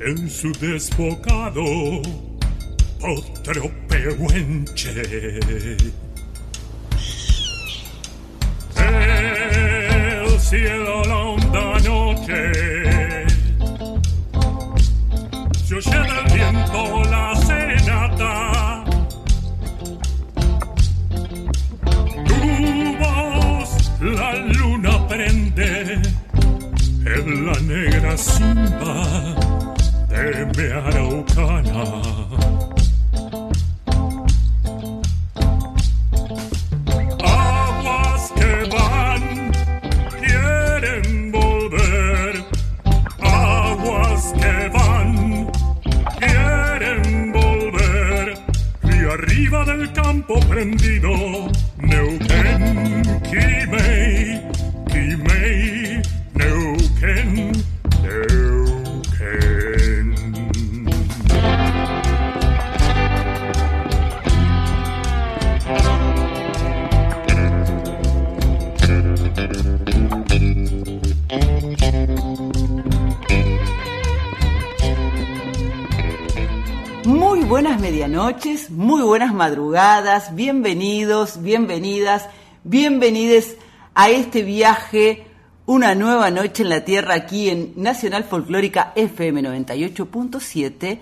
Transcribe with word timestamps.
en 0.00 0.30
su 0.30 0.52
desbocado 0.52 1.64
otro 3.04 3.70
pehuenche. 3.88 5.02
El 8.76 10.40
cielo 10.40 11.02
la 11.04 11.16
honda 11.16 11.78
noche 11.80 12.52
se 15.64 15.74
oye 15.74 15.90
del 15.90 16.34
viento 16.34 17.02
la 17.10 17.36
serenata. 17.36 18.84
Tu 22.26 22.96
voz 22.98 23.92
la 24.00 24.34
luna 24.34 25.08
prende 25.08 26.00
en 27.04 27.46
la 27.46 27.60
negra 27.60 28.16
simba 28.16 29.43
araucana. 30.24 31.84
Aguas 37.22 38.32
que 38.34 38.68
van, 38.74 39.52
quieren 40.20 41.32
volver. 41.32 42.44
Aguas 43.20 44.32
que 44.40 44.68
van, 44.68 45.50
quieren 46.18 47.32
volver. 47.32 48.38
Y 48.82 49.04
arriba 49.16 49.64
del 49.64 49.92
campo 49.92 50.40
prendido, 50.48 51.50
medianoches, 78.34 78.70
muy 78.70 79.02
buenas 79.02 79.32
madrugadas, 79.32 80.34
bienvenidos, 80.34 81.42
bienvenidas, 81.42 82.28
bienvenides 82.64 83.56
a 83.94 84.10
este 84.10 84.42
viaje, 84.42 85.26
una 85.66 85.94
nueva 85.94 86.30
noche 86.30 86.62
en 86.62 86.68
la 86.68 86.84
Tierra 86.84 87.14
aquí 87.14 87.48
en 87.48 87.72
Nacional 87.76 88.24
Folclórica 88.24 88.92
FM 88.96 89.42
98.7 89.42 90.98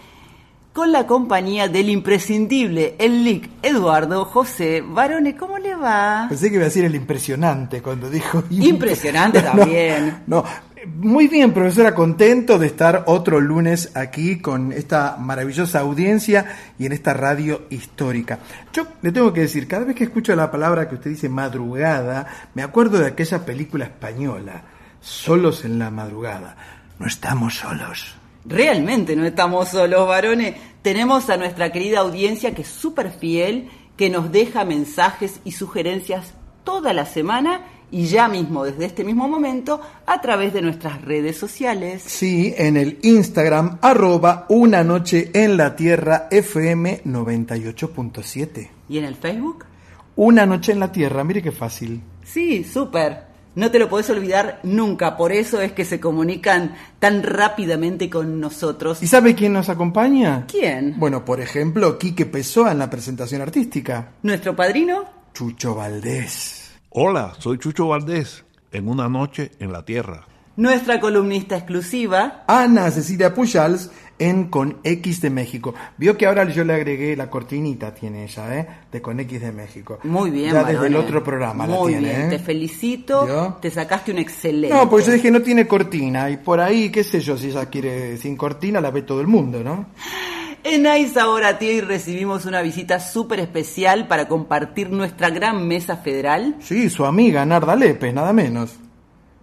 con 0.73 0.91
la 0.91 1.07
compañía 1.07 1.69
del 1.69 1.91
imprescindible, 1.91 2.97
el 2.99 3.25
LIC 3.25 3.51
Eduardo 3.63 4.25
José 4.25 4.83
Barone. 4.83 5.37
¿Cómo 5.37 5.59
le 5.59 5.75
va? 5.75 6.27
Pensé 6.29 6.49
que 6.49 6.55
iba 6.55 6.65
a 6.65 6.69
decir 6.69 6.85
el 6.85 6.95
impresionante 6.95 7.83
cuando 7.83 8.09
dijo... 8.09 8.43
Impresionante 8.51 9.43
No, 9.43 9.51
también. 9.51 10.23
No, 10.27 10.45
muy 10.87 11.29
bien, 11.29 11.53
profesora, 11.53 11.95
contento 11.95 12.59
de 12.59 12.67
estar 12.67 13.05
otro 13.07 13.41
lunes 13.41 13.93
aquí 13.95 14.41
con 14.41 14.73
esta 14.73 15.17
maravillosa 15.17 15.81
audiencia 15.81 16.47
y 16.79 16.87
en 16.87 16.93
esta 16.93 17.15
radio 17.15 17.63
histórica. 17.71 18.41
Yo 18.73 18.87
le 19.03 19.13
tengo 19.13 19.33
que 19.33 19.43
decir, 19.43 19.69
cada 19.69 19.85
vez 19.85 19.95
que 19.95 20.05
escucho 20.05 20.35
la 20.35 20.51
palabra 20.51 20.89
que 20.89 20.97
usted 20.97 21.11
dice 21.11 21.29
madrugada, 21.29 22.27
me 22.55 22.63
acuerdo 22.63 22.99
de 22.99 23.07
aquella 23.07 23.45
película 23.45 23.85
española, 23.85 24.65
Solos 25.03 25.65
en 25.65 25.81
la 25.81 25.91
madrugada. 25.91 26.57
No 27.01 27.07
estamos 27.07 27.57
solos. 27.57 28.15
Realmente 28.45 29.17
no 29.17 29.27
estamos 29.27 29.69
solos, 29.69 30.07
varones. 30.07 30.55
Tenemos 30.81 31.29
a 31.29 31.37
nuestra 31.37 31.73
querida 31.73 31.99
audiencia 31.99 32.55
que 32.55 32.63
es 32.63 32.69
súper 32.69 33.11
fiel, 33.11 33.69
que 33.97 34.11
nos 34.11 34.31
deja 34.31 34.65
mensajes 34.65 35.41
y 35.45 35.53
sugerencias 35.53 36.35
toda 36.63 36.93
la 36.93 37.05
semana 37.05 37.63
y 37.93 38.07
ya 38.07 38.27
mismo, 38.27 38.65
desde 38.65 38.87
este 38.87 39.05
mismo 39.05 39.29
momento, 39.29 39.81
a 40.07 40.21
través 40.21 40.53
de 40.55 40.63
nuestras 40.63 41.03
redes 41.03 41.37
sociales. 41.37 42.03
Sí, 42.05 42.53
en 42.57 42.77
el 42.77 42.99
Instagram, 43.03 43.79
arroba 43.83 44.47
una 44.49 44.83
noche 44.83 45.31
en 45.35 45.57
la 45.59 45.77
tierra 45.77 46.27
FM 46.31 47.03
98.7. 47.05 48.71
¿Y 48.89 48.99
en 48.99 49.05
el 49.05 49.15
Facebook? 49.15 49.67
Una 50.17 50.47
noche 50.47 50.73
en 50.73 50.81
la 50.81 50.91
tierra, 50.91 51.23
mire 51.23 51.43
qué 51.43 51.53
fácil. 51.53 52.03
Sí, 52.25 52.65
súper. 52.65 53.31
No 53.55 53.71
te 53.71 53.79
lo 53.79 53.91
podés 53.91 54.09
olvidar 54.09 54.61
nunca, 54.63 55.19
por 55.19 55.31
eso 55.31 55.61
es 55.61 55.73
que 55.73 55.85
se 55.85 56.01
comunican 56.01 56.75
tan 56.99 57.23
rápidamente 57.23 58.09
con 58.09 58.41
nosotros. 58.41 59.03
¿Y 59.03 59.07
sabe 59.07 59.35
quién 59.35 59.53
nos 59.53 59.69
acompaña? 59.69 60.47
¿Quién? 60.51 60.95
Bueno, 60.99 61.27
por 61.27 61.43
ejemplo, 61.43 61.99
Quique 61.99 62.25
Pessoa 62.25 62.73
en 62.73 62.79
la 62.79 62.89
presentación 62.89 63.43
artística. 63.43 64.13
¿Nuestro 64.23 64.57
padrino? 64.57 65.05
Chucho 65.35 65.75
Valdés. 65.75 66.62
Hola, 66.95 67.33
soy 67.39 67.57
Chucho 67.59 67.89
Valdés, 67.89 68.45
en 68.71 68.87
una 68.87 69.09
noche 69.09 69.53
en 69.61 69.73
la 69.73 69.83
Tierra. 69.83 70.27
Nuestra 70.57 71.01
columnista 71.01 71.57
exclusiva. 71.57 72.45
Ana 72.47 72.91
Cecilia 72.91 73.33
Pujals 73.33 73.91
en 74.19 74.51
Con 74.51 74.77
X 74.85 75.23
de 75.23 75.31
México. 75.31 75.73
Vio 75.97 76.19
que 76.19 76.27
ahora 76.27 76.45
yo 76.45 76.65
le 76.65 76.75
agregué 76.75 77.17
la 77.17 77.31
cortinita, 77.31 77.95
tiene 77.95 78.25
ella, 78.25 78.59
¿eh? 78.59 78.69
De 78.93 79.01
Con 79.01 79.19
X 79.21 79.41
de 79.41 79.53
México. 79.53 80.01
Muy 80.03 80.31
bien, 80.31 80.53
Ya 80.53 80.65
desde 80.65 80.89
el 80.89 80.97
otro 80.97 81.25
programa 81.25 81.67
la 81.67 81.77
Muy 81.77 81.93
tiene, 81.93 82.09
bien, 82.11 82.21
¿eh? 82.27 82.29
te 82.29 82.39
felicito. 82.39 83.25
¿Vio? 83.25 83.57
Te 83.63 83.71
sacaste 83.71 84.13
un 84.13 84.19
excelente. 84.19 84.77
No, 84.77 84.91
pues 84.91 85.07
yo 85.07 85.13
dije 85.15 85.31
no 85.31 85.41
tiene 85.41 85.67
cortina 85.67 86.29
y 86.29 86.37
por 86.37 86.61
ahí, 86.61 86.91
qué 86.91 87.03
sé 87.05 87.21
yo, 87.21 87.39
si 87.39 87.47
ella 87.49 87.65
quiere 87.71 88.19
sin 88.19 88.37
cortina 88.37 88.83
la 88.83 88.91
ve 88.91 89.01
todo 89.01 89.23
el 89.23 89.29
mundo, 89.29 89.65
¿no? 89.65 89.87
En 90.65 90.87
Aiza 90.87 91.23
ahora 91.23 91.59
y 91.61 91.81
recibimos 91.81 92.45
una 92.47 92.63
visita 92.63 93.01
súper 93.01 93.41
especial 93.41 94.07
para 94.07 94.29
compartir 94.29 94.91
nuestra 94.91 95.29
gran 95.31 95.67
mesa 95.67 95.97
federal. 95.97 96.55
Sí, 96.61 96.89
su 96.89 97.05
amiga 97.05 97.45
Narda 97.45 97.75
Lépez, 97.75 98.15
nada 98.15 98.33
menos. 98.33 98.77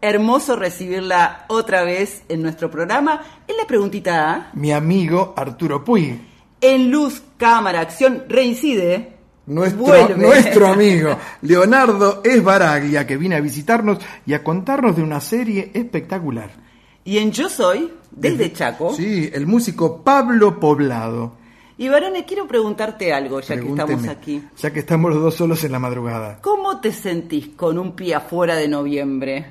Hermoso 0.02 0.56
recibirla 0.56 1.44
otra 1.50 1.84
vez 1.84 2.24
en 2.30 2.42
nuestro 2.42 2.72
programa. 2.72 3.22
En 3.50 3.58
la 3.58 3.68
preguntita 3.68 4.34
A, 4.34 4.50
Mi 4.54 4.72
amigo 4.72 5.34
Arturo 5.36 5.84
Puig. 5.84 6.22
en 6.62 6.90
luz, 6.90 7.22
cámara, 7.36 7.82
acción, 7.82 8.24
reincide. 8.30 9.18
Nuestro, 9.46 9.82
Vuelve. 9.84 10.16
nuestro 10.16 10.68
amigo 10.68 11.18
Leonardo 11.42 12.22
Esbaraglia, 12.24 13.06
que 13.06 13.18
viene 13.18 13.36
a 13.36 13.42
visitarnos 13.42 13.98
y 14.26 14.34
a 14.36 14.44
contarnos 14.44 14.96
de 14.96 15.04
una 15.04 15.20
serie 15.20 15.72
espectacular. 15.74 16.69
Y 17.10 17.18
en 17.18 17.32
Yo 17.32 17.50
Soy, 17.50 17.92
desde 18.12 18.54
Chaco. 18.54 18.94
Sí, 18.94 19.32
el 19.34 19.48
músico 19.48 20.04
Pablo 20.04 20.60
Poblado. 20.60 21.34
Y 21.76 21.90
Barone, 21.90 22.24
quiero 22.24 22.48
preguntarte 22.48 23.12
algo, 23.12 23.40
ya 23.40 23.60
que 23.60 23.68
estamos 23.68 24.08
aquí. 24.08 24.44
Ya 24.60 24.72
que 24.72 24.82
estamos 24.82 25.12
los 25.12 25.20
dos 25.24 25.34
solos 25.34 25.64
en 25.64 25.72
la 25.72 25.80
madrugada. 25.80 26.38
¿Cómo 26.44 26.80
te 26.80 26.92
sentís 26.94 27.48
con 27.56 27.80
un 27.80 27.94
pie 27.96 28.14
afuera 28.14 28.56
de 28.56 28.68
noviembre? 28.68 29.48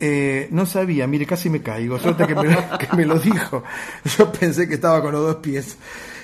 Eh, 0.00 0.48
no 0.50 0.64
sabía, 0.64 1.06
mire, 1.06 1.26
casi 1.26 1.50
me 1.50 1.60
caigo. 1.60 1.98
Suerte 1.98 2.26
que 2.26 2.34
me, 2.34 2.56
que 2.78 2.96
me 2.96 3.04
lo 3.04 3.18
dijo. 3.18 3.62
Yo 4.16 4.32
pensé 4.32 4.66
que 4.66 4.76
estaba 4.76 5.02
con 5.02 5.12
los 5.12 5.20
dos 5.26 5.36
pies. 5.36 5.76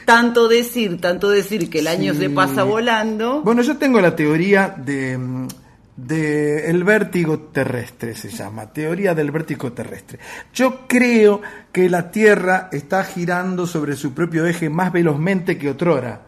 Tanto 0.06 0.48
decir, 0.48 0.98
tanto 0.98 1.28
decir 1.28 1.68
que 1.68 1.80
el 1.80 1.88
año 1.88 2.14
Sí. 2.14 2.20
se 2.20 2.30
pasa 2.30 2.62
volando. 2.62 3.42
Bueno, 3.42 3.60
yo 3.60 3.76
tengo 3.76 4.00
la 4.00 4.16
teoría 4.16 4.74
de, 4.78 5.18
mm, 5.96 6.06
del 6.06 6.84
vértigo 6.84 7.38
terrestre, 7.38 8.14
se 8.14 8.28
llama, 8.28 8.72
teoría 8.72 9.14
del 9.14 9.30
vértigo 9.30 9.72
terrestre. 9.72 10.18
Yo 10.52 10.86
creo 10.86 11.40
que 11.72 11.88
la 11.88 12.10
Tierra 12.10 12.68
está 12.72 13.04
girando 13.04 13.66
sobre 13.66 13.96
su 13.96 14.12
propio 14.12 14.46
eje 14.46 14.68
más 14.70 14.92
velozmente 14.92 15.58
que 15.58 15.70
otrora. 15.70 16.22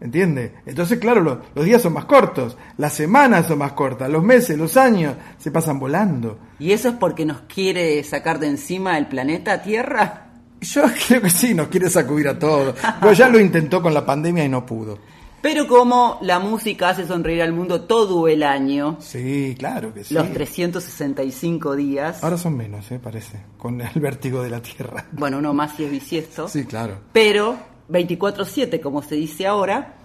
¿Entiende? 0.00 0.56
Entonces, 0.66 0.98
claro, 0.98 1.22
los, 1.22 1.38
los, 1.54 1.64
días 1.64 1.80
son 1.80 1.94
más 1.94 2.04
cortos, 2.04 2.58
las 2.76 2.92
semanas 2.92 3.46
son 3.46 3.58
más 3.58 3.72
cortas, 3.72 4.10
los 4.10 4.22
meses, 4.22 4.58
los 4.58 4.76
años 4.76 5.14
se 5.38 5.50
pasan 5.50 5.78
volando. 5.78 6.38
¿Y 6.58 6.72
eso 6.72 6.90
es 6.90 6.94
porque 6.96 7.24
nos 7.24 7.42
quiere 7.42 8.02
sacar 8.04 8.38
de 8.38 8.48
encima 8.48 8.98
el 8.98 9.06
planeta 9.06 9.62
Tierra? 9.62 10.24
Yo 10.60 10.84
creo 11.08 11.22
que 11.22 11.30
sí, 11.30 11.54
nos 11.54 11.68
quiere 11.68 11.90
sacudir 11.90 12.28
a 12.28 12.38
todos. 12.38 12.74
Pues 13.00 13.18
ya 13.18 13.28
lo 13.28 13.38
intentó 13.38 13.82
con 13.82 13.94
la 13.94 14.04
pandemia 14.04 14.44
y 14.44 14.48
no 14.48 14.64
pudo. 14.64 14.98
Pero 15.44 15.68
como 15.68 16.16
la 16.22 16.38
música 16.38 16.88
hace 16.88 17.06
sonreír 17.06 17.42
al 17.42 17.52
mundo 17.52 17.82
todo 17.82 18.28
el 18.28 18.42
año. 18.42 18.96
Sí, 19.00 19.54
claro 19.58 19.92
que 19.92 20.02
sí. 20.02 20.14
Los 20.14 20.32
365 20.32 21.76
días. 21.76 22.24
Ahora 22.24 22.38
son 22.38 22.56
menos, 22.56 22.90
¿eh? 22.90 22.98
parece, 22.98 23.42
con 23.58 23.78
el 23.78 24.00
vértigo 24.00 24.42
de 24.42 24.48
la 24.48 24.62
Tierra. 24.62 25.04
Bueno, 25.12 25.36
uno 25.38 25.52
más 25.52 25.76
si 25.76 25.84
es 25.84 25.90
bisiesto. 25.90 26.48
Sí, 26.48 26.64
claro. 26.64 26.98
Pero 27.12 27.58
24/7, 27.90 28.80
como 28.80 29.02
se 29.02 29.16
dice 29.16 29.46
ahora, 29.46 29.96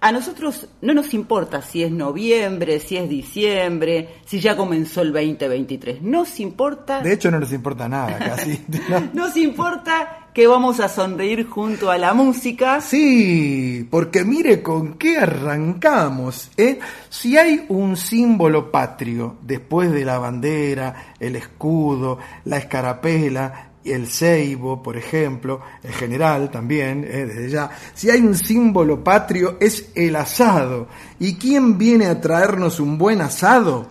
a 0.00 0.12
nosotros 0.12 0.68
no 0.80 0.94
nos 0.94 1.12
importa 1.12 1.60
si 1.60 1.82
es 1.82 1.90
noviembre, 1.90 2.78
si 2.78 2.96
es 2.96 3.08
diciembre, 3.08 4.20
si 4.24 4.38
ya 4.38 4.56
comenzó 4.56 5.02
el 5.02 5.12
2023. 5.12 6.02
Nos 6.02 6.38
importa... 6.38 7.00
De 7.00 7.14
hecho, 7.14 7.32
no 7.32 7.40
nos 7.40 7.52
importa 7.52 7.88
nada, 7.88 8.16
casi. 8.16 8.64
¿no? 8.88 9.10
nos 9.12 9.36
importa 9.36 10.23
que 10.34 10.48
vamos 10.48 10.80
a 10.80 10.88
sonreír 10.88 11.48
junto 11.48 11.92
a 11.92 11.96
la 11.96 12.12
música. 12.12 12.80
Sí, 12.80 13.86
porque 13.88 14.24
mire 14.24 14.62
con 14.62 14.94
qué 14.94 15.18
arrancamos. 15.18 16.50
¿eh? 16.56 16.80
Si 17.08 17.38
hay 17.38 17.64
un 17.68 17.96
símbolo 17.96 18.72
patrio 18.72 19.36
después 19.42 19.92
de 19.92 20.04
la 20.04 20.18
bandera, 20.18 21.14
el 21.20 21.36
escudo, 21.36 22.18
la 22.46 22.56
escarapela, 22.56 23.70
el 23.84 24.08
ceibo, 24.08 24.82
por 24.82 24.96
ejemplo, 24.96 25.60
en 25.84 25.92
general 25.92 26.50
también, 26.50 27.04
eh, 27.04 27.26
desde 27.26 27.50
ya, 27.50 27.70
si 27.94 28.10
hay 28.10 28.20
un 28.20 28.34
símbolo 28.34 29.04
patrio 29.04 29.56
es 29.60 29.92
el 29.94 30.16
asado. 30.16 30.88
¿Y 31.20 31.36
quién 31.36 31.78
viene 31.78 32.06
a 32.06 32.20
traernos 32.20 32.80
un 32.80 32.98
buen 32.98 33.20
asado? 33.20 33.86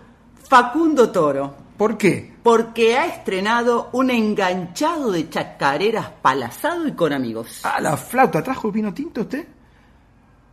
Facundo 0.49 1.09
Toro. 1.09 1.62
¿Por 1.83 1.97
qué? 1.97 2.31
Porque 2.41 2.95
ha 2.95 3.07
estrenado 3.07 3.89
un 3.91 4.09
enganchado 4.09 5.11
de 5.11 5.29
chacareras 5.29 6.11
palasado 6.21 6.87
y 6.87 6.93
con 6.93 7.11
amigos. 7.11 7.59
Ah, 7.63 7.81
la 7.81 7.97
flauta, 7.97 8.41
¿trajo 8.41 8.71
vino 8.71 8.93
tinto 8.93 9.19
usted? 9.19 9.45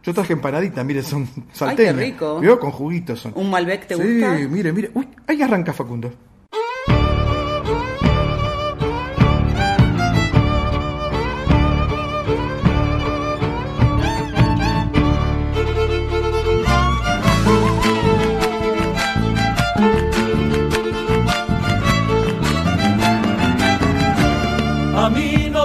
Yo 0.03 0.13
traje 0.13 0.33
empanadita, 0.33 0.83
mire, 0.83 1.05
son 1.05 1.29
salteñas. 1.53 1.95
Ay, 1.95 2.01
qué 2.01 2.05
rico. 2.11 2.41
¿Vio? 2.41 2.59
Con 2.59 2.73
juguitos 2.73 3.21
son. 3.21 3.33
¿Un 3.37 3.49
Malbec 3.49 3.87
te 3.87 3.95
sí, 3.95 4.03
gusta? 4.03 4.39
Sí, 4.39 4.49
mire, 4.49 4.73
mire. 4.73 4.91
Uy, 4.93 5.07
ahí 5.29 5.41
arranca 5.41 5.73
Facundo. 5.73 6.13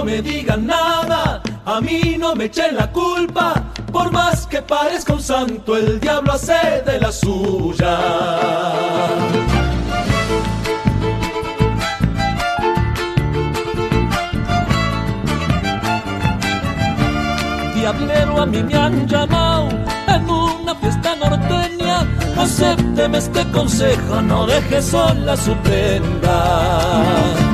Me 0.06 0.22
digan 0.22 0.66
nada, 0.68 1.42
a 1.64 1.80
mí 1.80 2.16
no 2.16 2.36
me 2.36 2.44
echen 2.44 2.76
la 2.76 2.92
culpa, 2.92 3.64
por 3.90 4.12
más 4.12 4.46
que 4.46 4.62
parezca 4.62 5.14
un 5.14 5.20
santo, 5.20 5.76
el 5.76 5.98
diablo 5.98 6.32
hace 6.32 6.82
de 6.86 7.00
la 7.00 7.10
suya. 7.10 7.98
Diablero 17.74 18.42
a 18.42 18.46
mí 18.46 18.62
me 18.62 18.74
han 18.76 19.08
llamado 19.08 19.68
en 20.06 20.30
una 20.30 20.74
fiesta 20.76 21.16
norteña, 21.16 22.06
acépteme 22.38 23.18
este 23.18 23.44
consejo, 23.50 24.22
no 24.22 24.46
deje 24.46 24.80
sola 24.80 25.36
su 25.36 25.52
prenda. 25.66 27.45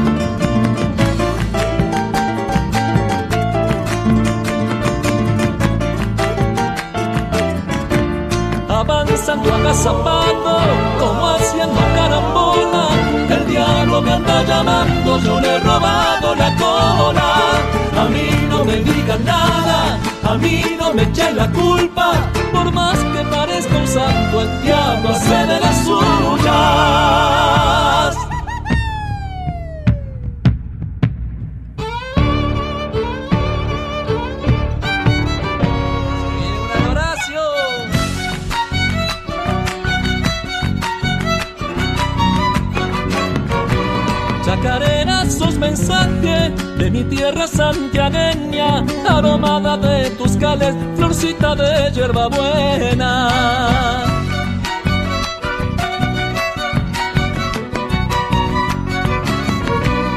Avanzando 9.33 9.55
agazapado, 9.55 10.61
como 10.99 11.29
haciendo 11.29 11.81
carambola. 11.95 12.89
El 13.31 13.47
diablo 13.47 14.03
me 14.03 14.13
anda 14.13 14.43
llamando, 14.45 15.19
yo 15.21 15.41
le 15.41 15.57
he 15.57 15.61
robado 15.61 16.35
la 16.35 16.55
cola. 16.57 17.59
A 17.99 18.05
mí 18.09 18.29
no 18.49 18.65
me 18.65 18.77
digan 18.77 19.25
nada, 19.25 19.99
a 20.25 20.35
mí 20.37 20.63
no 20.79 20.93
me 20.95 21.03
echen 21.03 21.37
la 21.37 21.51
culpa. 21.51 22.13
Por 22.53 22.73
más 22.73 22.99
que 22.99 23.23
parezca 23.31 23.77
un 23.77 23.87
santo, 23.87 24.41
el 24.43 24.63
diablo 24.63 25.11
hace 25.11 25.47
de 25.47 25.61
las 25.61 25.85
suyas. 25.85 27.13
De 46.83 46.91
mi 46.91 47.05
tierra 47.05 47.47
santiagueña, 47.47 48.85
aromada 49.09 49.77
de 49.77 50.11
tus 50.11 50.37
cales, 50.37 50.75
florcita 50.97 51.55
de 51.55 51.93
hierbabuena. 51.93 53.29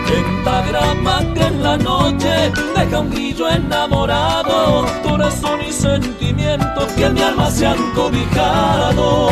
Pentagrama 0.08 1.34
que 1.36 1.44
en 1.44 1.62
la 1.62 1.78
noche 1.78 2.52
deja 2.76 3.00
un 3.00 3.12
grillo 3.12 3.48
enamorado, 3.48 4.88
corazón 5.04 5.60
y 5.68 5.72
sentimiento 5.72 6.88
que 6.96 7.06
en 7.06 7.14
mi 7.14 7.22
alma 7.22 7.52
se 7.52 7.68
han 7.68 7.92
cobijado. 7.94 9.26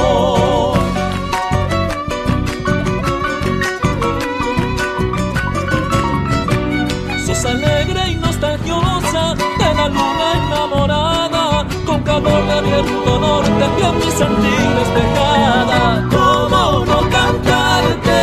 Calor 12.24 12.48
de 12.48 12.62
viento 12.62 13.20
norte 13.20 13.66
que 13.78 13.86
a 13.86 13.92
mi 13.92 14.12
sentir 14.12 14.70
despejada. 14.80 16.08
¿Cómo 16.10 16.86
no 16.86 17.10
cantarte 17.10 18.22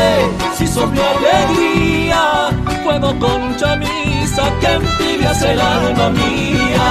si 0.57 0.67
sos 0.67 0.91
mi 0.91 1.01
alegría? 1.01 2.51
Fuego 2.83 3.15
con 3.19 3.57
chamisa 3.57 4.51
que 4.61 4.73
entibias 4.73 5.43
el 5.43 5.61
alma 5.61 6.11
mía. 6.11 6.91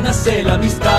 Nace 0.00 0.42
la 0.42 0.54
amistad. 0.54 0.90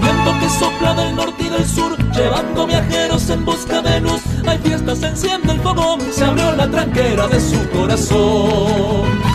Viento 0.00 0.38
que 0.40 0.48
sopla 0.48 0.94
del 0.94 1.16
norte 1.16 1.42
y 1.42 1.48
del 1.48 1.64
sur, 1.66 1.96
llevando 2.12 2.66
viajeros 2.66 3.28
en 3.30 3.44
busca 3.44 3.80
de 3.82 4.00
luz. 4.00 4.22
Hay 4.46 4.58
fiestas, 4.58 4.98
se 4.98 5.06
enciende 5.08 5.52
el 5.52 5.60
fogón, 5.60 6.00
se 6.12 6.24
abrió 6.24 6.52
la 6.52 6.70
tranquera 6.70 7.26
de 7.28 7.40
su 7.40 7.68
corazón. 7.70 9.25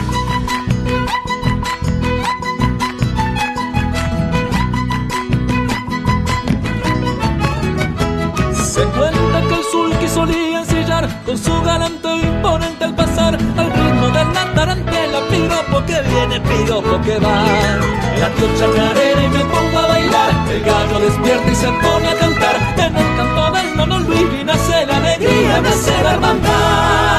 Patio 18.42 18.58
chacarera 18.58 19.24
y 19.24 19.30
me 19.30 19.46
pongo 19.46 19.80
a 19.80 19.88
bailar. 19.88 20.50
El 20.50 20.62
gallo 20.64 21.00
despierta 21.00 21.52
y 21.52 21.56
se 21.56 21.68
pone 21.68 22.08
a 22.08 22.16
cantar. 22.16 22.56
En 22.78 22.98
el 22.98 23.16
canto 23.18 23.52
del 23.52 23.76
mono 23.76 24.00
Luis 24.00 24.46
nace 24.46 24.86
la 24.86 24.98
alegría, 24.98 25.62
nace 25.62 26.04
la 26.04 26.14
hermandad. 26.14 27.11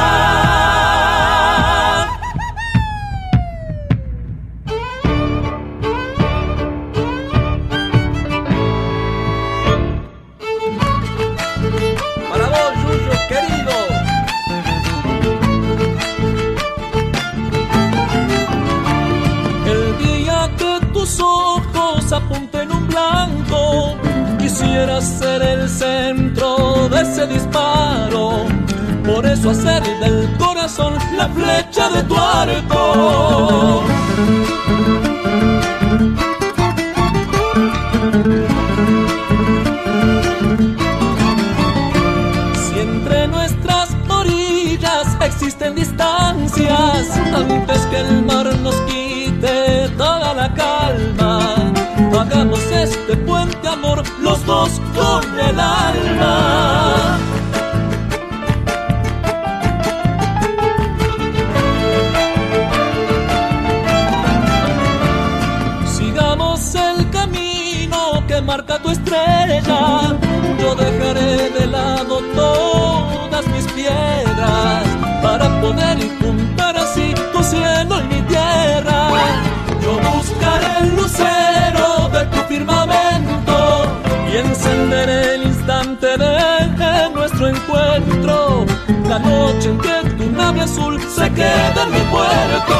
Y 84.52 84.54
encenderé 84.54 85.34
el 85.34 85.42
instante 85.44 86.06
de 86.06 87.10
nuestro 87.14 87.48
encuentro. 87.48 88.66
La 89.08 89.18
noche 89.18 89.70
en 89.70 89.78
que 89.78 90.10
tu 90.16 90.30
nave 90.30 90.60
azul 90.60 91.00
se 91.00 91.32
queda 91.32 91.84
en 91.84 91.90
mi 91.90 92.00
puerto. 92.10 92.76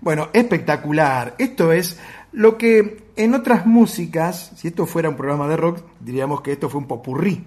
Bueno, 0.00 0.28
espectacular. 0.32 1.34
Esto 1.38 1.72
es 1.72 1.98
lo 2.32 2.58
que 2.58 3.04
en 3.16 3.34
otras 3.34 3.66
músicas, 3.66 4.52
si 4.56 4.68
esto 4.68 4.86
fuera 4.86 5.08
un 5.08 5.16
programa 5.16 5.48
de 5.48 5.56
rock, 5.56 5.80
diríamos 6.00 6.42
que 6.42 6.52
esto 6.52 6.68
fue 6.68 6.80
un 6.80 6.86
popurrí. 6.86 7.44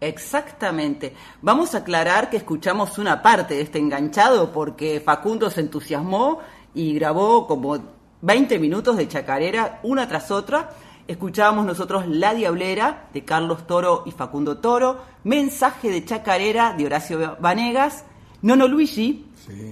Exactamente. 0.00 1.14
Vamos 1.40 1.74
a 1.74 1.78
aclarar 1.78 2.28
que 2.28 2.36
escuchamos 2.36 2.98
una 2.98 3.22
parte 3.22 3.54
de 3.54 3.62
este 3.62 3.78
enganchado 3.78 4.52
porque 4.52 5.00
Facundo 5.00 5.48
se 5.48 5.62
entusiasmó 5.62 6.40
y 6.74 6.92
grabó 6.92 7.46
como 7.46 7.95
20 8.26 8.58
minutos 8.58 8.96
de 8.96 9.06
chacarera 9.06 9.78
una 9.84 10.08
tras 10.08 10.32
otra. 10.32 10.70
Escuchábamos 11.06 11.64
nosotros 11.64 12.08
La 12.08 12.34
Diablera 12.34 13.06
de 13.14 13.24
Carlos 13.24 13.68
Toro 13.68 14.02
y 14.04 14.10
Facundo 14.10 14.58
Toro, 14.58 14.98
Mensaje 15.22 15.90
de 15.90 16.04
Chacarera 16.04 16.72
de 16.72 16.86
Horacio 16.86 17.36
Vanegas, 17.38 18.04
Nono 18.42 18.66
Luigi 18.66 19.26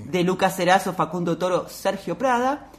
de 0.06 0.23
Lucas 0.23 0.54
Cerazo, 0.54 0.92
Facundo 0.92 1.37
Toro, 1.37 1.68
Sergio 1.68 2.16
Prada, 2.16 2.70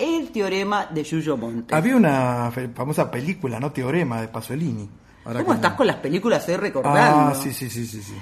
El 0.00 0.32
Teorema 0.32 0.86
de 0.86 1.04
Yuyo 1.04 1.36
Monte. 1.36 1.76
Había 1.76 1.94
una 1.94 2.50
famosa 2.74 3.08
película, 3.08 3.60
¿no? 3.60 3.70
Teorema 3.70 4.20
de 4.20 4.26
Pasolini. 4.26 4.90
Ahora 5.24 5.40
¿Cómo 5.44 5.52
que- 5.52 5.56
estás 5.58 5.74
con 5.74 5.86
las 5.86 5.96
películas 5.96 6.48
hoy 6.48 6.56
recordando? 6.56 7.30
Ah, 7.30 7.34
sí, 7.40 7.52
sí, 7.52 7.70
sí, 7.70 7.86
sí, 7.86 8.02
sí. 8.02 8.14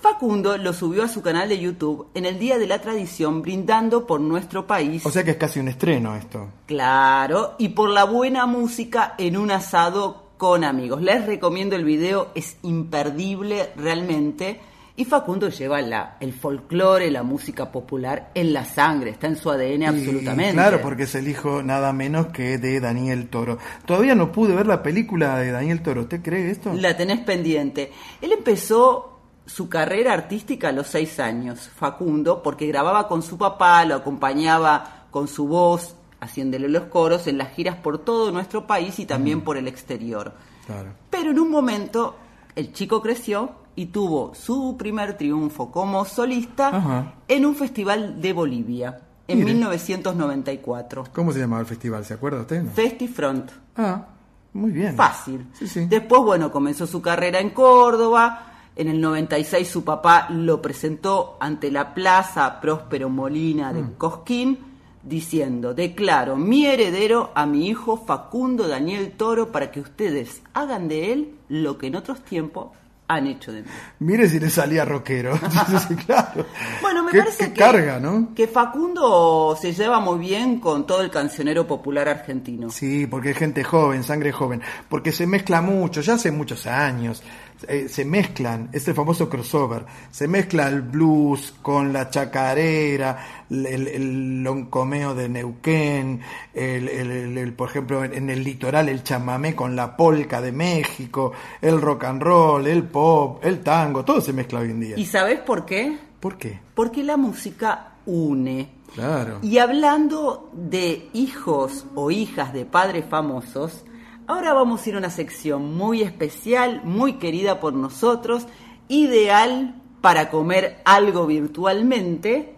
Facundo 0.00 0.56
lo 0.56 0.72
subió 0.72 1.02
a 1.04 1.08
su 1.08 1.20
canal 1.22 1.48
de 1.48 1.58
YouTube 1.58 2.06
en 2.14 2.24
el 2.24 2.38
Día 2.38 2.58
de 2.58 2.66
la 2.66 2.80
Tradición, 2.80 3.42
brindando 3.42 4.06
por 4.06 4.20
nuestro 4.20 4.66
país, 4.66 5.04
O 5.04 5.10
sea 5.10 5.24
que 5.24 5.32
es 5.32 5.36
casi 5.36 5.60
un 5.60 5.68
estreno 5.68 6.16
esto. 6.16 6.48
claro, 6.66 7.54
y 7.58 7.68
por 7.70 7.90
la 7.90 8.04
buena 8.04 8.46
música 8.46 9.14
en 9.18 9.36
un 9.36 9.50
asado 9.50 10.30
con 10.38 10.64
amigos. 10.64 11.02
Les 11.02 11.26
recomiendo 11.26 11.76
el 11.76 11.84
video, 11.84 12.28
es 12.34 12.56
imperdible 12.62 13.70
realmente. 13.76 14.60
Y 14.96 15.04
Facundo 15.04 15.48
lleva 15.48 15.80
la, 15.82 16.16
el 16.20 16.32
folclore, 16.32 17.10
la 17.10 17.22
música 17.22 17.70
popular 17.72 18.30
en 18.34 18.52
la 18.52 18.64
sangre, 18.64 19.10
está 19.10 19.26
en 19.28 19.36
su 19.36 19.50
ADN 19.50 19.82
Y, 19.82 19.84
absolutamente. 19.86 20.52
claro, 20.52 20.80
porque 20.82 21.04
es 21.04 21.14
el 21.14 21.28
hijo 21.28 21.62
nada 21.62 21.92
menos 21.92 22.26
que 22.28 22.58
de 22.58 22.80
Daniel 22.80 23.28
Toro. 23.28 23.58
Todavía 23.86 24.14
no 24.14 24.32
pude 24.32 24.54
ver 24.54 24.66
la 24.66 24.82
película 24.82 25.38
de 25.38 25.52
Daniel 25.52 25.82
Toro. 25.82 26.02
¿Usted 26.02 26.20
cree 26.22 26.50
esto? 26.50 26.72
La 26.74 26.96
tenés 26.96 27.20
pendiente. 27.20 27.92
Él 28.20 28.32
empezó 28.32 29.19
su 29.50 29.68
carrera 29.68 30.12
artística 30.12 30.68
a 30.68 30.72
los 30.72 30.86
seis 30.86 31.18
años, 31.20 31.68
Facundo, 31.76 32.42
porque 32.42 32.66
grababa 32.66 33.08
con 33.08 33.22
su 33.22 33.36
papá, 33.36 33.84
lo 33.84 33.96
acompañaba 33.96 35.06
con 35.10 35.26
su 35.28 35.48
voz, 35.48 35.96
haciéndole 36.20 36.68
los 36.68 36.84
coros 36.84 37.26
en 37.26 37.38
las 37.38 37.52
giras 37.52 37.76
por 37.76 37.98
todo 37.98 38.30
nuestro 38.30 38.66
país 38.66 38.98
y 38.98 39.06
también 39.06 39.40
por 39.42 39.56
el 39.56 39.66
exterior. 39.66 40.32
Claro. 40.66 40.90
Pero 41.10 41.30
en 41.32 41.38
un 41.40 41.50
momento 41.50 42.16
el 42.54 42.72
chico 42.72 43.02
creció 43.02 43.50
y 43.74 43.86
tuvo 43.86 44.34
su 44.34 44.76
primer 44.78 45.16
triunfo 45.16 45.70
como 45.72 46.04
solista 46.04 46.68
Ajá. 46.68 47.14
en 47.26 47.46
un 47.46 47.56
festival 47.56 48.20
de 48.20 48.32
Bolivia 48.32 49.00
en 49.26 49.38
Mire. 49.38 49.52
1994. 49.54 51.04
¿Cómo 51.12 51.32
se 51.32 51.38
llamaba 51.40 51.60
el 51.60 51.66
festival? 51.66 52.04
¿Se 52.04 52.14
acuerda 52.14 52.40
usted? 52.42 52.62
no? 52.62 52.70
Festifront. 52.70 53.50
Ah, 53.76 54.06
muy 54.52 54.70
bien. 54.72 54.94
Fácil. 54.96 55.46
Sí, 55.54 55.66
sí. 55.66 55.86
Después, 55.86 56.22
bueno, 56.22 56.50
comenzó 56.52 56.86
su 56.86 57.00
carrera 57.00 57.40
en 57.40 57.50
Córdoba. 57.50 58.46
En 58.80 58.88
el 58.88 58.98
96 58.98 59.68
su 59.68 59.84
papá 59.84 60.28
lo 60.30 60.62
presentó 60.62 61.36
ante 61.38 61.70
la 61.70 61.92
Plaza 61.92 62.60
Próspero 62.62 63.10
Molina 63.10 63.72
Mm. 63.72 63.74
de 63.76 63.92
Cosquín, 63.98 64.58
diciendo, 65.02 65.74
declaro 65.74 66.36
mi 66.36 66.64
heredero 66.66 67.30
a 67.34 67.44
mi 67.44 67.68
hijo 67.68 67.98
Facundo 68.06 68.68
Daniel 68.68 69.12
Toro 69.16 69.52
para 69.52 69.70
que 69.70 69.80
ustedes 69.80 70.40
hagan 70.54 70.88
de 70.88 71.12
él 71.12 71.34
lo 71.50 71.76
que 71.76 71.88
en 71.88 71.96
otros 71.96 72.22
tiempos 72.24 72.68
han 73.08 73.26
hecho 73.26 73.50
de 73.52 73.62
mí. 73.62 73.68
Mire 73.98 74.28
si 74.28 74.38
le 74.40 74.48
salía 74.48 74.84
rockero. 74.84 75.32
Claro. 76.06 76.46
Bueno, 76.80 77.02
me 77.02 77.10
Qué- 77.10 77.18
parece 77.18 77.46
qué 77.48 77.52
que, 77.52 77.58
carga, 77.58 77.98
¿no? 77.98 78.28
que 78.34 78.46
Facundo 78.46 79.58
se 79.60 79.72
lleva 79.72 80.00
muy 80.00 80.18
bien 80.20 80.60
con 80.60 80.86
todo 80.86 81.02
el 81.02 81.10
cancionero 81.10 81.66
popular 81.66 82.08
argentino. 82.08 82.70
Sí, 82.70 83.06
porque 83.06 83.30
es 83.32 83.36
gente 83.36 83.64
joven, 83.64 84.04
sangre 84.04 84.32
joven. 84.32 84.62
Porque 84.88 85.12
se 85.12 85.26
mezcla 85.26 85.60
mucho, 85.60 86.00
ya 86.02 86.14
hace 86.14 86.30
muchos 86.30 86.66
años. 86.66 87.22
Eh, 87.68 87.88
se 87.88 88.04
mezclan, 88.04 88.68
es 88.72 88.86
el 88.88 88.94
famoso 88.94 89.28
crossover. 89.28 89.84
Se 90.10 90.26
mezcla 90.28 90.68
el 90.68 90.82
blues 90.82 91.54
con 91.62 91.92
la 91.92 92.08
chacarera, 92.10 93.44
el, 93.50 93.66
el- 93.66 93.88
el 93.88 94.42
loncomeo 94.42 95.14
de 95.14 95.28
Neuquén, 95.28 96.20
el, 96.54 97.52
por 97.54 97.68
ejemplo, 97.70 98.04
en, 98.04 98.14
en 98.14 98.30
el 98.30 98.42
litoral 98.44 98.88
el 98.88 99.02
chamamé 99.02 99.54
con 99.54 99.74
la 99.76 99.96
polca 99.96 100.40
de 100.40 100.52
México, 100.52 101.32
el 101.60 101.80
rock 101.80 102.04
and 102.04 102.22
roll, 102.22 102.66
el 102.66 102.84
pop, 102.84 103.44
el 103.44 103.60
tango, 103.60 104.04
todo 104.04 104.20
se 104.20 104.32
mezcla 104.32 104.60
hoy 104.60 104.70
en 104.70 104.80
día. 104.80 104.98
¿Y 104.98 105.06
sabes 105.06 105.40
por 105.40 105.64
qué? 105.66 105.98
¿Por 106.20 106.36
qué? 106.36 106.58
Porque 106.74 107.02
la 107.02 107.16
música 107.16 107.92
une. 108.06 108.68
Claro. 108.94 109.38
Y 109.42 109.58
hablando 109.58 110.50
de 110.52 111.08
hijos 111.12 111.86
o 111.94 112.10
hijas 112.10 112.52
de 112.52 112.64
padres 112.64 113.04
famosos, 113.08 113.84
ahora 114.30 114.52
vamos 114.52 114.86
a 114.86 114.88
ir 114.88 114.94
a 114.94 114.98
una 114.98 115.10
sección 115.10 115.74
muy 115.74 116.02
especial, 116.02 116.82
muy 116.84 117.14
querida 117.14 117.58
por 117.58 117.74
nosotros, 117.74 118.46
ideal 118.88 119.74
para 120.00 120.30
comer 120.30 120.80
algo 120.84 121.26
virtualmente. 121.26 122.54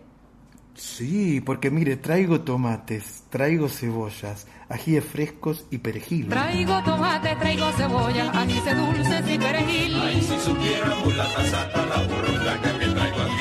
Sí, 0.74 1.40
porque 1.40 1.70
mire, 1.70 1.96
traigo 1.96 2.42
tomates, 2.42 3.24
traigo 3.30 3.70
cebollas, 3.70 4.46
ajíes 4.68 5.04
frescos 5.04 5.66
y 5.70 5.78
perejil. 5.78 6.28
Traigo 6.28 6.82
tomate, 6.82 7.36
traigo 7.36 7.72
cebolla, 7.72 8.30
ajíes 8.30 8.64
dulces 8.64 9.30
y 9.30 9.38
perejil. 9.38 9.96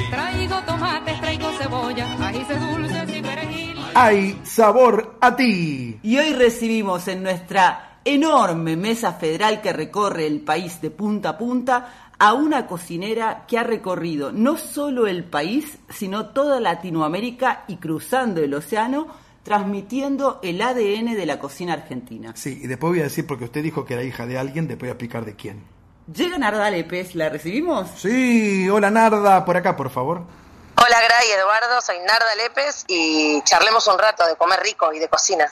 Traigo 0.10 0.62
tomate, 0.66 1.14
traigo 1.20 1.52
cebolla, 1.58 2.28
ajíes 2.28 2.48
dulces 2.48 3.18
y 3.18 3.22
perejil. 3.22 3.76
¡Hay 3.94 4.40
sabor 4.44 5.18
a 5.20 5.36
ti! 5.36 6.00
Y 6.02 6.18
hoy 6.18 6.34
recibimos 6.34 7.10
en 7.10 7.24
nuestra 7.24 7.91
enorme 8.06 8.76
mesa 8.76 9.14
federal 9.14 9.62
que 9.62 9.74
recorre 9.74 10.28
el 10.28 10.42
país 10.42 10.82
de 10.82 10.92
punta 10.92 11.30
a 11.30 11.38
punta 11.38 12.12
a 12.18 12.34
una 12.34 12.68
cocinera 12.68 13.46
que 13.48 13.58
ha 13.58 13.64
recorrido 13.64 14.32
no 14.32 14.58
solo 14.58 15.08
el 15.08 15.24
país, 15.24 15.80
sino 15.90 16.28
toda 16.28 16.60
Latinoamérica 16.60 17.64
y 17.68 17.78
cruzando 17.78 18.42
el 18.42 18.54
océano, 18.54 19.08
transmitiendo 19.44 20.40
el 20.44 20.62
ADN 20.62 21.16
de 21.16 21.26
la 21.26 21.40
cocina 21.40 21.74
argentina. 21.74 22.34
Sí, 22.36 22.60
y 22.64 22.68
después 22.68 22.92
voy 22.92 23.00
a 23.00 23.06
decir, 23.06 23.26
porque 23.26 23.46
usted 23.46 23.64
dijo 23.64 23.86
que 23.86 23.96
era 23.96 24.04
hija 24.04 24.28
de 24.28 24.38
alguien, 24.38 24.68
después 24.68 24.82
voy 24.82 24.90
a 24.90 24.94
explicar 24.94 25.26
de 25.26 25.36
quién. 25.36 25.64
Llega 26.14 26.38
Narda 26.38 26.70
Lepes, 26.70 27.16
¿la 27.16 27.30
recibimos? 27.30 27.90
Sí, 27.98 28.70
hola 28.70 28.92
Narda, 28.92 29.44
por 29.44 29.58
acá, 29.58 29.76
por 29.76 29.90
favor. 29.90 30.24
Hola 30.76 30.98
Gray, 31.04 31.32
Eduardo, 31.32 31.82
soy 31.82 31.98
Narda 32.00 32.36
Lepes 32.36 32.86
y 32.88 33.42
charlemos 33.44 33.88
un 33.88 33.98
rato 33.98 34.28
de 34.28 34.36
comer 34.36 34.60
rico 34.62 34.94
y 34.94 35.00
de 35.00 35.08
cocina. 35.08 35.52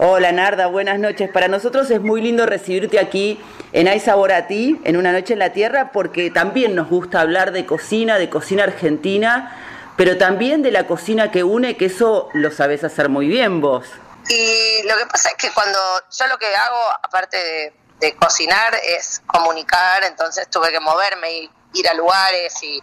Hola 0.00 0.30
Narda, 0.30 0.68
buenas 0.68 1.00
noches. 1.00 1.28
Para 1.28 1.48
nosotros 1.48 1.90
es 1.90 2.00
muy 2.00 2.22
lindo 2.22 2.46
recibirte 2.46 3.00
aquí 3.00 3.42
en 3.72 3.88
Hay 3.88 3.98
Sabor 3.98 4.30
a 4.30 4.46
Ti, 4.46 4.80
en 4.84 4.96
Una 4.96 5.10
Noche 5.10 5.32
en 5.32 5.40
la 5.40 5.52
Tierra, 5.52 5.90
porque 5.90 6.30
también 6.30 6.76
nos 6.76 6.88
gusta 6.88 7.20
hablar 7.20 7.50
de 7.50 7.66
cocina, 7.66 8.16
de 8.16 8.30
cocina 8.30 8.62
argentina, 8.62 9.92
pero 9.96 10.16
también 10.16 10.62
de 10.62 10.70
la 10.70 10.86
cocina 10.86 11.32
que 11.32 11.42
une, 11.42 11.76
que 11.76 11.86
eso 11.86 12.28
lo 12.32 12.52
sabes 12.52 12.84
hacer 12.84 13.08
muy 13.08 13.26
bien 13.26 13.60
vos. 13.60 13.86
Y 14.28 14.84
lo 14.84 14.96
que 14.98 15.06
pasa 15.06 15.30
es 15.30 15.34
que 15.34 15.50
cuando 15.50 15.80
yo 16.16 16.28
lo 16.28 16.38
que 16.38 16.46
hago, 16.46 16.80
aparte 17.02 17.36
de, 17.36 17.74
de 17.98 18.14
cocinar, 18.14 18.76
es 18.76 19.20
comunicar, 19.26 20.04
entonces 20.04 20.48
tuve 20.48 20.70
que 20.70 20.78
moverme 20.78 21.32
y 21.38 21.50
ir 21.72 21.88
a 21.88 21.94
lugares 21.94 22.62
y 22.62 22.80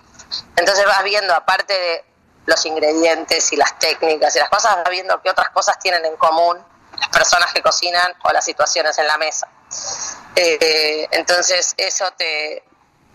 entonces 0.58 0.86
vas 0.86 1.02
viendo, 1.06 1.34
aparte 1.34 1.74
de 1.74 2.04
los 2.46 2.66
ingredientes 2.66 3.54
y 3.54 3.56
las 3.56 3.80
técnicas 3.80 4.36
y 4.36 4.40
las 4.40 4.50
cosas, 4.50 4.76
vas 4.76 4.90
viendo 4.90 5.22
qué 5.22 5.30
otras 5.30 5.52
cosas 5.52 5.80
tienen 5.80 6.04
en 6.04 6.18
común 6.18 6.58
las 7.00 7.10
personas 7.10 7.54
que 7.54 7.62
cocinan 7.62 8.14
o 8.24 8.32
las 8.32 8.46
situaciones 8.46 8.98
en 8.98 9.08
la 9.08 9.18
mesa. 9.18 9.48
Eh, 10.36 11.08
entonces 11.12 11.74
eso 11.78 12.12
te 12.18 12.64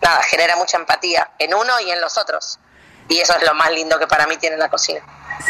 nada, 0.01 0.21
genera 0.23 0.55
mucha 0.55 0.77
empatía 0.77 1.31
en 1.39 1.53
uno 1.53 1.79
y 1.85 1.91
en 1.91 2.01
los 2.01 2.17
otros. 2.17 2.59
Y 3.07 3.19
eso 3.19 3.35
es 3.37 3.45
lo 3.45 3.53
más 3.53 3.71
lindo 3.71 3.99
que 3.99 4.07
para 4.07 4.27
mí 4.27 4.37
tiene 4.37 4.57
la 4.57 4.69
cocina. 4.69 5.01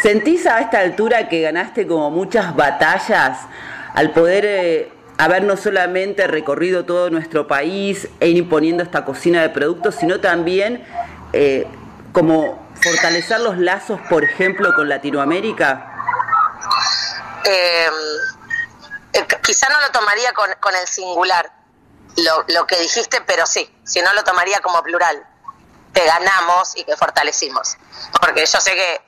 ¿Sentís 0.02 0.46
a 0.46 0.60
esta 0.60 0.80
altura 0.80 1.28
que 1.28 1.40
ganaste 1.42 1.86
como 1.86 2.10
muchas 2.10 2.56
batallas 2.56 3.38
al 3.94 4.10
poder 4.12 4.44
eh, 4.46 4.92
haber 5.18 5.44
no 5.44 5.56
solamente 5.56 6.26
recorrido 6.26 6.84
todo 6.84 7.10
nuestro 7.10 7.46
país 7.46 8.08
e 8.20 8.28
ir 8.28 8.36
imponiendo 8.36 8.82
esta 8.82 9.04
cocina 9.04 9.42
de 9.42 9.50
productos, 9.50 9.96
sino 9.96 10.20
también 10.20 10.84
eh, 11.32 11.66
como 12.12 12.66
fortalecer 12.82 13.40
los 13.40 13.58
lazos, 13.58 14.00
por 14.08 14.24
ejemplo, 14.24 14.74
con 14.74 14.88
Latinoamérica? 14.88 15.88
Eh, 17.44 17.90
eh, 19.12 19.26
quizá 19.42 19.68
no 19.68 19.80
lo 19.80 19.90
tomaría 19.90 20.32
con, 20.32 20.74
el 20.74 20.86
singular, 20.86 21.52
lo, 22.48 22.66
que 22.66 22.78
dijiste, 22.80 23.20
pero 23.22 23.46
sí, 23.46 23.74
si 23.84 24.00
no 24.00 24.12
lo 24.14 24.24
tomaría 24.24 24.60
como 24.60 24.82
plural, 24.82 25.26
que 25.94 26.04
ganamos 26.04 26.76
y 26.76 26.84
que 26.84 26.96
fortalecimos. 26.96 27.76
Porque 28.20 28.46
yo 28.46 28.60
sé 28.60 28.74
que 28.74 29.02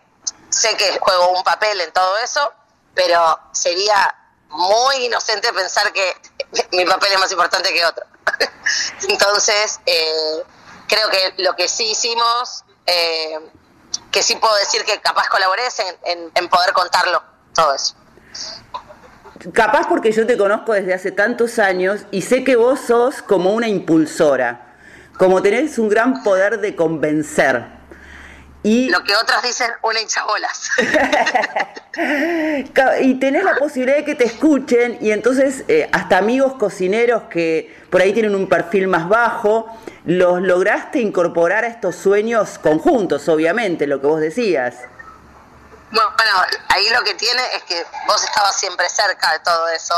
sé 0.50 0.76
que 0.76 0.98
juego 1.00 1.30
un 1.30 1.42
papel 1.42 1.80
en 1.80 1.92
todo 1.92 2.18
eso, 2.18 2.52
pero 2.94 3.40
sería 3.52 4.14
muy 4.48 5.06
inocente 5.06 5.52
pensar 5.52 5.92
que 5.92 6.16
mi 6.72 6.84
papel 6.84 7.12
es 7.12 7.18
más 7.18 7.32
importante 7.32 7.72
que 7.72 7.84
otro. 7.84 8.04
Entonces, 9.08 9.80
eh, 9.86 10.42
creo 10.88 11.08
que 11.10 11.34
lo 11.38 11.56
que 11.56 11.68
sí 11.68 11.90
hicimos, 11.90 12.64
eh, 12.86 13.38
que 14.10 14.22
sí 14.22 14.36
puedo 14.36 14.54
decir 14.56 14.84
que 14.84 15.00
capaz 15.00 15.28
colaboré 15.28 15.64
en, 15.78 15.98
en- 16.04 16.32
en 16.34 16.48
poder 16.48 16.72
contarlo, 16.72 17.22
todo 17.54 17.74
eso. 17.74 17.94
Capaz 19.52 19.88
porque 19.88 20.12
yo 20.12 20.26
te 20.26 20.38
conozco 20.38 20.72
desde 20.72 20.94
hace 20.94 21.12
tantos 21.12 21.58
años 21.58 22.06
y 22.10 22.22
sé 22.22 22.44
que 22.44 22.56
vos 22.56 22.80
sos 22.80 23.20
como 23.20 23.52
una 23.52 23.68
impulsora, 23.68 24.74
como 25.18 25.42
tenés 25.42 25.78
un 25.78 25.88
gran 25.88 26.22
poder 26.22 26.60
de 26.60 26.74
convencer. 26.74 27.64
Y, 28.62 28.88
Lo 28.88 29.04
que 29.04 29.14
otros 29.14 29.42
dicen, 29.42 29.70
una 29.82 30.00
hinchabolas. 30.00 30.70
Y 33.02 33.14
tenés 33.20 33.44
la 33.44 33.54
posibilidad 33.54 33.98
de 33.98 34.04
que 34.04 34.16
te 34.16 34.24
escuchen 34.24 34.98
y 35.00 35.12
entonces 35.12 35.62
eh, 35.68 35.88
hasta 35.92 36.18
amigos 36.18 36.54
cocineros 36.54 37.24
que 37.30 37.72
por 37.88 38.00
ahí 38.00 38.12
tienen 38.12 38.34
un 38.34 38.48
perfil 38.48 38.88
más 38.88 39.08
bajo, 39.08 39.68
los 40.04 40.42
lograste 40.42 40.98
incorporar 40.98 41.62
a 41.62 41.68
estos 41.68 41.94
sueños 41.94 42.58
conjuntos, 42.58 43.28
obviamente, 43.28 43.86
lo 43.86 44.00
que 44.00 44.08
vos 44.08 44.20
decías. 44.20 44.74
Bueno, 45.94 46.42
ahí 46.70 46.88
lo 46.90 47.02
que 47.04 47.14
tiene 47.14 47.54
es 47.54 47.62
que 47.64 47.86
vos 48.06 48.22
estabas 48.24 48.56
siempre 48.56 48.88
cerca 48.90 49.30
de 49.32 49.38
todo 49.40 49.68
eso 49.68 49.94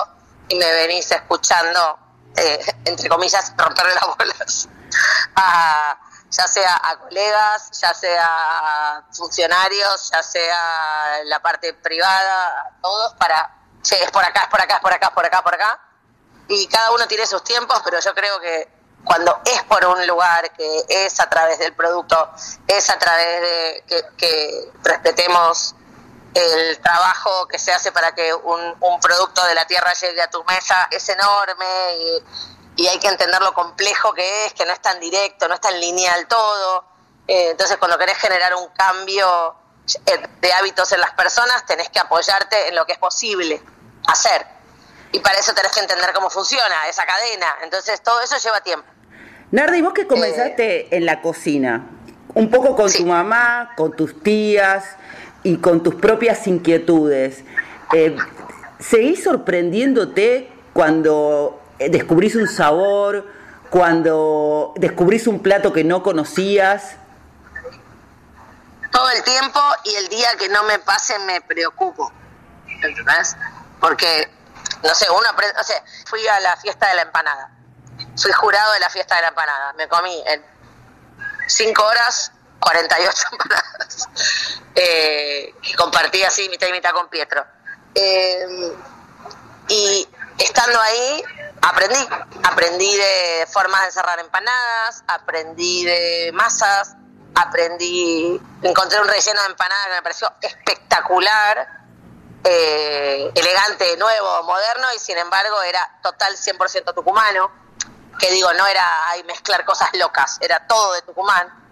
y 0.48 0.56
me 0.56 0.70
venís 0.72 1.10
escuchando, 1.10 1.98
eh, 2.36 2.60
entre 2.84 3.08
comillas, 3.08 3.52
romperle 3.56 3.94
las 3.94 4.06
bolas. 4.16 4.68
A- 5.36 5.98
ya 6.28 6.46
sea 6.48 6.78
a 6.82 6.98
colegas, 6.98 7.70
ya 7.80 7.94
sea 7.94 8.26
a 8.26 9.02
funcionarios, 9.12 10.10
ya 10.12 10.22
sea 10.22 11.18
la 11.24 11.40
parte 11.40 11.72
privada, 11.72 12.48
a 12.60 12.80
todos 12.82 13.14
para, 13.14 13.54
che, 13.82 14.02
es 14.02 14.10
por 14.10 14.22
acá, 14.24 14.42
es 14.42 14.48
por 14.48 14.60
acá, 14.60 14.74
es 14.76 14.80
por 14.80 14.92
acá, 14.92 15.06
es 15.06 15.12
por 15.14 15.24
acá, 15.24 15.42
por 15.42 15.54
acá. 15.54 15.80
Y 16.48 16.66
cada 16.68 16.90
uno 16.90 17.06
tiene 17.08 17.26
sus 17.26 17.42
tiempos, 17.42 17.80
pero 17.84 18.00
yo 18.00 18.12
creo 18.14 18.38
que 18.40 18.68
cuando 19.04 19.40
es 19.46 19.62
por 19.64 19.86
un 19.86 20.06
lugar, 20.06 20.50
que 20.52 20.84
es 20.88 21.18
a 21.20 21.28
través 21.28 21.58
del 21.58 21.74
producto, 21.74 22.30
es 22.66 22.90
a 22.90 22.98
través 22.98 23.40
de 23.40 23.84
que, 23.86 24.04
que 24.18 24.72
respetemos 24.82 25.74
el 26.34 26.78
trabajo 26.80 27.46
que 27.48 27.58
se 27.58 27.72
hace 27.72 27.92
para 27.92 28.14
que 28.14 28.34
un, 28.34 28.74
un 28.80 29.00
producto 29.00 29.44
de 29.46 29.54
la 29.54 29.66
tierra 29.66 29.92
llegue 29.94 30.20
a 30.22 30.28
tu 30.30 30.44
mesa 30.44 30.88
es 30.90 31.08
enorme 31.08 31.66
y, 32.76 32.82
y 32.82 32.86
hay 32.88 32.98
que 32.98 33.08
entender 33.08 33.40
lo 33.40 33.54
complejo 33.54 34.12
que 34.12 34.44
es, 34.46 34.52
que 34.54 34.66
no 34.66 34.72
es 34.72 34.80
tan 34.82 35.00
directo, 35.00 35.48
no 35.48 35.54
es 35.54 35.60
tan 35.60 35.78
lineal 35.80 36.26
todo. 36.28 36.84
Eh, 37.26 37.50
entonces, 37.50 37.76
cuando 37.78 37.96
querés 37.98 38.18
generar 38.18 38.54
un 38.54 38.68
cambio 38.68 39.56
eh, 40.06 40.22
de 40.40 40.52
hábitos 40.52 40.92
en 40.92 41.00
las 41.00 41.12
personas, 41.12 41.64
tenés 41.66 41.88
que 41.88 41.98
apoyarte 41.98 42.68
en 42.68 42.74
lo 42.74 42.84
que 42.86 42.92
es 42.92 42.98
posible 42.98 43.62
hacer. 44.06 44.46
Y 45.12 45.20
para 45.20 45.38
eso 45.38 45.54
tenés 45.54 45.72
que 45.72 45.80
entender 45.80 46.12
cómo 46.12 46.28
funciona 46.28 46.86
esa 46.88 47.06
cadena. 47.06 47.56
Entonces, 47.62 48.02
todo 48.02 48.20
eso 48.20 48.36
lleva 48.36 48.60
tiempo. 48.60 48.86
Nardi, 49.52 49.80
vos 49.80 49.94
que 49.94 50.06
comenzaste 50.06 50.94
en 50.94 51.06
la 51.06 51.22
cocina, 51.22 51.86
un 52.34 52.50
poco 52.50 52.76
con 52.76 52.90
Sí. 52.90 52.98
tu 52.98 53.06
mamá, 53.06 53.72
con 53.76 53.96
tus 53.96 54.22
tías 54.22 54.84
y 55.46 55.58
con 55.58 55.80
tus 55.80 55.94
propias 55.94 56.44
inquietudes, 56.48 57.44
eh, 57.92 58.16
¿seguís 58.80 59.22
sorprendiéndote 59.22 60.50
cuando 60.72 61.62
eh, 61.78 61.88
descubrís 61.88 62.34
un 62.34 62.48
sabor, 62.48 63.24
cuando 63.70 64.74
descubrís 64.76 65.28
un 65.28 65.40
plato 65.40 65.72
que 65.72 65.84
no 65.84 66.02
conocías? 66.02 66.96
todo 68.90 69.10
el 69.10 69.22
tiempo 69.22 69.60
y 69.84 69.94
el 69.94 70.08
día 70.08 70.36
que 70.38 70.48
no 70.48 70.64
me 70.64 70.78
pase 70.78 71.18
me 71.20 71.42
preocupo. 71.42 72.10
¿Entendés? 72.66 73.36
Porque, 73.78 74.26
no 74.82 74.94
sé, 74.94 75.06
uno 75.10 75.28
o 75.60 75.62
sea, 75.62 75.84
fui 76.06 76.26
a 76.26 76.40
la 76.40 76.56
fiesta 76.56 76.88
de 76.88 76.94
la 76.94 77.02
empanada. 77.02 77.50
Fui 78.16 78.32
jurado 78.32 78.72
de 78.72 78.80
la 78.80 78.88
fiesta 78.88 79.16
de 79.16 79.22
la 79.22 79.28
empanada. 79.28 79.74
Me 79.74 79.86
comí 79.86 80.24
en 80.26 80.42
5 81.46 81.84
horas 81.84 82.32
48 82.60 83.22
empanadas. 83.32 84.08
Eh, 84.78 85.54
y 85.62 85.72
compartí 85.72 86.22
así 86.22 86.50
mitad 86.50 86.66
y 86.66 86.72
mitad 86.72 86.90
con 86.90 87.08
Pietro. 87.08 87.42
Eh, 87.94 88.74
y 89.68 90.06
estando 90.36 90.78
ahí, 90.78 91.24
aprendí. 91.62 92.08
Aprendí 92.42 92.94
de 92.94 93.48
formas 93.50 93.86
de 93.86 93.92
cerrar 93.92 94.18
empanadas, 94.18 95.02
aprendí 95.06 95.82
de 95.86 96.30
masas, 96.34 96.94
aprendí, 97.34 98.40
encontré 98.62 99.00
un 99.00 99.08
relleno 99.08 99.40
de 99.42 99.46
empanada 99.48 99.86
que 99.86 99.92
me 99.92 100.02
pareció 100.02 100.32
espectacular, 100.40 101.68
eh, 102.44 103.30
elegante, 103.34 103.96
nuevo, 103.96 104.42
moderno, 104.44 104.86
y 104.94 104.98
sin 104.98 105.18
embargo 105.18 105.62
era 105.62 105.98
total 106.02 106.36
100% 106.36 106.94
tucumano, 106.94 107.50
que 108.18 108.30
digo, 108.30 108.52
no 108.54 108.66
era 108.66 109.08
ay, 109.08 109.24
mezclar 109.24 109.64
cosas 109.64 109.90
locas, 109.94 110.38
era 110.40 110.66
todo 110.66 110.94
de 110.94 111.02
Tucumán. 111.02 111.65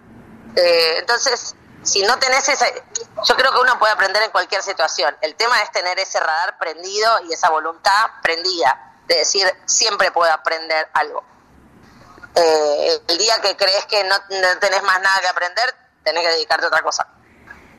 Eh, 0.55 0.97
entonces, 0.99 1.55
si 1.83 2.01
no 2.03 2.17
tenés 2.17 2.47
ese, 2.49 2.83
yo 3.27 3.35
creo 3.35 3.51
que 3.51 3.59
uno 3.59 3.77
puede 3.77 3.93
aprender 3.93 4.23
en 4.23 4.31
cualquier 4.31 4.61
situación. 4.63 5.15
El 5.21 5.35
tema 5.35 5.61
es 5.61 5.71
tener 5.71 5.99
ese 5.99 6.19
radar 6.19 6.57
prendido 6.57 7.11
y 7.29 7.33
esa 7.33 7.49
voluntad 7.49 8.05
prendida 8.23 8.93
de 9.07 9.15
decir 9.15 9.45
siempre 9.65 10.11
puedo 10.11 10.31
aprender 10.31 10.87
algo. 10.93 11.23
Eh, 12.35 12.99
el 13.07 13.17
día 13.17 13.35
que 13.41 13.55
crees 13.55 13.85
que 13.85 14.03
no, 14.03 14.15
no 14.15 14.59
tenés 14.59 14.83
más 14.83 15.01
nada 15.01 15.19
que 15.21 15.27
aprender, 15.27 15.75
tenés 16.03 16.23
que 16.23 16.29
dedicarte 16.29 16.65
a 16.65 16.67
otra 16.67 16.81
cosa. 16.81 17.07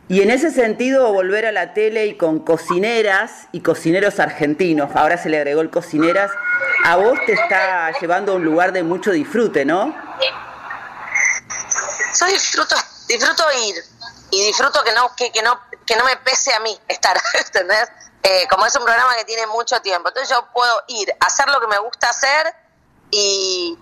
Y 0.09 0.23
en 0.23 0.31
ese 0.31 0.53
sentido, 0.53 1.12
volver 1.12 1.47
a 1.47 1.53
la 1.53 1.75
tele 1.75 2.07
y 2.07 2.17
con 2.17 2.39
cocineras 2.39 3.49
y 3.51 3.61
cocineros 3.61 4.21
argentinos, 4.21 4.95
ahora 4.95 5.19
se 5.19 5.29
le 5.29 5.39
agregó 5.39 5.62
el 5.62 5.71
cocineras, 5.71 6.31
a 6.85 6.95
vos 6.95 7.19
te 7.27 7.33
está 7.33 7.91
llevando 8.01 8.33
a 8.33 8.35
un 8.37 8.45
lugar 8.45 8.73
de 8.73 8.85
mucho 8.85 9.11
disfrute, 9.11 9.65
¿no? 9.65 9.97
Yo 12.19 12.27
disfruto, 12.27 12.77
disfruto 13.07 13.45
ir 13.53 13.85
y 14.31 14.47
disfruto 14.47 14.83
que 14.83 14.92
no, 14.92 15.14
que, 15.14 15.33
que 15.33 15.42
no, 15.42 15.61
que 15.87 15.97
no 15.97 16.05
me 16.05 16.16
pese 16.19 16.55
a 16.55 16.61
mí 16.61 16.79
estar, 16.88 17.21
¿entendés? 17.35 17.88
Eh, 18.23 18.47
como 18.49 18.66
es 18.66 18.75
un 18.75 18.85
programa 18.85 19.14
que 19.14 19.25
tiene 19.25 19.47
mucho 19.47 19.81
tiempo, 19.83 20.09
entonces 20.09 20.35
yo 20.35 20.49
puedo 20.53 20.83
ir 20.88 21.14
hacer 21.21 21.49
lo 21.49 21.61
que 21.61 21.69
me 21.69 21.79
gusta 21.79 22.11
hacer 22.11 22.55
y, 23.11 23.79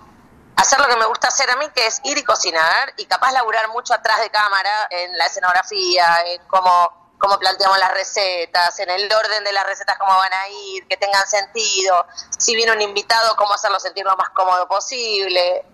hacer 0.56 0.80
lo 0.80 0.86
que 0.86 0.96
me 0.96 1.06
gusta 1.06 1.28
hacer 1.28 1.50
a 1.50 1.56
mí, 1.56 1.66
que 1.74 1.86
es 1.86 2.00
ir 2.04 2.16
y 2.18 2.22
cocinar 2.22 2.92
y 2.96 3.06
capaz 3.06 3.32
laburar 3.32 3.68
mucho 3.68 3.94
atrás 3.94 4.20
de 4.20 4.30
cámara 4.30 4.88
en 4.90 5.16
la 5.18 5.26
escenografía, 5.26 6.22
en 6.26 6.42
cómo, 6.46 7.14
cómo 7.18 7.38
planteamos 7.38 7.78
las 7.78 7.92
recetas, 7.92 8.78
en 8.80 8.90
el 8.90 9.12
orden 9.12 9.44
de 9.44 9.52
las 9.52 9.66
recetas, 9.66 9.98
cómo 9.98 10.16
van 10.16 10.32
a 10.32 10.48
ir, 10.48 10.86
que 10.86 10.96
tengan 10.96 11.26
sentido. 11.26 12.06
Si 12.38 12.54
viene 12.54 12.72
un 12.72 12.82
invitado, 12.82 13.36
cómo 13.36 13.54
hacerlo 13.54 13.80
sentir 13.80 14.04
lo 14.04 14.16
más 14.16 14.30
cómodo 14.30 14.68
posible, 14.68 15.64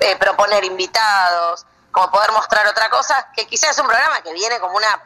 eh, 0.00 0.16
proponer 0.16 0.64
invitados, 0.64 1.66
como 1.94 2.10
poder 2.10 2.32
mostrar 2.32 2.66
otra 2.66 2.90
cosa, 2.90 3.28
que 3.36 3.46
quizás 3.46 3.70
es 3.70 3.78
un 3.78 3.86
programa 3.86 4.20
que 4.20 4.32
viene 4.32 4.58
como 4.58 4.76
una, 4.76 5.00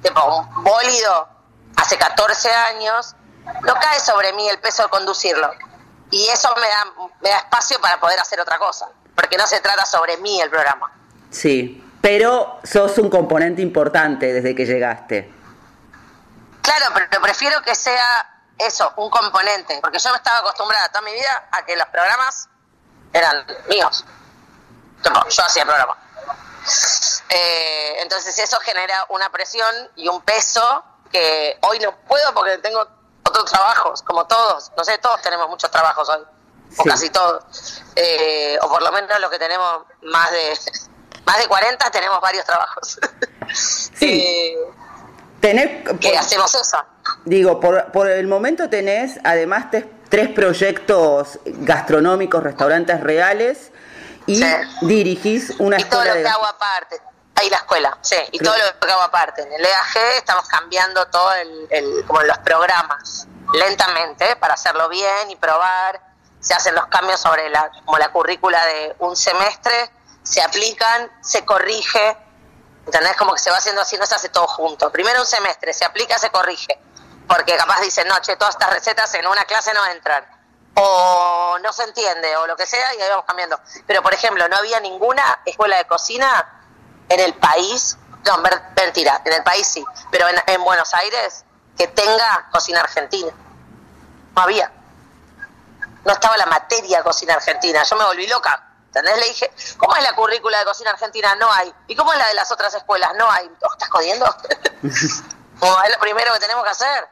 tipo, 0.00 0.24
un 0.24 0.62
bólido 0.62 1.28
hace 1.76 1.98
14 1.98 2.48
años, 2.54 3.16
no 3.62 3.74
cae 3.74 3.98
sobre 3.98 4.32
mí 4.34 4.48
el 4.48 4.60
peso 4.60 4.84
de 4.84 4.88
conducirlo. 4.88 5.50
Y 6.12 6.28
eso 6.28 6.54
me 6.54 6.68
da, 6.68 6.86
me 7.20 7.30
da 7.30 7.38
espacio 7.38 7.80
para 7.80 7.98
poder 7.98 8.20
hacer 8.20 8.40
otra 8.40 8.56
cosa, 8.56 8.88
porque 9.16 9.36
no 9.36 9.48
se 9.48 9.60
trata 9.60 9.84
sobre 9.84 10.16
mí 10.18 10.40
el 10.40 10.48
programa. 10.48 10.92
Sí, 11.28 11.84
pero 12.00 12.60
sos 12.62 12.96
un 12.98 13.10
componente 13.10 13.60
importante 13.60 14.32
desde 14.32 14.54
que 14.54 14.64
llegaste. 14.64 15.34
Claro, 16.62 16.86
pero 16.94 17.20
prefiero 17.20 17.60
que 17.62 17.74
sea 17.74 18.44
eso, 18.58 18.92
un 18.96 19.10
componente, 19.10 19.80
porque 19.82 19.98
yo 19.98 20.10
me 20.10 20.18
estaba 20.18 20.38
acostumbrada 20.38 20.88
toda 20.90 21.02
mi 21.02 21.12
vida 21.12 21.48
a 21.50 21.64
que 21.64 21.74
los 21.74 21.86
programas 21.88 22.48
eran 23.12 23.44
míos. 23.68 24.04
Yo 25.02 25.44
hacía 25.44 25.62
el 25.62 25.68
programa. 25.68 25.96
Eh, 27.30 27.96
entonces 28.02 28.38
eso 28.38 28.58
genera 28.60 29.06
una 29.10 29.30
presión 29.30 29.68
y 29.96 30.08
un 30.08 30.20
peso 30.22 30.84
que 31.12 31.58
hoy 31.62 31.78
no 31.80 31.96
puedo 32.06 32.32
porque 32.34 32.58
tengo 32.58 32.86
otros 33.24 33.50
trabajos, 33.50 34.02
como 34.02 34.26
todos. 34.26 34.72
No 34.76 34.84
sé, 34.84 34.98
todos 34.98 35.20
tenemos 35.22 35.48
muchos 35.48 35.70
trabajos 35.70 36.08
hoy, 36.08 36.22
o 36.78 36.82
Sí. 36.82 36.88
casi 36.88 37.10
todos. 37.10 37.82
Eh, 37.96 38.58
o 38.62 38.68
por 38.68 38.82
lo 38.82 38.90
menos 38.92 39.18
los 39.20 39.30
que 39.30 39.38
tenemos 39.38 39.82
más 40.02 40.30
de 40.30 40.58
más 41.26 41.38
de 41.38 41.46
40 41.46 41.90
tenemos 41.90 42.20
varios 42.20 42.44
trabajos. 42.44 42.98
Sí. 43.94 44.22
Eh, 44.54 44.56
Tenés, 45.40 45.84
que 46.00 46.08
por- 46.10 46.18
hacemos 46.18 46.52
eso. 46.52 46.84
digo, 47.24 47.60
por, 47.60 47.92
por 47.92 48.10
el 48.10 48.26
momento 48.26 48.68
tenés 48.68 49.20
además 49.22 49.70
te- 49.70 49.88
tres 50.08 50.30
proyectos 50.30 51.38
gastronómicos, 51.44 52.42
restaurantes 52.42 53.00
reales 53.00 53.70
y 54.28 54.36
Sí. 54.36 54.44
dirigís 54.82 55.50
una 55.58 55.78
y 55.80 55.84
todo 55.84 56.02
escuela 56.02 56.10
lo 56.10 56.14
de 56.16 56.22
que 56.22 56.28
hago 56.28 56.46
aparte. 56.46 57.02
Ahí 57.34 57.48
la 57.50 57.56
escuela, 57.58 57.96
sí, 58.02 58.16
y 58.32 58.38
todo 58.40 58.54
lo 58.56 58.78
que 58.80 58.92
hago 58.92 59.02
aparte. 59.02 59.42
En 59.42 59.52
el 59.52 59.64
EAG 59.64 59.96
estamos 60.16 60.46
cambiando 60.48 61.06
todo 61.06 61.32
el, 61.34 61.66
el- 61.70 62.04
como 62.06 62.20
los 62.22 62.36
programas 62.38 63.26
lentamente 63.54 64.36
para 64.36 64.54
hacerlo 64.54 64.88
bien 64.88 65.30
y 65.30 65.36
probar. 65.36 66.00
Se 66.40 66.54
hacen 66.54 66.74
los 66.74 66.86
cambios 66.86 67.20
sobre 67.20 67.48
la, 67.50 67.70
como 67.84 67.98
la 67.98 68.10
currícula 68.10 68.64
de 68.66 68.96
un 69.00 69.16
semestre, 69.16 69.90
se 70.22 70.42
aplican, 70.42 71.10
se 71.20 71.44
corrige. 71.44 72.16
¿Entendés? 72.86 73.16
Como 73.16 73.34
que 73.34 73.40
se 73.40 73.50
va 73.50 73.58
haciendo 73.58 73.82
así, 73.82 73.96
no 73.98 74.06
se 74.06 74.14
hace 74.14 74.28
todo 74.30 74.46
junto. 74.46 74.90
Primero 74.90 75.20
un 75.20 75.26
semestre, 75.26 75.72
se 75.74 75.84
aplica, 75.84 76.18
se 76.18 76.30
corrige. 76.30 76.78
Porque 77.28 77.54
capaz 77.56 77.80
dicen, 77.82 78.08
no, 78.08 78.18
che, 78.20 78.34
todas 78.36 78.54
estas 78.54 78.70
recetas 78.70 79.12
en 79.14 79.26
una 79.26 79.44
clase 79.44 79.72
no 79.74 79.84
entran. 79.86 80.24
O 80.74 81.58
no 81.60 81.72
se 81.72 81.84
entiende, 81.84 82.36
o 82.36 82.46
lo 82.46 82.56
que 82.56 82.66
sea, 82.66 82.94
y 82.94 83.00
ahí 83.00 83.10
vamos 83.10 83.24
cambiando. 83.26 83.60
Pero, 83.86 84.02
por 84.02 84.14
ejemplo, 84.14 84.48
no 84.48 84.56
había 84.56 84.80
ninguna 84.80 85.40
escuela 85.44 85.76
de 85.76 85.86
cocina 85.86 86.62
en 87.08 87.20
el 87.20 87.34
país, 87.34 87.96
no, 88.24 88.42
mentira, 88.76 89.22
en 89.24 89.32
el 89.32 89.42
país 89.42 89.66
sí, 89.66 89.84
pero 90.10 90.28
en, 90.28 90.36
en 90.46 90.62
Buenos 90.62 90.92
Aires 90.94 91.44
que 91.76 91.86
tenga 91.88 92.48
cocina 92.50 92.80
argentina. 92.80 93.32
No 94.34 94.42
había. 94.42 94.70
No 96.04 96.12
estaba 96.12 96.36
la 96.36 96.46
materia 96.46 97.02
cocina 97.02 97.34
argentina. 97.34 97.82
Yo 97.84 97.96
me 97.96 98.04
volví 98.04 98.26
loca. 98.26 98.64
¿Entendés? 98.86 99.18
Le 99.18 99.26
dije, 99.26 99.52
¿cómo 99.76 99.94
es 99.96 100.02
la 100.02 100.14
currícula 100.14 100.58
de 100.58 100.64
cocina 100.64 100.90
argentina? 100.90 101.34
No 101.36 101.52
hay. 101.52 101.72
¿Y 101.86 101.94
cómo 101.94 102.12
es 102.12 102.18
la 102.18 102.26
de 102.26 102.34
las 102.34 102.50
otras 102.50 102.74
escuelas? 102.74 103.12
No 103.16 103.30
hay. 103.30 103.50
¿Oh, 103.62 103.72
¿Estás 103.72 103.88
jodiendo? 103.90 104.26
Como 105.60 105.82
es 105.82 105.90
lo 105.90 105.98
primero 106.00 106.32
que 106.32 106.40
tenemos 106.40 106.64
que 106.64 106.70
hacer. 106.70 107.08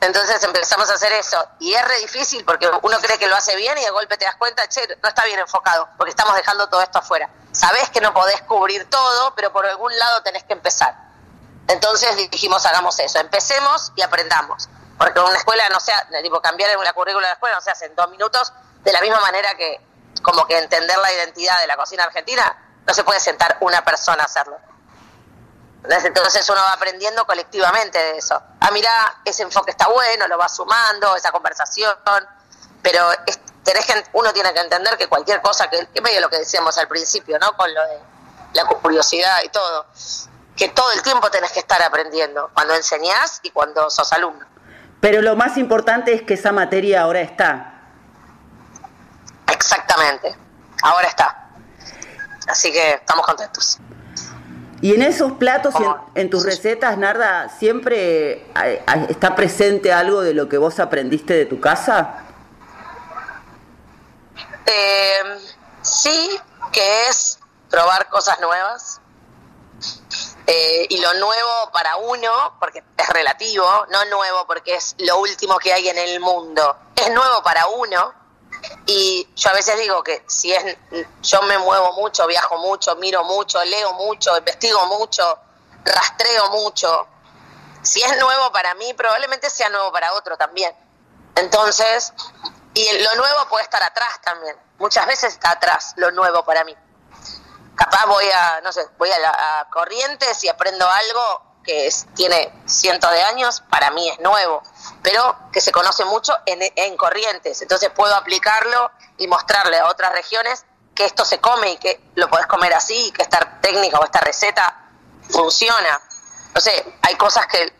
Entonces 0.00 0.42
empezamos 0.42 0.90
a 0.90 0.94
hacer 0.94 1.12
eso. 1.12 1.46
Y 1.58 1.74
es 1.74 1.84
re 1.86 1.98
difícil 1.98 2.44
porque 2.44 2.68
uno 2.82 2.98
cree 3.00 3.18
que 3.18 3.26
lo 3.26 3.36
hace 3.36 3.54
bien 3.56 3.76
y 3.78 3.84
de 3.84 3.90
golpe 3.90 4.16
te 4.16 4.24
das 4.24 4.36
cuenta, 4.36 4.66
che, 4.68 4.80
no 5.02 5.08
está 5.08 5.24
bien 5.24 5.38
enfocado, 5.38 5.88
porque 5.96 6.10
estamos 6.10 6.34
dejando 6.34 6.68
todo 6.68 6.80
esto 6.82 6.98
afuera. 6.98 7.28
Sabés 7.52 7.90
que 7.90 8.00
no 8.00 8.14
podés 8.14 8.40
cubrir 8.42 8.88
todo, 8.88 9.34
pero 9.34 9.52
por 9.52 9.66
algún 9.66 9.96
lado 9.98 10.22
tenés 10.22 10.44
que 10.44 10.54
empezar. 10.54 10.94
Entonces 11.68 12.16
dijimos, 12.30 12.64
hagamos 12.64 12.98
eso, 12.98 13.18
empecemos 13.18 13.92
y 13.94 14.02
aprendamos. 14.02 14.68
Porque 14.98 15.20
una 15.20 15.36
escuela 15.36 15.68
no 15.68 15.80
sea, 15.80 16.08
tipo, 16.22 16.40
cambiar 16.40 16.78
la 16.78 16.92
currícula 16.92 17.26
de 17.26 17.30
la 17.30 17.34
escuela 17.34 17.56
no 17.56 17.60
se 17.60 17.70
hace 17.70 17.86
en 17.86 17.94
dos 17.94 18.10
minutos, 18.10 18.52
de 18.82 18.92
la 18.92 19.00
misma 19.00 19.20
manera 19.20 19.54
que 19.54 19.80
como 20.22 20.46
que 20.46 20.58
entender 20.58 20.98
la 20.98 21.12
identidad 21.12 21.60
de 21.60 21.66
la 21.66 21.76
cocina 21.76 22.04
argentina, 22.04 22.56
no 22.86 22.94
se 22.94 23.04
puede 23.04 23.20
sentar 23.20 23.58
una 23.60 23.84
persona 23.84 24.22
a 24.22 24.26
hacerlo. 24.26 24.58
Entonces 25.88 26.48
uno 26.48 26.60
va 26.60 26.72
aprendiendo 26.72 27.24
colectivamente 27.26 27.98
de 27.98 28.18
eso. 28.18 28.40
Ah, 28.60 28.70
mira, 28.72 28.90
ese 29.24 29.42
enfoque 29.42 29.70
está 29.70 29.88
bueno, 29.88 30.28
lo 30.28 30.36
va 30.38 30.48
sumando, 30.48 31.16
esa 31.16 31.32
conversación, 31.32 31.94
pero 32.82 33.10
es- 33.26 33.40
tenés 33.64 33.86
que, 33.86 34.04
uno 34.12 34.32
tiene 34.32 34.52
que 34.52 34.60
entender 34.60 34.96
que 34.98 35.08
cualquier 35.08 35.40
cosa, 35.40 35.68
que, 35.70 35.86
que 35.88 36.00
medio 36.00 36.20
lo 36.20 36.28
que 36.28 36.38
decíamos 36.38 36.76
al 36.78 36.86
principio, 36.88 37.38
¿no? 37.38 37.56
Con 37.56 37.72
lo 37.74 37.82
de 37.86 37.98
la 38.52 38.64
curiosidad 38.66 39.38
y 39.44 39.48
todo, 39.48 39.86
que 40.56 40.68
todo 40.68 40.90
el 40.92 41.02
tiempo 41.02 41.30
tenés 41.30 41.52
que 41.52 41.60
estar 41.60 41.80
aprendiendo, 41.82 42.50
cuando 42.52 42.74
enseñás 42.74 43.40
y 43.42 43.50
cuando 43.50 43.88
sos 43.90 44.12
alumno. 44.12 44.44
Pero 45.00 45.22
lo 45.22 45.34
más 45.34 45.56
importante 45.56 46.12
es 46.12 46.22
que 46.22 46.34
esa 46.34 46.52
materia 46.52 47.02
ahora 47.02 47.20
está. 47.20 47.74
Exactamente, 49.50 50.36
ahora 50.82 51.08
está. 51.08 51.48
Así 52.48 52.72
que 52.72 52.94
estamos 52.94 53.24
contentos. 53.26 53.78
Y 54.82 54.94
en 54.94 55.02
esos 55.02 55.32
platos 55.32 55.74
y 55.78 55.84
en, 55.84 55.94
en 56.14 56.30
tus 56.30 56.44
recetas, 56.44 56.96
Narda, 56.96 57.48
¿siempre 57.50 58.46
está 59.08 59.34
presente 59.34 59.92
algo 59.92 60.22
de 60.22 60.32
lo 60.32 60.48
que 60.48 60.56
vos 60.56 60.80
aprendiste 60.80 61.34
de 61.34 61.46
tu 61.46 61.60
casa? 61.60 62.24
Eh, 64.66 65.38
sí, 65.82 66.38
que 66.72 67.08
es 67.08 67.38
probar 67.68 68.08
cosas 68.08 68.40
nuevas. 68.40 69.00
Eh, 70.46 70.86
y 70.88 70.98
lo 70.98 71.14
nuevo 71.14 71.70
para 71.72 71.96
uno, 71.96 72.56
porque 72.58 72.82
es 72.96 73.08
relativo, 73.10 73.64
no 73.90 74.04
nuevo 74.06 74.46
porque 74.46 74.74
es 74.74 74.96
lo 74.98 75.18
último 75.18 75.58
que 75.58 75.72
hay 75.72 75.88
en 75.88 75.98
el 75.98 76.18
mundo, 76.18 76.76
es 76.96 77.08
nuevo 77.12 77.42
para 77.42 77.66
uno. 77.68 78.19
Y 78.86 79.28
yo 79.36 79.50
a 79.50 79.52
veces 79.52 79.78
digo 79.78 80.02
que 80.02 80.24
si 80.26 80.52
es, 80.52 80.76
yo 81.22 81.42
me 81.42 81.58
muevo 81.58 81.92
mucho, 81.92 82.26
viajo 82.26 82.58
mucho, 82.58 82.96
miro 82.96 83.24
mucho, 83.24 83.62
leo 83.64 83.92
mucho, 83.94 84.36
investigo 84.36 84.86
mucho, 84.86 85.38
rastreo 85.84 86.50
mucho. 86.50 87.06
Si 87.82 88.02
es 88.02 88.18
nuevo 88.18 88.52
para 88.52 88.74
mí, 88.74 88.92
probablemente 88.94 89.48
sea 89.48 89.68
nuevo 89.68 89.92
para 89.92 90.12
otro 90.14 90.36
también. 90.36 90.74
Entonces, 91.36 92.12
y 92.74 92.98
lo 92.98 93.14
nuevo 93.16 93.48
puede 93.48 93.64
estar 93.64 93.82
atrás 93.82 94.20
también. 94.22 94.56
Muchas 94.78 95.06
veces 95.06 95.34
está 95.34 95.52
atrás 95.52 95.94
lo 95.96 96.10
nuevo 96.10 96.44
para 96.44 96.64
mí. 96.64 96.76
Capaz 97.76 98.06
voy 98.06 98.26
a, 98.30 98.60
no 98.62 98.72
sé, 98.72 98.86
voy 98.98 99.10
a, 99.10 99.18
la, 99.18 99.60
a 99.60 99.70
Corrientes 99.70 100.44
y 100.44 100.48
aprendo 100.48 100.88
algo 100.88 101.49
que 101.64 101.86
es- 101.86 102.06
tiene 102.14 102.52
cientos 102.66 103.10
de 103.10 103.22
años, 103.22 103.62
para 103.70 103.90
mí 103.90 104.08
es 104.08 104.18
nuevo, 104.20 104.62
pero 105.02 105.36
que 105.52 105.60
se 105.60 105.72
conoce 105.72 106.04
mucho 106.04 106.36
en, 106.46 106.60
en 106.76 106.96
Corrientes. 106.96 107.60
Entonces 107.62 107.90
puedo 107.90 108.14
aplicarlo 108.14 108.90
y 109.18 109.26
mostrarle 109.26 109.78
a 109.78 109.86
otras 109.86 110.12
regiones 110.12 110.64
que 110.94 111.04
esto 111.04 111.24
se 111.24 111.38
come 111.40 111.70
y 111.72 111.76
que 111.78 112.00
lo 112.14 112.28
podés 112.28 112.46
comer 112.46 112.74
así, 112.74 113.06
y 113.06 113.12
que 113.12 113.22
esta 113.22 113.60
técnica 113.60 113.98
o 113.98 114.04
esta 114.04 114.20
receta 114.20 114.88
funciona. 115.30 116.00
No 116.54 116.60
sé, 116.60 116.98
hay 117.02 117.14
cosas 117.16 117.46
que 117.46 117.72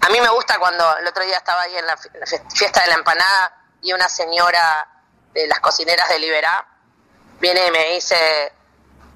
a 0.00 0.08
mí 0.08 0.20
me 0.20 0.28
gusta 0.30 0.58
cuando 0.58 0.96
el 0.96 1.06
otro 1.06 1.24
día 1.24 1.36
estaba 1.36 1.62
ahí 1.62 1.76
en 1.76 1.86
la 1.86 1.96
fiesta 2.54 2.80
de 2.82 2.86
la 2.88 2.94
empanada 2.94 3.56
y 3.82 3.92
una 3.92 4.08
señora 4.08 4.88
de 5.34 5.46
las 5.46 5.60
cocineras 5.60 6.08
de 6.08 6.18
Liberá 6.18 6.66
viene 7.38 7.66
y 7.66 7.70
me 7.70 7.84
dice 7.92 8.52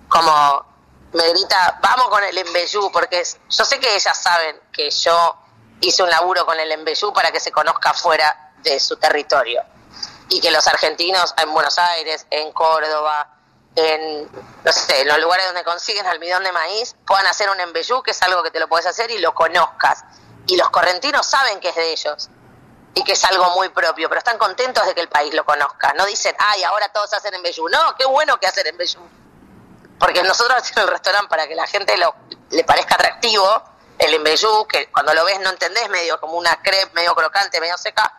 como 0.08 0.73
me 1.14 1.28
grita, 1.28 1.78
vamos 1.80 2.08
con 2.08 2.22
el 2.24 2.36
embellú, 2.36 2.90
porque 2.92 3.22
yo 3.48 3.64
sé 3.64 3.78
que 3.78 3.94
ellas 3.94 4.20
saben 4.20 4.60
que 4.72 4.90
yo 4.90 5.36
hice 5.80 6.02
un 6.02 6.10
laburo 6.10 6.44
con 6.44 6.58
el 6.58 6.70
embellú 6.72 7.12
para 7.12 7.30
que 7.30 7.38
se 7.38 7.52
conozca 7.52 7.94
fuera 7.94 8.52
de 8.58 8.80
su 8.80 8.96
territorio. 8.96 9.62
Y 10.28 10.40
que 10.40 10.50
los 10.50 10.66
argentinos 10.66 11.32
en 11.36 11.52
Buenos 11.52 11.78
Aires, 11.78 12.26
en 12.30 12.50
Córdoba, 12.52 13.28
en, 13.76 14.28
no 14.64 14.72
sé, 14.72 15.02
en 15.02 15.08
los 15.08 15.18
lugares 15.20 15.46
donde 15.46 15.62
consiguen 15.62 16.04
almidón 16.06 16.42
de 16.42 16.50
maíz, 16.50 16.96
puedan 17.06 17.26
hacer 17.26 17.48
un 17.48 17.60
embellú, 17.60 18.02
que 18.02 18.10
es 18.10 18.22
algo 18.22 18.42
que 18.42 18.50
te 18.50 18.58
lo 18.58 18.68
puedes 18.68 18.86
hacer 18.86 19.10
y 19.12 19.18
lo 19.18 19.34
conozcas. 19.34 20.02
Y 20.46 20.56
los 20.56 20.68
correntinos 20.70 21.26
saben 21.26 21.60
que 21.60 21.68
es 21.68 21.76
de 21.76 21.92
ellos 21.92 22.28
y 22.94 23.04
que 23.04 23.12
es 23.12 23.24
algo 23.24 23.50
muy 23.50 23.68
propio, 23.68 24.08
pero 24.08 24.18
están 24.18 24.38
contentos 24.38 24.84
de 24.86 24.94
que 24.94 25.00
el 25.00 25.08
país 25.08 25.32
lo 25.32 25.44
conozca. 25.44 25.92
No 25.94 26.06
dicen, 26.06 26.34
ay, 26.38 26.64
ahora 26.64 26.88
todos 26.88 27.12
hacen 27.14 27.34
embellú. 27.34 27.68
No, 27.68 27.94
qué 27.94 28.04
bueno 28.04 28.38
que 28.40 28.48
hacen 28.48 28.66
embellú. 28.66 29.00
Porque 29.98 30.22
nosotros 30.22 30.56
hacemos 30.58 30.84
el 30.84 30.90
restaurante 30.90 31.28
para 31.28 31.46
que 31.46 31.54
la 31.54 31.66
gente 31.66 31.96
lo, 31.96 32.14
le 32.50 32.64
parezca 32.64 32.94
atractivo, 32.96 33.62
el 33.98 34.14
embellú, 34.14 34.66
que 34.66 34.90
cuando 34.90 35.14
lo 35.14 35.24
ves 35.24 35.38
no 35.40 35.50
entendés, 35.50 35.88
medio 35.88 36.20
como 36.20 36.34
una 36.34 36.60
crepe, 36.62 36.90
medio 36.94 37.14
crocante, 37.14 37.60
medio 37.60 37.78
seca, 37.78 38.12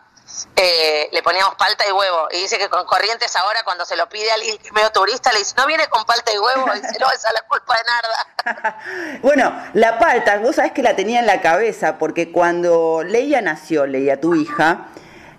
eh, 0.56 1.08
le 1.12 1.22
poníamos 1.22 1.54
palta 1.54 1.86
y 1.86 1.92
huevo. 1.92 2.28
Y 2.32 2.38
dice 2.40 2.58
que 2.58 2.68
con 2.68 2.84
Corrientes 2.86 3.36
ahora 3.36 3.62
cuando 3.62 3.84
se 3.84 3.94
lo 3.96 4.08
pide 4.08 4.30
a 4.30 4.34
alguien 4.34 4.58
que 4.58 4.68
es 4.68 4.72
medio 4.72 4.90
turista, 4.90 5.32
le 5.32 5.38
dice, 5.40 5.54
no 5.56 5.66
viene 5.66 5.86
con 5.88 6.04
palta 6.04 6.32
y 6.32 6.38
huevo. 6.38 6.66
Y 6.74 6.80
dice, 6.80 6.98
no, 6.98 7.06
esa 7.10 7.28
es 7.28 7.34
la 7.34 7.42
culpa 7.42 7.74
de 7.76 7.82
Narda. 7.84 8.78
Bueno, 9.22 9.70
la 9.74 9.98
palta, 9.98 10.38
vos 10.38 10.56
sabés 10.56 10.72
que 10.72 10.82
la 10.82 10.94
tenía 10.96 11.20
en 11.20 11.26
la 11.26 11.40
cabeza, 11.40 11.98
porque 11.98 12.32
cuando 12.32 13.02
Leia 13.04 13.40
nació, 13.42 13.86
Leia, 13.86 14.20
tu 14.20 14.34
hija, 14.34 14.86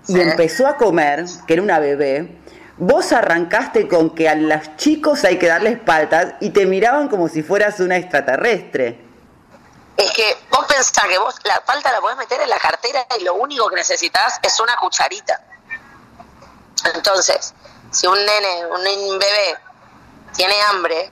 y 0.08 0.14
Sí. 0.14 0.22
empezó 0.22 0.68
a 0.68 0.78
comer, 0.78 1.26
que 1.48 1.54
era 1.54 1.62
una 1.62 1.80
bebé, 1.80 2.38
vos 2.78 3.12
arrancaste 3.12 3.88
con 3.88 4.14
que 4.14 4.30
a 4.30 4.36
los 4.36 4.76
chicos 4.78 5.24
hay 5.24 5.38
que 5.40 5.48
darles 5.48 5.80
paltas 5.80 6.36
y 6.40 6.52
te 6.52 6.66
miraban 6.66 7.08
como 7.08 7.28
si 7.28 7.44
fueras 7.44 7.80
una 7.80 7.98
extraterrestre. 7.98 9.04
Es 9.98 10.12
que 10.12 10.38
vos 10.52 10.66
pensás 10.66 10.92
que 11.08 11.18
vos 11.18 11.36
la 11.44 11.60
palta 11.66 11.92
la 11.92 12.00
podés 12.02 12.18
meter 12.18 12.40
en 12.42 12.50
la 12.50 12.60
cartera 12.60 13.06
y 13.20 13.24
lo 13.24 13.34
único 13.34 13.68
que 13.70 13.78
necesitas 13.78 14.40
es 14.44 14.60
una 14.60 14.76
cucharita. 14.78 15.42
Entonces, 16.94 17.54
si 17.92 18.06
un 18.08 18.18
nene, 18.26 18.66
un 18.68 19.20
bebé 19.20 19.58
tiene 20.36 20.54
hambre, 20.70 21.12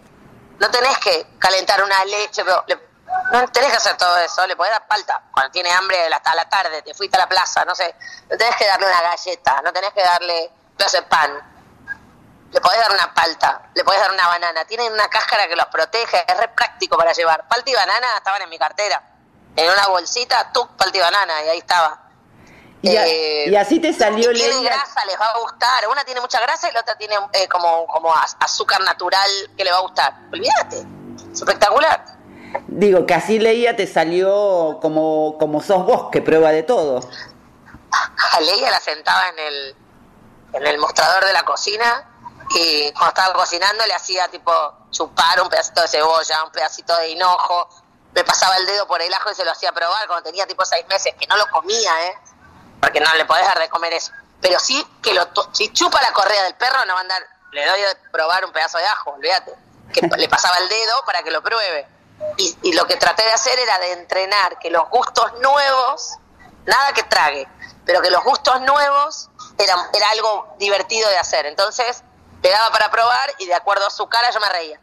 no 0.59 0.69
tenés 0.69 0.97
que 0.99 1.25
calentar 1.39 1.83
una 1.83 2.05
leche, 2.05 2.43
pero 2.45 2.63
le- 2.67 2.79
no 3.31 3.47
tenés 3.49 3.71
que 3.71 3.77
hacer 3.77 3.97
todo 3.97 4.17
eso, 4.19 4.45
le 4.45 4.55
podés 4.55 4.71
dar 4.71 4.87
palta. 4.87 5.23
Cuando 5.33 5.51
tiene 5.51 5.71
hambre 5.71 5.97
hasta 6.13 6.35
la 6.35 6.47
tarde, 6.47 6.81
te 6.83 6.93
fuiste 6.93 7.17
a 7.17 7.21
la 7.21 7.27
plaza, 7.29 7.65
no 7.65 7.73
sé, 7.73 7.95
no 8.29 8.37
tenés 8.37 8.55
que 8.55 8.67
darle 8.67 8.85
una 8.85 9.01
galleta, 9.01 9.61
no 9.63 9.73
tenés 9.73 9.93
que 9.93 10.01
darle 10.03 10.51
un 10.71 10.77
pedazo 10.77 10.97
de 10.97 11.03
pan. 11.03 11.54
Le 12.55 12.61
podés 12.61 12.79
dar 12.79 12.91
una 12.93 13.13
palta, 13.13 13.63
le 13.73 13.83
podés 13.83 13.99
dar 13.99 14.13
una 14.13 14.27
banana. 14.29 14.63
Tienen 14.63 14.93
una 14.93 15.09
cáscara 15.09 15.45
que 15.45 15.57
los 15.57 15.65
protege, 15.65 16.23
es 16.25 16.37
re 16.37 16.47
práctico 16.47 16.95
para 16.97 17.11
llevar. 17.11 17.45
Palta 17.49 17.69
y 17.69 17.73
banana 17.75 18.07
estaban 18.17 18.41
en 18.43 18.49
mi 18.49 18.57
cartera. 18.57 19.03
En 19.57 19.69
una 19.69 19.87
bolsita, 19.87 20.51
tú, 20.53 20.65
palta 20.77 20.97
y 20.97 21.01
banana, 21.01 21.33
y 21.43 21.49
ahí 21.49 21.57
estaba. 21.57 21.99
Y, 22.81 22.95
a- 22.95 23.05
Eh, 23.07 23.49
y 23.49 23.55
así 23.57 23.81
te 23.81 23.91
salió 23.91 24.29
si 24.29 24.35
tiene 24.35 24.53
Leia. 24.53 24.69
grasa, 24.73 25.03
les 25.05 25.19
va 25.19 25.25
a 25.31 25.37
gustar. 25.39 25.85
Una 25.91 26.05
tiene 26.05 26.21
mucha 26.21 26.39
grasa 26.39 26.69
y 26.69 26.71
la 26.71 26.79
otra 26.79 26.95
tiene 26.97 27.15
eh, 27.33 27.49
como, 27.49 27.87
como 27.87 28.13
az- 28.15 28.37
azúcar 28.39 28.79
natural 28.81 29.29
que 29.57 29.63
le 29.65 29.71
va 29.73 29.79
a 29.79 29.81
gustar. 29.81 30.13
Olvídate. 30.31 30.85
Espectacular. 31.33 32.05
Digo, 32.67 33.05
que 33.05 33.15
así 33.15 33.37
Leia 33.37 33.75
te 33.75 33.85
salió 33.85 34.79
como, 34.81 35.37
como 35.37 35.61
sos 35.61 35.85
vos, 35.85 36.07
que 36.09 36.21
prueba 36.21 36.51
de 36.51 36.63
todo. 36.63 37.01
A 37.91 38.39
Leia 38.39 38.71
la 38.71 38.79
sentaba 38.79 39.27
en 39.27 39.39
el, 39.39 39.75
en 40.53 40.67
el 40.67 40.77
mostrador 40.77 41.25
de 41.25 41.33
la 41.33 41.43
cocina 41.43 42.11
y 42.51 42.91
cuando 42.93 43.09
estaba 43.09 43.33
cocinando 43.33 43.85
le 43.85 43.93
hacía 43.93 44.27
tipo 44.27 44.51
chupar 44.91 45.41
un 45.41 45.49
pedacito 45.49 45.81
de 45.81 45.87
cebolla, 45.87 46.43
un 46.43 46.51
pedacito 46.51 46.95
de 46.97 47.09
hinojo, 47.09 47.69
me 48.13 48.23
pasaba 48.23 48.55
el 48.57 48.65
dedo 48.65 48.87
por 48.87 49.01
el 49.01 49.13
ajo 49.13 49.31
y 49.31 49.35
se 49.35 49.43
lo 49.43 49.51
hacía 49.51 49.71
probar 49.73 50.07
cuando 50.07 50.23
tenía 50.23 50.47
tipo 50.47 50.63
seis 50.63 50.85
meses, 50.87 51.13
que 51.19 51.27
no 51.27 51.35
lo 51.35 51.49
comía, 51.49 52.07
¿eh? 52.07 52.17
Porque 52.79 52.99
no 52.99 53.13
le 53.15 53.25
podés 53.25 53.45
dar 53.45 53.59
de 53.59 53.67
comer 53.69 53.93
eso. 53.93 54.11
Pero 54.41 54.59
sí 54.59 54.85
que 55.01 55.13
lo 55.13 55.27
si 55.51 55.71
chupa 55.73 56.01
la 56.01 56.13
correa 56.13 56.43
del 56.43 56.55
perro 56.55 56.85
no 56.85 56.93
va 56.93 56.99
a 56.99 57.01
andar, 57.01 57.21
le 57.51 57.65
doy 57.65 57.81
de 57.81 57.95
probar 58.11 58.45
un 58.45 58.51
pedazo 58.53 58.77
de 58.77 58.85
ajo, 58.85 59.11
olvídate. 59.11 59.53
Que 59.91 60.01
le 60.17 60.29
pasaba 60.29 60.57
el 60.59 60.69
dedo 60.69 61.03
para 61.05 61.23
que 61.23 61.31
lo 61.31 61.41
pruebe. 61.41 61.87
Y, 62.37 62.57
y 62.61 62.73
lo 62.73 62.85
que 62.85 62.95
traté 62.95 63.23
de 63.23 63.33
hacer 63.33 63.59
era 63.59 63.77
de 63.79 63.91
entrenar 63.93 64.57
que 64.59 64.69
los 64.69 64.89
gustos 64.89 65.33
nuevos, 65.41 66.13
nada 66.65 66.93
que 66.93 67.03
trague, 67.03 67.45
pero 67.85 68.01
que 68.01 68.09
los 68.09 68.23
gustos 68.23 68.61
nuevos 68.61 69.29
eran, 69.57 69.79
era 69.91 70.09
algo 70.11 70.55
divertido 70.57 71.09
de 71.09 71.17
hacer. 71.17 71.45
Entonces 71.45 72.04
le 72.45 72.51
daba 72.51 72.69
para 72.69 72.91
probar 72.91 73.33
y 73.39 73.47
de 73.47 73.55
acuerdo 73.55 73.87
a 73.87 73.89
su 73.89 74.07
cara 74.07 74.29
yo 74.29 74.39
me 74.39 74.47
reía. 74.49 74.79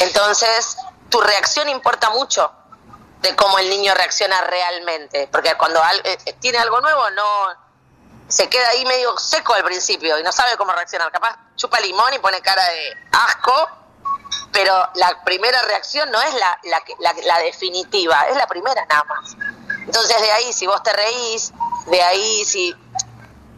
Entonces 0.00 0.76
tu 1.08 1.18
reacción 1.22 1.68
importa 1.70 2.10
mucho 2.10 2.52
de 3.22 3.34
cómo 3.36 3.58
el 3.58 3.70
niño 3.70 3.94
reacciona 3.94 4.38
realmente, 4.42 5.28
porque 5.32 5.54
cuando 5.54 5.80
eh, 6.04 6.18
eh, 6.26 6.32
tiene 6.40 6.58
algo 6.58 6.80
nuevo 6.82 7.08
no 7.12 7.24
se 8.28 8.50
queda 8.50 8.68
ahí 8.68 8.84
medio 8.84 9.16
seco 9.18 9.54
al 9.54 9.64
principio 9.64 10.18
y 10.18 10.22
no 10.22 10.30
sabe 10.32 10.56
cómo 10.58 10.72
reaccionar. 10.72 11.10
Capaz 11.10 11.36
chupa 11.56 11.80
limón 11.80 12.12
y 12.12 12.18
pone 12.18 12.40
cara 12.42 12.64
de 12.68 12.94
asco, 13.12 13.68
pero 14.52 14.74
la 14.96 15.24
primera 15.24 15.62
reacción 15.62 16.10
no 16.10 16.20
es 16.20 16.34
la, 16.34 16.58
la, 16.64 16.82
la- 16.98 17.14
la 17.24 17.38
definitiva, 17.38 18.26
es 18.28 18.36
la 18.36 18.46
primera 18.46 18.84
nada 18.86 19.04
más. 19.04 19.34
Entonces 19.86 20.20
de 20.20 20.32
ahí, 20.32 20.52
si 20.52 20.66
vos 20.66 20.82
te 20.82 20.92
reís, 20.92 21.52
de 21.86 22.02
ahí 22.02 22.44
si... 22.44 22.74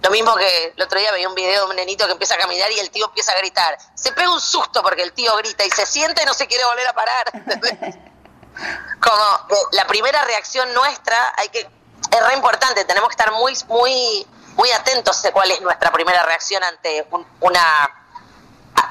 Lo 0.07 0.13
mismo 0.13 0.37
que 0.37 0.73
el 0.77 0.81
otro 0.83 1.01
día 1.01 1.11
veía 1.11 1.29
un 1.29 1.35
video 1.35 1.65
de 1.65 1.71
un 1.71 1.75
nenito 1.75 2.07
que 2.07 2.13
empieza 2.13 2.37
a 2.37 2.39
caminar 2.39 2.71
y 2.71 2.79
el 2.79 2.91
tío 2.91 3.07
empieza 3.07 3.33
a 3.33 3.39
gritar. 3.39 3.77
Se 3.97 4.13
pega 4.13 4.33
un 4.33 4.41
susto 4.41 4.81
porque 4.81 5.03
el 5.03 5.13
tío 5.13 5.35
grita 5.37 5.65
y 5.67 5.71
se 5.71 5.85
siente 5.85 6.23
y 6.23 6.27
no 6.27 6.33
se 6.33 6.47
quiere 6.47 6.65
volver 6.65 6.87
a 6.87 6.93
parar. 6.93 7.25
Como 9.01 9.49
que 9.49 9.57
la 9.77 9.85
primera 9.89 10.23
reacción 10.25 10.73
nuestra, 10.75 11.17
hay 11.37 11.49
que 11.49 11.59
es 11.59 12.27
re 12.29 12.35
importante, 12.35 12.85
tenemos 12.85 13.09
que 13.09 13.15
estar 13.15 13.33
muy 13.33 13.53
muy 13.67 14.25
muy 14.55 14.71
atentos 14.71 15.21
de 15.23 15.33
cuál 15.33 15.51
es 15.51 15.61
nuestra 15.61 15.91
primera 15.91 16.23
reacción 16.23 16.63
ante 16.63 17.05
un- 17.11 17.27
una 17.41 17.91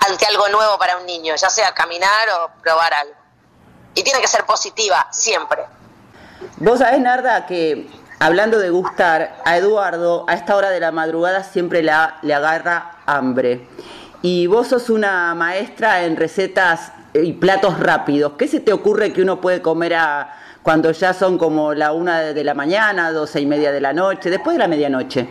ante 0.05 0.25
algo 0.25 0.49
nuevo 0.49 0.77
para 0.77 0.97
un 0.97 1.05
niño, 1.05 1.33
ya 1.37 1.49
sea 1.49 1.73
caminar 1.73 2.29
o 2.29 2.51
probar 2.61 2.93
algo. 2.93 3.15
Y 3.93 4.03
tiene 4.03 4.19
que 4.19 4.27
ser 4.27 4.45
positiva 4.45 5.07
siempre. 5.13 5.63
Vos 6.57 6.79
sabés, 6.79 6.99
Narda, 6.99 7.45
que 7.45 7.87
hablando 8.19 8.59
de 8.59 8.69
gustar, 8.69 9.41
a 9.45 9.57
Eduardo 9.57 10.25
a 10.27 10.33
esta 10.33 10.55
hora 10.55 10.69
de 10.69 10.79
la 10.79 10.91
madrugada 10.91 11.43
siempre 11.43 11.83
la- 11.83 12.17
le 12.21 12.33
agarra 12.33 12.91
hambre. 13.05 13.67
Y 14.21 14.47
vos 14.47 14.67
sos 14.69 14.89
una 14.89 15.35
maestra 15.35 16.03
en 16.03 16.15
recetas 16.17 16.91
y 17.13 17.33
platos 17.33 17.79
rápidos. 17.79 18.33
¿Qué 18.37 18.47
se 18.47 18.59
te 18.59 18.73
ocurre 18.73 19.13
que 19.13 19.21
uno 19.21 19.39
puede 19.39 19.61
comer 19.61 19.95
a, 19.95 20.35
cuando 20.63 20.91
ya 20.91 21.13
son 21.13 21.37
como 21.37 21.73
la 21.73 21.91
una 21.91 22.19
de 22.19 22.43
la 22.43 22.53
mañana, 22.53 23.11
doce 23.11 23.39
y 23.39 23.45
media 23.45 23.71
de 23.71 23.81
la 23.81 23.93
noche, 23.93 24.29
después 24.29 24.55
de 24.55 24.59
la 24.59 24.67
medianoche? 24.67 25.29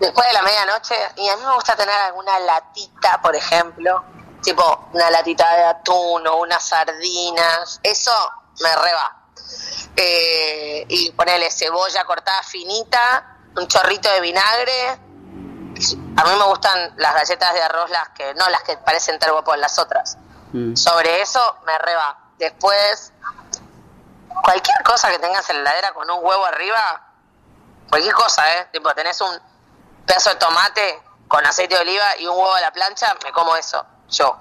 Después 0.00 0.26
de 0.26 0.32
la 0.32 0.42
medianoche, 0.42 0.94
y 1.16 1.28
a 1.28 1.36
mí 1.36 1.42
me 1.46 1.54
gusta 1.54 1.76
tener 1.76 1.94
alguna 1.94 2.38
latita, 2.40 3.20
por 3.22 3.36
ejemplo, 3.36 4.02
tipo 4.42 4.88
una 4.94 5.10
latita 5.10 5.56
de 5.56 5.64
atún 5.64 6.26
o 6.26 6.36
unas 6.40 6.64
sardinas, 6.66 7.78
eso 7.82 8.10
me 8.62 8.74
reba. 8.76 9.19
Eh, 9.96 10.86
y 10.88 11.10
ponerle 11.12 11.50
cebolla 11.50 12.04
cortada 12.04 12.42
finita, 12.42 13.38
un 13.56 13.66
chorrito 13.68 14.10
de 14.10 14.20
vinagre. 14.20 14.88
A 16.16 16.24
mí 16.24 16.30
me 16.38 16.44
gustan 16.44 16.94
las 16.96 17.14
galletas 17.14 17.54
de 17.54 17.62
arroz, 17.62 17.90
las 17.90 18.08
que 18.10 18.34
no 18.34 18.48
las 18.48 18.62
que 18.62 18.76
parecen 18.78 19.18
tergopol, 19.18 19.60
las 19.60 19.78
otras. 19.78 20.16
Mm. 20.52 20.74
Sobre 20.74 21.20
eso 21.20 21.40
me 21.66 21.76
reba. 21.78 22.18
Después, 22.38 23.12
cualquier 24.42 24.82
cosa 24.82 25.10
que 25.10 25.18
tengas 25.18 25.48
en 25.50 25.56
la 25.56 25.70
heladera 25.70 25.92
con 25.92 26.10
un 26.10 26.24
huevo 26.24 26.44
arriba, 26.46 27.08
cualquier 27.88 28.14
cosa, 28.14 28.58
¿eh? 28.58 28.68
Tipo, 28.72 28.94
tenés 28.94 29.20
un 29.20 29.38
pedazo 30.06 30.30
de 30.30 30.36
tomate 30.36 31.02
con 31.28 31.44
aceite 31.46 31.74
de 31.74 31.80
oliva 31.82 32.16
y 32.18 32.26
un 32.26 32.36
huevo 32.36 32.54
a 32.54 32.60
la 32.60 32.72
plancha, 32.72 33.14
me 33.24 33.32
como 33.32 33.54
eso, 33.56 33.84
yo. 34.08 34.36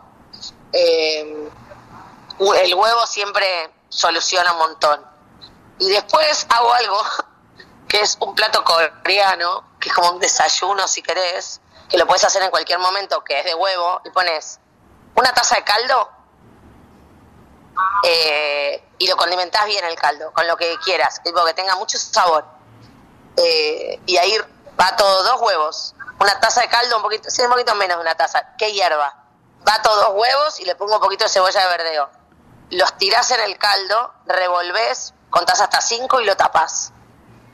Eh, 0.72 1.50
el 2.39 2.76
huevo 2.76 3.06
siempre 3.06 3.69
soluciona 3.89 4.54
un 4.54 4.60
montón. 4.60 5.06
Y 5.80 5.89
después 5.89 6.45
hago 6.49 6.73
algo 6.73 7.02
que 7.88 8.02
es 8.02 8.17
un 8.21 8.36
plato 8.36 8.63
coreano, 8.63 9.63
que 9.80 9.89
es 9.89 9.95
como 9.95 10.12
un 10.12 10.19
desayuno 10.19 10.88
si 10.88 11.02
querés, 11.02 11.60
que 11.89 11.97
lo 11.97 12.06
puedes 12.06 12.23
hacer 12.23 12.41
en 12.43 12.52
cualquier 12.52 12.80
momento, 12.80 13.23
que 13.23 13.39
es 13.39 13.45
de 13.45 13.56
huevo, 13.56 14.02
y 14.06 14.12
pones 14.12 14.60
una 15.15 15.34
taza 15.34 15.56
de 15.56 15.63
caldo 15.63 16.10
eh, 18.04 18.84
y 18.97 19.08
lo 19.08 19.17
condimentás 19.17 19.65
bien 19.65 19.84
el 19.86 19.95
caldo, 19.95 20.32
con 20.34 20.47
lo 20.47 20.56
que 20.56 20.78
quieras, 20.84 21.21
tipo 21.23 21.43
que 21.45 21.54
tenga 21.54 21.75
mucho 21.75 21.97
sabor. 21.97 22.45
Eh, 23.38 23.99
y 24.06 24.17
ahí 24.17 24.38
va 24.80 24.95
todo 24.95 25.23
dos 25.23 25.41
huevos, 25.41 25.95
una 26.19 26.39
taza 26.39 26.62
de 26.62 26.67
caldo, 26.67 26.97
un 26.97 27.04
poquito, 27.04 27.30
sí, 27.30 27.41
un 27.41 27.49
poquito 27.49 27.73
menos 27.75 27.97
de 27.97 28.02
una 28.02 28.15
taza, 28.15 28.56
¿qué 28.58 28.71
hierba? 28.71 29.15
Va 29.67 29.82
todo 29.82 29.95
dos 29.95 30.13
huevos 30.13 30.60
y 30.60 30.65
le 30.65 30.75
pongo 30.75 30.95
un 30.95 31.02
poquito 31.02 31.23
de 31.23 31.30
cebolla 31.30 31.62
de 31.62 31.67
verdeo. 31.67 32.10
Los 32.72 32.98
tirás 32.98 33.32
en 33.32 33.40
el 33.42 33.58
caldo, 33.58 34.14
revolvés, 34.26 35.14
contás 35.30 35.62
hasta 35.62 35.82
cinco 35.82 36.22
y 36.22 36.26
lo 36.26 36.36
tapás. 36.38 36.92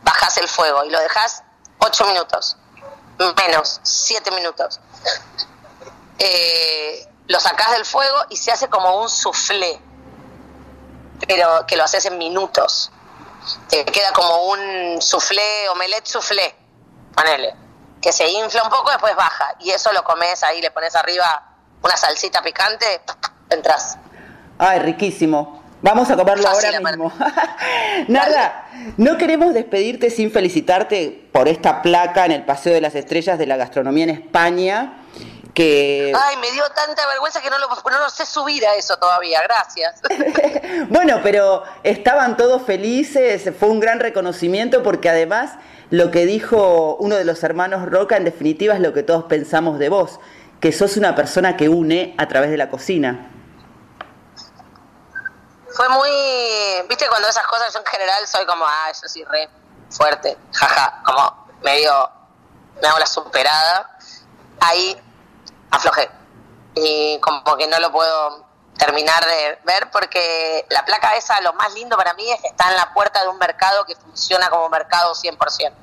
Bajás 0.04 0.38
el 0.38 0.47
fuego 0.47 0.84
y 0.84 0.89
lo 0.89 0.99
dejás 0.99 1.43
ocho 1.80 2.06
minutos, 2.06 2.58
menos, 3.38 3.80
siete 3.84 4.32
minutos. 4.32 4.80
Eh, 6.19 7.08
lo 7.28 7.39
sacás 7.39 7.71
del 7.71 7.86
fuego 7.86 8.25
y 8.30 8.38
se 8.38 8.51
hace 8.51 8.69
como 8.69 9.01
un 9.01 9.10
soufflé, 9.10 9.82
pero 11.28 11.65
que 11.65 11.75
lo 11.75 11.84
haces 11.84 12.06
en 12.06 12.17
minutos. 12.17 12.91
Te 13.69 13.86
queda 13.86 14.12
como 14.12 14.47
un 14.47 15.01
soufflé, 15.01 15.69
omelette 15.69 16.08
soufflé, 16.08 16.56
ponele, 17.15 17.56
que 18.01 18.12
se 18.12 18.28
infla 18.28 18.63
un 18.63 18.69
poco, 18.69 18.91
después 18.91 19.15
baja, 19.15 19.56
y 19.60 19.71
eso 19.71 19.91
lo 19.93 20.04
comes 20.04 20.43
ahí, 20.43 20.62
le 20.62 20.71
pones 20.71 20.95
arriba 20.95 21.56
una 21.82 21.95
salsita 21.95 22.41
picante, 22.41 23.01
entras. 23.49 23.97
Ay, 24.57 24.79
riquísimo. 24.79 25.63
Vamos 25.81 26.09
a 26.09 26.15
comerlo 26.15 26.43
Fácil, 26.43 26.75
ahora 26.75 26.89
mismo. 26.89 27.13
Nada, 28.07 28.65
no 28.97 29.17
queremos 29.17 29.53
despedirte 29.53 30.09
sin 30.09 30.31
felicitarte 30.31 31.27
por 31.31 31.47
esta 31.47 31.81
placa 31.81 32.25
en 32.25 32.31
el 32.31 32.43
Paseo 32.43 32.73
de 32.73 32.81
las 32.81 32.95
Estrellas 32.95 33.37
de 33.37 33.45
la 33.45 33.55
Gastronomía 33.57 34.05
en 34.05 34.09
España, 34.09 35.03
que... 35.53 36.11
Ay, 36.15 36.37
me 36.37 36.51
dio 36.51 36.63
tanta 36.75 37.05
vergüenza 37.07 37.39
que 37.41 37.49
no 37.49 37.59
lo, 37.59 37.67
no 37.67 37.99
lo 37.99 38.09
sé 38.09 38.25
subir 38.25 38.65
a 38.65 38.75
eso 38.75 38.97
todavía, 38.97 39.41
gracias. 39.43 40.01
Bueno, 40.89 41.19
pero 41.21 41.63
estaban 41.83 42.35
todos 42.35 42.63
felices, 42.63 43.49
fue 43.59 43.69
un 43.69 43.79
gran 43.79 43.99
reconocimiento 43.99 44.81
porque 44.81 45.09
además 45.09 45.51
lo 45.89 46.09
que 46.09 46.25
dijo 46.25 46.97
uno 46.99 47.15
de 47.15 47.25
los 47.25 47.43
hermanos 47.43 47.89
Roca, 47.89 48.17
en 48.17 48.25
definitiva 48.25 48.73
es 48.73 48.79
lo 48.79 48.93
que 48.93 49.03
todos 49.03 49.25
pensamos 49.25 49.77
de 49.77 49.89
vos, 49.89 50.19
que 50.59 50.71
sos 50.71 50.97
una 50.97 51.15
persona 51.15 51.57
que 51.57 51.69
une 51.69 52.15
a 52.17 52.27
través 52.27 52.49
de 52.49 52.57
la 52.57 52.69
cocina. 52.69 53.29
Fue 55.75 55.89
muy, 55.89 56.09
viste, 56.88 57.07
cuando 57.09 57.27
esas 57.27 57.45
cosas 57.47 57.73
yo 57.73 57.79
en 57.79 57.85
general 57.85 58.25
soy 58.27 58.45
como, 58.45 58.65
ah, 58.65 58.91
yo 58.93 59.09
soy 59.09 59.25
re 59.25 59.49
fuerte, 59.89 60.38
jaja, 60.53 61.01
como 61.05 61.47
medio, 61.61 62.09
me 62.81 62.88
hago 62.88 62.99
la 62.99 63.05
superada. 63.05 63.97
Ahí 64.61 64.97
aflojé. 65.71 66.09
Y 66.75 67.19
como 67.19 67.57
que 67.57 67.67
no 67.67 67.79
lo 67.79 67.91
puedo 67.91 68.45
terminar 68.77 69.25
de 69.25 69.59
ver 69.65 69.89
porque 69.91 70.65
la 70.69 70.83
placa 70.85 71.15
esa, 71.15 71.39
lo 71.41 71.53
más 71.53 71.73
lindo 71.73 71.97
para 71.97 72.13
mí 72.13 72.29
es 72.31 72.41
que 72.41 72.47
está 72.47 72.69
en 72.69 72.77
la 72.77 72.93
puerta 72.93 73.21
de 73.21 73.29
un 73.29 73.38
mercado 73.38 73.85
que 73.85 73.95
funciona 73.95 74.49
como 74.49 74.69
mercado 74.69 75.13
100%. 75.13 75.73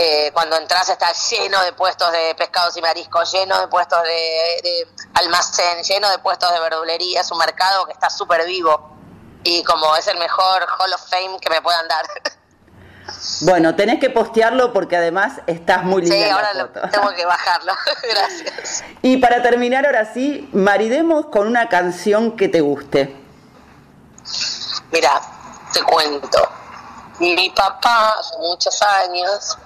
Eh, 0.00 0.30
cuando 0.32 0.56
entras 0.56 0.88
está 0.88 1.12
lleno 1.12 1.60
de 1.64 1.72
puestos 1.72 2.12
de 2.12 2.32
pescados 2.36 2.76
y 2.76 2.80
mariscos, 2.80 3.32
lleno 3.32 3.58
de 3.60 3.66
puestos 3.66 4.00
de, 4.04 4.60
de 4.62 4.86
almacén, 5.14 5.82
lleno 5.82 6.08
de 6.08 6.18
puestos 6.20 6.52
de 6.52 6.60
verdulería, 6.60 7.20
es 7.22 7.30
un 7.32 7.38
mercado 7.38 7.84
que 7.84 7.92
está 7.94 8.08
súper 8.08 8.46
vivo 8.46 8.92
y 9.42 9.64
como 9.64 9.96
es 9.96 10.06
el 10.06 10.16
mejor 10.18 10.66
Hall 10.78 10.92
of 10.92 11.02
Fame 11.10 11.40
que 11.40 11.50
me 11.50 11.60
puedan 11.60 11.86
dar. 11.88 12.06
Bueno, 13.40 13.74
tenés 13.74 13.98
que 14.00 14.10
postearlo 14.10 14.72
porque 14.74 14.94
además 14.96 15.40
estás 15.46 15.82
muy 15.82 16.02
linda. 16.02 16.14
Sí, 16.14 16.22
en 16.22 16.28
la 16.28 16.34
ahora 16.34 16.54
lo- 16.54 16.90
tengo 16.90 17.08
que 17.14 17.24
bajarlo. 17.34 17.72
Gracias. 18.02 18.84
Y 19.00 19.16
para 19.16 19.42
terminar, 19.42 19.86
ahora 19.86 20.12
sí, 20.12 20.48
maridemos 20.52 21.26
con 21.26 21.46
una 21.46 21.70
canción 21.70 22.36
que 22.36 22.48
te 22.48 22.60
guste. 22.60 23.16
Mira, 24.92 25.20
te 25.72 25.82
cuento. 25.82 26.48
Mi 27.18 27.50
papá, 27.50 28.10
hace 28.20 28.36
muchos 28.38 28.80
años, 28.82 29.56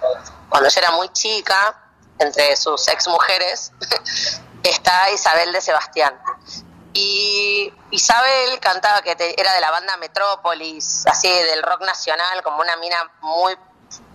cuando 0.48 0.68
yo 0.68 0.80
era 0.80 0.90
muy 0.92 1.08
chica, 1.10 1.76
entre 2.18 2.56
sus 2.56 2.86
ex 2.88 3.06
mujeres, 3.08 3.72
está 4.62 5.10
Isabel 5.10 5.52
de 5.52 5.60
Sebastián. 5.60 6.18
Y 6.94 7.72
Isabel 7.90 8.58
cantaba 8.60 9.02
que 9.02 9.16
te- 9.16 9.38
era 9.40 9.52
de 9.54 9.60
la 9.60 9.70
banda 9.70 9.96
Metrópolis, 9.96 11.06
así 11.06 11.28
del 11.28 11.62
rock 11.62 11.82
nacional, 11.82 12.42
como 12.42 12.60
una 12.60 12.76
mina 12.76 13.10
muy, 13.20 13.56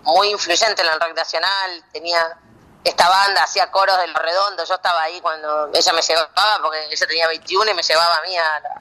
muy 0.02 0.30
influyente 0.30 0.82
en 0.82 0.88
el 0.88 1.00
rock 1.00 1.14
nacional. 1.14 1.84
Tenía 1.92 2.38
esta 2.84 3.08
banda, 3.08 3.42
hacía 3.42 3.70
coros 3.70 3.96
de 3.98 4.06
lo 4.08 4.18
redondo. 4.18 4.64
Yo 4.64 4.74
estaba 4.74 5.02
ahí 5.02 5.20
cuando 5.20 5.70
ella 5.74 5.92
me 5.92 6.02
llevaba, 6.02 6.58
porque 6.62 6.86
ella 6.90 7.06
tenía 7.06 7.28
21 7.28 7.70
y 7.70 7.74
me 7.74 7.82
llevaba 7.82 8.16
a 8.16 8.22
mí, 8.22 8.36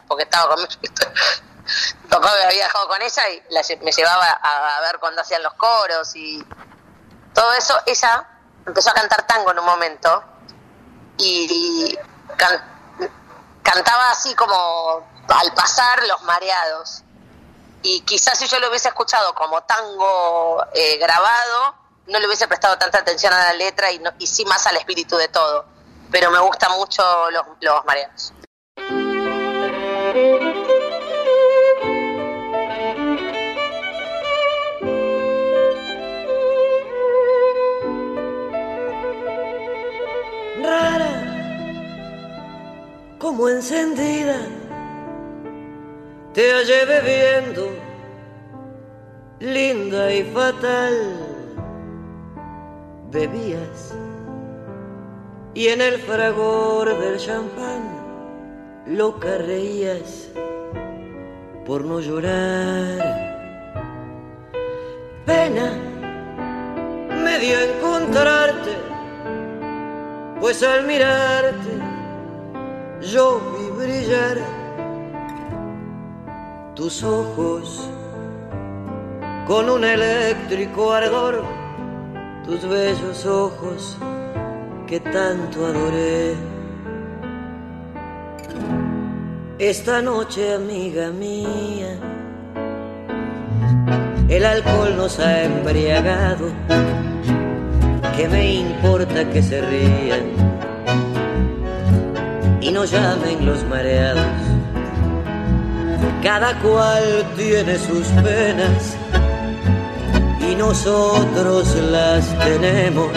porque 0.08 0.24
estaba 0.24 0.50
conmigo. 0.56 0.70
Mi 2.04 2.10
papá 2.10 2.34
me 2.36 2.44
había 2.44 2.64
dejado 2.66 2.88
con 2.88 3.02
ella 3.02 3.30
y 3.30 3.44
la 3.50 3.62
me 3.82 3.92
llevaba 3.92 4.30
a, 4.32 4.82
ver 4.82 5.00
cuando 5.00 5.22
hacían 5.22 5.44
los 5.44 5.54
coros 5.54 6.16
y 6.16 6.46
todo 7.34 7.54
eso. 7.54 7.80
Ella 7.86 8.28
empezó 8.66 8.92
a 8.92 8.94
cantar 8.94 9.26
tango 9.28 9.52
en 9.52 9.60
un 9.60 9.66
momento 9.66 10.24
y 11.18 11.98
can- 12.38 12.78
cantaba 13.64 14.12
así 14.12 14.34
como 14.36 15.06
al 15.28 15.54
pasar 15.54 16.04
los 16.08 16.22
mareados. 16.22 17.04
Y 17.84 18.02
quizás 18.02 18.38
si 18.38 18.48
yo 18.48 18.60
lo 18.60 18.70
hubiese 18.70 18.88
escuchado 18.88 19.34
como 19.36 19.64
tango 19.64 20.66
eh, 20.74 20.98
grabado, 20.98 21.76
no 22.08 22.20
le 22.20 22.26
hubiese 22.28 22.48
prestado 22.48 22.78
tanta 22.78 23.00
atención 23.00 23.34
a 23.34 23.46
la 23.46 23.54
letra 23.54 23.92
y, 23.92 24.00
no- 24.00 24.12
y 24.20 24.28
sí 24.28 24.46
más 24.46 24.66
al 24.68 24.78
espíritu 24.78 25.18
de 25.18 25.28
todo. 25.28 25.66
Pero 26.12 26.32
me 26.32 26.40
gustan 26.40 26.72
mucho 26.78 27.04
los, 27.32 27.44
los 27.62 27.86
mareados. 27.86 28.34
rara, 40.64 41.14
como 43.20 43.50
encendida, 43.50 44.38
te 46.34 46.52
hallé 46.52 46.86
bebiendo, 46.86 47.70
linda 49.40 50.14
y 50.14 50.24
fatal. 50.34 51.37
Bebías 53.18 53.96
y 55.56 55.70
en 55.70 55.82
el 55.82 55.98
fragor 56.02 57.00
del 57.00 57.18
champán 57.18 57.82
loca 58.86 59.40
reías 59.40 60.30
por 61.66 61.84
no 61.84 62.00
llorar. 62.00 63.00
Pena 65.26 65.72
me 67.24 67.40
dio 67.40 67.60
encontrarte 67.60 68.76
pues 70.40 70.62
al 70.62 70.86
mirarte 70.86 71.74
yo 73.02 73.42
vi 73.54 73.84
brillar 73.84 74.38
tus 76.76 77.02
ojos 77.02 77.90
con 79.48 79.72
un 79.72 79.84
eléctrico 79.84 80.94
ardor, 80.94 81.44
tus 82.48 82.68
bellos 82.68 83.26
ojos 83.26 83.98
que 84.88 85.00
tanto 85.02 85.66
adoré. 85.66 86.34
Esta 89.60 90.02
noche, 90.02 90.56
amiga 90.56 91.10
mía, 91.10 92.00
el 94.30 94.46
alcohol 94.46 94.96
nos 94.96 95.20
ha 95.20 95.44
embriagado 95.44 96.52
¿Qué 98.16 98.28
me 98.30 98.56
importa 98.56 99.30
que 99.30 99.44
se 99.44 99.62
rían 99.62 100.26
y 102.60 102.72
no 102.72 102.84
llamen 102.86 103.46
los 103.46 103.64
mareados? 103.66 104.26
Cada 106.24 106.58
cual 106.62 107.04
tiene 107.36 107.78
sus 107.78 108.08
penas 108.24 108.98
nosotros 110.58 111.76
las 111.92 112.26
tenemos. 112.40 113.12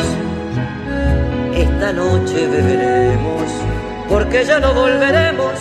Esta 1.54 1.92
noche 1.92 2.46
beberemos 2.46 3.50
porque 4.08 4.44
ya 4.44 4.58
no 4.58 4.74
volveremos 4.74 5.54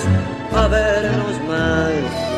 a 0.55 0.67
vernos 0.67 1.35
más. 1.47 2.29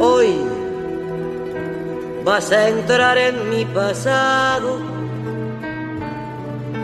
Hoy 0.00 0.36
vas 2.24 2.52
a 2.52 2.68
entrar 2.68 3.16
en 3.16 3.48
mi 3.48 3.64
pasado, 3.64 4.93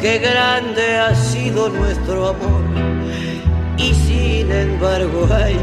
Qué 0.00 0.18
grande 0.20 0.96
ha 0.96 1.12
sido 1.12 1.68
nuestro 1.68 2.28
amor 2.28 2.62
y 3.76 3.92
sin 3.94 4.52
embargo, 4.52 5.26
ay, 5.28 5.56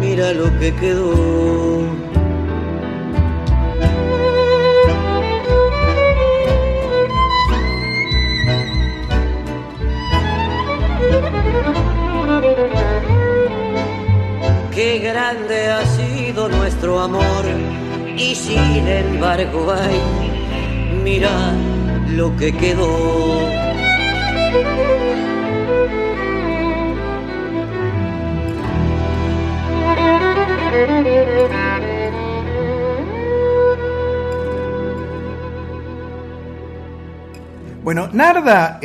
mira 0.00 0.32
lo 0.32 0.56
que 0.60 0.72
quedó. 0.72 1.82
Qué 14.72 15.00
grande 15.00 15.66
ha 15.70 15.84
sido 15.86 16.48
nuestro 16.48 17.00
amor 17.00 17.44
y 18.16 18.36
sin 18.36 18.86
embargo, 18.86 19.72
ay, 19.72 20.00
mira 21.02 21.52
lo 22.16 22.36
que 22.36 22.52
quedó. 22.52 23.48
Bueno, 37.82 38.08
Narda, 38.12 38.78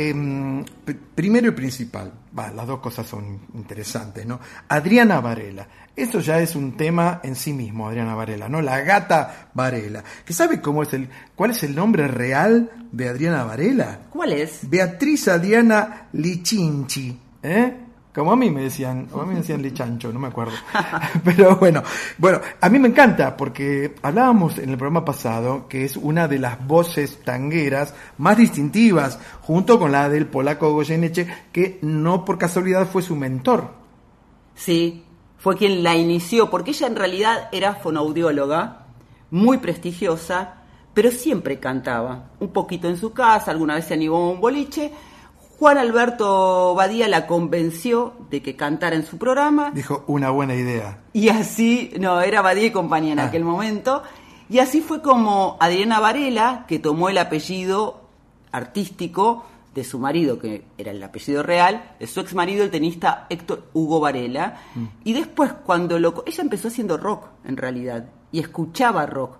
p- 0.84 0.94
primero 1.14 1.48
y 1.48 1.50
principal, 1.50 2.12
va, 2.36 2.50
las 2.50 2.66
dos 2.66 2.80
cosas 2.80 3.06
son 3.06 3.40
interesantes, 3.54 4.26
¿no? 4.26 4.40
Adriana 4.68 5.20
Varela, 5.20 5.66
eso 5.96 6.20
ya 6.20 6.40
es 6.40 6.56
un 6.56 6.76
tema 6.76 7.20
en 7.22 7.36
sí 7.36 7.52
mismo, 7.52 7.88
Adriana 7.88 8.14
Varela, 8.14 8.48
¿no? 8.48 8.60
La 8.60 8.80
gata 8.80 9.50
Varela. 9.54 10.02
¿Que 10.24 10.32
sabe 10.32 10.60
cómo 10.60 10.82
es 10.82 10.92
el, 10.92 11.08
cuál 11.36 11.52
es 11.52 11.62
el 11.62 11.74
nombre 11.74 12.08
real 12.08 12.70
de 12.90 13.08
Adriana 13.08 13.44
Varela? 13.44 14.00
¿Cuál 14.10 14.32
es? 14.32 14.68
Beatriz 14.68 15.28
Adriana 15.28 16.08
Lichinchi, 16.12 17.18
¿eh? 17.42 17.83
Como 18.14 18.30
a 18.30 18.36
mí 18.36 18.48
me 18.48 18.62
decían, 18.62 19.08
o 19.12 19.20
a 19.20 19.24
mí 19.24 19.32
me 19.32 19.40
decían 19.40 19.60
Lichancho, 19.60 20.12
no 20.12 20.20
me 20.20 20.28
acuerdo. 20.28 20.52
Pero 21.24 21.56
bueno, 21.56 21.82
bueno, 22.16 22.40
a 22.60 22.68
mí 22.68 22.78
me 22.78 22.86
encanta 22.86 23.36
porque 23.36 23.96
hablábamos 24.02 24.58
en 24.58 24.70
el 24.70 24.76
programa 24.78 25.04
pasado 25.04 25.66
que 25.68 25.84
es 25.84 25.96
una 25.96 26.28
de 26.28 26.38
las 26.38 26.64
voces 26.64 27.18
tangueras 27.24 27.92
más 28.18 28.36
distintivas, 28.36 29.18
junto 29.42 29.80
con 29.80 29.90
la 29.90 30.08
del 30.08 30.26
polaco 30.26 30.72
Goyeneche, 30.72 31.26
que 31.50 31.80
no 31.82 32.24
por 32.24 32.38
casualidad 32.38 32.86
fue 32.86 33.02
su 33.02 33.16
mentor. 33.16 33.70
Sí, 34.54 35.02
fue 35.38 35.56
quien 35.56 35.82
la 35.82 35.96
inició, 35.96 36.48
porque 36.50 36.70
ella 36.70 36.86
en 36.86 36.96
realidad 36.96 37.48
era 37.50 37.74
fonoaudióloga, 37.74 38.86
muy 39.32 39.58
prestigiosa, 39.58 40.62
pero 40.94 41.10
siempre 41.10 41.58
cantaba, 41.58 42.30
un 42.38 42.52
poquito 42.52 42.88
en 42.88 42.96
su 42.96 43.12
casa, 43.12 43.50
alguna 43.50 43.74
vez 43.74 43.86
se 43.86 43.94
animó 43.94 44.18
a 44.18 44.30
un 44.30 44.40
boliche. 44.40 44.92
Juan 45.58 45.78
Alberto 45.78 46.74
Badía 46.74 47.08
la 47.08 47.26
convenció 47.26 48.12
de 48.30 48.42
que 48.42 48.56
cantara 48.56 48.96
en 48.96 49.04
su 49.06 49.18
programa 49.18 49.70
Dijo, 49.72 50.04
una 50.08 50.30
buena 50.30 50.54
idea. 50.54 50.98
y 51.12 51.28
así, 51.28 51.92
no, 51.98 52.20
era 52.20 52.42
Badía 52.42 52.66
y 52.66 52.70
compañía 52.72 53.12
en 53.12 53.20
Ah. 53.20 53.24
aquel 53.26 53.44
momento, 53.44 54.02
y 54.48 54.58
así 54.58 54.80
fue 54.80 55.00
como 55.00 55.56
Adriana 55.60 56.00
Varela, 56.00 56.64
que 56.68 56.78
tomó 56.78 57.08
el 57.08 57.18
apellido 57.18 58.00
artístico 58.52 59.44
de 59.74 59.82
su 59.84 59.98
marido, 59.98 60.38
que 60.38 60.64
era 60.78 60.92
el 60.92 61.02
apellido 61.02 61.42
real, 61.42 61.94
de 61.98 62.06
su 62.06 62.20
ex 62.20 62.34
marido, 62.34 62.62
el 62.62 62.70
tenista 62.70 63.26
Héctor 63.28 63.64
Hugo 63.72 63.98
Varela, 64.00 64.60
y 65.02 65.12
después 65.14 65.52
cuando 65.52 65.98
lo... 65.98 66.22
Ella 66.26 66.42
empezó 66.42 66.68
haciendo 66.68 66.96
rock, 66.96 67.26
en 67.44 67.56
realidad, 67.56 68.06
y 68.30 68.38
escuchaba 68.38 69.04
rock, 69.06 69.38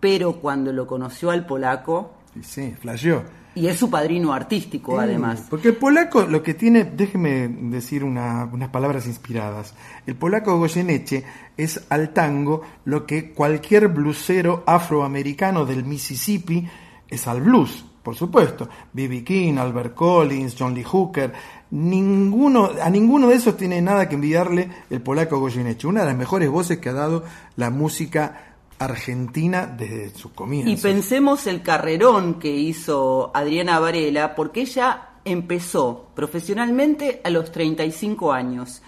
pero 0.00 0.34
cuando 0.40 0.72
lo 0.72 0.86
conoció 0.86 1.30
al 1.30 1.46
polaco, 1.46 2.12
Y 2.34 2.42
sí, 2.42 2.74
flasheó. 2.80 3.22
Y 3.56 3.66
es 3.66 3.76
su 3.78 3.90
padrino 3.90 4.32
artístico 4.32 5.00
además, 5.00 5.44
Porque 5.50 5.68
el 5.68 5.76
polaco 5.76 6.22
lo 6.26 6.42
que 6.42 6.54
tiene, 6.54 6.84
déjeme 6.84 7.48
decir 7.48 8.04
una- 8.04 8.44
unas 8.52 8.68
palabras 8.68 9.06
inspiradas, 9.06 9.74
el 10.06 10.14
polaco 10.14 10.56
Goyeneche 10.58 11.24
es 11.56 11.84
al 11.88 12.10
tango 12.12 12.62
lo 12.84 13.04
que 13.06 13.32
cualquier 13.32 13.88
blusero 13.88 14.62
afroamericano 14.66 15.64
del 15.66 15.84
Mississippi 15.84 16.68
es 17.08 17.26
al 17.26 17.40
blues, 17.40 17.84
por 18.02 18.14
supuesto. 18.14 18.68
B.B. 18.92 19.24
King, 19.24 19.56
Albert 19.58 19.94
Collins, 19.94 20.54
John 20.58 20.74
Lee 20.74 20.84
Hooker, 20.84 21.32
ninguno, 21.70 22.70
a 22.82 22.90
ninguno 22.90 23.28
de 23.28 23.34
esos 23.36 23.56
tiene 23.56 23.80
nada 23.82 24.08
que 24.08 24.14
envidiarle 24.16 24.68
el 24.90 25.00
polaco 25.00 25.38
Goyeneche, 25.38 25.86
una 25.86 26.00
de 26.00 26.06
las 26.06 26.16
mejores 26.16 26.48
voces 26.50 26.78
que 26.78 26.88
ha 26.88 26.92
dado 26.92 27.24
la 27.56 27.70
música 27.70 28.45
argentina 28.78 29.66
desde 29.66 30.10
sus 30.10 30.32
comienzos. 30.32 30.72
Y 30.72 30.76
pensemos 30.76 31.46
el 31.46 31.62
carrerón 31.62 32.34
que 32.34 32.54
hizo 32.54 33.30
Adriana 33.34 33.80
Varela, 33.80 34.34
porque 34.34 34.62
ella 34.62 35.10
empezó 35.24 36.08
profesionalmente 36.14 37.20
a 37.24 37.30
los 37.30 37.52
35 37.52 38.32
años. 38.32 38.82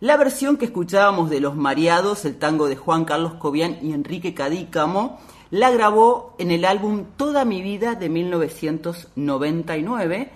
La 0.00 0.16
versión 0.16 0.56
que 0.56 0.64
escuchábamos 0.64 1.30
de 1.30 1.40
Los 1.40 1.54
Mareados, 1.54 2.24
el 2.24 2.36
tango 2.36 2.66
de 2.66 2.76
Juan 2.76 3.04
Carlos 3.04 3.34
Cobian 3.34 3.78
y 3.82 3.92
Enrique 3.92 4.34
Cadícamo, 4.34 5.20
la 5.50 5.70
grabó 5.70 6.34
en 6.38 6.50
el 6.50 6.64
álbum 6.64 7.04
Toda 7.16 7.44
mi 7.44 7.62
vida 7.62 7.94
de 7.94 8.08
1999. 8.08 10.32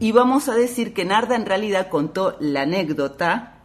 Y 0.00 0.12
vamos 0.12 0.48
a 0.48 0.54
decir 0.54 0.92
que 0.92 1.04
Narda 1.04 1.36
en 1.36 1.46
realidad 1.46 1.88
contó 1.88 2.36
la 2.40 2.62
anécdota 2.62 3.55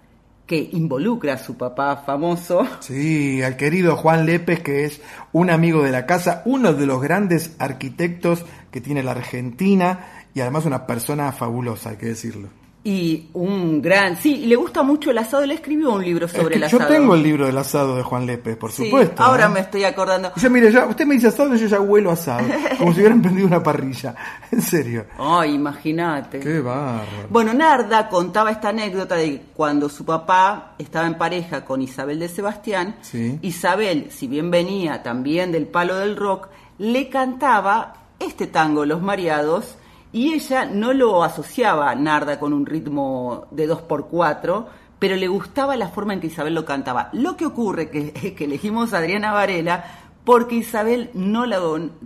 que 0.52 0.70
involucra 0.74 1.36
a 1.36 1.38
su 1.38 1.56
papá 1.56 2.04
famoso. 2.06 2.68
Sí, 2.82 3.42
al 3.42 3.56
querido 3.56 3.96
Juan 3.96 4.26
Lépez, 4.26 4.60
que 4.62 4.84
es 4.84 5.00
un 5.32 5.50
amigo 5.50 5.82
de 5.82 5.92
la 5.92 6.06
casa, 6.06 6.42
uno 6.44 6.74
de 6.74 6.86
los 6.86 7.02
grandes 7.02 7.56
arquitectos 7.58 8.44
que 8.70 8.82
tiene 8.82 9.02
la 9.02 9.12
Argentina 9.12 10.26
y 10.34 10.42
además 10.42 10.66
una 10.66 10.86
persona 10.86 11.32
fabulosa, 11.32 11.92
hay 11.92 11.96
que 11.96 12.08
decirlo. 12.08 12.50
Y 12.84 13.28
un 13.34 13.80
gran, 13.80 14.18
sí, 14.18 14.38
le 14.48 14.56
gusta 14.56 14.82
mucho 14.82 15.12
el 15.12 15.18
asado, 15.20 15.44
él 15.44 15.52
escribió 15.52 15.92
un 15.92 16.04
libro 16.04 16.26
Es 16.26 16.32
sobre 16.32 16.58
que 16.58 16.66
el 16.66 16.70
yo 16.72 16.78
asado. 16.78 16.92
tengo 16.92 17.14
el 17.14 17.22
libro 17.22 17.46
del 17.46 17.56
asado 17.60 17.96
de 17.96 18.02
Juan 18.02 18.26
Lépez, 18.26 18.58
por 18.58 18.72
Sí, 18.72 18.86
supuesto. 18.86 19.22
ahora 19.22 19.46
¿eh? 19.46 19.50
me 19.50 19.60
estoy 19.60 19.84
acordando. 19.84 20.32
Yo, 20.36 20.50
mire, 20.50 20.72
ya, 20.72 20.88
usted 20.88 21.06
me 21.06 21.14
dice 21.14 21.28
asado 21.28 21.54
y 21.56 21.60
yo 21.60 21.68
ya 21.68 21.80
huelo 21.80 22.10
asado, 22.10 22.44
como 22.80 22.92
si 22.92 23.00
hubieran 23.02 23.22
prendido 23.22 23.46
una 23.46 23.62
parrilla. 23.62 24.16
En 24.52 24.62
serio. 24.64 25.06
Ay, 25.20 25.54
imagínate. 25.54 26.40
Qué 26.40 26.60
bárbaro. 26.60 27.06
Bueno, 27.30 27.54
Narda 27.54 28.10
contaba 28.10 28.50
esta 28.52 28.70
anécdota 28.70 29.16
de 29.16 29.42
cuando 29.56 29.88
su 29.88 30.04
papá 30.04 30.74
estaba 30.80 31.06
en 31.08 31.18
pareja 31.20 31.64
con 31.64 31.82
Isabel 31.84 32.20
de 32.20 32.28
Sebastián. 32.30 32.96
Sí. 33.02 33.38
Isabel, 33.44 34.08
si 34.12 34.28
bien 34.28 34.50
venía 34.52 35.04
también 35.04 35.52
del 35.52 35.68
palo 35.68 35.96
del 35.98 36.18
rock, 36.18 36.48
le 36.80 37.10
cantaba 37.10 37.94
este 38.20 38.48
tango, 38.48 38.86
Los 38.86 39.02
Mareados, 39.02 39.76
y 40.14 40.34
ella 40.34 40.66
no 40.66 40.94
lo 40.94 41.24
asociaba, 41.24 41.96
Narda, 41.96 42.40
con 42.40 42.54
un 42.54 42.66
ritmo 42.66 43.48
de 43.52 43.70
2x4, 43.70 44.66
pero 45.00 45.16
le 45.16 45.28
gustaba 45.28 45.76
la 45.76 45.88
forma 45.88 46.14
en 46.14 46.20
que 46.20 46.28
Isabel 46.28 46.54
lo 46.54 46.66
cantaba. 46.66 47.10
Lo 47.14 47.38
que 47.38 47.46
ocurre 47.46 47.90
que, 47.90 48.14
es 48.22 48.34
que 48.34 48.46
elegimos 48.46 48.94
a 48.94 48.98
Adriana 48.98 49.32
Varela 49.32 49.86
porque 50.24 50.56
Isabel 50.56 51.10
no 51.14 51.46
la, 51.46 51.60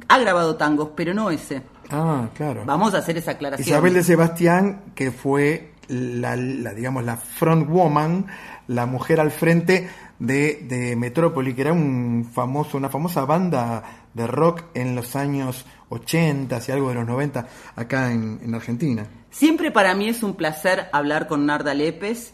ha 0.07 0.19
grabado 0.19 0.55
tangos, 0.55 0.89
pero 0.95 1.13
no 1.13 1.31
ese. 1.31 1.63
Ah, 1.89 2.29
claro. 2.33 2.63
Vamos 2.65 2.93
a 2.93 2.99
hacer 2.99 3.17
esa 3.17 3.31
aclaración. 3.31 3.67
Isabel 3.67 3.93
de 3.93 4.03
Sebastián, 4.03 4.83
que 4.95 5.11
fue 5.11 5.73
la, 5.87 6.35
la, 6.35 6.73
digamos, 6.73 7.03
la 7.03 7.17
front 7.17 7.67
woman, 7.67 8.27
la 8.67 8.85
mujer 8.85 9.19
al 9.19 9.31
frente 9.31 9.89
de, 10.19 10.65
de 10.67 10.95
Metrópoli, 10.95 11.53
que 11.53 11.61
era 11.61 11.73
un 11.73 12.29
famoso, 12.33 12.77
una 12.77 12.89
famosa 12.89 13.25
banda 13.25 13.83
de 14.13 14.27
rock 14.27 14.63
en 14.73 14.95
los 14.95 15.15
años 15.15 15.65
80 15.89 16.59
y 16.67 16.71
algo 16.71 16.89
de 16.89 16.95
los 16.95 17.07
90 17.07 17.47
acá 17.75 18.11
en, 18.11 18.39
en 18.43 18.55
Argentina. 18.55 19.05
Siempre 19.29 19.71
para 19.71 19.93
mí 19.95 20.07
es 20.07 20.23
un 20.23 20.35
placer 20.35 20.87
hablar 20.93 21.27
con 21.27 21.45
Narda 21.45 21.73
Lépez, 21.73 22.33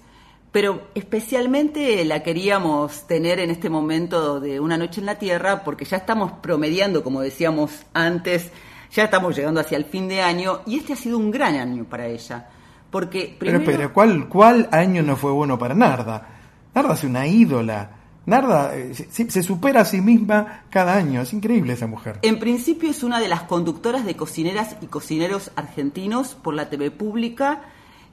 pero 0.51 0.89
especialmente 0.95 2.03
la 2.05 2.23
queríamos 2.23 3.07
tener 3.07 3.39
en 3.39 3.49
este 3.49 3.69
momento 3.69 4.39
de 4.39 4.59
Una 4.59 4.77
Noche 4.77 4.99
en 4.99 5.05
la 5.05 5.17
Tierra, 5.17 5.63
porque 5.63 5.85
ya 5.85 5.97
estamos 5.97 6.33
promediando, 6.33 7.03
como 7.03 7.21
decíamos 7.21 7.85
antes, 7.93 8.51
ya 8.91 9.05
estamos 9.05 9.35
llegando 9.35 9.61
hacia 9.61 9.77
el 9.77 9.85
fin 9.85 10.07
de 10.09 10.21
año, 10.21 10.59
y 10.65 10.77
este 10.77 10.93
ha 10.93 10.97
sido 10.97 11.17
un 11.17 11.31
gran 11.31 11.55
año 11.55 11.85
para 11.85 12.07
ella. 12.07 12.49
Porque 12.91 13.33
primero... 13.39 13.63
Pero, 13.65 13.77
pero, 13.77 13.93
¿cuál, 13.93 14.27
¿cuál 14.27 14.67
año 14.71 15.01
no 15.01 15.15
fue 15.15 15.31
bueno 15.31 15.57
para 15.57 15.73
Narda? 15.73 16.40
Narda 16.73 16.93
es 16.93 17.03
una 17.03 17.27
ídola. 17.27 17.97
Narda 18.25 18.75
eh, 18.75 18.93
se, 18.93 19.29
se 19.29 19.43
supera 19.43 19.81
a 19.81 19.85
sí 19.85 19.99
misma 19.99 20.63
cada 20.69 20.95
año. 20.95 21.21
Es 21.21 21.33
increíble 21.33 21.73
esa 21.73 21.87
mujer. 21.87 22.19
En 22.21 22.39
principio 22.39 22.89
es 22.89 23.03
una 23.03 23.19
de 23.19 23.27
las 23.27 23.43
conductoras 23.43 24.05
de 24.05 24.15
cocineras 24.15 24.77
y 24.81 24.87
cocineros 24.87 25.51
argentinos 25.55 26.35
por 26.35 26.53
la 26.53 26.69
TV 26.69 26.91
pública. 26.91 27.63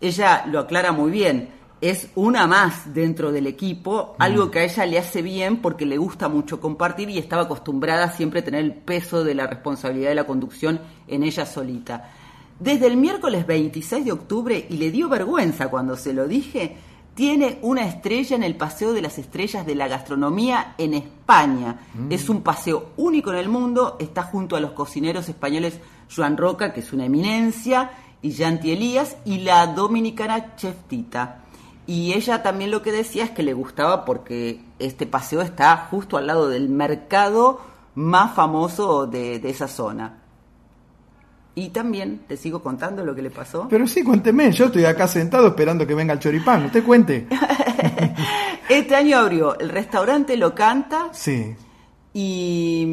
Ella 0.00 0.44
lo 0.46 0.60
aclara 0.60 0.92
muy 0.92 1.10
bien. 1.10 1.50
Es 1.80 2.08
una 2.16 2.48
más 2.48 2.92
dentro 2.92 3.30
del 3.30 3.46
equipo, 3.46 4.16
algo 4.18 4.50
que 4.50 4.58
a 4.58 4.64
ella 4.64 4.84
le 4.84 4.98
hace 4.98 5.22
bien 5.22 5.58
porque 5.58 5.86
le 5.86 5.96
gusta 5.96 6.28
mucho 6.28 6.60
compartir 6.60 7.08
y 7.08 7.18
estaba 7.18 7.42
acostumbrada 7.42 8.10
siempre 8.10 8.40
a 8.40 8.44
tener 8.44 8.64
el 8.64 8.74
peso 8.74 9.22
de 9.22 9.36
la 9.36 9.46
responsabilidad 9.46 10.08
de 10.08 10.16
la 10.16 10.26
conducción 10.26 10.80
en 11.06 11.22
ella 11.22 11.46
solita. 11.46 12.10
Desde 12.58 12.88
el 12.88 12.96
miércoles 12.96 13.46
26 13.46 14.04
de 14.04 14.10
octubre, 14.10 14.66
y 14.68 14.76
le 14.76 14.90
dio 14.90 15.08
vergüenza 15.08 15.68
cuando 15.68 15.96
se 15.96 16.12
lo 16.12 16.26
dije, 16.26 16.76
tiene 17.18 17.58
una 17.62 17.84
estrella 17.84 18.36
en 18.36 18.44
el 18.44 18.54
Paseo 18.54 18.92
de 18.92 19.02
las 19.02 19.18
Estrellas 19.18 19.66
de 19.66 19.74
la 19.74 19.88
Gastronomía 19.88 20.76
en 20.78 20.94
España. 20.94 21.80
Mm. 21.92 22.12
Es 22.12 22.28
un 22.28 22.42
paseo 22.42 22.90
único 22.96 23.32
en 23.32 23.38
el 23.38 23.48
mundo, 23.48 23.96
está 23.98 24.22
junto 24.22 24.54
a 24.54 24.60
los 24.60 24.70
cocineros 24.70 25.28
españoles 25.28 25.80
Joan 26.14 26.36
Roca, 26.36 26.72
que 26.72 26.78
es 26.78 26.92
una 26.92 27.06
eminencia, 27.06 27.90
y 28.22 28.30
Yanti 28.30 28.70
Elías, 28.70 29.16
y 29.24 29.38
la 29.38 29.66
dominicana 29.66 30.54
Chef 30.54 30.76
Tita. 30.86 31.40
Y 31.88 32.12
ella 32.12 32.40
también 32.44 32.70
lo 32.70 32.82
que 32.82 32.92
decía 32.92 33.24
es 33.24 33.30
que 33.32 33.42
le 33.42 33.52
gustaba 33.52 34.04
porque 34.04 34.60
este 34.78 35.04
paseo 35.04 35.42
está 35.42 35.88
justo 35.90 36.18
al 36.18 36.28
lado 36.28 36.48
del 36.48 36.68
mercado 36.68 37.60
más 37.96 38.32
famoso 38.36 39.08
de, 39.08 39.40
de 39.40 39.50
esa 39.50 39.66
zona. 39.66 40.22
Y 41.58 41.70
también 41.70 42.20
te 42.28 42.36
sigo 42.36 42.62
contando 42.62 43.04
lo 43.04 43.16
que 43.16 43.22
le 43.22 43.30
pasó. 43.30 43.66
Pero 43.68 43.88
sí, 43.88 44.04
cuénteme, 44.04 44.52
yo 44.52 44.66
estoy 44.66 44.84
acá 44.84 45.08
sentado 45.08 45.48
esperando 45.48 45.84
que 45.88 45.94
venga 45.94 46.12
el 46.12 46.20
choripán, 46.20 46.66
usted 46.66 46.84
cuente. 46.84 47.26
este 48.68 48.94
año 48.94 49.18
abrió 49.18 49.58
el 49.58 49.68
restaurante 49.68 50.36
Lo 50.36 50.54
Canta. 50.54 51.08
Sí. 51.10 51.56
Y 52.14 52.86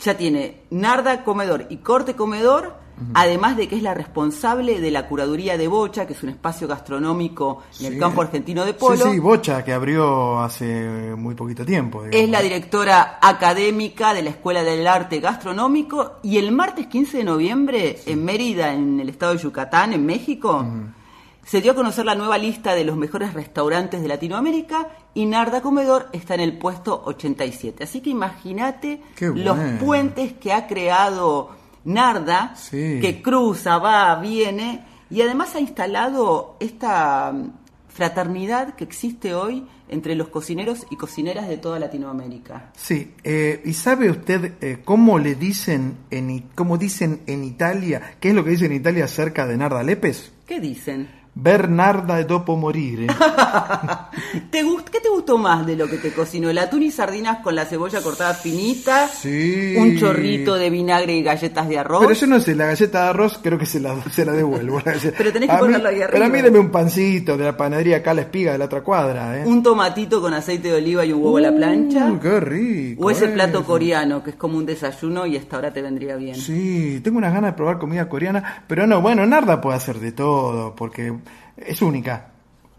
ya 0.00 0.16
tiene 0.16 0.62
Narda 0.70 1.22
Comedor 1.22 1.66
y 1.70 1.76
Corte 1.76 2.16
Comedor. 2.16 2.79
Además 3.14 3.56
de 3.56 3.68
que 3.68 3.76
es 3.76 3.82
la 3.82 3.94
responsable 3.94 4.80
de 4.80 4.90
la 4.90 5.06
curaduría 5.06 5.56
de 5.56 5.68
Bocha, 5.68 6.06
que 6.06 6.12
es 6.12 6.22
un 6.22 6.30
espacio 6.30 6.68
gastronómico 6.68 7.62
en 7.80 7.92
el 7.92 7.98
campo 7.98 8.22
argentino 8.22 8.64
de 8.64 8.74
polo. 8.74 9.04
Sí, 9.04 9.12
sí, 9.12 9.18
Bocha, 9.18 9.64
que 9.64 9.72
abrió 9.72 10.40
hace 10.40 11.14
muy 11.16 11.34
poquito 11.34 11.64
tiempo. 11.64 12.02
digamos. 12.02 12.24
Es 12.24 12.28
la 12.30 12.42
directora 12.42 13.18
académica 13.20 14.14
de 14.14 14.22
la 14.22 14.30
Escuela 14.30 14.62
del 14.62 14.86
Arte 14.86 15.20
Gastronómico 15.20 16.18
y 16.22 16.38
el 16.38 16.52
martes 16.52 16.86
15 16.86 17.18
de 17.18 17.24
noviembre 17.24 17.98
en 18.06 18.24
Mérida, 18.24 18.72
en 18.72 19.00
el 19.00 19.08
estado 19.08 19.32
de 19.32 19.38
Yucatán, 19.38 19.92
en 19.92 20.04
México, 20.04 20.66
se 21.44 21.60
dio 21.60 21.72
a 21.72 21.74
conocer 21.74 22.04
la 22.04 22.14
nueva 22.14 22.38
lista 22.38 22.74
de 22.74 22.84
los 22.84 22.96
mejores 22.96 23.34
restaurantes 23.34 24.02
de 24.02 24.08
Latinoamérica 24.08 24.88
y 25.14 25.26
Narda 25.26 25.60
Comedor 25.60 26.08
está 26.12 26.34
en 26.34 26.40
el 26.40 26.58
puesto 26.58 27.02
87. 27.06 27.84
Así 27.84 28.00
que 28.00 28.10
imagínate 28.10 29.02
los 29.20 29.58
puentes 29.80 30.34
que 30.34 30.52
ha 30.52 30.66
creado 30.66 31.59
Narda, 31.84 32.54
Sí. 32.56 32.98
que 33.00 33.20
cruza, 33.22 33.78
va, 33.78 34.14
viene 34.16 34.84
y 35.10 35.22
además 35.22 35.54
ha 35.54 35.60
instalado 35.60 36.56
esta 36.60 37.32
mm, 37.32 37.52
fraternidad 37.88 38.74
que 38.74 38.84
existe 38.84 39.34
hoy 39.34 39.66
entre 39.88 40.14
los 40.14 40.28
cocineros 40.28 40.86
y 40.90 40.96
cocineras 40.96 41.48
de 41.48 41.56
toda 41.58 41.78
Latinoamérica. 41.80 42.70
Sí, 42.76 43.14
eh, 43.24 43.60
¿y 43.64 43.72
sabe 43.72 44.08
usted 44.10 44.54
eh, 44.60 44.82
cómo 44.84 45.18
le 45.18 45.34
dicen 45.34 45.96
en, 46.10 46.48
cómo 46.54 46.78
dicen 46.78 47.22
en 47.26 47.42
Italia? 47.44 48.14
¿Qué 48.20 48.28
es 48.28 48.34
lo 48.34 48.44
que 48.44 48.50
dicen 48.50 48.70
en 48.70 48.78
Italia 48.78 49.04
acerca 49.06 49.46
de 49.46 49.56
Narda 49.56 49.82
Lepes? 49.82 50.32
¿Qué 50.46 50.60
dicen? 50.60 51.19
Bernarda 51.34 52.22
dopo 52.24 52.56
morire. 52.56 53.06
¿Te 54.50 54.62
gust- 54.64 54.88
¿Qué 54.90 55.00
te 55.00 55.08
gustó 55.08 55.38
más 55.38 55.64
de 55.64 55.76
lo 55.76 55.88
que 55.88 55.96
te 55.98 56.12
cocinó? 56.12 56.50
¿El 56.50 56.58
atún 56.58 56.82
y 56.82 56.90
sardinas 56.90 57.38
con 57.38 57.54
la 57.54 57.64
cebolla 57.64 58.02
cortada 58.02 58.34
finita? 58.34 59.06
Sí. 59.08 59.74
¿Un 59.78 59.96
chorrito 59.98 60.54
de 60.56 60.70
vinagre 60.70 61.14
y 61.16 61.22
galletas 61.22 61.68
de 61.68 61.78
arroz? 61.78 62.00
Pero 62.02 62.12
yo 62.12 62.26
no 62.26 62.40
sé, 62.40 62.54
la 62.54 62.66
galleta 62.66 63.04
de 63.04 63.08
arroz 63.10 63.38
creo 63.42 63.58
que 63.58 63.66
se 63.66 63.80
la, 63.80 63.94
se 64.10 64.24
la 64.24 64.32
devuelvo. 64.32 64.80
Pero 64.84 65.32
tenés 65.32 65.48
que 65.48 65.54
A 65.54 65.56
mí- 65.56 65.60
ponerla 65.60 65.88
ahí 65.90 65.96
arriba. 66.02 66.10
Pero 66.12 66.24
a 66.24 66.28
mí 66.28 66.42
deme 66.42 66.58
un 66.58 66.70
pancito 66.70 67.36
de 67.36 67.44
la 67.44 67.56
panadería 67.56 67.98
acá 67.98 68.10
a 68.10 68.14
la 68.14 68.22
espiga 68.22 68.52
de 68.52 68.58
la 68.58 68.64
otra 68.66 68.82
cuadra. 68.82 69.38
¿eh? 69.38 69.44
¿Un 69.46 69.62
tomatito 69.62 70.20
con 70.20 70.34
aceite 70.34 70.68
de 70.68 70.74
oliva 70.74 71.04
y 71.06 71.12
un 71.12 71.22
huevo 71.22 71.38
a 71.38 71.40
la 71.42 71.54
plancha? 71.54 72.06
Uy, 72.10 72.18
qué 72.20 72.40
rico. 72.40 73.04
¿O 73.06 73.10
ese 73.10 73.26
eso. 73.26 73.34
plato 73.34 73.64
coreano 73.64 74.22
que 74.22 74.30
es 74.30 74.36
como 74.36 74.58
un 74.58 74.66
desayuno 74.66 75.26
y 75.26 75.36
hasta 75.36 75.56
ahora 75.56 75.72
te 75.72 75.80
vendría 75.80 76.16
bien? 76.16 76.34
Sí, 76.34 77.00
tengo 77.02 77.18
unas 77.18 77.32
ganas 77.32 77.52
de 77.52 77.56
probar 77.56 77.78
comida 77.78 78.08
coreana, 78.08 78.64
pero 78.66 78.86
no, 78.86 79.00
bueno, 79.00 79.24
Narda 79.26 79.60
puede 79.60 79.76
hacer 79.76 79.98
de 80.00 80.12
todo, 80.12 80.74
porque 80.74 81.12
es 81.66 81.82
única. 81.82 82.30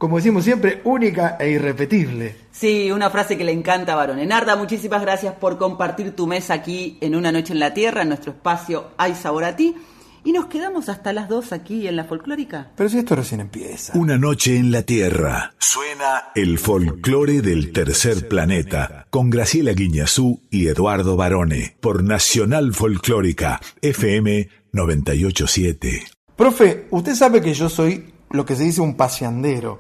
Como 0.02 0.18
decimos 0.18 0.44
siempre, 0.44 0.82
única 0.84 1.38
e 1.40 1.52
irrepetible. 1.52 2.36
Sí, 2.52 2.92
una 2.92 3.12
frase 3.12 3.38
que 3.38 3.44
le 3.44 3.52
encanta 3.52 3.94
a 3.94 3.96
Barone. 3.96 4.26
Narda, 4.26 4.56
muchísimas 4.56 5.02
gracias 5.02 5.36
por 5.36 5.60
compartir 5.60 6.16
tu 6.16 6.26
mesa 6.26 6.56
aquí 6.56 6.98
en 7.02 7.16
Una 7.16 7.32
Noche 7.32 7.54
en 7.54 7.60
la 7.60 7.76
Tierra, 7.76 8.02
en 8.02 8.08
nuestro 8.08 8.32
espacio 8.32 8.90
Hay 8.98 9.14
Sabor 9.14 9.44
a 9.44 9.56
Ti. 9.56 9.76
Y 10.24 10.32
nos 10.34 10.48
quedamos 10.48 10.90
hasta 10.90 11.14
las 11.14 11.30
dos 11.30 11.52
aquí 11.52 11.88
en 11.88 11.96
la 11.96 12.06
folclórica. 12.06 12.72
Pero 12.76 12.90
si 12.90 12.98
esto 12.98 13.16
recién 13.16 13.42
empieza. 13.42 13.96
Una 13.96 14.18
noche 14.18 14.58
en 14.58 14.72
la 14.72 14.82
Tierra. 14.82 15.54
Suena 15.60 16.32
el 16.34 16.58
folclore 16.58 17.42
del 17.42 17.72
tercer 17.72 18.28
planeta 18.28 19.06
con 19.12 19.30
Graciela 19.30 19.74
Guiñazú 19.74 20.42
y 20.50 20.68
Eduardo 20.68 21.16
Barone 21.16 21.76
por 21.80 22.04
Nacional 22.04 22.74
Folclórica 22.74 23.60
FM 23.84 24.50
987. 24.72 26.06
Profe, 26.36 26.88
usted 26.90 27.14
sabe 27.14 27.40
que 27.42 27.54
yo 27.54 27.70
soy 27.70 28.11
lo 28.34 28.46
que 28.46 28.56
se 28.56 28.64
dice 28.64 28.82
un 28.82 28.96
paseandero. 28.96 29.80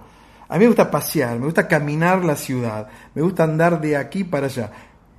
A 0.49 0.55
mí 0.55 0.59
me 0.61 0.67
gusta 0.67 0.91
pasear, 0.91 1.39
me 1.39 1.45
gusta 1.45 1.67
caminar 1.67 2.25
la 2.25 2.35
ciudad, 2.35 2.87
me 3.15 3.21
gusta 3.21 3.43
andar 3.43 3.79
de 3.79 3.95
aquí 3.97 4.23
para 4.23 4.47
allá. 4.47 4.69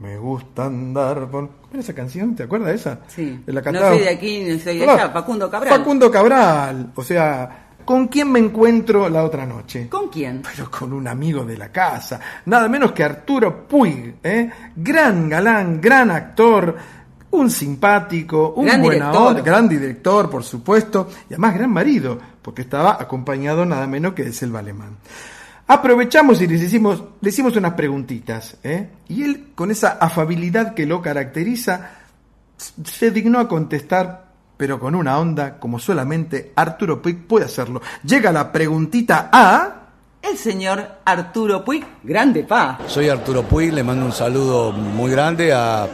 Me 0.01 0.19
gusta 0.19 0.65
andar 0.65 1.29
por... 1.31 1.49
¿Cómo 1.49 1.69
era 1.73 1.81
esa 1.81 1.95
canción? 1.95 2.35
¿Te 2.35 2.43
acuerdas 2.43 2.71
de 2.71 2.75
esa? 2.75 2.99
Sí. 3.07 3.41
La 3.47 3.61
No 3.61 3.63
cantaba- 3.63 3.89
soy 3.91 4.01
de 4.01 4.09
aquí, 4.11 4.41
no 4.49 4.59
soy 4.59 4.79
de 4.79 4.91
allá. 4.91 5.11
Facundo 5.11 5.49
Cabral. 5.49 5.79
Facundo 5.79 6.11
Cabral. 6.11 6.93
O 6.97 7.05
sea, 7.05 7.67
¿con 7.85 8.09
quién 8.09 8.31
me 8.33 8.41
encuentro 8.41 9.09
la 9.09 9.23
otra 9.23 9.47
noche? 9.47 9.89
¿Con 9.89 10.09
quién? 10.09 10.43
Pero 10.43 10.69
con 10.71 10.93
un 10.93 11.07
amigo 11.07 11.45
de 11.45 11.57
la 11.57 11.71
casa, 11.71 12.19
nada 12.47 12.69
menos 12.69 12.91
que 12.93 13.05
Arturo 13.05 13.67
Puig, 13.69 14.17
¿eh? 14.25 14.51
gran 14.75 15.29
galán, 15.29 15.81
gran 15.81 16.11
actor, 16.11 16.77
un 17.31 17.49
simpático, 17.49 18.55
un 18.57 18.67
Gran 18.67 18.83
buena 18.83 19.11
director. 19.13 19.43
gran 19.43 19.69
director, 19.69 20.29
por 20.29 20.43
supuesto, 20.43 21.09
y 21.31 21.35
además 21.35 21.55
gran 21.55 21.71
marido, 21.71 22.19
porque 22.43 22.63
estaba 22.63 22.99
acompañado 23.01 23.65
nada 23.65 23.87
menos 23.87 24.15
que 24.15 24.25
de 24.25 24.33
Selva 24.33 24.59
Alemán. 24.59 24.97
Aprovechamos 25.67 26.43
y 26.43 26.47
les 26.47 26.61
hicimos, 26.61 27.03
le 27.21 27.31
hicimos 27.31 27.57
unas 27.57 27.75
preguntitas, 27.75 28.57
¿eh? 28.63 28.91
y 29.09 29.23
él, 29.23 29.53
con 29.55 29.71
esa 29.71 29.93
afabilidad 29.93 30.75
que 30.75 30.87
lo 30.87 31.01
caracteriza, 31.01 31.93
se 32.57 33.11
dignó 33.11 33.39
a 33.39 33.49
contestar, 33.49 34.33
pero 34.57 34.79
con 34.79 34.95
una 34.95 35.19
onda 35.19 35.59
como 35.59 35.79
solamente 35.79 36.53
Arturo 36.57 37.01
Puig 37.01 37.27
puede 37.27 37.47
hacerlo. 37.47 37.81
Llega 38.05 38.33
la 38.33 38.53
preguntita 38.53 39.31
a... 39.33 39.79
El 40.21 40.37
señor 40.37 41.01
Arturo 41.05 41.65
Puig, 41.65 41.85
grande 42.03 42.45
pa. 42.45 42.79
Soy 42.87 43.09
Arturo 43.09 43.43
Puig, 43.43 43.73
le 43.73 43.83
mando 43.83 44.05
un 44.05 44.13
saludo 44.13 44.73
muy 44.73 45.11
grande 45.11 45.53
a 45.53 45.89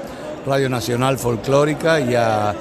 Radio 0.47 0.69
Nacional 0.69 1.19
Folclórica 1.19 2.01
y 2.01 2.15
a, 2.15 2.55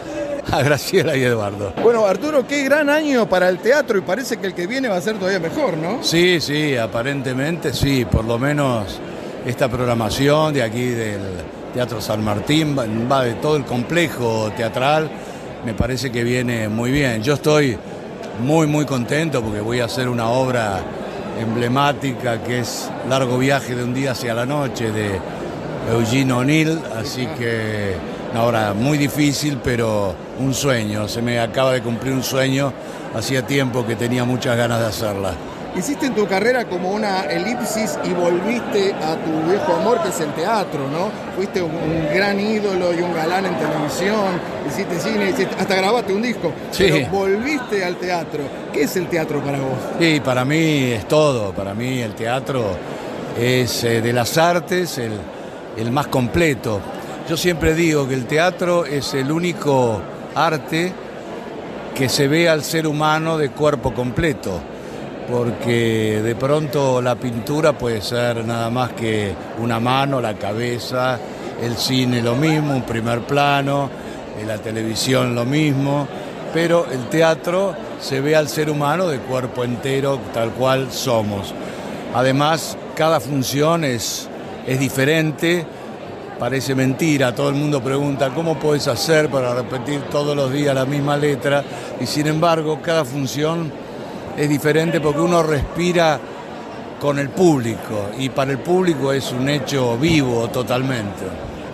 a 0.51 0.61
Graciela 0.63 1.15
y 1.15 1.23
Eduardo. 1.23 1.73
Bueno, 1.81 2.05
Arturo, 2.05 2.45
qué 2.47 2.63
gran 2.63 2.89
año 2.89 3.27
para 3.27 3.49
el 3.49 3.59
teatro 3.59 3.97
y 3.97 4.01
parece 4.01 4.37
que 4.37 4.47
el 4.47 4.53
que 4.53 4.67
viene 4.67 4.87
va 4.87 4.97
a 4.97 5.01
ser 5.01 5.17
todavía 5.17 5.39
mejor, 5.39 5.77
¿no? 5.77 6.03
Sí, 6.03 6.39
sí, 6.41 6.75
aparentemente 6.77 7.73
sí, 7.73 8.05
por 8.05 8.25
lo 8.25 8.37
menos 8.39 8.99
esta 9.45 9.69
programación 9.69 10.53
de 10.53 10.63
aquí 10.63 10.85
del 10.85 11.19
Teatro 11.73 12.01
San 12.01 12.23
Martín, 12.23 12.75
va- 12.77 13.23
de 13.23 13.33
todo 13.35 13.55
el 13.57 13.65
complejo 13.65 14.51
teatral, 14.55 15.09
me 15.65 15.73
parece 15.73 16.11
que 16.11 16.23
viene 16.23 16.69
muy 16.69 16.91
bien. 16.91 17.21
Yo 17.23 17.33
estoy 17.35 17.77
muy, 18.43 18.67
muy 18.67 18.85
contento 18.85 19.41
porque 19.41 19.59
voy 19.61 19.79
a 19.79 19.85
hacer 19.85 20.07
una 20.09 20.29
obra 20.29 20.79
emblemática 21.39 22.41
que 22.43 22.59
es 22.59 22.89
Largo 23.09 23.37
viaje 23.37 23.75
de 23.75 23.83
un 23.83 23.93
día 23.93 24.11
hacia 24.11 24.33
la 24.33 24.45
noche 24.45 24.91
de 24.91 25.19
Eugene 25.91 26.33
O'Neill, 26.33 26.79
así 26.99 27.27
que 27.37 27.93
una 28.31 28.43
obra 28.43 28.73
muy 28.73 28.97
difícil, 28.97 29.59
pero 29.63 30.13
un 30.39 30.53
sueño, 30.53 31.07
se 31.07 31.21
me 31.21 31.39
acaba 31.39 31.73
de 31.73 31.81
cumplir 31.81 32.13
un 32.13 32.23
sueño, 32.23 32.71
hacía 33.15 33.41
tiempo 33.45 33.85
que 33.85 33.95
tenía 33.95 34.23
muchas 34.23 34.55
ganas 34.57 34.79
de 34.79 34.85
hacerla. 34.87 35.33
Hiciste 35.75 36.07
en 36.07 36.15
tu 36.15 36.25
carrera 36.25 36.65
como 36.65 36.89
una 36.89 37.25
elipsis 37.25 37.99
y 38.03 38.09
volviste 38.11 38.93
a 38.95 39.15
tu 39.15 39.47
viejo 39.47 39.75
amor 39.75 40.01
que 40.01 40.09
es 40.09 40.19
el 40.21 40.33
teatro, 40.33 40.87
¿no? 40.89 41.11
Fuiste 41.35 41.61
un, 41.61 41.69
un 41.71 42.07
gran 42.15 42.39
ídolo 42.39 42.91
y 42.93 43.01
un 43.01 43.13
galán 43.13 43.45
en 43.45 43.55
televisión, 43.59 44.39
hiciste 44.67 44.99
cine, 44.99 45.29
hiciste- 45.29 45.55
hasta 45.59 45.75
grabaste 45.75 46.13
un 46.13 46.21
disco. 46.23 46.51
Sí. 46.71 46.87
Pero 46.89 47.09
volviste 47.11 47.83
al 47.85 47.97
teatro. 47.97 48.39
¿Qué 48.73 48.83
es 48.83 48.95
el 48.95 49.07
teatro 49.07 49.39
para 49.41 49.59
vos? 49.59 49.77
Sí, 49.99 50.19
para 50.19 50.43
mí 50.45 50.93
es 50.93 51.07
todo, 51.07 51.51
para 51.53 51.75
mí 51.75 51.99
el 52.01 52.15
teatro 52.15 52.75
es 53.39 53.83
eh, 53.83 54.01
de 54.01 54.13
las 54.13 54.35
artes 54.39 54.97
el, 54.97 55.11
el 55.77 55.91
más 55.91 56.07
completo. 56.07 56.79
Yo 57.29 57.37
siempre 57.37 57.75
digo 57.75 58.07
que 58.07 58.15
el 58.15 58.25
teatro 58.25 58.83
es 58.85 59.13
el 59.13 59.31
único 59.31 60.01
arte 60.45 60.93
que 61.95 62.09
se 62.09 62.27
ve 62.27 62.47
al 62.47 62.63
ser 62.63 62.85
humano 62.85 63.37
de 63.37 63.49
cuerpo 63.49 63.93
completo, 63.93 64.59
porque 65.29 66.21
de 66.23 66.35
pronto 66.35 67.01
la 67.01 67.15
pintura 67.15 67.73
puede 67.73 68.01
ser 68.01 68.45
nada 68.45 68.69
más 68.69 68.91
que 68.91 69.33
una 69.59 69.79
mano, 69.79 70.21
la 70.21 70.35
cabeza, 70.35 71.17
el 71.61 71.75
cine 71.75 72.21
lo 72.21 72.35
mismo, 72.35 72.75
un 72.75 72.83
primer 72.83 73.21
plano, 73.21 73.89
eh, 74.39 74.45
la 74.45 74.59
televisión 74.59 75.33
lo 75.33 75.43
mismo, 75.43 76.07
pero 76.53 76.85
el 76.91 77.09
teatro 77.09 77.75
se 77.99 78.21
ve 78.21 78.35
al 78.35 78.47
ser 78.47 78.69
humano 78.69 79.07
de 79.07 79.17
cuerpo 79.17 79.63
entero, 79.63 80.19
tal 80.33 80.51
cual 80.51 80.91
somos. 80.91 81.53
Además, 82.13 82.77
cada 82.95 83.19
función 83.19 83.83
es, 83.83 84.29
es 84.67 84.79
diferente, 84.79 85.65
parece 86.39 86.75
mentira, 86.75 87.33
todo 87.33 87.49
el 87.49 87.55
mundo 87.55 87.81
pregunta 87.81 88.29
cómo 88.33 88.57
puedes 88.59 88.87
hacer 88.87 89.29
para 89.29 89.53
repetir 89.53 90.01
todos 90.11 90.35
los 90.35 90.51
días 90.51 90.75
la 90.75 90.85
misma 90.85 91.17
letra 91.17 91.63
y 91.99 92.05
sin 92.05 92.27
embargo 92.27 92.79
cada 92.81 93.03
función 93.03 93.71
es 94.37 94.47
diferente 94.47 95.01
porque 95.01 95.19
uno 95.19 95.41
respira 95.41 96.19
con 97.01 97.19
el 97.19 97.29
público 97.29 98.09
y 98.17 98.29
para 98.29 98.51
el 98.51 98.59
público 98.59 99.11
es 99.11 99.31
un 99.31 99.49
hecho 99.49 99.97
vivo 99.97 100.47
totalmente. 100.49 101.25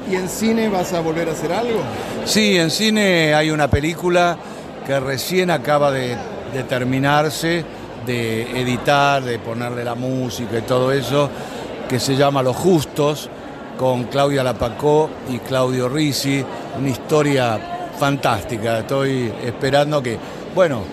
¿Y 0.09 0.15
en 0.15 0.27
cine 0.27 0.69
vas 0.69 0.93
a 0.93 0.99
volver 0.99 1.29
a 1.29 1.31
hacer 1.31 1.51
algo? 1.53 1.79
Sí, 2.25 2.57
en 2.57 2.69
cine 2.69 3.33
hay 3.33 3.51
una 3.51 3.69
película 3.69 4.37
que 4.85 4.99
recién 4.99 5.49
acaba 5.49 5.91
de, 5.91 6.17
de 6.53 6.63
terminarse, 6.63 7.63
de 8.05 8.61
editar, 8.61 9.23
de 9.23 9.39
ponerle 9.39 9.83
la 9.83 9.95
música 9.95 10.57
y 10.57 10.61
todo 10.61 10.91
eso, 10.91 11.29
que 11.87 11.99
se 11.99 12.15
llama 12.15 12.41
Los 12.41 12.57
Justos, 12.57 13.29
con 13.77 14.05
Claudia 14.05 14.43
Lapacó 14.43 15.09
y 15.29 15.39
Claudio 15.39 15.89
Risi, 15.89 16.43
una 16.77 16.89
historia 16.89 17.59
fantástica. 17.97 18.79
Estoy 18.79 19.31
esperando 19.43 20.01
que, 20.01 20.17
bueno, 20.55 20.83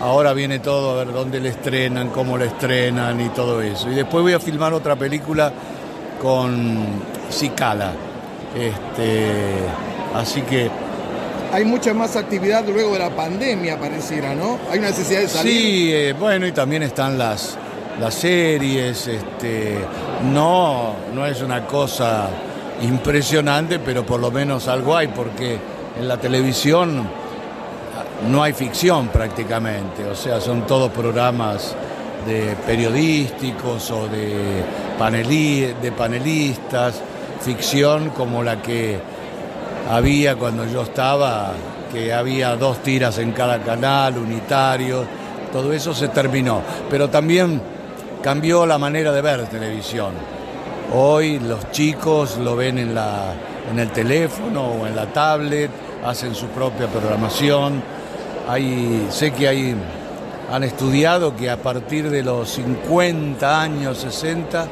ahora 0.00 0.32
viene 0.32 0.58
todo 0.58 0.92
a 0.92 1.04
ver 1.04 1.12
dónde 1.12 1.40
le 1.40 1.50
estrenan, 1.50 2.08
cómo 2.08 2.36
le 2.36 2.46
estrenan 2.46 3.20
y 3.20 3.28
todo 3.30 3.60
eso. 3.62 3.90
Y 3.90 3.94
después 3.94 4.22
voy 4.22 4.32
a 4.32 4.40
filmar 4.40 4.72
otra 4.72 4.96
película 4.96 5.52
con 6.20 7.02
Cicala. 7.30 7.92
Este, 8.56 9.30
así 10.14 10.42
que 10.42 10.70
hay 11.52 11.64
mucha 11.64 11.92
más 11.94 12.16
actividad 12.16 12.64
luego 12.66 12.92
de 12.92 13.00
la 13.00 13.10
pandemia, 13.10 13.78
pareciera, 13.78 14.34
¿no? 14.34 14.58
Hay 14.70 14.78
una 14.78 14.88
necesidad 14.88 15.20
de 15.20 15.28
salir. 15.28 15.52
Sí, 15.52 15.92
eh, 15.92 16.14
bueno, 16.18 16.46
y 16.46 16.52
también 16.52 16.82
están 16.82 17.18
las, 17.18 17.58
las 18.00 18.14
series, 18.14 19.06
este, 19.06 19.78
no, 20.32 20.94
no 21.14 21.26
es 21.26 21.42
una 21.42 21.66
cosa 21.66 22.28
impresionante, 22.82 23.78
pero 23.78 24.06
por 24.06 24.18
lo 24.20 24.30
menos 24.30 24.68
algo 24.68 24.96
hay, 24.96 25.08
porque 25.08 25.58
en 25.98 26.08
la 26.08 26.16
televisión 26.16 27.06
no 28.30 28.42
hay 28.42 28.54
ficción 28.54 29.08
prácticamente, 29.08 30.04
o 30.04 30.14
sea, 30.14 30.40
son 30.40 30.66
todos 30.66 30.90
programas 30.90 31.76
de 32.26 32.56
periodísticos 32.66 33.90
o 33.90 34.08
de, 34.08 34.64
de 35.82 35.92
panelistas, 35.92 37.02
ficción 37.42 38.10
como 38.10 38.42
la 38.42 38.62
que 38.62 38.98
había 39.90 40.36
cuando 40.36 40.64
yo 40.64 40.82
estaba, 40.82 41.52
que 41.92 42.14
había 42.14 42.56
dos 42.56 42.82
tiras 42.82 43.18
en 43.18 43.32
cada 43.32 43.58
canal, 43.58 44.16
unitarios, 44.16 45.06
todo 45.52 45.72
eso 45.72 45.92
se 45.92 46.08
terminó. 46.08 46.62
Pero 46.88 47.10
también 47.10 47.60
cambió 48.22 48.66
la 48.66 48.78
manera 48.78 49.12
de 49.12 49.22
ver 49.22 49.46
televisión. 49.46 50.12
Hoy 50.94 51.38
los 51.38 51.70
chicos 51.70 52.36
lo 52.38 52.56
ven 52.56 52.78
en, 52.78 52.94
la, 52.94 53.32
en 53.70 53.78
el 53.78 53.90
teléfono 53.90 54.66
o 54.66 54.86
en 54.86 54.96
la 54.96 55.06
tablet, 55.06 55.70
hacen 56.04 56.34
su 56.34 56.46
propia 56.46 56.88
programación. 56.88 57.82
Hay, 58.48 59.06
sé 59.10 59.32
que 59.32 59.48
hay, 59.48 59.76
han 60.50 60.64
estudiado 60.64 61.36
que 61.36 61.48
a 61.48 61.56
partir 61.56 62.10
de 62.10 62.22
los 62.22 62.50
50 62.50 63.62
años, 63.62 63.98
60, 63.98 64.66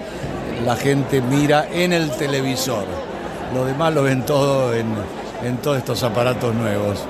la 0.67 0.77
gente 0.77 1.21
mira 1.21 1.69
en 1.73 1.93
el 1.93 2.11
televisor. 2.11 2.85
Lo 3.55 3.65
demás 3.65 3.95
lo 3.95 4.03
ven 4.03 4.27
todo 4.27 4.75
en, 4.75 4.89
en 5.45 5.57
todos 5.59 5.79
estos 5.79 6.03
aparatos 6.03 6.55
nuevos. 6.55 7.05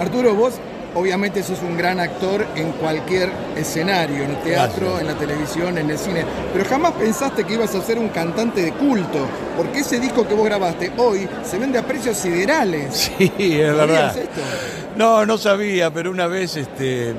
Arturo, 0.00 0.34
vos 0.34 0.54
obviamente 0.96 1.42
sos 1.42 1.60
un 1.62 1.76
gran 1.76 2.00
actor 2.00 2.46
en 2.56 2.72
cualquier 2.72 3.30
escenario, 3.56 4.24
en 4.24 4.30
el 4.30 4.36
teatro, 4.42 4.86
Gracias. 4.86 5.00
en 5.02 5.06
la 5.06 5.14
televisión, 5.14 5.78
en 5.78 5.90
el 5.90 5.98
cine, 5.98 6.24
pero 6.52 6.64
jamás 6.64 6.92
pensaste 6.92 7.44
que 7.44 7.54
ibas 7.54 7.74
a 7.74 7.82
ser 7.82 7.98
un 7.98 8.08
cantante 8.08 8.62
de 8.62 8.72
culto, 8.72 9.26
porque 9.56 9.80
ese 9.80 10.00
disco 10.00 10.26
que 10.26 10.34
vos 10.34 10.44
grabaste 10.44 10.90
hoy 10.96 11.28
se 11.44 11.58
vende 11.58 11.78
a 11.78 11.82
precios 11.86 12.16
siderales. 12.16 13.12
Sí, 13.16 13.32
es 13.60 13.74
verdad. 13.76 14.08
¿Sabías 14.12 14.16
esto? 14.16 14.40
No, 14.96 15.26
no 15.26 15.36
sabía, 15.38 15.90
pero 15.90 16.10
una 16.10 16.26
vez 16.26 16.56
este, 16.56 17.14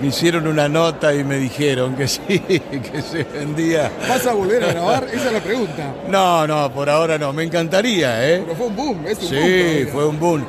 me 0.00 0.08
hicieron 0.08 0.46
una 0.46 0.68
nota 0.68 1.14
y 1.14 1.24
me 1.24 1.36
dijeron 1.36 1.94
que 1.94 2.08
sí, 2.08 2.20
que 2.48 3.02
se 3.02 3.24
vendía. 3.24 3.90
¿Vas 4.08 4.26
a 4.26 4.32
volver 4.34 4.62
a 4.64 4.72
grabar? 4.72 5.06
Esa 5.12 5.26
es 5.28 5.32
la 5.32 5.40
pregunta. 5.40 5.94
No, 6.08 6.46
no, 6.46 6.72
por 6.72 6.90
ahora 6.90 7.18
no. 7.18 7.32
Me 7.32 7.44
encantaría, 7.44 8.28
¿eh? 8.28 8.42
Pero 8.44 8.56
fue 8.56 8.66
un 8.66 8.76
boom, 8.76 9.06
es 9.06 9.18
un 9.22 9.30
boom. 9.30 9.42
Sí, 9.44 9.86
fue 9.92 10.06
un 10.06 10.20
boom. 10.20 10.44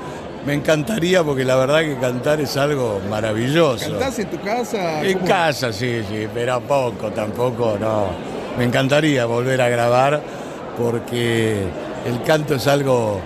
Me 0.45 0.53
encantaría 0.53 1.23
porque 1.23 1.45
la 1.45 1.55
verdad 1.55 1.81
que 1.81 1.95
cantar 1.97 2.41
es 2.41 2.57
algo 2.57 2.99
maravilloso. 3.09 3.89
¿Cantás 3.91 4.19
en 4.19 4.29
tu 4.29 4.39
casa? 4.41 5.01
En 5.03 5.13
¿Cómo? 5.19 5.27
casa, 5.27 5.71
sí, 5.71 6.01
sí, 6.09 6.27
pero 6.33 6.59
poco, 6.61 7.11
tampoco, 7.11 7.77
no. 7.79 8.07
Me 8.57 8.65
encantaría 8.65 9.25
volver 9.25 9.61
a 9.61 9.69
grabar 9.69 10.21
porque 10.77 11.61
el 12.05 12.21
canto 12.23 12.55
es 12.55 12.67
algo, 12.67 13.21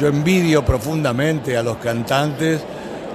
yo 0.00 0.06
envidio 0.08 0.64
profundamente 0.64 1.56
a 1.56 1.62
los 1.62 1.76
cantantes, 1.76 2.62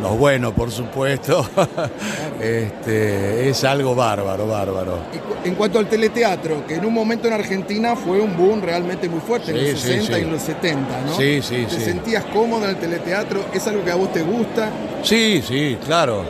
los 0.01 0.17
buenos 0.17 0.53
por 0.53 0.71
supuesto, 0.71 1.47
este, 2.41 3.49
es 3.49 3.63
algo 3.63 3.95
bárbaro, 3.95 4.47
bárbaro. 4.47 4.97
En 5.43 5.55
cuanto 5.55 5.79
al 5.79 5.87
teleteatro, 5.87 6.65
que 6.65 6.75
en 6.75 6.85
un 6.85 6.93
momento 6.93 7.27
en 7.27 7.33
Argentina 7.33 7.95
fue 7.95 8.19
un 8.19 8.35
boom 8.35 8.61
realmente 8.61 9.09
muy 9.09 9.19
fuerte, 9.19 9.51
en 9.51 9.57
los 9.71 9.79
sí, 9.79 9.87
60 9.87 10.13
sí. 10.15 10.21
y 10.21 10.23
en 10.23 10.31
los 10.31 10.41
70, 10.41 11.01
¿no? 11.05 11.15
Sí, 11.15 11.41
sí, 11.41 11.65
¿Te 11.69 11.79
sentías 11.79 12.25
cómodo 12.25 12.63
en 12.65 12.71
el 12.71 12.77
teleteatro? 12.77 13.45
¿Es 13.53 13.67
algo 13.67 13.83
que 13.83 13.91
a 13.91 13.95
vos 13.95 14.11
te 14.13 14.21
gusta? 14.21 14.69
Sí, 15.03 15.41
sí, 15.45 15.77
claro. 15.85 16.23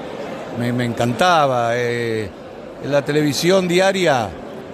Me, 0.57 0.73
me 0.73 0.85
encantaba. 0.85 1.71
eh, 1.75 2.29
en 2.83 2.91
la 2.91 3.03
televisión 3.03 3.67
diaria, 3.67 4.29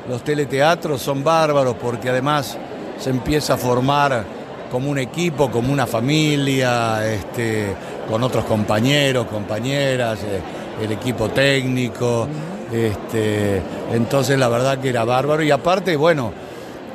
los 0.08 0.24
teleteatros 0.24 1.02
son 1.02 1.24
bárbaros 1.24 1.76
porque 1.82 2.10
además 2.10 2.58
se 3.00 3.10
empieza 3.10 3.56
a 3.56 3.58
formar 3.58 4.24
como 4.72 4.90
un 4.90 5.00
equipo, 5.00 5.50
como 5.50 5.74
una 5.74 5.88
familia, 5.88 7.06
este, 7.12 7.74
con 8.10 8.24
otros 8.24 8.46
compañeros, 8.46 9.28
compañeras, 9.28 10.20
eh, 10.24 10.84
el 10.84 10.92
equipo 10.92 11.30
técnico. 11.30 12.28
Este, 12.72 13.62
entonces 13.94 14.38
la 14.38 14.48
verdad 14.50 14.80
que 14.80 14.90
era 14.90 15.04
bárbaro. 15.04 15.44
Y 15.44 15.52
aparte, 15.52 15.96
bueno, 15.96 16.32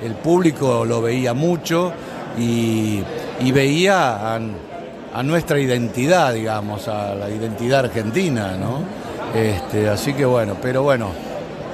el 0.02 0.14
público 0.14 0.84
lo 0.84 1.02
veía 1.02 1.34
mucho 1.34 1.92
y, 2.38 3.02
veía 3.52 4.34
a, 4.34 4.40
a 5.14 5.22
nuestra 5.22 5.58
identidad, 5.58 6.34
digamos, 6.34 6.88
a 6.88 7.14
la 7.14 7.28
identidad 7.28 7.80
argentina, 7.86 8.56
¿no? 8.56 8.84
Este, 9.34 9.88
así 9.88 10.12
que 10.14 10.24
bueno, 10.24 10.56
pero 10.60 10.82
bueno, 10.82 11.10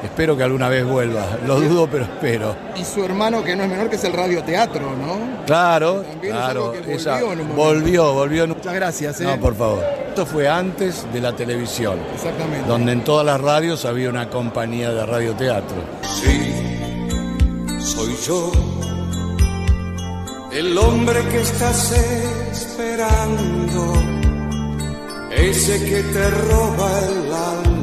espero 0.06 0.36
que 0.36 0.42
alguna 0.42 0.68
vez 0.68 0.84
vuelva. 0.84 1.24
Lo 1.46 1.60
dudo, 1.60 1.88
pero 1.90 2.04
espero. 2.04 2.56
Y 2.74 2.84
su 2.84 3.04
hermano, 3.04 3.44
que 3.44 3.54
no 3.54 3.62
es 3.64 3.68
menor, 3.70 3.88
que 3.90 3.96
es 3.96 4.04
el 4.04 4.12
radioteatro, 4.14 4.82
¿no? 4.96 5.44
Claro, 5.46 6.02
También 6.02 6.34
es 6.34 6.40
claro. 6.40 6.60
algo 6.60 6.72
que 6.72 6.78
volvió 6.80 6.96
esa- 6.96 7.18
en 7.18 7.24
un 7.24 7.30
momento. 7.38 7.54
volvió, 7.54 8.12
volvió. 8.14 8.44
en 8.44 8.50
un- 8.50 8.56
Muchas 8.56 8.74
gracias, 8.74 9.20
¿eh? 9.20 9.24
No, 9.24 9.36
por 9.38 9.54
favor. 9.54 9.84
Esto 10.08 10.24
fue 10.26 10.48
antes 10.48 11.06
de 11.12 11.20
la 11.20 11.36
televisión, 11.36 11.98
Exactamente. 12.14 12.66
donde 12.66 12.92
en 12.92 13.04
todas 13.04 13.24
las 13.26 13.38
radios 13.40 13.84
había 13.84 14.08
una 14.08 14.30
compañía 14.30 14.90
de 14.90 15.04
radioteatro. 15.04 15.76
Sí, 16.02 16.52
soy 17.80 18.16
yo, 18.26 18.50
el 20.52 20.76
hombre 20.78 21.20
que 21.30 21.40
estás 21.42 21.92
esperando, 22.50 23.92
ese 25.36 25.84
que 25.84 26.02
te 26.02 26.30
roba 26.30 26.90
el 27.00 27.32
alma, 27.34 27.75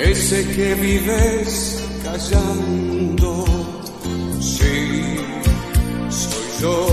ese 0.00 0.46
que 0.54 0.74
vives 0.74 1.84
callando. 2.04 3.44
Sí, 4.40 5.16
soy 6.08 6.62
yo, 6.62 6.86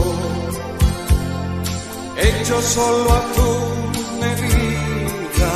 hecho 2.17 2.61
solo 2.61 3.13
a 3.13 3.21
tu 3.35 3.49
medida, 4.23 5.53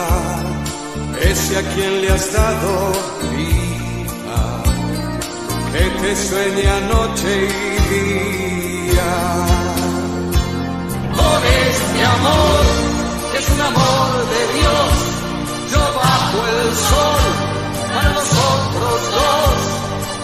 ese 1.22 1.58
a 1.58 1.62
quien 1.74 2.02
le 2.02 2.10
has 2.12 2.34
dado 2.34 2.91
vida, 3.36 4.64
que 5.74 5.86
te 6.02 6.16
sueña 6.16 6.80
noche 6.82 7.32
y 7.36 7.93
día. 7.93 9.12
Por 11.18 11.39
este 11.45 12.06
amor, 12.18 12.66
es 13.38 13.50
un 13.50 13.62
amor 13.62 14.10
de 14.34 14.41
Dios, 14.60 15.09
el 16.50 16.76
sol 16.76 17.24
para 17.93 18.10
nosotros 18.10 19.02
dos 19.18 19.60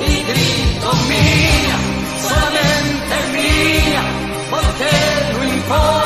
y 0.01 0.23
grito 0.23 0.89
mía, 1.09 1.77
solamente 2.29 3.15
mía, 3.33 4.03
porque 4.49 4.89
no 5.37 5.43
importa 5.43 6.04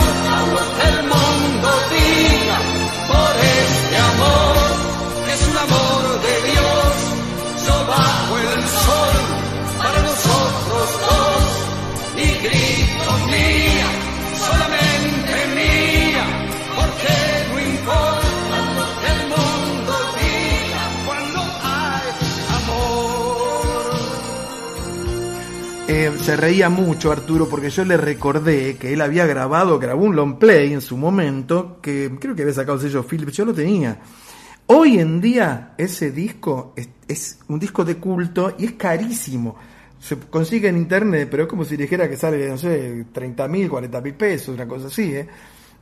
Se 25.99 26.37
reía 26.37 26.69
mucho 26.69 27.11
Arturo 27.11 27.49
porque 27.49 27.69
yo 27.69 27.83
le 27.83 27.97
recordé 27.97 28.77
que 28.77 28.93
él 28.93 29.01
había 29.01 29.25
grabado, 29.25 29.77
grabó 29.79 30.05
un 30.05 30.15
long 30.15 30.39
play 30.39 30.71
en 30.71 30.79
su 30.79 30.95
momento, 30.95 31.79
que 31.81 32.09
creo 32.17 32.33
que 32.33 32.43
había 32.43 32.53
sacado 32.53 32.77
el 32.77 32.83
sello 32.83 33.03
Philips, 33.03 33.33
yo 33.33 33.43
lo 33.43 33.53
tenía. 33.53 33.99
Hoy 34.67 34.97
en 34.97 35.19
día 35.19 35.73
ese 35.77 36.11
disco 36.11 36.71
es, 36.77 36.87
es 37.05 37.39
un 37.49 37.59
disco 37.59 37.83
de 37.83 37.97
culto 37.97 38.55
y 38.57 38.63
es 38.63 38.71
carísimo. 38.73 39.57
Se 39.99 40.15
consigue 40.17 40.69
en 40.69 40.77
internet, 40.77 41.27
pero 41.29 41.43
es 41.43 41.49
como 41.49 41.65
si 41.65 41.75
dijera 41.75 42.09
que 42.09 42.15
sale, 42.15 42.47
no 42.47 42.57
sé, 42.57 43.07
30 43.11 43.47
mil, 43.49 43.69
40 43.69 43.99
mil 43.99 44.13
pesos, 44.13 44.55
una 44.55 44.69
cosa 44.69 44.87
así, 44.87 45.13
¿eh? 45.13 45.27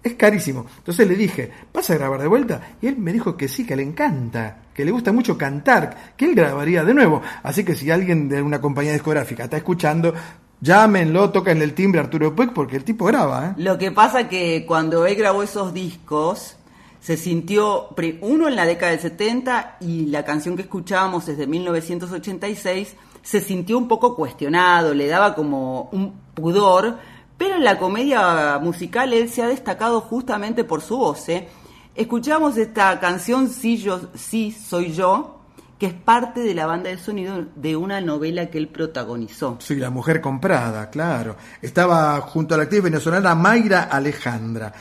Es 0.03 0.13
carísimo. 0.13 0.65
Entonces 0.77 1.07
le 1.07 1.15
dije, 1.15 1.51
¿vas 1.73 1.89
a 1.89 1.95
grabar 1.95 2.21
de 2.21 2.27
vuelta? 2.27 2.61
Y 2.81 2.87
él 2.87 2.97
me 2.97 3.11
dijo 3.11 3.35
que 3.35 3.47
sí, 3.47 3.65
que 3.65 3.75
le 3.75 3.83
encanta, 3.83 4.57
que 4.73 4.85
le 4.85 4.91
gusta 4.91 5.11
mucho 5.11 5.37
cantar, 5.37 6.13
que 6.15 6.25
él 6.25 6.35
grabaría 6.35 6.83
de 6.83 6.93
nuevo. 6.93 7.21
Así 7.43 7.63
que 7.63 7.75
si 7.75 7.91
alguien 7.91 8.29
de 8.29 8.41
una 8.41 8.61
compañía 8.61 8.93
discográfica 8.93 9.45
está 9.45 9.57
escuchando, 9.57 10.13
llámenlo, 10.61 11.29
tocan 11.31 11.61
el 11.61 11.73
timbre 11.73 11.99
a 11.99 12.03
Arturo 12.03 12.35
Puig 12.35 12.53
porque 12.53 12.77
el 12.77 12.83
tipo 12.83 13.05
graba, 13.05 13.47
¿eh? 13.47 13.53
Lo 13.57 13.77
que 13.77 13.91
pasa 13.91 14.29
que 14.29 14.65
cuando 14.65 15.05
él 15.05 15.15
grabó 15.15 15.43
esos 15.43 15.73
discos, 15.73 16.57
se 16.99 17.17
sintió, 17.17 17.89
uno 18.21 18.47
en 18.47 18.55
la 18.55 18.65
década 18.65 18.91
del 18.91 19.01
70 19.01 19.77
y 19.81 20.07
la 20.07 20.25
canción 20.25 20.55
que 20.55 20.63
escuchábamos 20.63 21.25
desde 21.25 21.47
1986, 21.47 22.95
se 23.21 23.41
sintió 23.41 23.77
un 23.77 23.87
poco 23.87 24.15
cuestionado, 24.15 24.93
le 24.93 25.07
daba 25.07 25.35
como 25.35 25.89
un 25.91 26.13
pudor, 26.33 26.97
Pero 27.37 27.55
en 27.55 27.63
la 27.63 27.77
comedia 27.77 28.57
musical 28.59 29.13
él 29.13 29.29
se 29.29 29.43
ha 29.43 29.47
destacado 29.47 30.01
justamente 30.01 30.63
por 30.63 30.81
su 30.81 30.97
voz. 30.97 31.29
¿eh? 31.29 31.47
Escuchamos 31.95 32.57
esta 32.57 32.99
canción 32.99 33.49
Sí, 33.49 33.77
yo, 33.77 34.01
sí 34.15 34.51
soy 34.51 34.93
yo, 34.93 35.41
que 35.79 35.87
es 35.87 35.93
parte 35.93 36.41
de 36.41 36.55
la 36.55 36.65
banda 36.65 36.89
de 36.89 36.97
sonido 36.97 37.45
de 37.55 37.75
una 37.75 38.01
novela 38.01 38.49
que 38.49 38.57
él 38.57 38.67
protagonizó. 38.67 39.57
Sí, 39.59 39.75
La 39.75 39.91
Mujer 39.91 40.19
Comprada, 40.19 40.89
claro. 40.89 41.37
Estaba 41.61 42.19
junto 42.21 42.55
a 42.55 42.57
la 42.57 42.63
actriz 42.63 42.81
venezolana 42.81 43.35
Mayra 43.35 43.83
Alejandra. 43.83 44.73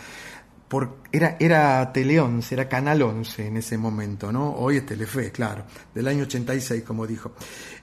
Era, 1.12 1.36
era 1.38 1.92
Tele 1.92 2.18
11, 2.18 2.54
era 2.54 2.68
Canal 2.68 3.00
11 3.00 3.46
en 3.46 3.56
ese 3.58 3.78
momento, 3.78 4.32
¿no? 4.32 4.50
Hoy 4.50 4.78
es 4.78 4.86
Telefe, 4.86 5.30
claro, 5.30 5.64
del 5.94 6.08
año 6.08 6.24
86, 6.24 6.82
como 6.82 7.06
dijo. 7.06 7.32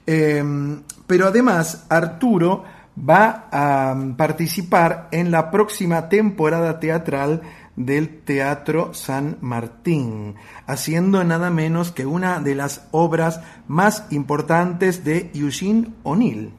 Em, 0.06 0.82
pero 1.06 1.28
además, 1.28 1.86
Arturo 1.88 2.64
va 2.96 3.48
a 3.50 3.96
participar 4.16 5.08
en 5.10 5.30
la 5.30 5.50
próxima 5.50 6.08
temporada 6.08 6.80
teatral 6.80 7.42
del 7.76 8.22
Teatro 8.22 8.94
San 8.94 9.38
Martín, 9.40 10.36
haciendo 10.66 11.24
nada 11.24 11.50
menos 11.50 11.90
que 11.90 12.06
una 12.06 12.40
de 12.40 12.54
las 12.54 12.86
obras 12.92 13.40
más 13.66 14.04
importantes 14.10 15.04
de 15.04 15.30
Eugene 15.34 15.88
O'Neill. 16.04 16.52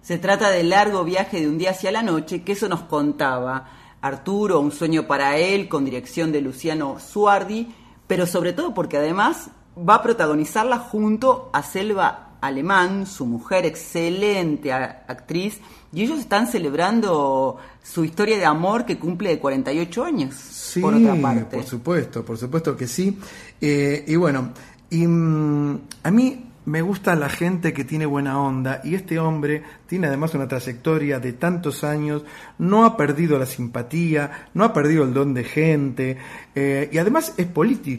Se 0.00 0.18
trata 0.18 0.48
del 0.50 0.70
largo 0.70 1.04
viaje 1.04 1.40
de 1.40 1.48
un 1.48 1.58
día 1.58 1.72
hacia 1.72 1.92
la 1.92 2.02
noche, 2.02 2.42
que 2.42 2.52
eso 2.52 2.68
nos 2.68 2.82
contaba 2.82 3.66
Arturo, 4.00 4.60
Un 4.60 4.72
sueño 4.72 5.06
para 5.06 5.36
él, 5.36 5.68
con 5.68 5.84
dirección 5.84 6.32
de 6.32 6.40
Luciano 6.40 6.98
Suardi, 6.98 7.74
pero 8.06 8.26
sobre 8.26 8.52
todo 8.52 8.72
porque 8.72 8.96
además 8.96 9.50
va 9.76 9.96
a 9.96 10.02
protagonizarla 10.02 10.78
junto 10.78 11.50
a 11.52 11.62
Selva 11.62 12.27
Alemán, 12.40 13.06
su 13.06 13.26
mujer, 13.26 13.66
excelente 13.66 14.72
actriz, 14.72 15.60
y 15.92 16.02
ellos 16.02 16.18
están 16.18 16.46
celebrando 16.46 17.58
su 17.82 18.04
historia 18.04 18.36
de 18.36 18.44
amor 18.44 18.84
que 18.84 18.98
cumple 18.98 19.30
de 19.30 19.38
48 19.38 20.04
años. 20.04 20.34
Sí, 20.34 20.80
por, 20.80 20.94
otra 20.94 21.14
parte. 21.16 21.56
por 21.56 21.64
supuesto, 21.64 22.24
por 22.24 22.36
supuesto 22.36 22.76
que 22.76 22.86
sí. 22.86 23.18
Eh, 23.60 24.04
y 24.06 24.16
bueno, 24.16 24.52
y, 24.90 25.06
mm, 25.06 25.80
a 26.02 26.10
mí 26.10 26.44
me 26.68 26.82
gusta 26.82 27.14
la 27.14 27.30
gente 27.30 27.72
que 27.72 27.84
tiene 27.84 28.04
buena 28.04 28.38
onda 28.38 28.82
y 28.84 28.94
este 28.94 29.18
hombre 29.18 29.62
tiene 29.86 30.06
además 30.08 30.34
una 30.34 30.46
trayectoria 30.46 31.18
de 31.18 31.32
tantos 31.32 31.82
años, 31.82 32.24
no 32.58 32.84
ha 32.84 32.94
perdido 32.94 33.38
la 33.38 33.46
simpatía, 33.46 34.48
no 34.52 34.64
ha 34.64 34.72
perdido 34.74 35.04
el 35.04 35.14
don 35.14 35.32
de 35.32 35.44
gente 35.44 36.18
eh, 36.54 36.90
y 36.92 36.98
además 36.98 37.32
es, 37.38 37.48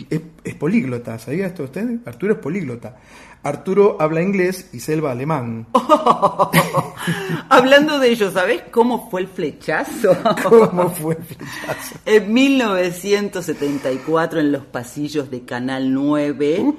es, 0.10 0.22
es 0.44 0.56
políglota, 0.56 1.18
¿sabía 1.18 1.48
esto 1.48 1.64
usted? 1.64 1.98
Arturo 2.06 2.34
es 2.34 2.40
políglota. 2.40 2.98
Arturo 3.42 3.96
habla 4.00 4.22
inglés 4.22 4.70
y 4.74 4.82
Selva 4.82 5.12
alemán. 5.12 5.68
Hablando 7.50 7.98
de 7.98 8.10
ello, 8.10 8.32
¿sabes 8.32 8.64
cómo 8.70 9.10
fue 9.10 9.22
el 9.22 9.28
flechazo? 9.28 10.12
¿Cómo 10.44 10.90
fue 10.90 11.16
el 11.16 11.24
flechazo? 11.24 11.96
En 12.06 12.34
1974 12.34 14.42
en 14.42 14.52
los 14.52 14.66
pasillos 14.66 15.32
de 15.32 15.46
Canal 15.46 15.94
9, 15.94 16.76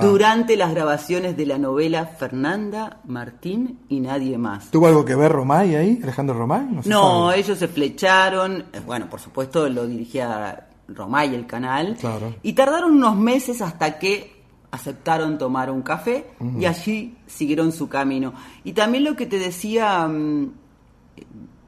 durante 0.00 0.56
las 0.56 0.72
grabaciones 0.72 1.36
de 1.36 1.46
la 1.46 1.58
novela 1.58 2.06
Fernanda, 2.06 3.00
Martín 3.06 3.80
y 3.88 3.98
nadie 3.98 4.38
más. 4.38 4.70
¿Tuvo 4.70 4.86
algo 4.86 5.04
que 5.04 5.16
ver 5.16 5.32
Romay 5.32 5.74
ahí, 5.74 5.98
Alejandro 6.02 6.38
Romay? 6.38 6.68
No, 6.84 7.32
ellos 7.32 7.58
se 7.58 7.66
flecharon, 7.66 8.66
eh, 8.72 8.80
bueno, 8.86 9.10
por 9.10 9.20
supuesto 9.20 9.68
lo 9.68 9.84
dirigía 9.86 10.68
Romay 10.86 11.34
el 11.34 11.46
canal, 11.46 11.96
claro. 11.98 12.34
y 12.42 12.52
tardaron 12.52 12.92
unos 12.92 13.16
meses 13.16 13.62
hasta 13.62 13.98
que 13.98 14.33
aceptaron 14.74 15.38
tomar 15.38 15.70
un 15.70 15.82
café 15.82 16.26
y 16.58 16.64
allí 16.64 17.16
siguieron 17.26 17.70
su 17.70 17.88
camino. 17.88 18.34
Y 18.64 18.72
también 18.72 19.04
lo 19.04 19.14
que 19.14 19.26
te 19.26 19.38
decía 19.38 20.06
mm, 20.08 20.50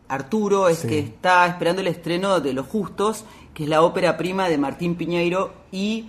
Arturo 0.08 0.68
es 0.68 0.84
que 0.84 0.98
está 0.98 1.46
esperando 1.46 1.82
el 1.82 1.86
estreno 1.86 2.40
de 2.40 2.52
Los 2.52 2.66
Justos, 2.66 3.24
que 3.54 3.62
es 3.62 3.68
la 3.68 3.82
ópera 3.82 4.16
prima 4.16 4.48
de 4.48 4.58
Martín 4.58 4.96
Piñeiro, 4.96 5.52
y 5.70 6.06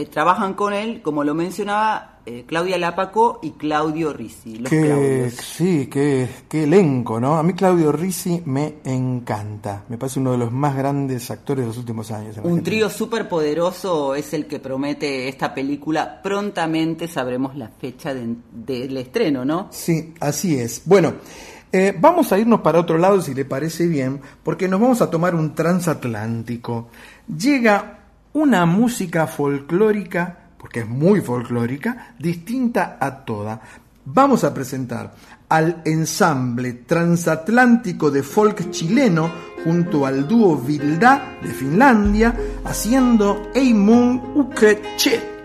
eh, 0.00 0.06
trabajan 0.06 0.54
con 0.54 0.72
él, 0.72 1.02
como 1.02 1.24
lo 1.24 1.34
mencionaba, 1.34 2.20
eh, 2.24 2.44
Claudia 2.46 2.78
Lápaco 2.78 3.38
y 3.42 3.50
Claudio 3.50 4.12
Risi. 4.12 4.56
Los 4.56 4.70
sí, 5.34 5.88
qué, 5.90 6.26
qué, 6.48 6.64
elenco, 6.64 7.20
¿no? 7.20 7.36
A 7.36 7.42
mí 7.42 7.52
Claudio 7.52 7.92
Risi 7.92 8.42
me 8.46 8.76
encanta. 8.84 9.84
Me 9.88 9.98
parece 9.98 10.20
uno 10.20 10.32
de 10.32 10.38
los 10.38 10.52
más 10.52 10.74
grandes 10.74 11.30
actores 11.30 11.64
de 11.64 11.68
los 11.68 11.76
últimos 11.76 12.10
años. 12.12 12.36
Un 12.42 12.62
trío 12.62 12.88
súper 12.88 13.28
poderoso 13.28 14.14
es 14.14 14.32
el 14.32 14.46
que 14.46 14.58
promete 14.58 15.28
esta 15.28 15.52
película. 15.52 16.22
Prontamente 16.22 17.06
sabremos 17.06 17.56
la 17.56 17.68
fecha 17.68 18.14
del 18.14 18.96
estreno, 18.96 19.44
¿no? 19.44 19.68
Sí, 19.70 20.14
así 20.20 20.58
es. 20.58 20.82
Bueno. 20.86 21.14
Eh, 21.72 21.94
vamos 21.96 22.32
a 22.32 22.38
irnos 22.38 22.62
para 22.62 22.80
otro 22.80 22.98
lado, 22.98 23.22
si 23.22 23.32
le 23.32 23.44
parece 23.44 23.86
bien, 23.86 24.20
porque 24.42 24.66
nos 24.66 24.80
vamos 24.80 25.02
a 25.02 25.08
tomar 25.08 25.36
un 25.36 25.54
transatlántico. 25.54 26.88
Llega 27.28 27.99
una 28.32 28.66
música 28.66 29.26
folclórica, 29.26 30.50
porque 30.58 30.80
es 30.80 30.88
muy 30.88 31.20
folclórica, 31.20 32.14
distinta 32.18 32.98
a 33.00 33.24
toda. 33.24 33.60
Vamos 34.04 34.44
a 34.44 34.54
presentar 34.54 35.14
al 35.48 35.82
ensamble 35.84 36.72
transatlántico 36.72 38.10
de 38.10 38.22
folk 38.22 38.70
chileno 38.70 39.30
junto 39.64 40.06
al 40.06 40.26
dúo 40.26 40.56
Vilda 40.56 41.38
de 41.42 41.48
Finlandia 41.48 42.34
haciendo 42.64 43.50
Eimun 43.54 44.32
Ukeche. 44.36 45.39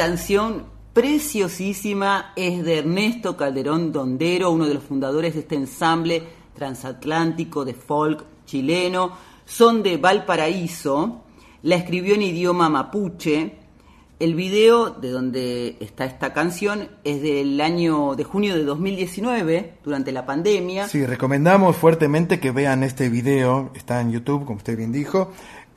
Canción 0.00 0.64
preciosísima 0.94 2.32
es 2.34 2.64
de 2.64 2.78
Ernesto 2.78 3.36
Calderón 3.36 3.92
Dondero, 3.92 4.50
uno 4.50 4.66
de 4.66 4.72
los 4.72 4.82
fundadores 4.82 5.34
de 5.34 5.40
este 5.40 5.56
ensamble 5.56 6.22
transatlántico 6.54 7.66
de 7.66 7.74
folk 7.74 8.24
chileno. 8.46 9.12
Son 9.44 9.82
de 9.82 9.98
Valparaíso, 9.98 11.20
la 11.64 11.74
escribió 11.74 12.14
en 12.14 12.22
idioma 12.22 12.70
mapuche. 12.70 13.56
El 14.18 14.34
video 14.34 14.88
de 14.88 15.10
donde 15.10 15.76
está 15.80 16.06
esta 16.06 16.32
canción 16.32 16.88
es 17.04 17.20
del 17.20 17.60
año 17.60 18.14
de 18.14 18.24
junio 18.24 18.54
de 18.54 18.64
2019, 18.64 19.74
durante 19.84 20.12
la 20.12 20.24
pandemia. 20.24 20.88
Sí, 20.88 21.04
recomendamos 21.04 21.76
fuertemente 21.76 22.40
que 22.40 22.52
vean 22.52 22.84
este 22.84 23.10
video, 23.10 23.70
está 23.74 24.00
en 24.00 24.12
YouTube, 24.12 24.46
como 24.46 24.56
usted 24.56 24.78
bien 24.78 24.92
dijo, 24.92 25.30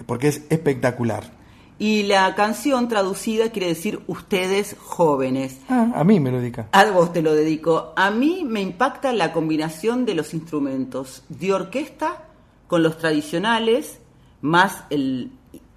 porque 0.06 0.30
es 0.30 0.44
espectacular. 0.50 1.43
Y 1.80 2.04
la 2.04 2.34
canción 2.36 2.88
traducida 2.88 3.50
quiere 3.50 3.68
decir 3.68 4.02
ustedes 4.08 4.76
jóvenes. 4.80 5.60
Ah, 5.70 5.92
a 5.96 6.04
mí 6.04 6.20
me 6.20 6.32
lo 6.32 6.40
dedica. 6.40 6.70
A 6.72 6.86
vos 6.92 7.12
te 7.12 7.22
lo 7.22 7.34
dedico. 7.34 7.94
A 7.96 8.12
mí 8.12 8.44
me 8.46 8.62
impacta 8.62 9.12
la 9.12 9.34
combinación 9.34 10.06
de 10.06 10.16
los 10.16 10.34
instrumentos 10.34 11.24
de 11.30 11.54
orquesta 11.54 12.26
con 12.68 12.84
los 12.84 12.98
tradicionales, 12.98 14.00
más 14.42 14.84
el 14.90 15.32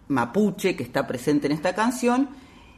mapuche 0.09 0.76
que 0.76 0.82
está 0.82 1.07
presente 1.07 1.47
en 1.47 1.53
esta 1.53 1.74
canción, 1.74 2.28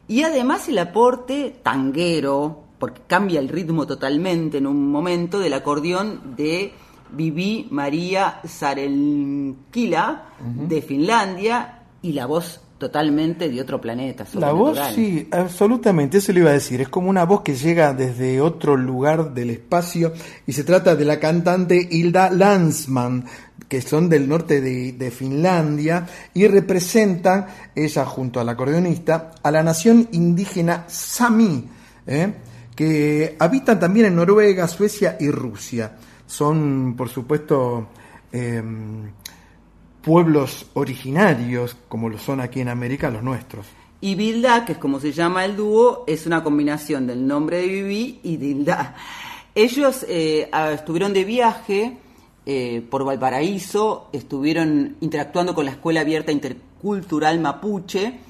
y 0.06 0.22
además 0.22 0.68
el 0.68 0.78
aporte 0.78 1.60
tanguero, 1.62 2.64
porque 2.78 3.02
cambia 3.06 3.40
el 3.40 3.48
ritmo 3.48 3.86
totalmente 3.86 4.58
en 4.58 4.66
un 4.66 4.90
momento 4.90 5.38
del 5.38 5.52
acordeón 5.52 6.34
de 6.36 6.72
Vivi 7.10 7.68
María 7.70 8.40
Sarenkila 8.44 10.24
de 10.40 10.82
Finlandia 10.82 11.82
y 12.02 12.12
la 12.12 12.26
voz 12.26 12.60
totalmente 12.78 13.48
de 13.48 13.60
otro 13.60 13.80
planeta. 13.80 14.24
La 14.34 14.52
voz, 14.52 14.78
sí, 14.94 15.28
absolutamente, 15.30 16.18
eso 16.18 16.32
le 16.32 16.40
iba 16.40 16.50
a 16.50 16.54
decir. 16.54 16.80
Es 16.80 16.88
como 16.88 17.10
una 17.10 17.24
voz 17.24 17.42
que 17.42 17.54
llega 17.54 17.92
desde 17.92 18.40
otro 18.40 18.76
lugar 18.76 19.34
del 19.34 19.50
espacio 19.50 20.12
y 20.46 20.52
se 20.52 20.64
trata 20.64 20.94
de 20.94 21.04
la 21.04 21.18
cantante 21.18 21.88
Hilda 21.90 22.30
Landsman, 22.30 23.24
que 23.68 23.82
son 23.82 24.08
del 24.08 24.28
norte 24.28 24.60
de, 24.60 25.10
Finlandia 25.10 26.06
y 26.32 26.46
representan, 26.46 27.46
ella 27.74 28.04
junto 28.04 28.40
al 28.40 28.48
acordeonista, 28.48 29.32
a 29.42 29.50
la 29.50 29.62
nación 29.62 30.08
indígena 30.12 30.84
Sami, 30.86 31.68
¿eh? 32.06 32.32
que 32.76 33.36
habitan 33.38 33.80
también 33.80 34.06
en 34.06 34.16
Noruega, 34.16 34.68
Suecia 34.68 35.16
y 35.18 35.30
Rusia. 35.30 35.96
Son, 36.26 36.94
por 36.96 37.08
supuesto, 37.08 37.88
em, 38.30 39.10
pueblos 40.02 40.66
originarios, 40.74 41.76
como 41.88 42.08
lo 42.08 42.18
son 42.18 42.40
aquí 42.40 42.60
en 42.60 42.68
América 42.68 43.10
los 43.10 43.22
nuestros. 43.22 43.66
Y 44.00 44.14
Bilda, 44.14 44.64
que 44.64 44.72
es 44.72 44.78
como 44.78 45.00
se 45.00 45.12
llama 45.12 45.44
el 45.44 45.56
dúo, 45.56 46.04
es 46.06 46.26
una 46.26 46.44
combinación 46.44 47.06
del 47.06 47.26
nombre 47.26 47.58
de 47.58 47.66
Vivi 47.66 48.20
y 48.22 48.36
Dilda. 48.36 48.94
Ellos 49.54 50.06
eh, 50.08 50.48
estuvieron 50.72 51.12
de 51.12 51.24
viaje 51.24 51.98
eh, 52.46 52.80
por 52.88 53.04
Valparaíso, 53.04 54.08
estuvieron 54.12 54.96
interactuando 55.00 55.54
con 55.54 55.64
la 55.64 55.72
Escuela 55.72 56.00
Abierta 56.00 56.30
Intercultural 56.30 57.40
Mapuche 57.40 58.20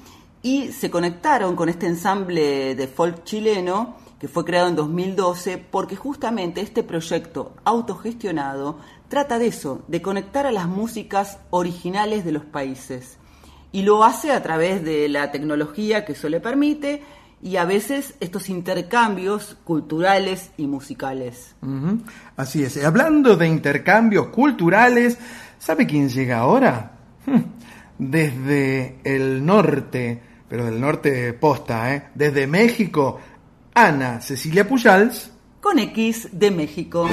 y 0.41 0.71
se 0.71 0.89
conectaron 0.89 1.55
con 1.55 1.69
este 1.69 1.85
ensamble 1.85 2.75
de 2.75 2.87
folk 2.87 3.23
chileno 3.23 3.95
que 4.19 4.27
fue 4.27 4.43
creado 4.43 4.67
en 4.67 4.75
2012 4.75 5.57
porque 5.57 5.95
justamente 5.95 6.61
este 6.61 6.83
proyecto 6.83 7.53
autogestionado 7.63 8.79
trata 9.09 9.39
de 9.39 9.47
eso, 9.47 9.83
de 9.87 10.01
conectar 10.01 10.45
a 10.45 10.51
las 10.51 10.67
músicas 10.67 11.39
originales 11.49 12.23
de 12.23 12.31
los 12.31 12.45
países. 12.45 13.17
Y 13.71 13.81
lo 13.81 14.03
hace 14.03 14.31
a 14.31 14.41
través 14.41 14.83
de 14.83 15.09
la 15.09 15.31
tecnología 15.31 16.05
que 16.05 16.13
eso 16.13 16.29
le 16.29 16.39
permite 16.39 17.03
y 17.41 17.55
a 17.55 17.65
veces 17.65 18.15
estos 18.19 18.49
intercambios 18.49 19.57
culturales 19.63 20.51
y 20.57 20.67
musicales. 20.67 21.55
Así 22.35 22.63
es. 22.63 22.83
Hablando 22.83 23.35
de 23.35 23.47
intercambios 23.47 24.27
culturales, 24.27 25.17
¿sabe 25.57 25.85
quién 25.85 26.09
llega 26.09 26.39
ahora? 26.39 26.91
Desde 27.97 28.99
el 29.03 29.45
norte, 29.45 30.21
pero 30.47 30.65
del 30.65 30.79
norte 30.79 31.33
posta, 31.33 31.93
¿eh? 31.93 32.09
Desde 32.15 32.47
México, 32.47 33.19
Ana 33.73 34.21
Cecilia 34.21 34.67
Pujals. 34.67 35.31
Con 35.61 35.79
X 35.79 36.29
de 36.31 36.51
México. 36.51 37.07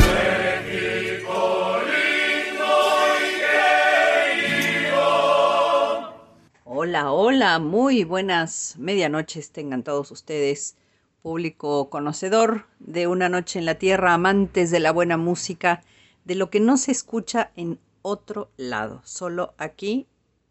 Hola, 6.78 7.10
hola, 7.10 7.58
muy 7.58 8.04
buenas 8.04 8.74
medianoches 8.76 9.50
tengan 9.50 9.82
todos 9.82 10.10
ustedes, 10.10 10.76
público 11.22 11.88
conocedor 11.88 12.66
de 12.80 13.06
Una 13.06 13.30
Noche 13.30 13.58
en 13.58 13.64
la 13.64 13.76
Tierra, 13.76 14.12
amantes 14.12 14.70
de 14.70 14.78
la 14.78 14.92
buena 14.92 15.16
música, 15.16 15.82
de 16.26 16.34
lo 16.34 16.50
que 16.50 16.60
no 16.60 16.76
se 16.76 16.92
escucha 16.92 17.50
en 17.56 17.78
otro 18.02 18.50
lado, 18.58 19.00
solo 19.04 19.54
aquí, 19.56 20.06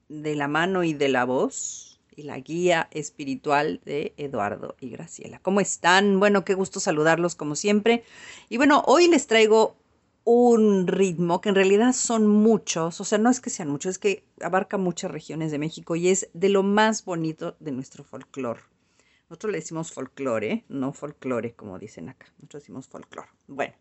de 0.10 0.36
la 0.36 0.48
mano 0.48 0.84
y 0.84 0.96
de 0.96 1.10
la 1.10 1.26
voz 1.26 2.02
y 2.16 2.24
la 2.24 2.40
guía 2.40 2.88
espiritual 2.90 3.80
de 3.86 4.16
Eduardo 4.18 4.76
y 4.80 4.90
Graciela. 4.90 5.38
¿Cómo 5.44 5.62
están? 5.62 6.20
Bueno, 6.20 6.44
qué 6.44 6.56
gusto 6.56 6.80
saludarlos 6.80 7.36
como 7.36 7.56
siempre. 7.56 8.04
Y 8.50 8.58
bueno, 8.58 8.84
hoy 8.88 9.08
les 9.08 9.28
traigo 9.28 9.76
un 10.26 10.88
ritmo 10.88 11.40
que 11.40 11.50
en 11.50 11.56
realidad 11.56 11.94
son 11.94 12.28
muchos, 12.28 13.00
o 13.00 13.04
sea, 13.04 13.20
no 13.20 13.30
es 13.30 13.40
que 13.40 13.52
sean 13.52 13.70
muchos, 13.70 13.92
es 13.92 14.00
que 14.00 14.28
abarca 14.42 14.78
muchas 14.78 15.12
regiones 15.12 15.52
de 15.52 15.60
México 15.60 15.96
y 15.96 16.10
es 16.10 16.30
de 16.34 16.50
lo 16.50 16.64
más 16.64 17.06
bonito 17.06 17.56
de 17.60 17.72
nuestro 17.72 18.04
folclore. 18.04 18.62
Nosotros 19.30 19.52
le 19.52 19.60
decimos 19.60 19.92
folclore, 19.92 20.66
no 20.68 20.94
folclore 20.94 21.54
como 21.54 21.78
dicen 21.78 22.10
acá, 22.10 22.26
nosotros 22.40 22.64
decimos 22.64 22.88
folclore. 22.88 23.30
Bueno, 23.48 23.76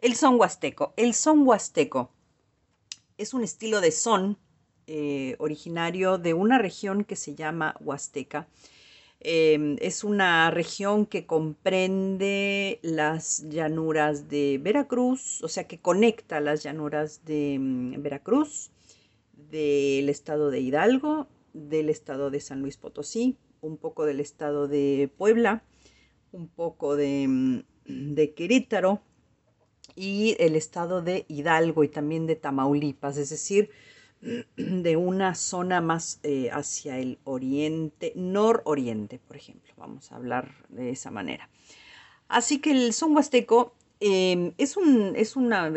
el 0.00 0.14
son 0.14 0.36
huasteco. 0.36 0.94
El 0.96 1.12
son 1.12 1.46
huasteco 1.46 2.12
es 3.18 3.34
un 3.34 3.42
estilo 3.42 3.80
de 3.80 3.90
son 3.90 4.38
eh, 4.86 5.34
originario 5.38 6.18
de 6.18 6.34
una 6.34 6.58
región 6.58 7.04
que 7.04 7.16
se 7.16 7.34
llama 7.34 7.76
Huasteca 7.80 8.48
Em, 9.22 9.76
es 9.80 10.02
una 10.02 10.50
región 10.50 11.04
que 11.04 11.26
comprende 11.26 12.80
las 12.82 13.46
llanuras 13.50 14.28
de 14.30 14.58
Veracruz, 14.62 15.42
o 15.42 15.48
sea 15.48 15.68
que 15.68 15.78
conecta 15.78 16.40
las 16.40 16.62
llanuras 16.62 17.22
de 17.26 17.58
mm, 17.60 18.02
Veracruz, 18.02 18.70
del 19.34 20.08
estado 20.08 20.50
de 20.50 20.60
Hidalgo, 20.60 21.28
del 21.52 21.90
estado 21.90 22.30
de 22.30 22.40
San 22.40 22.62
Luis 22.62 22.78
Potosí, 22.78 23.36
un 23.60 23.76
poco 23.76 24.06
del 24.06 24.20
estado 24.20 24.68
de 24.68 25.10
Puebla, 25.18 25.64
un 26.32 26.48
poco 26.48 26.96
de, 26.96 27.26
mm, 27.28 28.14
de 28.14 28.32
Querétaro 28.32 29.02
y 29.96 30.34
el 30.38 30.56
estado 30.56 31.02
de 31.02 31.26
Hidalgo 31.28 31.84
y 31.84 31.88
también 31.88 32.26
de 32.26 32.36
Tamaulipas, 32.36 33.18
es 33.18 33.28
decir, 33.28 33.68
de 34.56 34.96
una 34.96 35.34
zona 35.34 35.80
más 35.80 36.20
eh, 36.22 36.50
hacia 36.52 36.98
el 36.98 37.18
oriente, 37.24 38.12
nororiente, 38.14 39.18
por 39.18 39.36
ejemplo. 39.36 39.72
Vamos 39.76 40.12
a 40.12 40.16
hablar 40.16 40.54
de 40.68 40.90
esa 40.90 41.10
manera. 41.10 41.48
Así 42.28 42.60
que 42.60 42.70
el 42.70 42.92
son 42.92 43.16
huasteco 43.16 43.74
em, 44.00 44.52
es, 44.58 44.76
un, 44.76 45.14
es 45.16 45.34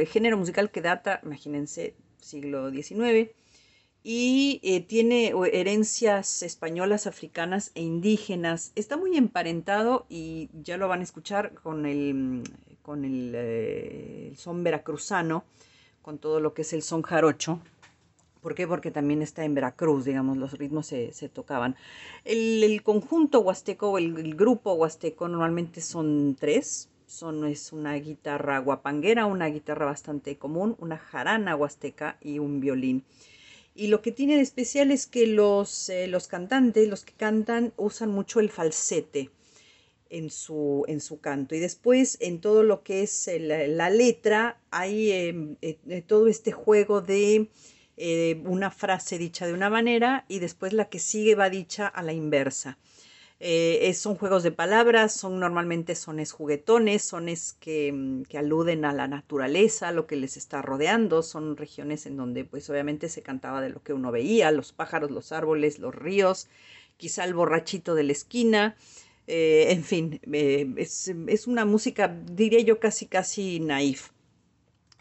género 0.10 0.38
musical 0.38 0.72
que 0.72 0.82
data, 0.82 1.20
imagínense, 1.24 1.96
siglo 2.20 2.70
XIX 2.72 3.32
y 4.04 4.60
eh, 4.64 4.82
tiene 4.82 5.34
herencias 5.54 6.44
españolas, 6.44 7.08
africanas 7.08 7.72
e 7.74 7.82
indígenas. 7.82 8.74
Está 8.76 8.98
muy 8.98 9.16
emparentado 9.16 10.06
y 10.10 10.50
ya 10.62 10.78
lo 10.78 10.90
van 10.90 11.00
a 11.00 11.04
escuchar 11.04 11.54
con 11.54 11.86
el, 11.86 12.44
con 12.82 13.06
el, 13.06 13.32
eh, 13.34 14.28
el 14.30 14.38
son 14.38 14.64
veracruzano, 14.64 15.46
con 16.02 16.18
todo 16.18 16.42
lo 16.42 16.54
que 16.54 16.64
es 16.64 16.74
el 16.74 16.82
son 16.82 17.02
jarocho, 17.02 17.62
¿Por 18.44 18.56
qué? 18.56 18.68
Porque 18.68 18.92
también 18.92 19.22
está 19.22 19.46
en 19.46 19.56
Veracruz, 19.56 20.04
digamos, 20.04 20.36
los 20.36 20.52
ritmos 20.58 20.88
se, 20.88 21.30
tocaban. 21.34 21.78
El, 22.26 22.84
conjunto 22.84 23.40
huasteco 23.40 23.92
o 23.92 23.98
el, 23.98 24.36
grupo 24.36 24.74
huasteco 24.74 25.30
normalmente 25.30 25.80
son 25.80 26.36
tres. 26.38 26.90
Son, 27.08 27.46
es 27.46 27.72
una 27.72 27.94
guitarra 27.94 28.60
guapanguera, 28.60 29.26
una 29.28 29.48
guitarra 29.48 29.86
bastante 29.86 30.38
común, 30.38 30.76
una 30.80 30.98
jarana 30.98 31.56
huasteca 31.56 32.18
y 32.22 32.40
un 32.40 32.60
violín. 32.60 33.06
Y 33.76 33.88
lo 33.88 34.02
que 34.02 34.12
tiene 34.12 34.36
de 34.36 34.42
especial 34.42 34.92
es 34.92 35.08
que 35.08 35.26
los, 35.26 35.90
eh, 35.90 36.08
los 36.08 36.28
cantantes, 36.28 36.90
los 36.90 37.06
que 37.06 37.14
cantan, 37.14 37.72
usan 37.78 38.10
mucho 38.10 38.42
el 38.42 38.50
falsete 38.50 39.30
en 40.10 40.30
su, 40.30 40.84
en 40.90 41.00
su 41.00 41.22
canto. 41.22 41.56
Y 41.56 41.60
después 41.60 42.18
en 42.20 42.42
todo 42.42 42.64
lo 42.64 42.84
que 42.84 43.04
es 43.04 43.30
la 43.40 43.90
letra 43.90 44.60
hay 44.70 45.12
em, 45.12 45.56
eh, 45.62 46.04
todo 46.06 46.28
este 46.28 46.52
juego 46.52 47.02
de 47.02 47.48
eh, 47.98 48.42
una 48.46 48.72
frase 48.72 49.18
dicha 49.18 49.46
de 49.48 49.54
una 49.54 49.70
manera 49.70 50.26
y 50.28 50.40
después 50.40 50.74
la 50.74 50.90
que 50.90 51.00
sigue 51.00 51.36
va 51.36 51.50
dicha 51.50 51.88
a 51.88 52.02
la 52.04 52.14
inversa. 52.14 52.78
Eh, 53.40 53.94
son 53.94 54.16
juegos 54.16 54.44
de 54.44 54.52
palabras, 54.52 55.14
son 55.14 55.40
normalmente 55.40 55.96
sones 55.96 56.32
juguetones, 56.32 57.04
sones 57.04 57.54
que, 57.60 57.92
mm, 57.92 58.24
que, 58.24 58.38
aluden 58.38 58.86
a 58.86 58.94
la 58.94 59.08
naturaleza, 59.08 59.90
a 59.90 59.92
lo 59.92 60.08
que 60.08 60.16
les 60.16 60.38
está 60.38 60.62
rodeando, 60.62 61.22
son 61.24 61.58
regiones 61.58 62.06
en 62.06 62.16
donde 62.16 62.46
pues 62.46 62.70
obviamente 62.70 63.10
se 63.10 63.22
cantaba 63.22 63.60
de 63.62 63.70
lo 63.70 63.84
que 63.84 63.92
uno 63.94 64.12
veía, 64.14 64.52
los 64.52 64.72
pájaros, 64.72 65.12
los 65.12 65.34
árboles, 65.34 65.80
los 65.80 65.94
ríos, 65.94 66.48
quizá 66.98 67.26
el 67.26 67.34
borrachito 67.34 67.96
de 67.96 68.04
la 68.04 68.14
esquina, 68.14 68.76
Eh, 69.28 69.68
en 69.72 69.84
fin, 69.84 70.20
es, 70.78 71.12
es 71.28 71.48
una 71.48 71.66
música, 71.66 72.08
diría 72.10 72.60
yo, 72.62 72.80
casi, 72.80 73.06
casi 73.08 73.60
naif. 73.60 74.12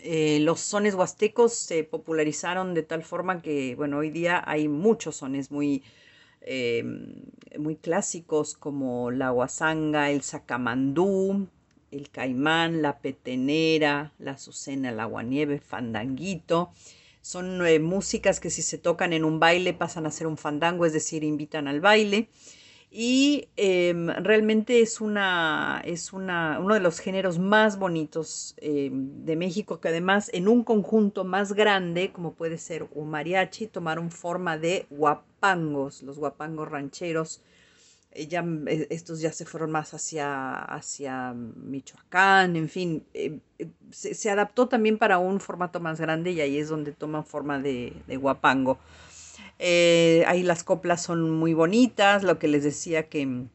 Eh, 0.04 0.40
los 0.40 0.58
sones 0.58 0.96
huastecos 0.96 1.54
se 1.54 1.84
popularizaron 1.84 2.74
de 2.74 2.82
tal 2.82 3.04
forma 3.04 3.40
que, 3.40 3.76
bueno, 3.76 3.98
hoy 3.98 4.10
día 4.10 4.42
hay 4.44 4.66
muchos 4.66 5.16
sones 5.16 5.52
muy, 5.52 5.84
eh, 6.40 6.82
muy 7.56 7.76
clásicos 7.76 8.54
como 8.54 9.12
la 9.12 9.30
guasanga, 9.30 10.10
el 10.10 10.22
sacamandú, 10.22 11.46
el 11.92 12.10
caimán, 12.10 12.82
la 12.82 12.98
petenera, 12.98 14.12
la 14.18 14.32
azucena, 14.32 14.90
el 14.90 14.98
aguanieve, 14.98 15.54
el 15.54 15.60
fandanguito. 15.60 16.72
Son 17.20 17.64
eh, 17.64 17.78
músicas 17.78 18.40
que 18.40 18.50
si 18.50 18.62
se 18.62 18.78
tocan 18.78 19.12
en 19.12 19.24
un 19.24 19.38
baile 19.38 19.72
pasan 19.72 20.06
a 20.06 20.10
ser 20.10 20.26
un 20.26 20.36
fandango, 20.36 20.84
es 20.84 20.92
decir, 20.92 21.22
invitan 21.22 21.68
al 21.68 21.80
baile 21.80 22.28
y 22.94 23.48
em, 23.56 24.08
realmente 24.08 24.82
es 24.82 25.00
una 25.00 25.80
es 25.86 26.12
una 26.12 26.58
uno 26.60 26.74
de 26.74 26.80
los 26.80 27.00
géneros 27.00 27.38
más 27.38 27.78
bonitos 27.78 28.54
em, 28.58 29.24
de 29.24 29.34
México 29.34 29.80
que 29.80 29.88
además 29.88 30.28
en 30.34 30.46
un 30.46 30.62
conjunto 30.62 31.24
más 31.24 31.54
grande 31.54 32.12
como 32.12 32.34
puede 32.34 32.58
ser 32.58 32.86
un 32.92 33.08
mariachi 33.08 33.66
tomaron 33.68 34.10
forma 34.10 34.58
de 34.58 34.86
guapangos 34.90 36.02
los 36.02 36.18
guapangos 36.18 36.68
rancheros. 36.68 37.42
Eh, 38.14 38.26
ya, 38.26 38.44
eh, 38.66 38.88
estos 38.90 39.22
ya 39.22 39.32
se 39.32 39.46
fueron 39.46 39.70
más 39.70 39.94
hacia 39.94 40.54
hacia 40.54 41.32
Michoacán 41.32 42.56
en 42.56 42.68
fin 42.68 43.04
eh, 43.14 43.38
eh, 43.58 43.68
se, 43.90 44.14
se 44.14 44.30
adaptó 44.30 44.68
también 44.68 44.98
para 44.98 45.16
un 45.18 45.40
formato 45.40 45.80
más 45.80 45.98
grande 45.98 46.32
y 46.32 46.42
ahí 46.42 46.58
es 46.58 46.68
donde 46.68 46.92
toman 46.92 47.24
forma 47.24 47.58
de, 47.58 47.94
de 48.06 48.16
guapango 48.18 48.78
eh, 49.62 50.24
ahí 50.28 50.42
las 50.44 50.64
coplas 50.64 51.02
son 51.04 51.30
muy 51.30 51.54
bonitas, 51.54 52.24
lo 52.24 52.38
que 52.40 52.48
les 52.48 52.64
decía 52.64 53.08
que 53.08 53.26
mm, 53.26 53.48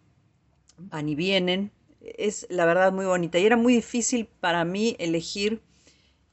van 0.80 1.10
y 1.10 1.16
vienen. 1.16 1.72
Es 2.02 2.48
la 2.50 2.66
verdad 2.66 2.94
muy 2.94 3.06
bonita. 3.06 3.40
Y 3.40 3.46
era 3.46 3.58
muy 3.58 3.74
difícil 3.76 4.28
para 4.40 4.66
mí 4.66 4.96
elegir, 5.00 5.62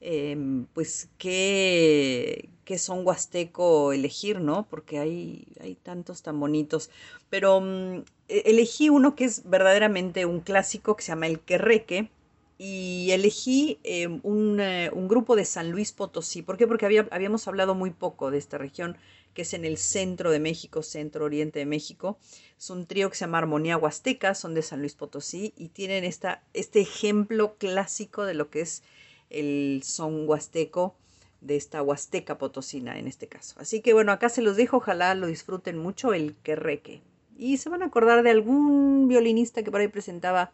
em, 0.01 0.67
pues, 0.75 1.09
qué, 1.19 2.51
qué 2.65 2.79
son 2.79 3.07
huasteco 3.07 3.93
elegir, 3.93 4.41
¿no? 4.41 4.67
Porque 4.69 4.99
hay, 4.99 5.47
hay 5.61 5.75
tantos 5.77 6.23
tan 6.23 6.39
bonitos. 6.41 6.91
Pero 7.31 7.61
mm, 7.61 8.05
e- 8.29 8.43
elegí 8.47 8.91
uno 8.91 9.15
que 9.17 9.25
es 9.25 9.49
verdaderamente 9.49 10.27
un 10.27 10.41
clásico 10.41 10.97
que 10.97 11.03
se 11.05 11.09
llama 11.13 11.27
El 11.27 11.41
Querreque. 11.41 12.11
Y 12.59 13.11
elegí 13.11 13.79
eh, 13.85 14.07
un, 14.23 14.61
eh, 14.61 14.91
un 14.93 15.09
grupo 15.09 15.35
de 15.37 15.45
San 15.45 15.71
Luis 15.73 15.93
Potosí. 15.93 16.43
¿Por 16.43 16.57
qué? 16.57 16.67
Porque 16.69 16.87
había- 16.87 17.09
habíamos 17.11 17.49
hablado 17.49 17.75
muy 17.75 17.91
poco 17.91 18.31
de 18.31 18.39
esta 18.39 18.59
región 18.59 18.97
que 19.35 19.43
es 19.43 19.53
en 19.53 19.65
el 19.65 19.77
centro 19.77 20.31
de 20.31 20.41
México, 20.41 20.83
centro 20.83 21.25
oriente 21.25 21.59
de 21.59 21.67
México. 21.67 22.19
Es 22.57 22.71
un 22.71 22.87
trío 22.87 23.11
que 23.11 23.17
se 23.17 23.25
llama 23.25 23.39
Armonía 23.39 23.77
Huasteca, 23.77 24.35
son 24.35 24.55
de 24.55 24.63
San 24.63 24.81
Luis 24.81 24.95
Potosí 24.95 25.53
y 25.57 25.69
tienen 25.69 26.05
esta, 26.05 26.43
este 26.55 26.81
ejemplo 26.81 27.57
clásico 27.59 28.25
de 28.25 28.35
lo 28.35 28.49
que 28.49 28.63
es 28.63 28.83
el 29.31 29.83
son 29.85 30.29
huasteco 30.29 30.95
de 31.41 31.57
esta 31.57 31.83
huasteca 31.83 32.39
potosina 32.39 32.99
en 32.99 33.07
este 33.07 33.29
caso. 33.29 33.57
Así 33.59 33.83
que 33.83 33.93
bueno, 33.93 34.13
acá 34.13 34.29
se 34.29 34.43
los 34.43 34.57
dejo, 34.57 34.79
ojalá 34.79 35.15
lo 35.15 35.27
disfruten 35.27 35.77
mucho 35.77 36.15
el 36.15 36.37
querreque. 36.43 37.03
Y 37.37 37.59
se 37.59 37.69
van 37.69 37.83
a 37.83 37.87
acordar 37.87 38.23
de 38.23 38.31
algún 38.31 39.09
violinista 39.09 39.63
que 39.63 39.71
por 39.71 39.81
ahí 39.81 39.89
presentaba 39.89 40.53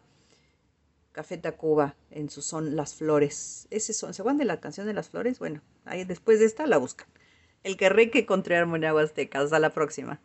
Café 1.11 1.37
Tacuba 1.37 1.95
en 2.09 2.29
su 2.29 2.41
son 2.41 2.75
Las 2.75 2.95
Flores. 2.95 3.67
Ese 3.69 3.93
son, 3.93 4.13
¿se 4.13 4.21
acuerdan 4.21 4.39
de 4.39 4.45
la 4.45 4.59
canción 4.59 4.87
de 4.87 4.93
Las 4.93 5.09
Flores? 5.09 5.39
Bueno, 5.39 5.61
ahí 5.85 6.03
después 6.03 6.39
de 6.39 6.45
esta 6.45 6.65
la 6.67 6.77
buscan. 6.77 7.07
El 7.63 7.77
querreque 7.77 8.25
contra 8.25 8.59
Armonía 8.59 8.93
Huasteca. 8.93 9.39
Hasta 9.39 9.59
la 9.59 9.71
próxima. 9.71 10.19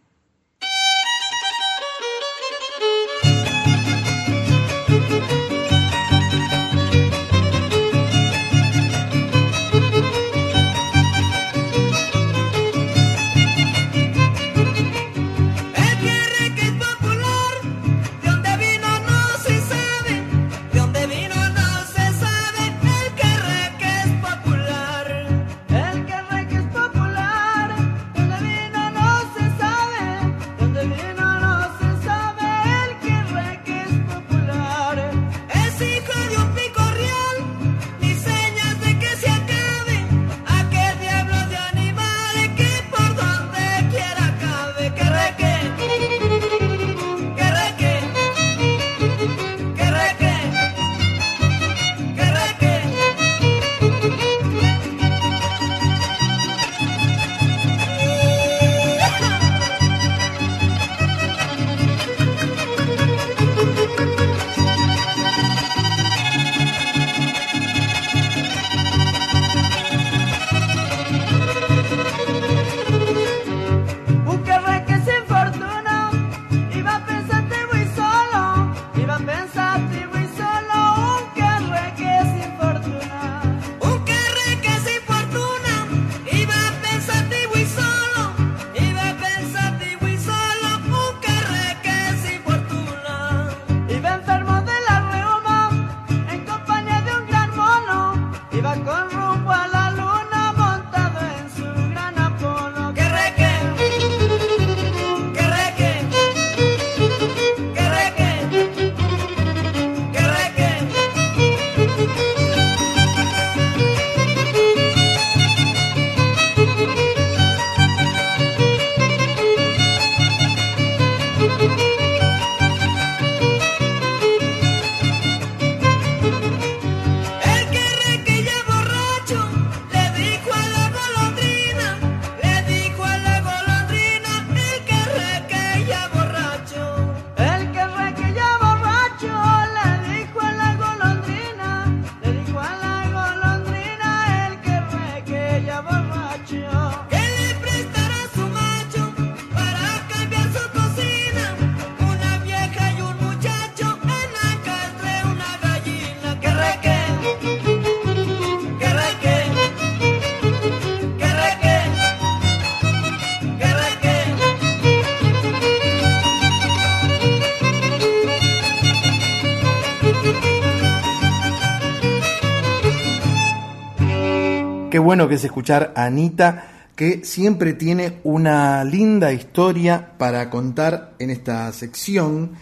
Bueno 175.07 175.29
que 175.29 175.37
es 175.37 175.45
escuchar 175.45 175.93
a 175.95 176.07
Anita, 176.07 176.89
que 176.97 177.25
siempre 177.25 177.75
tiene 177.75 178.19
una 178.25 178.83
linda 178.83 179.33
historia 179.33 180.15
para 180.19 180.51
contar 180.51 181.15
en 181.21 181.31
esta 181.31 181.73
sección. 181.73 182.57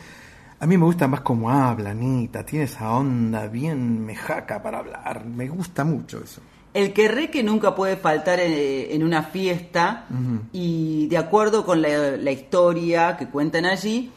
A 0.61 0.67
mí 0.67 0.77
me 0.77 0.85
gusta 0.85 1.09
más 1.09 1.23
cómo 1.23 1.51
habla 1.51 1.93
Anita, 1.93 2.45
tiene 2.45 2.67
esa 2.67 2.93
onda 2.93 3.47
bien 3.47 4.05
mejaca 4.05 4.63
para 4.63 4.81
hablar, 4.81 5.25
me 5.25 5.49
gusta 5.49 5.85
mucho 5.85 6.23
eso. 6.23 6.43
El 6.75 6.93
que 6.93 7.31
que 7.31 7.43
nunca 7.43 7.75
puede 7.75 7.97
faltar 7.97 8.39
en, 8.41 9.03
una 9.03 9.23
fiesta 9.23 10.05
y 10.53 11.07
de 11.07 11.17
acuerdo 11.17 11.65
con 11.65 11.81
la, 11.81 12.19
la 12.19 12.31
historia 12.31 13.17
que 13.17 13.29
cuentan 13.29 13.65
allí, 13.65 14.13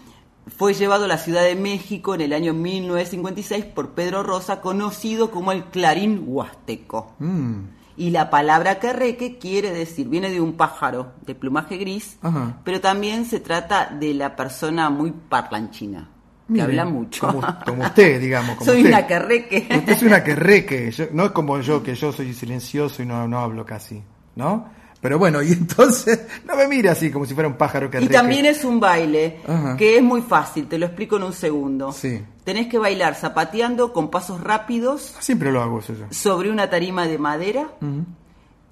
fue 0.57 0.73
llevado 0.73 1.05
a 1.05 1.07
la 1.07 1.17
Ciudad 1.17 1.43
de 1.43 1.55
México 1.55 2.13
en 2.13 2.19
el 2.19 2.33
año 2.33 2.53
1956 2.53 3.63
por 3.65 3.91
Pedro 3.91 4.21
Rosa, 4.23 4.59
conocido 4.59 5.31
como 5.31 5.53
el 5.53 5.63
Clarín 5.65 6.23
Huasteco. 6.25 7.13
Mm, 7.19 7.76
Y 7.97 8.11
la 8.11 8.29
palabra 8.29 8.79
querreque 8.79 9.37
quiere 9.39 9.71
decir, 9.71 10.07
viene 10.07 10.29
de 10.29 10.39
un 10.39 10.53
pájaro 10.53 11.13
de 11.25 11.33
plumaje 11.33 11.77
gris, 11.77 12.17
Ajá. 12.21 12.57
pero 12.63 12.79
también 12.79 13.25
se 13.25 13.39
trata 13.39 13.87
de 13.87 14.13
la 14.13 14.35
persona 14.35 14.89
muy 14.91 15.11
parlanchina, 15.11 16.07
que 16.53 16.61
habla 16.61 16.85
mucho. 16.85 17.25
Como, 17.27 17.41
como 17.65 17.83
usted, 17.83 18.21
digamos. 18.21 18.55
Como 18.57 18.65
Soy 18.71 18.77
usted. 18.81 18.89
una 18.89 19.07
querreque. 19.07 19.67
Usted 19.69 19.89
es 19.93 20.03
una 20.03 20.23
querreque, 20.23 20.91
yo- 20.91 21.07
no 21.11 21.25
es 21.25 21.31
como 21.31 21.59
yo, 21.59 21.81
que 21.81 21.95
yo 21.95 22.11
soy 22.11 22.33
silencioso 22.33 23.01
y 23.01 23.05
no, 23.07 23.27
no 23.27 23.39
hablo 23.39 23.65
casi, 23.65 24.01
¿no? 24.35 24.69
Pero 25.01 25.19
bueno, 25.19 25.41
y 25.43 25.51
entonces, 25.51 26.21
no 26.45 26.55
me 26.55 26.67
mire 26.67 26.89
así 26.89 27.11
como 27.11 27.25
si 27.25 27.33
fuera 27.33 27.47
un 27.47 27.55
pájaro 27.55 27.87
Y 27.87 27.89
querreque. 27.89 28.13
también 28.13 28.45
es 28.45 28.63
un 28.65 28.79
baile 28.79 29.39
Ajá. 29.47 29.77
que 29.77 29.97
es 29.97 30.03
muy 30.03 30.21
fácil, 30.21 30.67
te 30.67 30.77
lo 30.79 30.85
explico 30.87 31.17
en 31.17 31.23
un 31.23 31.33
segundo. 31.33 31.91
Sí, 31.91 32.21
Tenés 32.43 32.67
que 32.67 32.77
bailar 32.79 33.13
zapateando 33.15 33.91
con 33.93 34.09
pasos 34.09 34.39
rápidos 34.41 35.13
siempre 35.19 35.51
lo 35.51 35.61
hago 35.61 35.79
eso 35.79 35.93
yo. 35.93 36.05
sobre 36.11 36.49
una 36.49 36.69
tarima 36.69 37.05
de 37.05 37.17
madera 37.17 37.67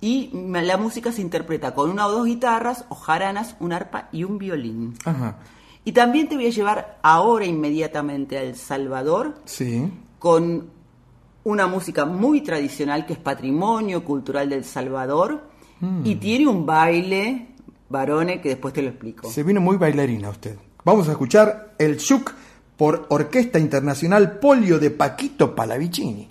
y 0.02 0.30
la 0.34 0.78
música 0.78 1.12
se 1.12 1.22
interpreta 1.22 1.74
con 1.74 1.90
una 1.90 2.08
o 2.08 2.12
dos 2.12 2.26
guitarras 2.26 2.86
o 2.90 2.96
jaranas, 2.96 3.56
un 3.60 3.74
arpa 3.74 4.08
y 4.12 4.24
un 4.24 4.38
violín. 4.38 4.94
Ajá, 5.06 5.38
Y 5.84 5.92
también 5.92 6.28
te 6.30 6.36
voy 6.36 6.48
a 6.48 6.52
llevar 6.52 6.98
ahora 7.02 7.46
inmediatamente 7.46 8.38
a 8.38 8.42
El 8.44 8.56
Salvador 8.56 9.36
sí. 9.46 9.92
con 10.20 10.70
una 11.44 11.68
música 11.68 12.06
muy 12.06 12.42
tradicional 12.42 13.06
que 13.06 13.14
es 13.14 13.20
patrimonio 13.20 14.04
cultural 14.04 14.50
del 14.50 14.64
Salvador 14.66 15.44
Y 16.04 16.16
tiene 16.16 16.48
un 16.48 16.66
baile, 16.66 17.48
varones, 17.90 18.42
que 18.42 18.50
después 18.50 18.74
te 18.74 18.82
lo 18.82 18.90
explico. 18.90 19.30
Se 19.30 19.44
vino 19.44 19.62
muy 19.62 19.78
bailarina 19.78 20.30
usted. 20.30 20.58
Vamos 20.84 21.08
a 21.08 21.12
escuchar 21.12 21.74
el 21.78 21.98
Shuk 21.98 22.32
por 22.78 23.06
Orquesta 23.10 23.60
Internacional 23.60 24.40
Polio 24.40 24.80
de 24.80 24.92
Paquito 24.92 25.56
Palavicini. 25.56 26.30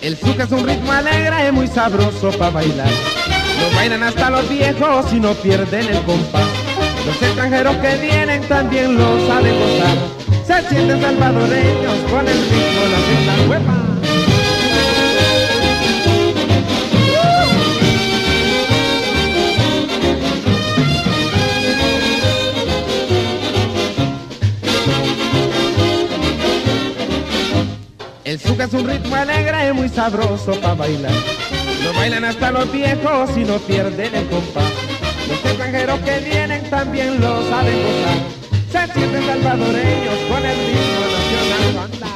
El 0.00 0.16
zuca 0.16 0.44
es 0.44 0.52
un 0.52 0.66
ritmo 0.66 0.90
alegre 0.90 1.48
y 1.48 1.52
muy 1.52 1.66
sabroso 1.66 2.30
para 2.38 2.50
bailar. 2.50 3.17
Lo 3.60 3.76
bailan 3.76 4.02
hasta 4.02 4.30
los 4.30 4.48
viejos 4.48 5.12
y 5.12 5.20
no 5.20 5.34
pierden 5.34 5.88
el 5.88 6.02
compás. 6.02 6.48
Los 7.06 7.22
extranjeros 7.22 7.76
que 7.76 7.96
vienen 7.96 8.42
también 8.42 8.96
lo 8.96 9.26
saben 9.26 9.54
gozar. 9.58 9.96
Se 10.46 10.68
sienten 10.68 11.00
salvadoreños 11.00 11.96
con 12.10 12.26
el 12.28 12.38
ritmo 12.38 12.82
nacional. 12.90 13.48
¡Huepa! 13.48 13.88
El 28.24 28.38
zuca 28.38 28.64
es 28.64 28.74
un 28.74 28.86
ritmo 28.86 29.16
alegre 29.16 29.68
y 29.70 29.72
muy 29.72 29.88
sabroso 29.88 30.52
para 30.60 30.74
bailar. 30.74 31.12
Lo 31.82 31.92
bailan 31.94 32.24
hasta 32.24 32.50
los 32.50 32.70
viejos 32.72 33.30
y 33.36 33.44
no 33.44 33.58
pierden 33.58 34.14
el 34.14 34.26
compás. 34.28 34.72
Los 35.28 35.44
extranjeros 35.44 36.00
que 36.00 36.18
vienen 36.20 36.68
también 36.70 37.20
lo 37.20 37.48
saben 37.48 37.76
gozar. 37.82 38.18
Se 38.70 38.92
sienten 38.92 39.26
salvadoreños 39.26 40.18
con 40.28 40.44
el 40.44 40.56
ritmo 40.56 41.00
nacional. 41.16 41.78
¡Anda! 41.84 42.08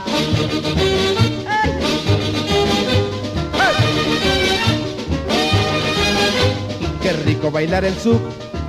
Qué 7.02 7.12
rico 7.24 7.50
bailar 7.50 7.84
el 7.84 7.94
zouk, 7.94 8.20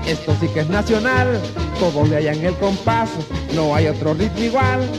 esto 0.08 0.36
sí 0.40 0.48
que 0.48 0.62
es 0.62 0.70
nacional. 0.70 1.40
Todos 1.80 2.10
le 2.10 2.18
hallan 2.18 2.44
el 2.44 2.56
compás, 2.56 3.10
no 3.54 3.76
hay 3.76 3.88
otro 3.88 4.14
ritmo 4.14 4.44
igual. 4.44 4.90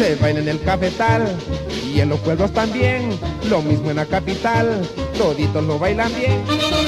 Se 0.00 0.14
baila 0.14 0.40
en 0.40 0.48
el 0.48 0.62
cafetal 0.62 1.36
y 1.84 2.00
en 2.00 2.08
los 2.08 2.18
pueblos 2.20 2.50
también. 2.54 3.10
Lo 3.50 3.60
mismo 3.60 3.90
en 3.90 3.96
la 3.96 4.06
capital, 4.06 4.80
toditos 5.18 5.62
lo 5.62 5.78
bailan 5.78 6.10
bien. 6.14 6.79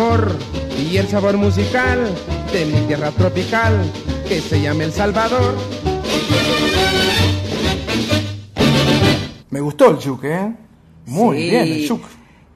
Amor 0.00 0.32
y 0.78 0.96
el 0.96 1.06
sabor 1.08 1.36
musical 1.36 1.98
de 2.52 2.64
mi 2.64 2.86
tierra 2.86 3.10
tropical 3.10 3.74
que 4.26 4.40
se 4.40 4.62
llama 4.62 4.84
El 4.84 4.92
Salvador. 4.92 5.54
Me 9.50 9.60
gustó 9.60 9.90
el 9.90 9.98
Shuk, 9.98 10.24
¿eh? 10.24 10.54
Muy 11.04 11.36
Sí. 11.36 11.50
bien, 11.50 11.62
el 11.68 11.80
Shuk. 11.82 12.02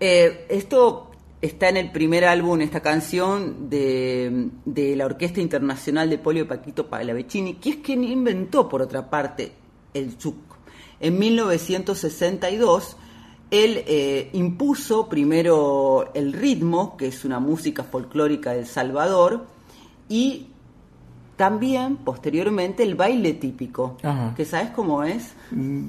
Eh, 0.00 0.46
esto 0.48 1.10
está 1.42 1.68
en 1.68 1.76
el 1.76 1.92
primer 1.92 2.24
álbum 2.24 2.62
esta 2.62 2.80
canción 2.80 3.68
de, 3.68 4.48
de 4.64 4.96
la 4.96 5.04
Orquesta 5.04 5.42
Internacional 5.42 6.08
de 6.08 6.16
Polio 6.16 6.48
Paquito 6.48 6.88
Palavecini, 6.88 7.54
que 7.56 7.70
es 7.70 7.76
quien 7.76 8.04
inventó, 8.04 8.70
por 8.70 8.80
otra 8.80 9.10
parte, 9.10 9.52
el 9.92 10.16
chuc. 10.16 10.36
En 10.98 11.18
1962, 11.18 12.96
él 13.50 13.84
eh, 13.86 14.30
impuso 14.32 15.08
primero 15.08 16.10
el 16.14 16.32
ritmo, 16.32 16.96
que 16.96 17.08
es 17.08 17.24
una 17.24 17.38
música 17.38 17.84
folclórica 17.84 18.52
del 18.52 18.66
Salvador, 18.66 19.46
y 20.08 20.48
también, 21.36 21.96
posteriormente, 21.96 22.82
el 22.82 22.94
baile 22.94 23.34
típico, 23.34 23.96
Ajá. 24.02 24.34
que 24.36 24.44
¿sabes 24.44 24.70
cómo 24.70 25.02
es? 25.02 25.34
Mm, 25.50 25.88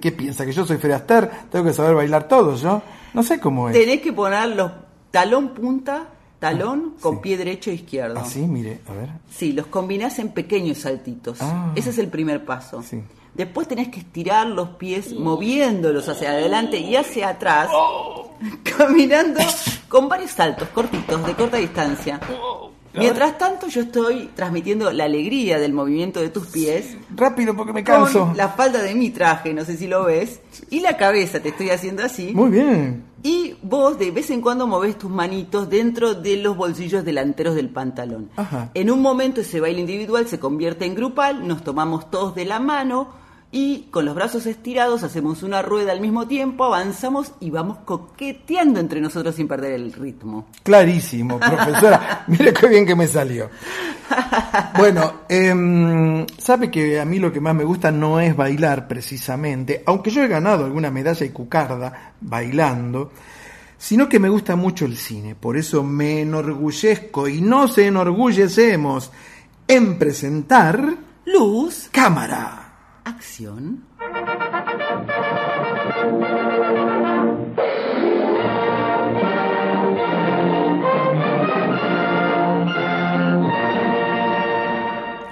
¿Qué 0.00 0.12
piensa? 0.12 0.44
¿Que 0.46 0.52
yo 0.52 0.64
soy 0.64 0.76
Fred 0.76 0.92
Astaire? 0.92 1.30
¿Tengo 1.50 1.64
que 1.64 1.72
saber 1.72 1.94
bailar 1.94 2.28
todo 2.28 2.54
yo? 2.56 2.82
No 3.12 3.22
sé 3.22 3.40
cómo 3.40 3.68
es. 3.68 3.74
Tenés 3.74 4.00
que 4.00 4.12
poner 4.12 4.54
los 4.54 4.70
talón 5.10 5.48
punta, 5.50 6.08
talón 6.38 6.94
con 7.00 7.20
pie 7.20 7.36
derecho 7.36 7.70
e 7.70 7.74
izquierdo. 7.74 8.20
Así, 8.20 8.46
mire, 8.46 8.80
a 8.88 8.92
ver. 8.92 9.10
Sí, 9.30 9.52
los 9.52 9.66
combinás 9.66 10.18
en 10.18 10.30
pequeños 10.30 10.78
saltitos. 10.78 11.38
Ah. 11.40 11.72
Ese 11.74 11.90
es 11.90 11.98
el 11.98 12.08
primer 12.08 12.44
paso. 12.44 12.82
Después 13.34 13.66
tenés 13.66 13.88
que 13.88 14.00
estirar 14.00 14.46
los 14.46 14.70
pies 14.70 15.12
moviéndolos 15.12 16.08
hacia 16.08 16.30
adelante 16.30 16.78
y 16.78 16.94
hacia 16.94 17.30
atrás, 17.30 17.68
caminando 18.78 19.40
con 19.88 20.08
varios 20.08 20.30
saltos 20.30 20.68
cortitos, 20.68 21.26
de 21.26 21.34
corta 21.34 21.56
distancia. 21.56 22.20
Mientras 22.96 23.36
tanto 23.38 23.66
yo 23.66 23.82
estoy 23.82 24.30
transmitiendo 24.36 24.92
la 24.92 25.04
alegría 25.04 25.58
del 25.58 25.72
movimiento 25.72 26.20
de 26.20 26.28
tus 26.28 26.46
pies. 26.46 26.96
Rápido 27.14 27.56
porque 27.56 27.72
me 27.72 27.82
canso. 27.82 28.26
Con 28.26 28.36
la 28.36 28.50
falda 28.50 28.82
de 28.82 28.94
mi 28.94 29.10
traje, 29.10 29.52
no 29.52 29.64
sé 29.64 29.76
si 29.76 29.88
lo 29.88 30.04
ves. 30.04 30.40
Y 30.70 30.78
la 30.78 30.96
cabeza 30.96 31.40
te 31.40 31.48
estoy 31.48 31.70
haciendo 31.70 32.04
así. 32.04 32.32
Muy 32.32 32.50
bien. 32.50 33.02
Y 33.24 33.56
vos 33.62 33.98
de 33.98 34.12
vez 34.12 34.30
en 34.30 34.40
cuando 34.40 34.68
moves 34.68 34.96
tus 34.96 35.10
manitos 35.10 35.68
dentro 35.68 36.14
de 36.14 36.36
los 36.36 36.56
bolsillos 36.56 37.04
delanteros 37.04 37.56
del 37.56 37.70
pantalón. 37.70 38.30
Ajá. 38.36 38.70
En 38.74 38.90
un 38.90 39.02
momento 39.02 39.40
ese 39.40 39.60
baile 39.60 39.80
individual 39.80 40.28
se 40.28 40.38
convierte 40.38 40.84
en 40.84 40.94
grupal, 40.94 41.48
nos 41.48 41.64
tomamos 41.64 42.10
todos 42.10 42.34
de 42.36 42.44
la 42.44 42.60
mano 42.60 43.23
y 43.56 43.86
con 43.92 44.04
los 44.04 44.16
brazos 44.16 44.46
estirados 44.46 45.04
hacemos 45.04 45.44
una 45.44 45.62
rueda 45.62 45.92
al 45.92 46.00
mismo 46.00 46.26
tiempo, 46.26 46.64
avanzamos 46.64 47.34
y 47.38 47.50
vamos 47.50 47.78
coqueteando 47.84 48.80
entre 48.80 49.00
nosotros 49.00 49.36
sin 49.36 49.46
perder 49.46 49.74
el 49.74 49.92
ritmo. 49.92 50.48
Clarísimo, 50.64 51.38
profesora. 51.38 52.24
Mire 52.26 52.52
qué 52.52 52.66
bien 52.66 52.84
que 52.84 52.96
me 52.96 53.06
salió. 53.06 53.48
Bueno, 54.76 55.20
em, 55.28 56.26
sabe 56.36 56.68
que 56.68 56.98
a 56.98 57.04
mí 57.04 57.20
lo 57.20 57.32
que 57.32 57.38
más 57.38 57.54
me 57.54 57.62
gusta 57.62 57.92
no 57.92 58.18
es 58.18 58.34
bailar 58.34 58.88
precisamente, 58.88 59.84
aunque 59.86 60.10
yo 60.10 60.24
he 60.24 60.26
ganado 60.26 60.64
alguna 60.64 60.90
medalla 60.90 61.24
y 61.24 61.30
cucarda 61.30 62.14
bailando, 62.20 63.12
sino 63.78 64.08
que 64.08 64.18
me 64.18 64.30
gusta 64.30 64.56
mucho 64.56 64.84
el 64.84 64.96
cine. 64.96 65.36
Por 65.36 65.56
eso 65.56 65.84
me 65.84 66.22
enorgullezco 66.22 67.28
y 67.28 67.40
no 67.40 67.68
se 67.68 67.86
enorgullecemos 67.86 69.12
en 69.68 69.96
presentar 69.96 70.96
Luz, 71.24 71.88
cámara. 71.92 72.63
Acción. 73.04 73.84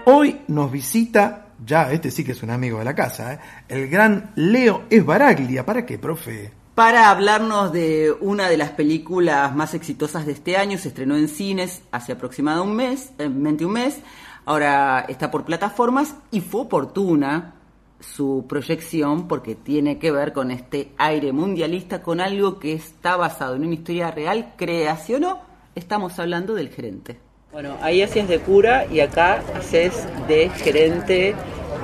Hoy 0.05 0.41
nos 0.49 0.71
visita, 0.71 1.47
ya 1.65 1.93
este 1.93 2.11
sí 2.11 2.25
que 2.25 2.33
es 2.33 2.43
un 2.43 2.51
amigo 2.51 2.79
de 2.79 2.85
la 2.85 2.95
casa, 2.95 3.35
¿eh? 3.35 3.39
el 3.69 3.89
gran 3.89 4.33
Leo 4.35 4.85
Esbaraglia. 4.91 5.65
¿Para 5.65 5.87
qué, 5.87 5.99
profe? 5.99 6.53
Para 6.75 7.11
hablarnos 7.11 7.73
de 7.73 8.13
una 8.21 8.49
de 8.49 8.57
las 8.57 8.71
películas 8.71 9.55
más 9.55 9.75
exitosas 9.75 10.27
de 10.27 10.33
este 10.33 10.57
año, 10.57 10.79
se 10.79 10.89
estrenó 10.89 11.17
en 11.17 11.29
cines 11.29 11.83
hace 11.93 12.13
aproximadamente 12.13 12.71
un 12.71 12.77
mes, 12.77 13.13
eh, 13.19 13.29
21 13.31 13.73
mes, 13.73 13.99
ahora 14.45 15.05
está 15.09 15.31
por 15.31 15.45
plataformas 15.45 16.15
y 16.31 16.41
fue 16.41 16.63
oportuna 16.63 17.55
su 18.03 18.45
proyección 18.49 19.29
porque 19.29 19.55
tiene 19.55 19.99
que 19.99 20.11
ver 20.11 20.33
con 20.33 20.51
este 20.51 20.91
aire 20.99 21.33
mundialista, 21.33 22.03
con 22.03 22.21
algo 22.21 22.59
que 22.59 22.73
está 22.75 23.17
basado 23.17 23.55
en 23.57 23.65
una 23.65 23.75
historia 23.75 24.11
real, 24.11 24.53
creación 24.57 25.25
o 25.25 25.41
estamos 25.75 26.19
hablando 26.19 26.55
del 26.55 26.69
gerente. 26.69 27.17
Bueno, 27.53 27.77
ahí 27.83 28.03
hacías 28.03 28.29
de 28.29 28.39
cura 28.41 28.87
y 28.91 29.01
acá 29.01 29.43
haces 29.57 30.07
de 30.27 30.49
gerente 30.51 31.35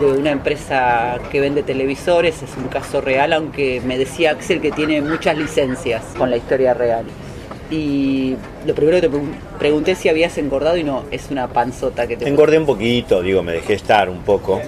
de 0.01 0.07
una 0.07 0.31
empresa 0.31 1.19
que 1.31 1.40
vende 1.40 1.62
televisores, 1.62 2.43
es 2.43 2.57
un 2.57 2.69
caso 2.69 3.01
real, 3.01 3.32
aunque 3.32 3.81
me 3.85 3.99
decía 3.99 4.31
Axel 4.31 4.61
que 4.61 4.70
tiene 4.70 5.03
muchas 5.03 5.36
licencias 5.36 6.03
con 6.16 6.31
la 6.31 6.36
historia 6.36 6.73
real. 6.73 7.05
Y 7.70 8.35
lo 8.65 8.74
primero 8.74 8.99
que 8.99 9.09
te 9.09 9.15
pregun- 9.15 9.35
pregunté 9.59 9.95
si 9.95 10.09
habías 10.09 10.39
engordado 10.39 10.78
y 10.78 10.85
no, 10.85 11.05
es 11.11 11.31
una 11.31 11.49
panzota 11.49 12.07
que 12.07 12.16
te 12.16 12.27
Engordé 12.27 12.59
un 12.59 12.65
poquito, 12.65 13.20
digo, 13.20 13.43
me 13.43 13.53
dejé 13.53 13.74
estar 13.74 14.09
un 14.09 14.23
poco, 14.23 14.62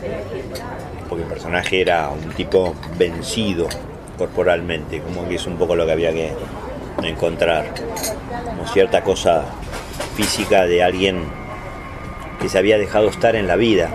porque 1.10 1.24
el 1.24 1.28
personaje 1.28 1.80
era 1.80 2.08
un 2.08 2.30
tipo 2.30 2.74
vencido 2.96 3.68
corporalmente, 4.16 5.00
como 5.00 5.28
que 5.28 5.34
es 5.34 5.46
un 5.46 5.56
poco 5.56 5.74
lo 5.74 5.84
que 5.84 5.92
había 5.92 6.12
que 6.12 6.32
encontrar, 7.02 7.74
como 8.44 8.66
cierta 8.68 9.02
cosa 9.02 9.44
física 10.14 10.66
de 10.66 10.84
alguien 10.84 11.24
que 12.40 12.48
se 12.48 12.58
había 12.58 12.78
dejado 12.78 13.08
estar 13.08 13.34
en 13.34 13.48
la 13.48 13.56
vida. 13.56 13.90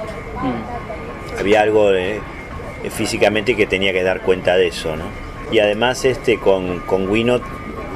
Había 1.39 1.61
algo 1.61 1.93
eh, 1.93 2.19
físicamente 2.89 3.55
que 3.55 3.65
tenía 3.65 3.93
que 3.93 4.03
dar 4.03 4.21
cuenta 4.21 4.57
de 4.57 4.67
eso, 4.67 4.97
¿no? 4.97 5.05
Y 5.51 5.59
además 5.59 6.03
este 6.03 6.37
con, 6.37 6.79
con 6.81 7.07
Winot 7.07 7.43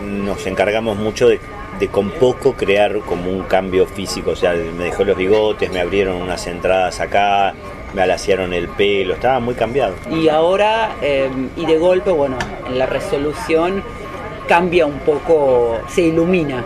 nos 0.05 0.47
encargamos 0.47 0.97
mucho 0.97 1.27
de, 1.27 1.41
de 1.77 1.87
con 1.89 2.11
poco 2.11 2.53
crear 2.53 2.99
como 2.99 3.29
un 3.29 3.43
cambio 3.43 3.85
físico, 3.85 4.31
o 4.31 4.35
sea, 4.35 4.53
me 4.53 4.85
dejó 4.85 5.03
los 5.03 5.17
bigotes, 5.17 5.71
me 5.71 5.81
abrieron 5.81 6.21
unas 6.21 6.47
entradas 6.47 6.99
acá, 7.01 7.53
me 7.93 8.01
alaciaron 8.03 8.53
el 8.53 8.67
pelo, 8.69 9.13
estaba 9.15 9.39
muy 9.39 9.55
cambiado. 9.55 9.95
Y 10.11 10.29
ahora, 10.29 10.91
eh, 11.01 11.29
y 11.55 11.65
de 11.65 11.77
golpe, 11.77 12.11
bueno, 12.11 12.37
en 12.67 12.77
la 12.77 12.85
resolución 12.85 13.83
cambia 14.47 14.85
un 14.85 14.99
poco, 14.99 15.79
se 15.87 16.01
ilumina. 16.03 16.63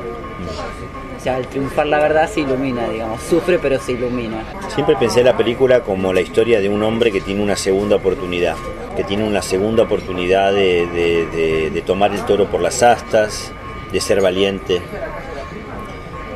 O 1.18 1.24
sea, 1.24 1.38
al 1.38 1.48
triunfar 1.48 1.88
la 1.88 2.00
verdad 2.00 2.30
se 2.30 2.42
ilumina, 2.42 2.90
digamos, 2.90 3.22
sufre 3.22 3.58
pero 3.58 3.80
se 3.80 3.94
ilumina. 3.94 4.44
Siempre 4.68 4.96
pensé 4.98 5.24
la 5.24 5.38
película 5.38 5.80
como 5.80 6.12
la 6.12 6.20
historia 6.20 6.60
de 6.60 6.68
un 6.68 6.84
hombre 6.84 7.12
que 7.14 7.22
tiene 7.22 7.42
una 7.42 7.56
segunda 7.56 7.96
oportunidad, 7.96 8.56
que 8.98 9.06
tiene 9.06 9.24
una 9.26 9.42
segunda 9.42 9.84
oportunidad 9.84 10.52
de, 10.52 10.86
de- 10.88 11.26
de- 11.28 11.70
de 11.70 11.82
tomar 11.82 12.12
el 12.14 12.20
toro 12.26 12.48
por 12.48 12.60
las 12.62 12.84
astas, 12.84 13.54
de 13.94 14.02
ser 14.02 14.20
valiente, 14.22 14.82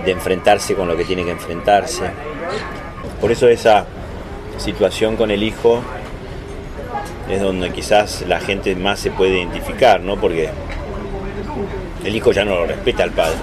de 0.05 0.11
enfrentarse 0.11 0.73
con 0.73 0.87
lo 0.87 0.95
que 0.95 1.03
tiene 1.03 1.25
que 1.25 1.31
enfrentarse. 1.31 2.03
Por 3.19 3.31
eso 3.31 3.49
esa 3.49 3.85
situación 4.57 5.15
con 5.15 5.31
el 5.31 5.43
hijo 5.43 5.81
es 7.29 7.41
donde 7.41 7.71
quizás 7.71 8.23
la 8.27 8.39
gente 8.39 8.75
más 8.75 8.99
se 8.99 9.11
puede 9.11 9.37
identificar, 9.39 10.01
¿no? 10.01 10.15
Porque 10.17 10.49
el 12.03 12.15
hijo 12.15 12.31
ya 12.31 12.45
no 12.45 12.55
lo 12.55 12.65
respeta 12.65 13.03
al 13.03 13.11
padre. 13.11 13.37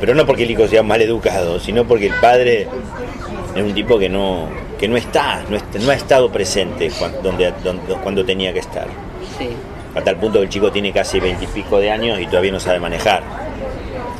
Pero 0.00 0.14
no 0.14 0.26
porque 0.26 0.42
el 0.44 0.50
hijo 0.50 0.66
sea 0.66 0.82
mal 0.82 1.00
educado, 1.00 1.60
sino 1.60 1.84
porque 1.84 2.06
el 2.08 2.14
padre 2.14 2.66
es 3.54 3.62
un 3.62 3.74
tipo 3.74 3.98
que 3.98 4.08
no, 4.08 4.48
que 4.78 4.88
no 4.88 4.96
está, 4.96 5.42
no, 5.48 5.90
ha 5.90 5.94
estado 5.94 6.30
presente 6.30 6.90
cuando, 6.98 7.20
donde, 7.22 7.52
donde- 7.62 7.94
cuando 8.02 8.24
tenía 8.24 8.52
que 8.52 8.58
estar. 8.58 8.86
Sí. 9.38 9.48
A 9.94 10.00
tal 10.02 10.16
punto 10.16 10.38
que 10.38 10.44
el 10.46 10.50
chico 10.50 10.72
tiene 10.72 10.90
casi 10.92 11.20
veintipico 11.20 11.78
de 11.78 11.90
años 11.90 12.18
y 12.18 12.26
todavía 12.26 12.50
no 12.52 12.58
sabe 12.60 12.80
manejar. 12.80 13.22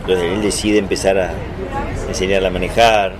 Entonces 0.02 0.32
él 0.32 0.42
decide 0.42 0.78
empezar 0.78 1.18
a 1.18 1.30
enseñarle 2.08 2.48
a 2.48 2.50
manejar. 2.50 3.14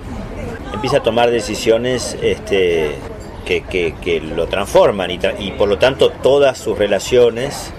Empieza 0.72 0.98
a 0.98 1.02
tomar 1.02 1.30
decisiones 1.30 2.16
este, 2.22 2.96
que, 3.44 4.22
lo 4.34 4.46
transforman 4.46 5.10
y, 5.10 5.50
por 5.52 5.68
lo 5.68 5.78
tanto 5.78 6.10
todas 6.10 6.58
sus 6.58 6.78
relaciones 6.78 7.72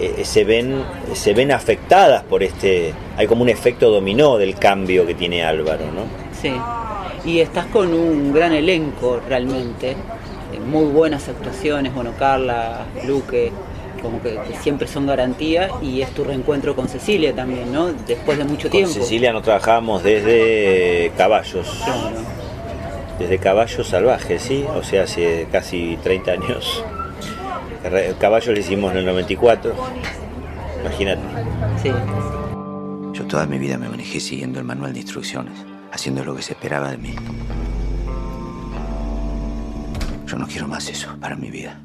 eh, 0.00 0.24
se, 0.24 0.44
ven, 0.44 0.82
se 1.12 1.34
ven 1.34 1.52
afectadas 1.52 2.22
por 2.24 2.42
este... 2.42 2.94
Hay 3.16 3.26
como 3.26 3.42
un 3.42 3.48
efecto 3.48 3.90
dominó 3.90 4.38
del 4.38 4.54
cambio 4.56 5.06
que 5.06 5.14
tiene 5.14 5.44
Álvaro, 5.44 5.84
¿no? 5.92 6.04
Sí. 6.40 6.52
Y 7.24 7.40
estás 7.40 7.66
con 7.66 7.92
un 7.92 8.32
gran 8.32 8.52
elenco 8.52 9.20
realmente. 9.28 9.96
Muy 10.66 10.86
buenas 10.86 11.28
actuaciones, 11.28 11.94
bueno, 11.94 12.12
Carla, 12.18 12.86
Luque, 13.06 13.52
como 13.98 14.22
que, 14.22 14.38
que 14.48 14.56
siempre 14.62 14.88
son 14.88 15.06
garantía. 15.06 15.70
Y 15.82 16.02
es 16.02 16.10
tu 16.10 16.24
reencuentro 16.24 16.74
con 16.74 16.88
Cecilia 16.88 17.34
también, 17.34 17.72
¿no? 17.72 17.92
Después 17.92 18.38
de 18.38 18.44
mucho 18.44 18.68
Con 18.68 18.78
tiempo. 18.78 18.94
Cecilia 18.94 19.32
no 19.32 19.42
trabajábamos 19.42 20.02
desde 20.02 21.12
Caballos. 21.16 21.82
Desde 23.18 23.38
Caballos 23.38 23.88
Salvajes, 23.88 24.42
¿sí? 24.42 24.64
O 24.76 24.82
sea, 24.82 25.02
hace 25.02 25.48
casi 25.50 25.98
30 26.02 26.30
años. 26.30 26.84
Caballos 28.18 28.48
lo 28.48 28.58
hicimos 28.58 28.92
en 28.92 28.98
el 28.98 29.06
94. 29.06 29.74
Imagínate. 30.80 31.22
Sí. 31.82 31.90
Yo 33.12 33.24
toda 33.24 33.46
mi 33.46 33.58
vida 33.58 33.76
me 33.78 33.88
manejé 33.88 34.20
siguiendo 34.20 34.60
el 34.60 34.64
manual 34.64 34.92
de 34.92 35.00
instrucciones, 35.00 35.54
haciendo 35.92 36.24
lo 36.24 36.36
que 36.36 36.42
se 36.42 36.52
esperaba 36.52 36.90
de 36.90 36.98
mí. 36.98 37.14
Yo 40.26 40.36
no 40.36 40.46
quiero 40.46 40.68
más 40.68 40.88
eso 40.88 41.16
para 41.20 41.34
mi 41.34 41.50
vida. 41.50 41.80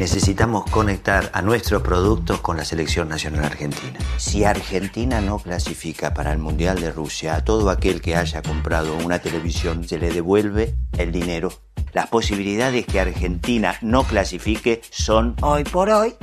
Necesitamos 0.00 0.64
conectar 0.70 1.28
a 1.34 1.42
nuestros 1.42 1.82
productos 1.82 2.40
con 2.40 2.56
la 2.56 2.64
selección 2.64 3.10
nacional 3.10 3.44
argentina. 3.44 3.98
Si 4.16 4.44
Argentina 4.44 5.20
no 5.20 5.38
clasifica 5.38 6.14
para 6.14 6.32
el 6.32 6.38
Mundial 6.38 6.80
de 6.80 6.90
Rusia, 6.90 7.34
a 7.34 7.44
todo 7.44 7.68
aquel 7.68 8.00
que 8.00 8.16
haya 8.16 8.40
comprado 8.40 8.96
una 8.96 9.18
televisión 9.18 9.86
se 9.86 9.98
le 9.98 10.10
devuelve 10.10 10.74
el 10.96 11.12
dinero. 11.12 11.52
Las 11.92 12.06
posibilidades 12.06 12.86
que 12.86 12.98
Argentina 12.98 13.76
no 13.82 14.04
clasifique 14.04 14.80
son... 14.90 15.36
Hoy 15.42 15.64
por 15.64 15.90
hoy, 15.90 16.14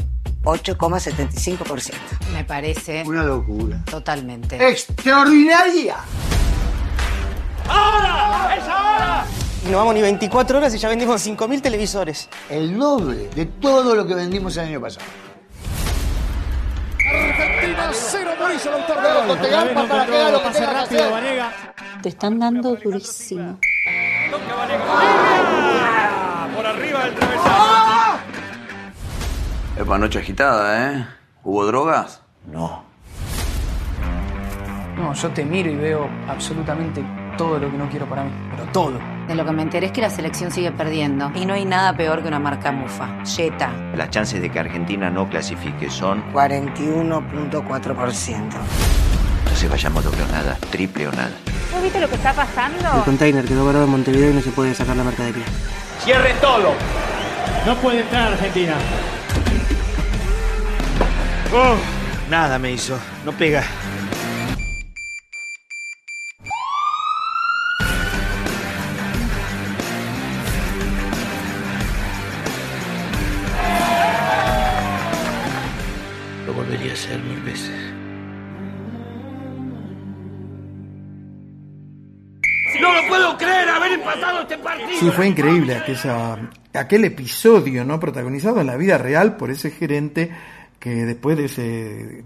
8,75%. 0.42 1.94
Me 2.34 2.44
parece 2.46 3.04
Una 3.06 3.22
locura. 3.22 3.84
totalmente. 3.86 4.58
¡Extraordinaria! 4.70 5.98
¡Ahora! 7.70 8.56
¡Es 8.56 8.64
ahora! 8.64 8.67
Y 9.68 9.70
no 9.70 9.80
vamos 9.80 9.96
ni 9.96 10.02
24 10.02 10.60
horas 10.60 10.74
y 10.76 10.78
ya 10.78 10.88
vendimos 10.88 11.28
5.000 11.28 11.62
televisores. 11.62 12.30
El 12.50 12.78
doble 12.78 13.28
de 13.36 13.48
todo 13.48 13.96
lo 13.96 14.08
que 14.08 14.16
vendimos 14.16 14.56
el 14.56 14.68
año 14.68 14.80
pasado. 14.80 15.06
Argentina 17.06 17.90
0, 17.92 18.32
Mauricio 18.40 18.72
Lautaro. 18.72 19.02
Pero 19.02 19.28
con 19.28 19.42
Tegampa 19.42 19.88
para 19.88 20.06
que 20.06 20.32
lo 20.32 20.42
que 20.42 20.50
tenga 20.52 20.72
que 20.88 21.00
hacer. 21.02 21.12
Te 22.02 22.10
están 22.10 22.40
dando 22.40 22.76
durísimo. 22.76 23.60
Por 26.56 26.66
arriba 26.66 27.04
del 27.04 27.16
travesaño. 27.16 28.20
Epa, 29.78 29.98
noche 29.98 30.20
agitada, 30.20 30.94
¿eh? 30.94 31.08
¿Hubo 31.44 31.66
drogas? 31.66 32.22
No. 32.46 32.86
No, 34.96 35.14
yo 35.14 35.30
te 35.32 35.44
miro 35.44 35.70
y 35.70 35.76
veo 35.76 36.10
absolutamente 36.30 37.04
todo 37.38 37.60
lo 37.60 37.72
que 37.72 37.78
no 37.78 37.88
quiero 37.90 38.06
para 38.08 38.24
mí. 38.24 38.32
Pero 38.52 38.64
todo. 38.72 39.00
De 39.28 39.36
lo 39.36 39.46
que 39.46 39.52
me 39.52 39.62
enteré 39.62 39.88
es 39.88 39.92
que 39.94 40.02
la 40.02 40.10
selección 40.10 40.52
sigue 40.52 40.72
perdiendo. 40.72 41.32
Y 41.36 41.46
no 41.46 41.54
hay 41.54 41.66
nada 41.66 41.96
peor 41.96 42.22
que 42.22 42.28
una 42.28 42.40
marca 42.40 42.72
mufa. 42.72 43.24
Jetta. 43.24 43.70
Las 43.96 44.10
chances 44.10 44.42
de 44.42 44.50
que 44.50 44.60
Argentina 44.60 45.10
no 45.10 45.30
clasifique 45.30 45.90
son... 45.90 46.24
41.4%. 46.34 48.38
Entonces 49.40 49.70
vayamos 49.70 50.04
doble 50.04 50.24
o 50.24 50.28
nada, 50.28 50.58
triple 50.72 51.08
o 51.08 51.12
nada. 51.12 51.32
¿No 51.74 51.82
viste 51.82 52.00
lo 52.00 52.10
que 52.10 52.16
está 52.16 52.32
El 52.32 52.36
pasando? 52.36 53.04
container 53.06 53.46
quedó 53.46 53.66
varado 53.66 53.86
en 53.86 53.92
Montevideo 53.92 54.32
y 54.32 54.34
no 54.34 54.42
se 54.42 54.52
puede 54.52 54.74
sacar 54.74 54.96
la 54.96 55.04
mercadería. 55.04 55.46
Cierren 56.04 56.36
todo. 56.42 56.74
No 57.66 57.76
puede 57.76 58.02
entrar 58.02 58.34
Argentina. 58.34 58.74
Nada 62.30 62.60
me 62.60 62.72
hizo, 62.72 63.00
no 63.26 63.32
pega. 63.32 63.64
Sí, 85.00 85.12
fue 85.12 85.28
increíble 85.28 85.76
aquella, 85.76 86.50
aquel 86.74 87.06
episodio, 87.06 87.86
¿no? 87.86 88.00
Protagonizado 88.00 88.62
en 88.62 88.68
la 88.68 88.78
vida 88.78 88.98
real 88.98 89.38
por 89.38 89.52
ese 89.52 89.70
gerente 89.70 90.32
que 90.80 90.90
después 90.90 91.38
de 91.38 91.46
ese 91.46 92.26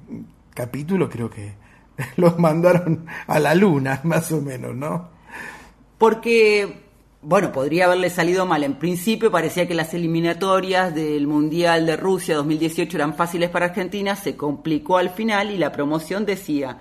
capítulo 0.54 1.10
creo 1.10 1.30
que 1.30 1.54
los 2.16 2.40
mandaron 2.40 3.06
a 3.28 3.40
la 3.40 3.56
luna, 3.56 4.00
más 4.06 4.32
o 4.32 4.40
menos, 4.42 4.74
¿no? 4.74 5.10
Porque, 5.98 6.84
bueno, 7.22 7.52
podría 7.52 7.88
haberle 7.88 8.10
salido 8.10 8.46
mal. 8.46 8.64
En 8.64 8.76
principio 8.76 9.30
parecía 9.30 9.68
que 9.68 9.76
las 9.76 9.94
eliminatorias 9.94 10.96
del 10.96 11.28
Mundial 11.28 11.86
de 11.86 11.98
Rusia 11.98 12.38
2018 12.38 12.96
eran 12.96 13.16
fáciles 13.16 13.50
para 13.50 13.66
Argentina, 13.66 14.16
se 14.16 14.38
complicó 14.38 14.98
al 14.98 15.10
final 15.10 15.52
y 15.52 15.58
la 15.58 15.74
promoción 15.74 16.26
decía 16.26 16.78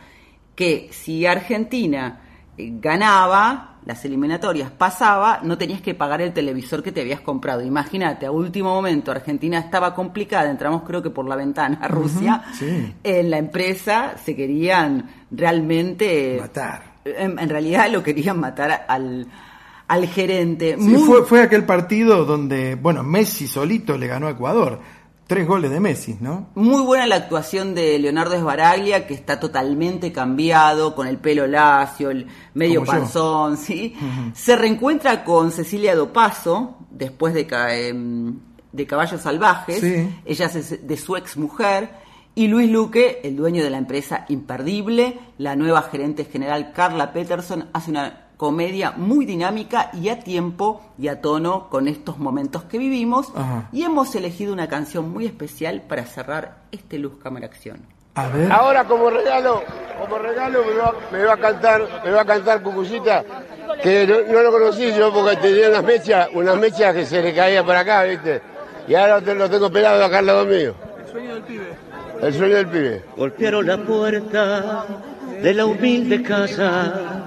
que 0.55 0.89
si 0.93 1.27
Argentina 1.27 2.21
eh, 2.57 2.71
ganaba 2.81 3.70
las 3.87 4.05
eliminatorias, 4.05 4.71
pasaba, 4.71 5.41
no 5.43 5.57
tenías 5.57 5.81
que 5.81 5.95
pagar 5.95 6.21
el 6.21 6.33
televisor 6.33 6.83
que 6.83 6.93
te 6.93 7.01
habías 7.01 7.21
comprado. 7.21 7.63
Imagínate, 7.63 8.27
a 8.27 8.31
último 8.31 8.75
momento 8.75 9.11
Argentina 9.11 9.59
estaba 9.59 9.95
complicada, 9.95 10.51
entramos 10.51 10.83
creo 10.83 11.03
que 11.03 11.11
por 11.11 11.27
la 11.27 11.37
ventana 11.37 11.79
a 11.81 11.89
Rusia. 11.89 12.43
Sí. 12.53 12.95
En 13.03 13.31
la 13.31 13.39
empresa 13.39 14.15
se 14.23 14.37
querían 14.37 15.09
realmente... 15.31 16.37
Matar. 16.41 16.91
En, 17.05 17.39
en 17.39 17.49
realidad 17.49 17.91
lo 17.91 18.03
querían 18.03 18.39
matar 18.39 18.85
al, 18.87 19.27
al 19.89 20.07
gerente. 20.07 20.77
Sí, 20.79 20.83
Muy- 20.83 21.03
fue, 21.03 21.25
fue 21.25 21.43
aquel 21.43 21.65
partido 21.65 22.27
donde, 22.27 22.75
bueno, 22.75 23.03
Messi 23.03 23.49
solito 23.49 23.97
le 23.97 24.07
ganó 24.07 24.27
a 24.27 24.33
Ecuador. 24.33 24.81
Tres 25.31 25.47
goles 25.47 25.71
de 25.71 25.79
Messi, 25.79 26.17
¿no? 26.21 26.49
Muy 26.57 26.83
buena 26.83 27.07
la 27.07 27.15
actuación 27.15 27.73
de 27.73 27.97
Leonardo 28.01 28.35
Esbaraglia, 28.35 29.07
que 29.07 29.15
está 29.15 29.39
totalmente 29.39 30.11
cambiado, 30.11 30.97
con 30.97 31.07
el 31.07 31.19
pelo 31.19 31.47
lacio, 31.47 32.11
el 32.11 32.27
medio 32.55 32.81
Como 32.81 32.93
yo. 32.93 32.99
panzón, 32.99 33.57
¿sí? 33.57 33.95
Se 34.35 34.57
reencuentra 34.57 35.23
con 35.23 35.53
Cecilia 35.53 35.95
Dopaso, 35.95 36.79
después 36.91 37.33
de, 37.33 37.47
em, 37.89 38.41
de 38.73 38.87
Caballos 38.89 39.21
Salvajes, 39.21 39.79
Sí. 39.81 40.09
ella 40.25 40.47
es 40.47 40.85
de 40.85 40.97
su 40.97 41.17
ex 41.17 41.37
mujer, 41.37 41.91
y 42.35 42.49
Luis 42.49 42.69
Luque, 42.69 43.21
el 43.23 43.37
dueño 43.37 43.63
de 43.63 43.71
la 43.71 43.79
empresa 43.79 44.25
Imperdible, 44.31 45.17
la 45.39 45.55
nueva 45.55 45.83
gerente 45.83 46.25
general 46.25 46.73
Carla 46.73 47.13
Peterson, 47.13 47.69
hace 47.73 47.93
una 47.93 48.30
comedia 48.41 48.93
muy 48.97 49.27
dinámica 49.27 49.91
y 49.93 50.09
a 50.09 50.19
tiempo 50.21 50.81
y 50.99 51.09
a 51.09 51.21
tono 51.21 51.69
con 51.69 51.89
estos 51.89 52.17
momentos 52.17 52.65
que 52.65 52.79
vivimos. 52.79 53.31
Ajá. 53.37 53.69
Y 53.71 53.83
hemos 53.83 54.15
elegido 54.15 54.55
una 54.55 54.67
canción 54.67 55.11
muy 55.13 55.27
especial 55.27 55.83
para 55.87 56.07
cerrar 56.07 56.57
este 56.73 56.99
Luz 56.99 57.13
Cámara 57.23 57.45
Acción. 57.45 57.81
A 58.15 58.29
ver. 58.29 58.51
Ahora 58.51 58.85
como 58.85 59.11
regalo, 59.11 59.63
como 60.01 60.17
regalo 60.17 60.65
me 60.65 60.75
va, 60.75 60.95
me 61.13 61.23
va 61.23 61.35
a 61.35 61.37
cantar, 61.37 61.87
me 62.03 62.11
va 62.13 62.23
a 62.23 62.25
cantar 62.25 62.63
Cucucita, 62.63 63.23
que 63.83 64.07
no, 64.07 64.33
no 64.33 64.41
lo 64.43 64.51
conocí 64.51 64.91
yo 64.95 65.13
porque 65.13 65.37
tenía 65.37 65.69
unas 65.69 65.85
mechas, 65.85 66.29
unas 66.33 66.57
mechas 66.57 66.95
que 66.95 67.05
se 67.05 67.21
le 67.23 67.35
caía 67.35 67.63
por 67.63 67.77
acá, 67.77 68.05
¿viste? 68.05 68.41
Y 68.89 68.95
ahora 68.95 69.21
te- 69.21 69.35
lo 69.35 69.51
tengo 69.51 69.71
pelado 69.71 70.03
acá 70.03 70.21
al 70.21 70.27
lado 70.27 70.47
mío. 70.47 70.75
El 71.05 71.13
sueño 71.13 71.35
del 71.35 71.43
pibe. 71.43 71.69
El 72.23 72.35
sueño 72.35 72.57
del 72.57 72.67
pibe. 72.69 73.05
Golpearon 73.19 73.67
la 73.67 73.77
puerta 73.77 74.87
de 75.43 75.53
la 75.55 75.67
humilde 75.67 76.23
casa. 76.23 77.27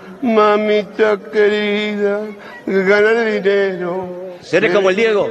mamita 0.21 1.17
querida, 1.31 2.21
ganar 2.65 3.25
dinero. 3.25 4.07
Seré 4.41 4.71
como 4.71 4.89
el 4.89 4.95
Diego. 4.95 5.29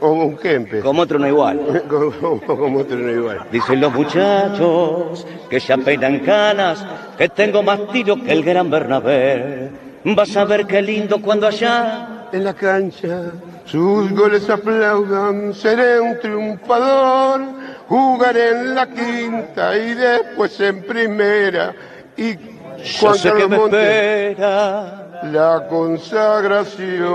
Como 0.00 0.26
un 0.26 0.36
Kempe. 0.36 0.80
Como 0.80 1.02
otro 1.02 1.18
no 1.18 1.26
igual. 1.26 1.84
como, 1.88 2.40
como 2.40 2.78
otro 2.80 2.96
no 2.96 3.10
igual. 3.10 3.46
Dicen 3.50 3.80
los 3.80 3.92
muchachos 3.92 5.26
que 5.50 5.58
ya 5.58 5.76
peinan 5.76 6.20
canas, 6.20 6.84
que 7.16 7.28
tengo 7.28 7.62
más 7.62 7.80
tiro 7.92 8.16
que 8.22 8.32
el 8.32 8.44
gran 8.44 8.70
Bernabé. 8.70 9.70
Vas 10.04 10.36
a 10.36 10.44
ver 10.44 10.66
qué 10.66 10.80
lindo 10.80 11.20
cuando 11.20 11.46
allá 11.46 12.28
en 12.32 12.44
la 12.44 12.54
cancha 12.54 13.32
sus 13.70 14.10
goles 14.12 14.48
aplaudan, 14.48 15.52
seré 15.52 16.00
un 16.00 16.18
triunfador, 16.18 17.42
jugaré 17.86 18.50
en 18.50 18.74
la 18.74 18.86
quinta 18.86 19.76
y 19.76 19.92
después 19.92 20.58
en 20.60 20.82
primera. 20.84 21.74
Y 22.16 22.34
Yo 22.84 23.00
Juan 23.00 23.18
sé 23.18 23.32
que 23.32 23.48
me 23.48 23.56
espera. 23.56 25.20
la 25.24 25.66
consagración. 25.68 27.08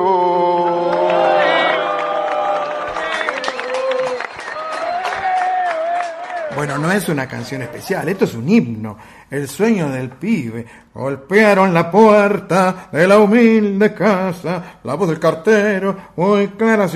Bueno, 6.56 6.78
no 6.78 6.92
es 6.92 7.10
una 7.10 7.28
canción 7.28 7.64
especial, 7.64 8.08
esto 8.10 8.26
es 8.26 8.36
un 8.36 8.48
himno. 8.48 8.98
El 9.30 9.48
sueño 9.48 9.90
del 9.90 10.10
pibe. 10.10 10.66
Golpearon 10.94 11.74
la 11.74 11.90
puerta 11.90 12.90
de 12.92 13.08
la 13.08 13.18
humilde 13.18 13.94
casa. 13.94 14.80
La 14.84 14.94
voz 14.96 15.10
del 15.10 15.20
cartero, 15.20 15.96
muy 16.16 16.50
clara. 16.50 16.88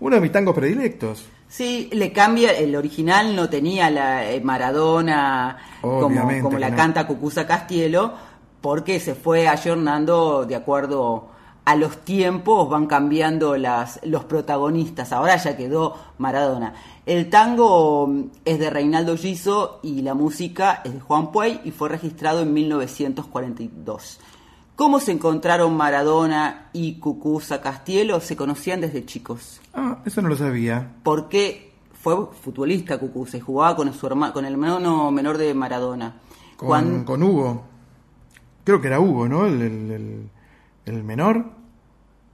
Uno 0.00 0.16
de 0.16 0.20
mis 0.20 0.32
tangos 0.32 0.54
predilectos. 0.54 1.26
Sí, 1.50 1.90
le 1.92 2.12
cambia, 2.12 2.52
el 2.52 2.76
original 2.76 3.34
no 3.34 3.50
tenía 3.50 3.90
la 3.90 4.30
eh, 4.30 4.40
Maradona 4.40 5.58
como, 5.80 6.06
Obviamente 6.06 6.42
como 6.42 6.54
que 6.54 6.60
la 6.60 6.70
no. 6.70 6.76
canta 6.76 7.08
Cucuza 7.08 7.44
Castielo, 7.44 8.14
porque 8.60 9.00
se 9.00 9.16
fue 9.16 9.48
ayornando 9.48 10.44
de 10.46 10.54
acuerdo 10.54 11.28
a 11.64 11.74
los 11.74 11.98
tiempos 11.98 12.68
van 12.68 12.86
cambiando 12.86 13.56
las, 13.56 13.98
los 14.04 14.24
protagonistas. 14.24 15.12
Ahora 15.12 15.36
ya 15.36 15.56
quedó 15.56 15.96
Maradona. 16.18 16.72
El 17.04 17.28
tango 17.28 18.06
mm, 18.06 18.22
es 18.44 18.60
de 18.60 18.70
Reinaldo 18.70 19.16
Giso 19.16 19.80
y 19.82 20.02
la 20.02 20.14
música 20.14 20.82
es 20.84 20.94
de 20.94 21.00
Juan 21.00 21.32
Puey 21.32 21.60
y 21.64 21.72
fue 21.72 21.88
registrado 21.88 22.42
en 22.42 22.52
1942. 22.52 24.20
¿Cómo 24.80 24.98
se 24.98 25.12
encontraron 25.12 25.76
Maradona 25.76 26.70
y 26.72 26.94
Cucuza 27.00 27.60
Castielo? 27.60 28.18
Se 28.18 28.34
conocían 28.34 28.80
desde 28.80 29.04
chicos. 29.04 29.60
Ah, 29.74 29.98
eso 30.06 30.22
no 30.22 30.30
lo 30.30 30.36
sabía. 30.36 30.92
Porque 31.02 31.74
fue 31.92 32.16
futbolista 32.40 32.96
Cucuza 32.96 33.36
y 33.36 33.40
jugaba 33.40 33.76
con, 33.76 33.92
su 33.92 34.06
herma- 34.08 34.32
con 34.32 34.46
el 34.46 34.54
hermano 34.54 35.10
menor 35.10 35.36
de 35.36 35.52
Maradona. 35.52 36.14
Con, 36.56 37.04
con 37.04 37.22
Hugo. 37.22 37.62
Creo 38.64 38.80
que 38.80 38.86
era 38.86 39.00
Hugo, 39.00 39.28
¿no? 39.28 39.44
El, 39.44 39.60
el- 39.60 39.90
el- 39.90 40.30
el 40.86 41.04
menor. 41.04 41.44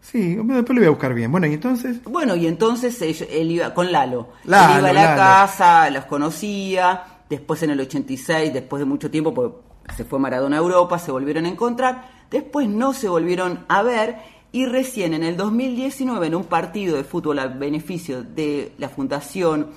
Sí, 0.01 0.37
después 0.37 0.69
lo 0.69 0.75
voy 0.77 0.87
a 0.87 0.91
buscar 0.91 1.15
bien. 1.15 1.33
Bueno, 1.33 1.49
y 1.49 1.55
entonces. 1.55 2.01
Bueno, 2.05 2.37
y 2.37 2.47
entonces 2.47 3.03
él, 3.03 3.17
él 3.29 3.51
iba 3.51 3.75
con 3.75 3.91
Lalo. 3.91 4.29
Lalo, 4.45 4.75
él 4.75 4.79
iba 4.83 4.89
a 4.91 4.93
la 4.93 5.03
Lalo. 5.05 5.17
casa, 5.17 5.91
los 5.91 6.05
conocía. 6.05 7.03
Después 7.29 7.61
en 7.65 7.71
el 7.71 7.81
86, 7.81 8.53
después 8.55 8.79
de 8.79 8.87
mucho 8.87 9.11
tiempo, 9.11 9.35
porque 9.35 9.57
se 9.97 10.05
fue 10.05 10.21
Maradona 10.21 10.59
a 10.59 10.61
Europa, 10.61 10.97
se 11.01 11.11
volvieron 11.11 11.45
a 11.47 11.49
encontrar. 11.49 12.15
Después 12.31 12.69
no 12.69 12.93
se 12.93 13.09
volvieron 13.09 13.65
a 13.69 13.83
ver. 13.83 14.17
Y 14.53 14.67
recién 14.67 15.13
en 15.13 15.23
el 15.23 15.37
2019, 15.37 16.29
en 16.29 16.35
un 16.35 16.45
partido 16.45 16.97
de 16.97 17.05
fútbol 17.05 17.39
a 17.41 17.47
beneficio 17.47 18.23
de 18.23 18.73
la 18.79 18.89
fundación 18.89 19.69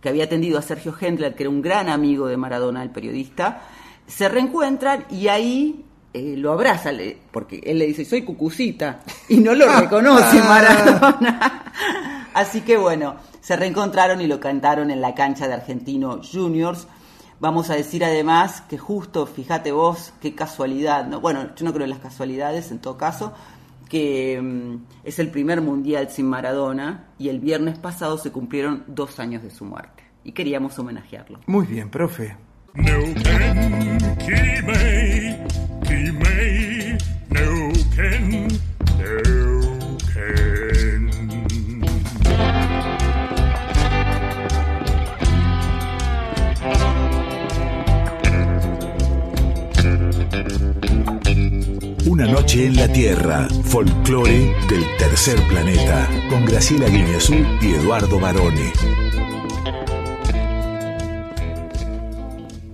que 0.00 0.08
había 0.08 0.24
atendido 0.24 0.58
a 0.58 0.62
Sergio 0.62 0.94
Hendler, 0.98 1.34
que 1.34 1.44
era 1.44 1.50
un 1.50 1.62
gran 1.62 1.88
amigo 1.88 2.26
de 2.26 2.36
Maradona, 2.36 2.82
el 2.82 2.90
periodista, 2.90 3.62
se 4.06 4.28
reencuentran 4.28 5.04
y 5.10 5.28
ahí 5.28 5.84
eh, 6.12 6.34
lo 6.36 6.52
abraza, 6.52 6.90
porque 7.30 7.60
él 7.64 7.78
le 7.78 7.86
dice, 7.86 8.04
soy 8.04 8.22
cucucita, 8.22 9.00
y 9.28 9.38
no 9.38 9.54
lo 9.54 9.66
reconoce 9.80 10.40
Maradona. 10.40 11.72
Así 12.34 12.62
que 12.62 12.76
bueno, 12.76 13.16
se 13.40 13.56
reencontraron 13.56 14.20
y 14.20 14.26
lo 14.26 14.40
cantaron 14.40 14.90
en 14.90 15.00
la 15.00 15.14
cancha 15.14 15.46
de 15.46 15.54
Argentino 15.54 16.20
Juniors. 16.22 16.86
Vamos 17.42 17.70
a 17.70 17.74
decir 17.74 18.04
además 18.04 18.60
que 18.68 18.78
justo, 18.78 19.26
fíjate 19.26 19.72
vos, 19.72 20.14
qué 20.20 20.32
casualidad, 20.32 21.08
¿no? 21.08 21.20
bueno, 21.20 21.56
yo 21.56 21.64
no 21.64 21.72
creo 21.72 21.82
en 21.82 21.90
las 21.90 21.98
casualidades 21.98 22.70
en 22.70 22.78
todo 22.78 22.96
caso, 22.96 23.34
que 23.88 24.40
mm, 24.40 24.76
es 25.02 25.18
el 25.18 25.28
primer 25.28 25.60
mundial 25.60 26.08
sin 26.08 26.28
Maradona 26.28 27.08
y 27.18 27.30
el 27.30 27.40
viernes 27.40 27.80
pasado 27.80 28.16
se 28.16 28.30
cumplieron 28.30 28.84
dos 28.86 29.18
años 29.18 29.42
de 29.42 29.50
su 29.50 29.64
muerte 29.64 30.04
y 30.22 30.30
queríamos 30.30 30.78
homenajearlo. 30.78 31.40
Muy 31.48 31.66
bien, 31.66 31.90
profe. 31.90 32.36
Una 52.12 52.26
noche 52.26 52.66
en 52.66 52.76
la 52.76 52.92
Tierra, 52.92 53.48
folclore 53.64 54.54
del 54.68 54.84
tercer 54.98 55.38
planeta, 55.48 56.06
con 56.28 56.44
Graciela 56.44 56.86
Guineazú 56.86 57.32
y 57.62 57.72
Eduardo 57.72 58.20
Barone. 58.20 58.70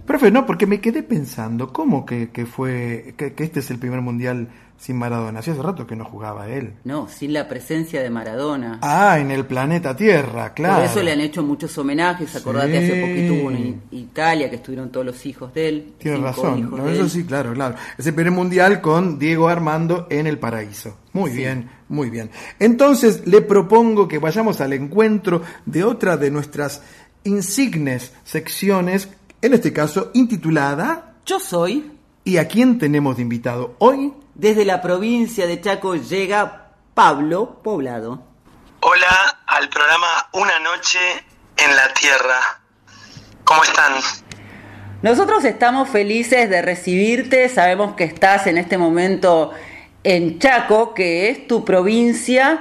Profe, 0.05 0.32
no, 0.32 0.44
porque 0.44 0.66
me 0.66 0.81
quedé 0.81 1.05
pensando, 1.05 1.73
¿cómo 1.73 2.05
que, 2.05 2.28
fue, 2.52 3.15
que 3.16 3.32
este 3.39 3.60
es 3.60 3.70
el 3.70 3.78
primer 3.78 4.01
mundial 4.01 4.48
sin 4.78 4.96
Maradona? 4.96 5.40
Hacía 5.40 5.52
hace 5.55 5.62
rato 5.62 5.86
que 5.86 5.96
no 5.96 6.05
jugaba 6.05 6.48
él. 6.48 6.74
No, 6.84 7.09
sin 7.09 7.32
la 7.32 7.48
presencia 7.48 8.00
de 8.02 8.09
Maradona. 8.10 8.78
Ah, 8.80 9.18
en 9.18 9.30
el 9.30 9.44
planeta 9.44 9.94
Tierra, 9.96 10.55
claro. 10.55 10.76
Por 10.76 10.84
eso 10.84 11.02
le 11.02 11.12
han 11.12 11.20
hecho 11.20 11.42
muchos 11.42 11.76
homenajes. 11.76 12.34
Acordate, 12.36 12.78
Sí. 12.86 12.92
hace 12.92 13.00
poquito 13.00 13.34
hubo 13.34 13.48
uno 13.48 13.56
en 13.59 13.82
Italia 13.90 14.48
que 14.48 14.56
estuvieron 14.56 14.90
todos 14.90 15.05
los 15.05 15.26
hijos 15.26 15.52
de 15.52 15.68
él. 15.68 15.92
Tiene 15.98 16.16
cinco 16.18 16.28
razón, 16.28 16.70
no, 16.70 16.88
eso 16.88 17.02
él. 17.02 17.10
sí, 17.10 17.24
claro, 17.24 17.52
claro. 17.52 17.74
Es 17.98 18.06
el 18.06 18.14
primer 18.14 18.32
mundial 18.32 18.80
con 18.80 19.18
Diego 19.18 19.48
Armando 19.48 20.06
en 20.10 20.26
el 20.26 20.38
paraíso. 20.38 20.96
Muy 21.12 21.30
Sí. 21.32 21.38
bien, 21.38 21.68
muy 21.88 22.09
bien. 22.10 22.30
Entonces 22.60 23.26
le 23.26 23.40
propongo 23.42 24.06
que 24.06 24.18
vayamos 24.18 24.60
al 24.60 24.72
encuentro 24.74 25.42
de 25.66 25.82
otra 25.84 26.16
de 26.16 26.30
nuestras 26.30 26.82
insignes 27.24 28.12
secciones, 28.24 29.09
en 29.42 29.55
este 29.55 29.72
caso 29.72 30.10
intitulada 30.14 31.14
Yo 31.26 31.38
soy. 31.38 31.92
¿Y 32.24 32.36
a 32.38 32.46
quién 32.48 32.78
tenemos 32.78 33.16
de 33.16 33.22
invitado 33.22 33.74
hoy? 33.78 34.12
Desde 34.39 34.65
la 34.65 34.81
provincia 34.81 35.48
de 35.48 35.60
Chaco 35.60 35.97
llega 35.97 36.70
Pablo 36.94 37.60
Poblado. 37.60 38.23
Hola 38.78 39.40
al 39.48 39.69
programa 39.69 40.28
Una 40.32 40.60
Noche 40.60 41.01
en 41.56 41.74
la 41.74 41.93
Tierra. 41.93 42.60
¿Cómo 43.43 43.65
están? 43.65 43.94
Nosotros 45.02 45.44
estamos 45.44 45.89
felices 45.89 46.48
de 46.48 46.62
recibirte. 46.62 47.48
Sabemos 47.48 47.97
que 47.97 48.05
estás 48.05 48.47
en 48.47 48.59
este 48.59 48.78
momento 48.78 49.51
en 50.05 50.39
Chaco, 50.39 50.94
que 50.94 51.31
es 51.31 51.48
tu 51.48 51.65
provincia 51.65 52.60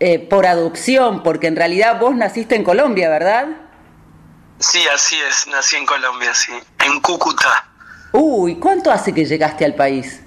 eh, 0.00 0.18
por 0.18 0.44
adopción, 0.44 1.22
porque 1.22 1.46
en 1.46 1.56
realidad 1.56 1.98
vos 1.98 2.14
naciste 2.14 2.54
en 2.54 2.64
Colombia, 2.64 3.08
¿verdad? 3.08 3.46
Sí, 4.58 4.82
así 4.94 5.16
es. 5.26 5.46
Nací 5.46 5.76
en 5.76 5.86
Colombia, 5.86 6.34
sí. 6.34 6.52
En 6.84 7.00
Cúcuta. 7.00 7.66
Uy, 8.12 8.56
¿cuánto 8.56 8.92
hace 8.92 9.14
que 9.14 9.24
llegaste 9.24 9.64
al 9.64 9.74
país? 9.74 10.20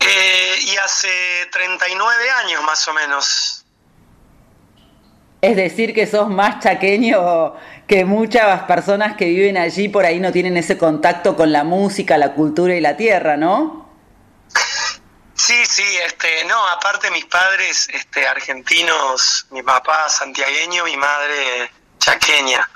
Eh, 0.00 0.56
y 0.60 0.76
hace 0.76 1.46
39 1.50 2.30
años 2.44 2.62
más 2.64 2.86
o 2.88 2.94
menos. 2.94 3.64
Es 5.40 5.56
decir, 5.56 5.94
que 5.94 6.06
sos 6.06 6.28
más 6.28 6.60
chaqueño 6.60 7.54
que 7.86 8.04
muchas 8.04 8.62
personas 8.64 9.16
que 9.16 9.26
viven 9.26 9.56
allí 9.56 9.88
por 9.88 10.04
ahí 10.04 10.18
no 10.18 10.32
tienen 10.32 10.56
ese 10.56 10.76
contacto 10.76 11.36
con 11.36 11.52
la 11.52 11.64
música, 11.64 12.18
la 12.18 12.34
cultura 12.34 12.74
y 12.74 12.80
la 12.80 12.96
tierra, 12.96 13.36
¿no? 13.36 13.88
Sí, 15.34 15.64
sí, 15.64 15.84
este, 16.04 16.44
no, 16.46 16.68
aparte 16.68 17.10
mis 17.10 17.24
padres 17.24 17.88
este, 17.94 18.26
argentinos, 18.26 19.46
mi 19.50 19.62
papá 19.62 20.08
santiagueño, 20.08 20.84
mi 20.84 20.96
madre 20.96 21.70
chaqueña. 21.98 22.68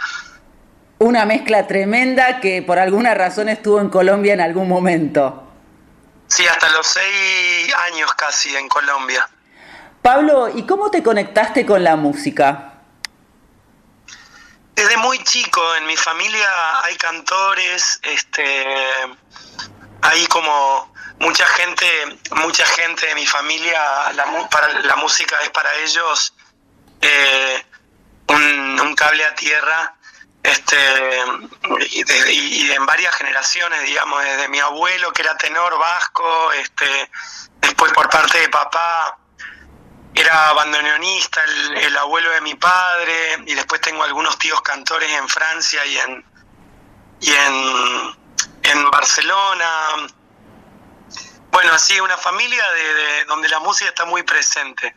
Una 0.99 1.27
mezcla 1.27 1.67
tremenda 1.67 2.41
que 2.41 2.63
por 2.63 2.79
alguna 2.79 3.13
razón 3.13 3.49
estuvo 3.49 3.81
en 3.81 3.91
Colombia 3.91 4.35
en 4.35 4.41
algún 4.41 4.69
momento. 4.69 5.52
Sí, 6.33 6.47
hasta 6.47 6.67
los 6.71 6.87
seis 6.87 7.75
años 7.75 8.11
casi 8.15 8.57
en 8.57 8.67
Colombia. 8.67 9.29
Pablo, 10.01 10.49
¿y 10.49 10.67
cómo 10.67 10.91
te 10.91 11.03
conectaste 11.03 11.67
con 11.67 11.85
la 11.85 11.95
música? 11.97 12.73
Desde 14.75 14.97
muy 14.97 15.23
chico 15.25 15.61
en 15.75 15.85
mi 15.85 15.95
familia 15.95 16.49
hay 16.85 16.97
cantores, 16.97 18.01
este, 18.03 18.65
hay 20.01 20.27
como 20.29 20.95
mucha 21.19 21.45
gente, 21.49 21.87
mucha 22.31 22.65
gente 22.65 23.09
de 23.09 23.15
mi 23.15 23.27
familia, 23.27 24.11
la, 24.15 24.49
para, 24.49 24.69
la 24.81 24.97
música 24.97 25.37
es 25.43 25.51
para 25.51 25.75
ellos 25.81 26.35
eh, 27.03 27.63
un, 28.29 28.81
un 28.81 28.95
cable 28.95 29.23
a 29.27 29.35
tierra, 29.35 29.97
este, 30.43 30.77
y, 31.91 32.03
de- 32.05 32.33
y- 32.33 32.67
y 32.67 32.73
en 32.73 32.85
varias 32.87 33.15
generaciones, 33.15 33.83
digamos, 33.85 34.23
desde 34.25 34.49
mi 34.49 34.59
abuelo 34.59 35.13
que 35.13 35.23
era 35.23 35.37
tenor 35.37 35.79
vasco, 35.79 36.53
este, 36.53 37.11
después 37.61 37.93
por 37.93 38.09
parte 38.11 38.39
de 38.41 38.49
papá 38.49 39.19
era 40.15 40.53
bandoneonista, 40.53 41.43
el, 41.45 41.77
el 41.79 41.97
abuelo 41.97 42.31
de 42.31 42.41
mi 42.43 42.55
padre, 42.55 43.39
y 43.47 43.55
después 43.55 43.81
tengo 43.81 44.03
algunos 44.03 44.39
tíos 44.39 44.61
cantores 44.63 45.11
en 45.11 45.29
Francia 45.29 45.85
y 45.87 45.97
en, 45.99 46.25
y 47.21 47.31
en, 47.33 48.17
en 48.65 48.91
Barcelona. 48.91 50.09
Bueno, 51.51 51.73
así 51.75 51.99
una 52.01 52.17
familia 52.17 52.65
de, 52.73 52.95
de- 52.95 53.25
donde 53.27 53.49
la 53.49 53.61
música 53.61 53.89
está 53.91 54.05
muy 54.05 54.23
presente. 54.23 54.95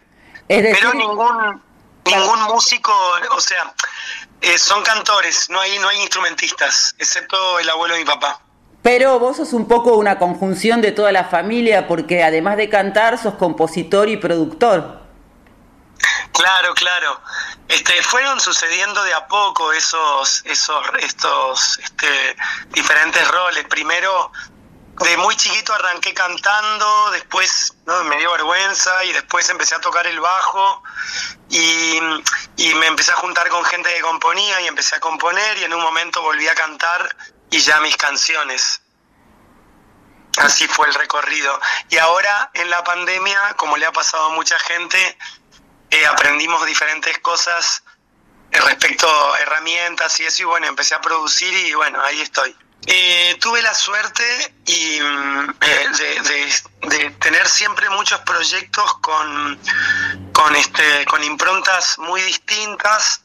Es 0.47 0.63
decir, 0.63 0.77
Pero 0.79 0.93
ningún 0.93 1.61
ningún 2.05 2.41
músico, 2.43 2.93
o 3.31 3.39
sea, 3.41 3.73
eh, 4.45 4.57
son 4.59 4.83
cantores, 4.83 5.49
no 5.49 5.59
hay 5.59 5.77
no 5.79 5.89
hay 5.89 6.01
instrumentistas, 6.01 6.95
excepto 6.97 7.59
el 7.59 7.69
abuelo 7.69 7.95
de 7.95 8.01
mi 8.01 8.05
papá. 8.05 8.39
pero 8.81 9.17
vos 9.19 9.37
sos 9.37 9.53
un 9.53 9.67
poco 9.67 9.97
una 9.97 10.19
conjunción 10.19 10.81
de 10.81 10.91
toda 10.91 11.11
la 11.11 11.25
familia 11.25 11.87
porque 11.87 12.23
además 12.23 12.55
de 12.57 12.69
cantar 12.69 13.17
sos 13.17 13.33
compositor 13.35 14.09
y 14.09 14.17
productor. 14.17 15.05
Claro, 16.31 16.73
claro. 16.75 17.21
Este, 17.67 17.93
fueron 18.03 18.39
sucediendo 18.39 19.01
de 19.03 19.13
a 19.13 19.25
poco 19.27 19.71
esos, 19.73 20.43
esos, 20.45 20.85
estos, 20.99 21.79
este, 21.79 22.35
diferentes 22.69 23.27
roles. 23.29 23.65
Primero, 23.69 24.31
de 25.03 25.17
muy 25.17 25.35
chiquito 25.35 25.73
arranqué 25.73 26.13
cantando, 26.13 27.11
después 27.11 27.73
me 28.05 28.17
dio 28.17 28.31
vergüenza 28.31 29.03
y 29.03 29.11
después 29.11 29.49
empecé 29.49 29.75
a 29.75 29.81
tocar 29.81 30.07
el 30.07 30.19
bajo 30.19 30.83
y, 31.49 31.99
y 32.55 32.73
me 32.75 32.87
empecé 32.87 33.11
a 33.11 33.15
juntar 33.15 33.49
con 33.49 33.63
gente 33.65 33.93
que 33.93 34.01
componía 34.01 34.61
y 34.61 34.67
empecé 34.67 34.95
a 34.95 34.99
componer 34.99 35.57
y 35.57 35.65
en 35.65 35.73
un 35.73 35.81
momento 35.81 36.21
volví 36.21 36.47
a 36.47 36.55
cantar 36.55 37.15
y 37.49 37.59
ya 37.59 37.79
mis 37.81 37.97
canciones. 37.97 38.81
Así 40.37 40.67
fue 40.67 40.87
el 40.87 40.93
recorrido. 40.93 41.59
Y 41.89 41.97
ahora 41.97 42.51
en 42.53 42.69
la 42.69 42.83
pandemia, 42.83 43.53
como 43.57 43.77
le 43.77 43.85
ha 43.85 43.91
pasado 43.91 44.25
a 44.25 44.29
mucha 44.29 44.57
gente, 44.59 45.17
eh, 45.89 46.05
aprendimos 46.05 46.65
diferentes 46.65 47.19
cosas 47.19 47.83
respecto 48.51 49.07
a 49.33 49.39
herramientas 49.39 50.19
y 50.19 50.25
eso, 50.25 50.43
y 50.43 50.45
bueno, 50.45 50.67
empecé 50.67 50.95
a 50.95 51.01
producir 51.01 51.53
y 51.53 51.73
bueno, 51.73 52.01
ahí 52.01 52.21
estoy. 52.21 52.55
Eh, 52.87 53.35
tuve 53.41 53.61
la 53.63 53.73
suerte 53.73 54.53
y, 54.65 54.99
mm, 55.01 55.49
eh, 55.61 55.87
de, 56.81 57.09
tener 57.19 57.47
siempre 57.47 57.89
muchos 57.89 58.19
proyectos 58.21 58.93
con, 59.01 59.59
con, 60.31 60.55
este, 60.55 61.05
con 61.05 61.23
improntas 61.23 61.97
muy 61.97 62.21
distintas, 62.21 63.23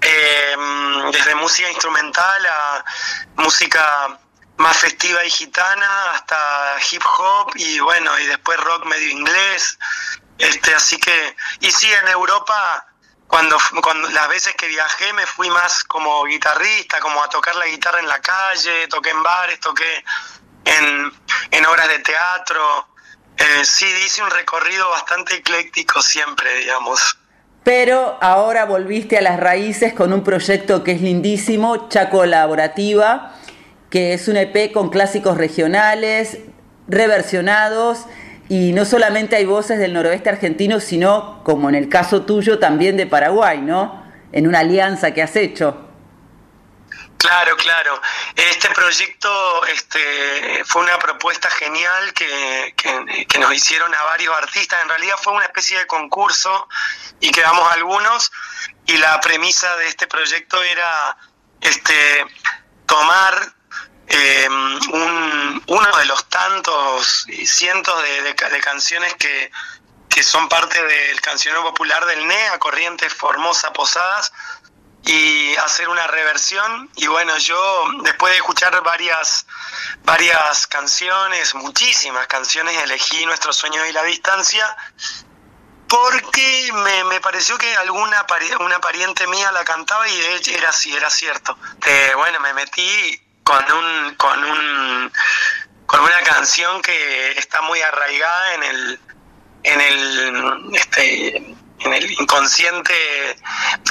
eh, 0.00 0.56
mm, 0.56 1.10
desde 1.10 1.34
música 1.34 1.68
instrumental 1.68 2.46
a 2.46 2.84
música 3.36 4.18
más 4.58 4.76
festiva 4.76 5.24
y 5.24 5.30
gitana 5.30 6.12
hasta 6.12 6.76
hip 6.90 7.02
hop 7.04 7.52
y 7.56 7.80
bueno, 7.80 8.16
y 8.20 8.26
después 8.26 8.58
rock 8.60 8.84
medio 8.86 9.10
inglés. 9.10 9.78
Este, 10.38 10.74
así 10.74 10.96
que, 10.98 11.36
y 11.60 11.70
sí, 11.70 11.90
en 11.92 12.08
Europa, 12.08 12.86
cuando, 13.32 13.56
cuando 13.82 14.10
las 14.10 14.28
veces 14.28 14.54
que 14.56 14.68
viajé 14.68 15.10
me 15.14 15.24
fui 15.24 15.48
más 15.48 15.84
como 15.84 16.22
guitarrista, 16.24 17.00
como 17.00 17.24
a 17.24 17.30
tocar 17.30 17.56
la 17.56 17.64
guitarra 17.64 17.98
en 17.98 18.06
la 18.06 18.20
calle, 18.20 18.86
toqué 18.88 19.08
en 19.08 19.22
bares, 19.22 19.58
toqué 19.58 20.04
en, 20.66 21.10
en 21.50 21.66
obras 21.66 21.88
de 21.88 22.00
teatro. 22.00 22.88
Eh, 23.38 23.64
sí, 23.64 23.86
hice 24.04 24.22
un 24.22 24.28
recorrido 24.28 24.86
bastante 24.90 25.36
ecléctico 25.36 26.02
siempre, 26.02 26.56
digamos. 26.56 27.16
Pero 27.64 28.18
ahora 28.20 28.66
volviste 28.66 29.16
a 29.16 29.22
las 29.22 29.40
raíces 29.40 29.94
con 29.94 30.12
un 30.12 30.22
proyecto 30.22 30.84
que 30.84 30.92
es 30.92 31.00
lindísimo, 31.00 31.88
Chaco 31.88 32.18
Colaborativa, 32.18 33.34
que 33.88 34.12
es 34.12 34.28
un 34.28 34.36
EP 34.36 34.74
con 34.74 34.90
clásicos 34.90 35.38
regionales, 35.38 36.36
reversionados, 36.86 38.04
y 38.52 38.72
no 38.72 38.84
solamente 38.84 39.36
hay 39.36 39.46
voces 39.46 39.78
del 39.78 39.94
noroeste 39.94 40.28
argentino, 40.28 40.78
sino, 40.78 41.42
como 41.42 41.70
en 41.70 41.74
el 41.74 41.88
caso 41.88 42.26
tuyo, 42.26 42.58
también 42.58 42.98
de 42.98 43.06
Paraguay, 43.06 43.58
¿no? 43.62 44.04
En 44.30 44.46
una 44.46 44.58
alianza 44.58 45.14
que 45.14 45.22
has 45.22 45.34
hecho. 45.36 45.88
Claro, 47.16 47.56
claro. 47.56 47.98
Este 48.36 48.68
proyecto 48.70 49.64
este, 49.68 50.62
fue 50.66 50.82
una 50.82 50.98
propuesta 50.98 51.48
genial 51.48 52.12
que, 52.12 52.74
que- 52.76 53.38
nos 53.38 53.54
hicieron 53.54 53.94
a 53.94 54.02
varios 54.02 54.36
artistas. 54.36 54.82
En 54.82 54.88
realidad 54.90 55.14
fue 55.22 55.32
una 55.32 55.44
especie 55.46 55.78
de 55.78 55.86
concurso 55.86 56.68
y 57.20 57.30
quedamos 57.30 57.72
algunos. 57.72 58.30
Y 58.84 58.98
la 58.98 59.18
premisa 59.20 59.76
de 59.78 59.86
este 59.86 60.06
proyecto 60.08 60.62
era 60.62 61.16
este, 61.62 62.26
tomar 62.84 63.34
eh, 64.08 64.48
un- 64.50 65.01
uno 65.72 65.96
de 65.96 66.04
los 66.06 66.28
tantos 66.28 67.24
y 67.28 67.46
cientos 67.46 68.02
de, 68.02 68.22
de 68.22 68.34
ca- 68.34 68.50
de 68.50 68.60
canciones 68.60 69.14
que, 69.14 69.50
que 70.08 70.22
son 70.22 70.48
parte 70.48 70.82
del 70.82 71.20
cancionero 71.20 71.62
popular 71.62 72.04
del 72.06 72.26
NEA, 72.26 72.58
Corrientes, 72.58 73.12
Formosa, 73.14 73.72
Posadas, 73.72 74.32
y 75.04 75.56
hacer 75.56 75.88
una 75.88 76.06
reversión. 76.06 76.90
Y 76.96 77.06
bueno 77.06 77.36
yo 77.38 77.58
después 78.02 78.32
de 78.32 78.36
escuchar 78.36 78.80
varias 78.82 79.46
varias 80.04 80.66
canciones 80.66 81.54
muchísimas 81.54 82.26
canciones 82.26 82.76
elegí 82.82 83.24
nuestros 83.26 83.56
sueños 83.56 83.86
y 83.88 83.92
la 83.92 84.02
distancia 84.02 84.76
porque 85.88 86.70
me, 86.72 87.04
me 87.04 87.20
pareció 87.20 87.56
que 87.58 87.76
alguna 87.76 88.24
una 88.60 88.80
pariente 88.80 89.26
mía 89.26 89.52
la 89.52 89.64
cantaba 89.64 90.08
y 90.08 90.20
era 90.54 90.70
así 90.70 90.94
era 90.94 91.10
cierto. 91.10 91.56
Eh, 91.86 92.12
bueno 92.16 92.40
me 92.40 92.52
metí 92.54 93.21
con 93.42 93.64
un 93.72 94.14
con 94.16 94.44
un 94.44 95.12
con 95.86 96.00
una 96.00 96.20
canción 96.22 96.80
que 96.82 97.32
está 97.32 97.60
muy 97.62 97.80
arraigada 97.80 98.54
en 98.54 98.62
el 98.62 99.00
en 99.64 99.80
el 99.80 100.60
este 100.74 101.36
en 101.84 101.92
el 101.92 102.12
inconsciente 102.12 102.94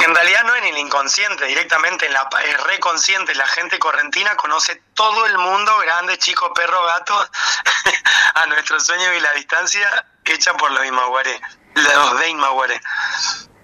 en 0.04 0.16
realidad 0.16 0.44
no 0.46 0.56
en 0.56 0.64
el 0.64 0.78
inconsciente 0.78 1.46
directamente 1.46 2.06
en 2.06 2.14
la 2.14 2.28
es 2.48 2.64
reconsciente 2.64 3.36
la 3.36 3.48
gente 3.48 3.78
correntina 3.80 4.36
conoce 4.36 4.82
todo 4.94 5.26
el 5.26 5.38
mundo 5.38 5.78
grande 5.80 6.18
chico 6.18 6.54
perro 6.54 6.86
gato 6.86 7.14
a 8.36 8.46
nuestro 8.48 8.80
sueño 8.80 9.14
y 9.14 9.20
la 9.20 9.34
distancia 9.34 10.06
hecha 10.26 10.54
por 10.54 10.72
los 10.72 10.86
Imaguaré 10.86 11.42
los 11.76 12.20
de 12.20 12.30
Imaguaré 12.30 12.80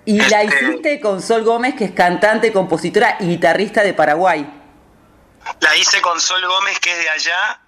Y 0.05 0.19
la 0.21 0.43
Este- 0.43 0.65
hiciste 0.65 1.01
con 1.01 1.21
Sol 1.21 1.43
Gómez, 1.43 1.75
que 1.75 1.85
es 1.85 1.91
cantante, 1.91 2.51
compositora 2.53 3.17
y 3.19 3.27
guitarrista 3.27 3.83
de 3.83 3.93
Paraguay. 3.93 4.56
La 5.59 5.75
hice 5.75 6.01
con 6.01 6.19
Sol 6.21 6.45
Gómez, 6.45 6.79
que 6.79 6.91
es 6.91 6.97
de 6.99 7.09
allá. 7.09 7.59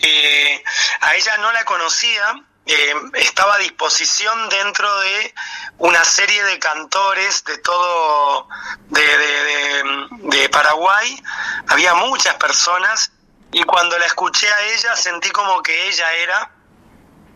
Eh, 0.00 0.62
a 1.00 1.14
ella 1.14 1.36
no 1.38 1.52
la 1.52 1.64
conocía. 1.64 2.34
eh, 2.66 2.94
estaba 3.14 3.56
a 3.56 3.58
disposición 3.58 4.48
dentro 4.48 5.00
de 5.00 5.34
una 5.76 6.02
serie 6.02 6.42
de 6.44 6.58
cantores 6.58 7.44
de 7.44 7.58
todo 7.58 8.48
de, 8.88 9.02
de- 9.18 9.44
de- 9.44 10.08
de 10.38 10.48
Paraguay. 10.48 11.22
Había 11.68 11.92
muchas 11.92 12.36
personas 12.36 13.12
y 13.52 13.62
cuando 13.64 13.98
la 13.98 14.06
escuché 14.06 14.48
a 14.50 14.62
ella 14.62 14.96
sentí 14.96 15.28
como 15.30 15.62
que 15.62 15.88
ella 15.88 16.10
era, 16.14 16.50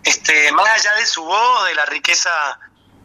este, 0.02 0.50
más 0.52 0.66
allá 0.68 0.94
de 0.94 1.04
su 1.04 1.22
voz, 1.24 1.64
de 1.66 1.74
la 1.74 1.84
riqueza 1.84 2.58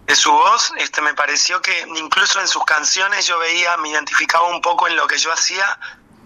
de 0.06 0.16
su 0.16 0.32
voz, 0.32 0.72
este, 0.78 1.02
me 1.02 1.14
pareció 1.14 1.62
que 1.62 1.78
incluso 1.96 2.40
en 2.40 2.48
sus 2.48 2.64
canciones 2.64 3.26
yo 3.28 3.38
veía, 3.40 3.76
me 3.78 3.90
identificaba 3.90 4.48
un 4.48 4.62
poco 4.62 4.88
en 4.88 4.96
lo 4.96 5.08
que 5.08 5.18
yo 5.18 5.32
hacía, 5.34 5.78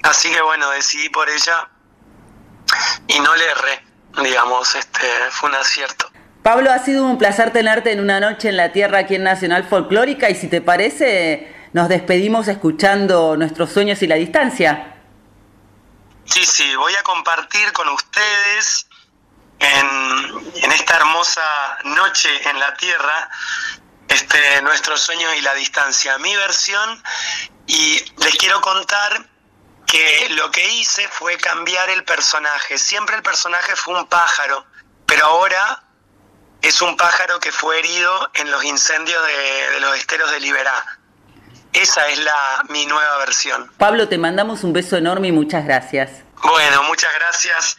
así 0.03 0.31
que 0.31 0.41
bueno, 0.41 0.69
decidí 0.71 1.09
por 1.09 1.29
ella 1.29 1.69
y 3.07 3.19
no 3.19 3.35
le 3.35 3.45
erré, 3.45 3.83
digamos, 4.23 4.75
este, 4.75 5.07
fue 5.31 5.49
un 5.49 5.55
acierto. 5.55 6.09
Pablo, 6.43 6.71
ha 6.71 6.79
sido 6.79 7.03
un 7.03 7.17
placer 7.17 7.51
tenerte 7.51 7.91
en 7.91 7.99
una 7.99 8.19
noche 8.19 8.49
en 8.49 8.57
la 8.57 8.71
tierra 8.71 8.99
aquí 8.99 9.15
en 9.15 9.23
Nacional 9.23 9.67
Folclórica 9.67 10.29
y 10.29 10.35
si 10.35 10.47
te 10.47 10.61
parece, 10.61 11.53
nos 11.73 11.89
despedimos 11.89 12.47
escuchando 12.47 13.35
nuestros 13.35 13.71
sueños 13.71 14.01
y 14.01 14.07
la 14.07 14.15
distancia. 14.15 14.95
Sí, 16.25 16.45
sí, 16.45 16.75
voy 16.75 16.93
a 16.95 17.03
compartir 17.03 17.71
con 17.73 17.89
ustedes 17.89 18.87
en, 19.59 20.63
en 20.63 20.71
esta 20.71 20.97
hermosa 20.97 21.41
noche 21.83 22.29
en 22.49 22.59
la 22.59 22.73
Tierra 22.75 23.29
este, 24.07 24.61
nuestros 24.61 25.01
sueños 25.01 25.33
y 25.37 25.41
la 25.41 25.53
distancia. 25.53 26.17
Mi 26.19 26.35
versión 26.35 27.03
y 27.65 27.99
les 28.17 28.35
quiero 28.37 28.61
contar 28.61 29.27
que 29.88 30.27
lo 30.31 30.51
que 30.51 30.68
hice 30.73 31.07
fue 31.07 31.38
cambiar 31.38 31.89
el 31.89 32.03
personaje. 32.03 32.77
Siempre 32.77 33.15
el 33.15 33.23
personaje 33.23 33.76
fue 33.76 33.99
un 33.99 34.05
pájaro, 34.07 34.65
pero 35.05 35.26
ahora 35.26 35.84
es 36.61 36.81
un 36.81 36.95
pájaro 36.97 37.39
que 37.39 37.51
fue 37.51 37.80
herido 37.80 38.30
en 38.35 38.51
los 38.51 38.64
incendios 38.64 39.26
de, 39.26 39.72
de 39.72 39.80
los 39.80 39.97
esteros 39.97 40.30
de 40.31 40.39
Liberá. 40.41 40.99
Esa 41.73 42.07
es 42.07 42.19
la 42.19 42.64
mi 42.69 42.85
nueva 42.85 43.18
versión. 43.18 43.72
Pablo, 43.77 44.07
te 44.07 44.18
mandamos 44.18 44.64
un 44.64 44.73
beso 44.73 44.97
enorme 44.97 45.30
y 45.30 45.31
muchas 45.31 45.65
gracias. 45.65 46.23
Bueno, 46.43 46.84
muchas 46.84 47.14
gracias 47.15 47.77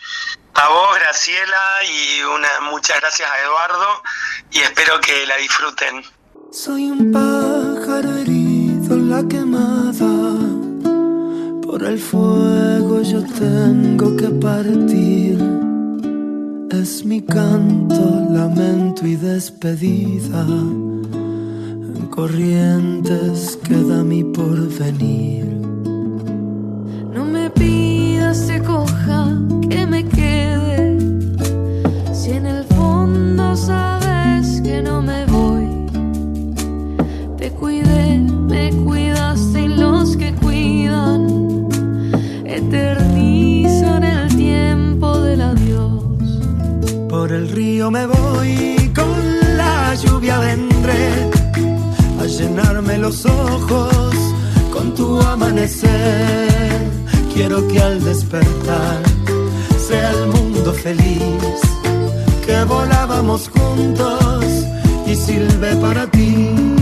a 0.54 0.68
vos, 0.68 0.98
Graciela, 0.98 1.84
y 1.84 2.22
una, 2.22 2.48
muchas 2.62 3.00
gracias 3.00 3.30
a 3.30 3.40
Eduardo, 3.40 4.02
y 4.50 4.60
espero 4.60 5.00
que 5.00 5.26
la 5.26 5.36
disfruten. 5.36 6.04
Soy 6.50 6.90
un 6.90 7.12
pájaro 7.12 8.16
herido 8.16 8.57
Por 11.78 11.86
el 11.86 11.98
fuego 12.00 13.02
yo 13.02 13.22
tengo 13.22 14.16
que 14.16 14.28
partir. 14.30 15.38
Es 16.72 17.04
mi 17.04 17.20
canto, 17.22 18.26
lamento 18.32 19.06
y 19.06 19.14
despedida. 19.14 20.44
En 20.44 22.08
corrientes 22.10 23.56
queda 23.62 24.02
mi 24.02 24.24
porvenir. 24.24 25.27
Por 47.18 47.32
el 47.32 47.48
río 47.48 47.90
me 47.90 48.06
voy, 48.06 48.92
con 48.94 49.56
la 49.56 49.92
lluvia 49.96 50.38
vendré 50.38 51.28
a 52.20 52.26
llenarme 52.26 52.96
los 52.96 53.26
ojos 53.26 54.14
con 54.72 54.94
tu 54.94 55.20
amanecer. 55.22 56.48
Quiero 57.34 57.66
que 57.66 57.80
al 57.80 58.04
despertar 58.04 59.02
sea 59.88 60.12
el 60.12 60.28
mundo 60.28 60.72
feliz, 60.72 61.60
que 62.46 62.62
volábamos 62.62 63.48
juntos 63.48 64.44
y 65.04 65.16
silbe 65.16 65.74
para 65.74 66.08
ti. 66.12 66.77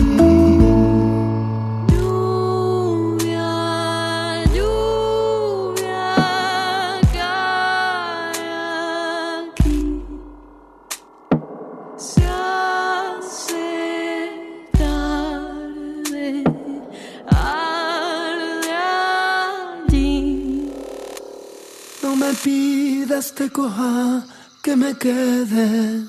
Me 22.16 22.32
pidas 22.32 23.32
te 23.34 23.50
coja 23.50 24.24
que 24.62 24.76
me 24.76 24.94
quede. 24.94 26.04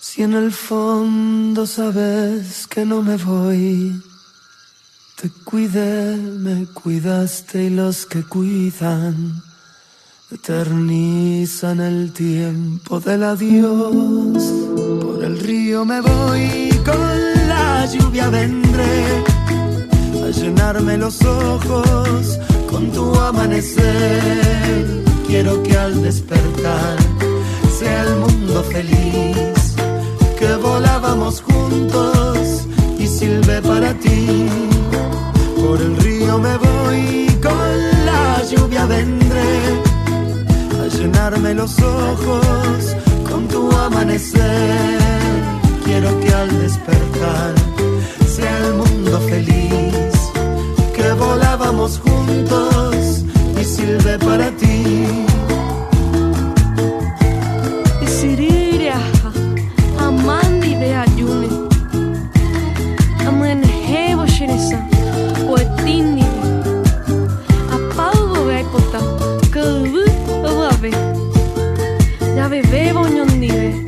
Si 0.00 0.22
en 0.22 0.34
el 0.34 0.52
fondo 0.52 1.66
sabes 1.66 2.66
que 2.66 2.84
no 2.84 3.02
me 3.02 3.16
voy. 3.16 4.02
Te 5.20 5.30
cuidé, 5.44 6.16
me 6.16 6.66
cuidaste 6.66 7.64
y 7.64 7.70
los 7.70 8.06
que 8.06 8.22
cuidan 8.22 9.42
eternizan 10.30 11.80
el 11.80 12.12
tiempo 12.12 13.00
del 13.00 13.24
adiós. 13.24 14.42
Por 15.02 15.24
el 15.24 15.38
río 15.40 15.84
me 15.84 16.00
voy, 16.00 16.70
con 16.84 17.48
la 17.48 17.84
lluvia 17.86 18.30
vendré 18.30 19.24
a 20.24 20.30
llenarme 20.30 20.96
los 20.96 21.20
ojos 21.22 22.38
con 22.70 22.90
tu 22.92 23.14
amanecer. 23.16 25.09
Quiero 25.30 25.62
que 25.62 25.76
al 25.76 26.02
despertar 26.02 26.96
sea 27.78 28.02
el 28.02 28.16
mundo 28.16 28.64
feliz, 28.64 29.76
que 30.36 30.54
volábamos 30.56 31.40
juntos 31.40 32.66
y 32.98 33.06
silbe 33.06 33.62
para 33.62 33.94
ti. 33.94 34.26
Por 35.54 35.80
el 35.80 35.96
río 35.98 36.36
me 36.36 36.56
voy, 36.56 37.28
con 37.40 37.76
la 38.06 38.42
lluvia 38.50 38.86
vendré 38.86 39.52
a 40.82 40.88
llenarme 40.96 41.54
los 41.54 41.78
ojos 41.78 42.96
con 43.30 43.46
tu 43.46 43.70
amanecer. 43.70 44.98
Quiero 45.84 46.18
que 46.18 46.34
al 46.34 46.60
despertar 46.60 47.54
sea 48.26 48.58
el 48.66 48.74
mundo 48.74 49.20
feliz, 49.28 50.12
que 50.92 51.12
volábamos 51.12 52.00
juntos 52.00 53.24
y 53.80 53.86
silbe 53.86 54.18
para 54.18 54.50
ti. 54.50 55.06
Isiriria, 58.02 58.98
amandi 59.98 60.74
be 60.74 60.94
ayune. 60.94 61.48
Amen 63.26 63.62
hebo 63.64 64.26
shinesa, 64.26 64.78
poetini. 65.46 66.24
Apalvo 67.74 68.44
be 68.46 68.64
kota, 68.72 69.00
kavu 69.50 70.04
ave. 70.72 70.90
Ya 72.36 72.48
bebe 72.48 72.92
boñondive. 72.92 73.86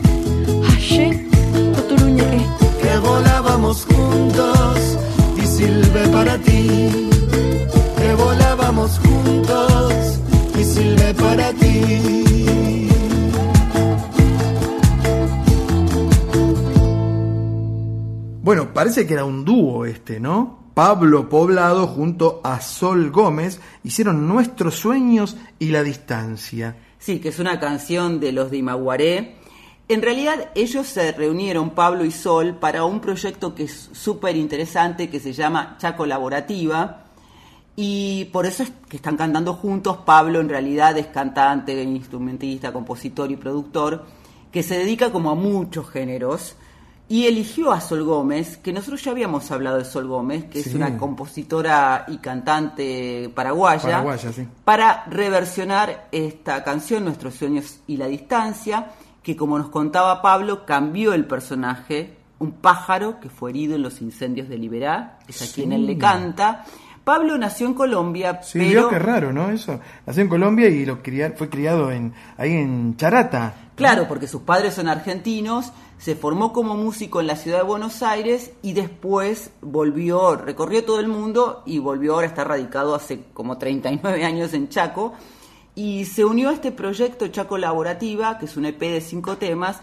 Hashe, 0.69 1.29
toturuña 1.75 2.25
que. 2.31 2.99
volábamos 2.99 3.87
juntos 3.87 4.99
y 5.37 5.47
silbe 5.47 6.09
para 6.09 6.39
ti. 6.39 7.02
Parece 18.83 19.07
que 19.07 19.15
era 19.15 19.25
un 19.25 19.45
dúo 19.45 19.87
este, 19.87 20.19
¿no? 20.19 20.59
Pablo 20.75 21.29
Poblado 21.29 21.87
junto 21.87 22.41
a 22.43 22.61
Sol 22.61 23.13
Gómez 23.13 23.61
hicieron 23.85 24.27
Nuestros 24.27 24.75
Sueños 24.75 25.37
y 25.61 25.67
la 25.67 25.85
Distancia. 25.85 26.75
Sí, 26.99 27.21
que 27.21 27.29
es 27.29 27.39
una 27.39 27.61
canción 27.61 28.19
de 28.19 28.33
los 28.33 28.51
de 28.51 28.57
Imaguaré. 28.57 29.37
En 29.87 30.03
realidad 30.03 30.51
ellos 30.57 30.89
se 30.89 31.13
reunieron, 31.13 31.71
Pablo 31.71 32.05
y 32.05 32.11
Sol, 32.11 32.57
para 32.57 32.85
un 32.85 32.99
proyecto 32.99 33.55
que 33.55 33.63
es 33.65 33.91
súper 33.93 34.35
interesante 34.35 35.09
que 35.09 35.21
se 35.21 35.33
llama 35.33 35.77
Cha 35.79 35.95
Colaborativa. 35.95 37.05
Y 37.77 38.25
por 38.33 38.47
eso 38.47 38.65
es 38.65 38.73
que 38.89 38.97
están 38.97 39.17
cantando 39.17 39.55
juntos. 39.55 39.99
Pablo 39.99 40.41
en 40.41 40.49
realidad 40.49 40.99
es 40.99 41.07
cantante, 41.07 41.81
instrumentista, 41.81 42.73
compositor 42.73 43.31
y 43.31 43.37
productor, 43.37 44.07
que 44.51 44.65
se 44.65 44.77
dedica 44.77 45.13
como 45.13 45.31
a 45.31 45.37
muchos 45.37 45.89
géneros. 45.89 46.57
Y 47.13 47.27
eligió 47.27 47.73
a 47.73 47.81
Sol 47.83 48.05
Gómez, 48.05 48.57
que 48.57 48.73
nosotros 48.73 49.05
ya 49.05 49.11
habíamos 49.11 49.51
hablado 49.51 49.77
de 49.77 49.85
Sol 49.85 50.07
Gómez, 50.07 50.45
que 50.47 50.61
es 50.61 50.75
una 50.75 50.97
compositora 50.97 52.07
y 52.09 52.17
cantante 52.17 53.31
paraguaya, 53.35 53.83
Paraguaya, 53.83 54.33
sí. 54.33 54.49
para 54.65 55.05
reversionar 55.11 56.09
esta 56.11 56.65
canción, 56.65 57.05
Nuestros 57.05 57.35
sueños 57.35 57.81
y 57.87 57.99
la 57.99 58.07
distancia, 58.07 58.93
que 59.23 59.37
como 59.37 59.59
nos 59.59 59.69
contaba 59.69 60.23
Pablo, 60.23 60.65
cambió 60.65 61.13
el 61.13 61.27
personaje, 61.27 62.17
un 62.39 62.53
pájaro 62.53 63.21
que 63.21 63.29
fue 63.29 63.51
herido 63.51 63.75
en 63.75 63.83
los 63.83 64.01
incendios 64.01 64.49
de 64.49 64.57
Liberá, 64.57 65.19
es 65.29 65.43
a 65.43 65.55
quien 65.55 65.73
él 65.73 65.87
le 65.87 65.99
canta. 65.99 66.65
Pablo 67.05 67.37
nació 67.37 67.67
en 67.67 67.75
Colombia, 67.75 68.41
Sí, 68.43 68.59
pero 68.59 68.89
qué 68.89 68.99
raro, 68.99 69.33
¿no? 69.33 69.51
Eso. 69.51 69.81
Nació 70.07 70.23
en 70.23 70.29
Colombia 70.29 70.69
y 70.69 70.87
lo 70.87 71.03
cría- 71.03 71.33
fue 71.37 71.49
criado 71.51 71.91
en, 71.91 72.15
ahí 72.39 72.53
en 72.53 72.97
Charata. 72.97 73.55
Claro, 73.75 74.07
porque 74.07 74.29
sus 74.29 74.43
padres 74.43 74.75
son 74.75 74.87
argentinos, 74.89 75.73
se 76.03 76.17
formó 76.17 76.53
como 76.53 76.75
músico 76.75 77.21
en 77.21 77.29
la 77.29 77.37
ciudad 77.37 77.59
de 77.59 77.63
Buenos 77.63 78.03
Aires 78.03 78.51
y 78.61 78.73
después 78.73 79.53
volvió, 79.61 80.35
recorrió 80.35 80.85
todo 80.85 80.99
el 80.99 81.07
mundo 81.07 81.63
y 81.65 81.79
volvió 81.79 82.15
ahora 82.15 82.27
a 82.27 82.31
estar 82.31 82.49
radicado 82.49 82.97
hace 82.97 83.27
como 83.33 83.57
39 83.57 84.25
años 84.25 84.53
en 84.53 84.69
Chaco 84.69 85.13
y 85.77 86.07
se 86.07 86.25
unió 86.25 86.49
a 86.49 86.55
este 86.55 86.73
proyecto 86.73 87.29
Chaco 87.29 87.57
Laborativa, 87.57 88.37
que 88.39 88.47
es 88.47 88.57
un 88.57 88.65
EP 88.65 88.81
de 88.81 89.01
cinco 89.01 89.37
temas 89.37 89.81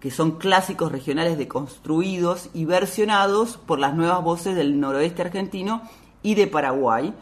que 0.00 0.10
son 0.10 0.38
clásicos 0.38 0.90
regionales 0.90 1.36
deconstruidos 1.36 2.48
y 2.54 2.64
versionados 2.64 3.58
por 3.58 3.78
las 3.78 3.94
nuevas 3.94 4.24
voces 4.24 4.56
del 4.56 4.80
noroeste 4.80 5.20
argentino 5.20 5.82
y 6.22 6.34
de 6.34 6.46
Paraguay. 6.46 7.12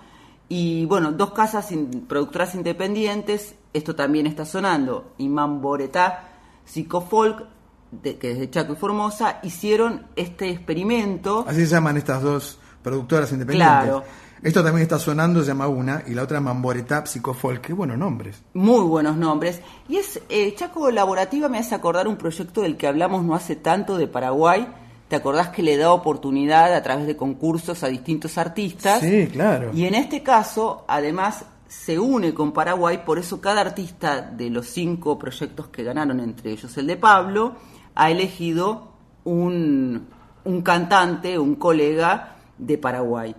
Y 0.49 0.87
bueno, 0.87 1.11
dos 1.11 1.33
casas 1.33 1.71
productoras 2.07 2.55
independientes, 2.55 3.57
esto 3.73 3.97
también 3.97 4.29
está 4.29 4.45
sonando, 4.45 5.15
Imán 5.19 5.61
Boretá, 5.61 6.29
Psicofolk, 6.65 7.56
de, 7.91 8.19
que 8.19 8.33
es 8.33 8.39
de 8.39 8.51
Chaco 8.51 8.75
y 8.75 8.77
Formosa, 8.77 9.41
hicieron 9.43 10.07
este 10.17 10.51
experimento. 10.51 11.45
Así 11.47 11.67
se 11.67 11.75
llaman 11.75 11.97
estas 11.97 12.23
dos 12.23 12.59
productoras 12.83 13.33
independientes. 13.33 13.85
Claro. 13.85 14.05
Esto 14.43 14.63
también 14.63 14.83
está 14.83 14.99
sonando, 14.99 15.41
se 15.41 15.49
llama 15.49 15.67
una, 15.67 16.03
y 16.07 16.15
la 16.15 16.23
otra 16.23 16.41
Mamboretá 16.41 17.05
Psicofolk. 17.07 17.61
Qué 17.61 17.73
buenos 17.73 17.99
nombres. 17.99 18.43
Muy 18.55 18.83
buenos 18.83 19.17
nombres. 19.17 19.61
Y 19.89 19.97
es 19.97 20.21
eh, 20.29 20.55
Chaco 20.55 20.91
Laborativa 20.91 21.49
me 21.49 21.59
hace 21.59 21.75
acordar 21.75 22.07
un 22.07 22.17
proyecto 22.17 22.63
del 22.63 22.77
que 22.77 22.87
hablamos 22.87 23.25
no 23.25 23.35
hace 23.35 23.57
tanto 23.57 23.97
de 23.97 24.07
Paraguay. 24.07 24.69
¿Te 25.09 25.17
acordás 25.17 25.49
que 25.49 25.63
le 25.63 25.77
da 25.77 25.93
oportunidad 25.93 26.75
a 26.75 26.83
través 26.83 27.07
de 27.07 27.17
concursos 27.17 27.83
a 27.83 27.89
distintos 27.89 28.39
artistas? 28.39 29.01
Sí, 29.01 29.29
claro. 29.33 29.71
Y 29.73 29.87
en 29.87 29.95
este 29.95 30.23
caso, 30.23 30.85
además, 30.89 31.45
se 31.69 31.99
une 31.99 32.33
con 32.35 32.53
Paraguay, 32.53 33.03
por 33.05 33.19
eso 33.19 33.41
cada 33.41 33.61
artista 33.61 34.21
de 34.21 34.51
los 34.51 34.67
cinco 34.67 35.19
proyectos 35.19 35.69
que 35.69 35.83
ganaron, 35.83 36.21
entre 36.21 36.53
ellos 36.53 36.77
el 36.77 36.87
de 36.87 36.97
Pablo, 36.97 37.57
ha 37.95 38.11
elegido 38.11 38.93
un, 39.25 40.07
un 40.45 40.63
cantante, 40.63 41.39
un 41.39 41.57
colega 41.57 42.37
de 42.59 42.79
Paraguay. 42.79 43.35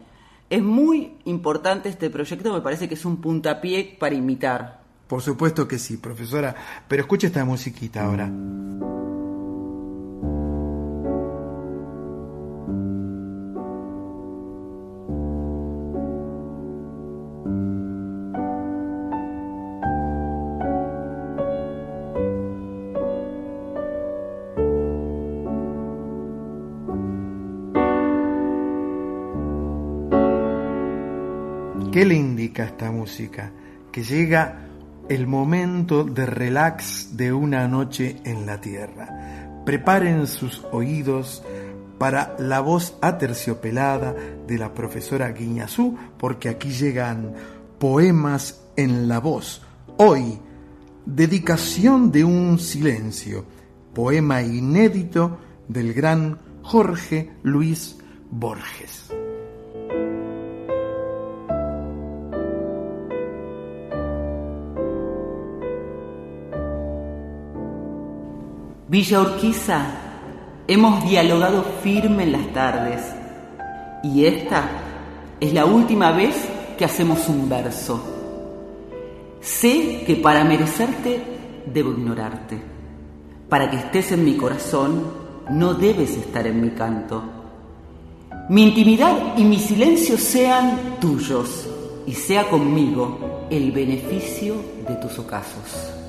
Es 0.50 0.64
muy 0.64 1.18
importante 1.26 1.90
este 1.90 2.10
proyecto, 2.10 2.54
me 2.54 2.62
parece 2.62 2.88
que 2.88 2.96
es 2.96 3.06
un 3.06 3.18
puntapié 3.18 3.98
para 4.00 4.16
imitar. 4.16 4.82
Por 5.08 5.22
supuesto 5.22 5.68
que 5.68 5.80
sí, 5.80 5.98
profesora. 5.98 6.56
Pero 6.88 7.02
escucha 7.02 7.28
esta 7.28 7.46
musiquita 7.46 8.04
ahora. 8.04 8.30
Esta 32.68 32.92
música? 32.92 33.52
Que 33.92 34.04
llega 34.04 34.68
el 35.10 35.28
momento 35.28 36.04
de 36.04 36.26
relax 36.26 37.18
de 37.18 37.34
una 37.34 37.68
noche 37.68 38.18
en 38.24 38.46
la 38.46 38.62
tierra. 38.62 39.64
Preparen 39.66 40.28
sus 40.28 40.64
oídos 40.72 41.44
para 41.98 42.36
la 42.40 42.60
voz 42.60 42.98
aterciopelada 43.02 44.16
de 44.48 44.58
la 44.58 44.74
profesora 44.74 45.32
Guiñazú, 45.32 45.98
porque 46.18 46.50
aquí 46.50 46.70
llegan 46.70 47.34
poemas 47.80 48.62
en 48.76 49.08
la 49.08 49.20
voz. 49.20 49.62
Hoy, 49.98 50.40
dedicación 51.06 52.12
de 52.12 52.24
un 52.24 52.60
silencio, 52.60 53.46
poema 53.94 54.42
inédito 54.42 55.40
del 55.68 55.94
gran 55.94 56.38
Jorge 56.62 57.32
Luis 57.44 57.98
Borges. 58.30 59.12
Villa 68.90 69.20
Urquiza, 69.20 69.86
hemos 70.66 71.04
dialogado 71.04 71.62
firme 71.84 72.24
en 72.24 72.32
las 72.32 72.54
tardes 72.54 73.02
y 74.02 74.24
esta 74.24 74.70
es 75.42 75.54
la 75.54 75.66
última 75.66 76.14
vez 76.14 76.38
que 76.78 76.86
hacemos 76.86 77.28
un 77.28 77.50
verso. 77.50 78.02
Sé 79.42 80.06
que 80.08 80.16
para 80.16 80.46
merecerte 80.46 81.22
debo 81.66 81.92
ignorarte. 81.92 82.62
Para 83.50 83.70
que 83.70 83.76
estés 83.76 84.14
en 84.14 84.24
mi 84.24 84.38
corazón, 84.38 85.04
no 85.50 85.74
debes 85.74 86.12
estar 86.12 86.48
en 86.48 86.62
mi 86.62 86.70
canto. 86.70 87.22
Mi 88.48 88.70
intimidad 88.70 89.38
y 89.38 89.44
mi 89.44 89.60
silencio 89.60 90.18
sean 90.18 90.98
tuyos 91.02 91.68
y 92.06 92.14
sea 92.14 92.50
conmigo 92.50 93.48
el 93.50 93.70
beneficio 93.74 94.56
de 94.88 94.96
tus 94.96 95.20
ocasos. 95.20 96.07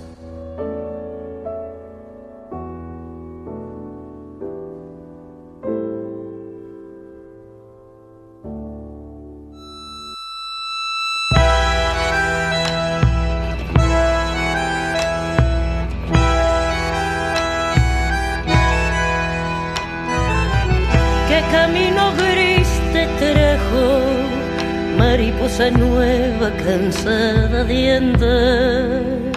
Mariposa 25.59 25.71
nueva, 25.71 26.51
cansada 26.53 27.65
de. 27.65 29.33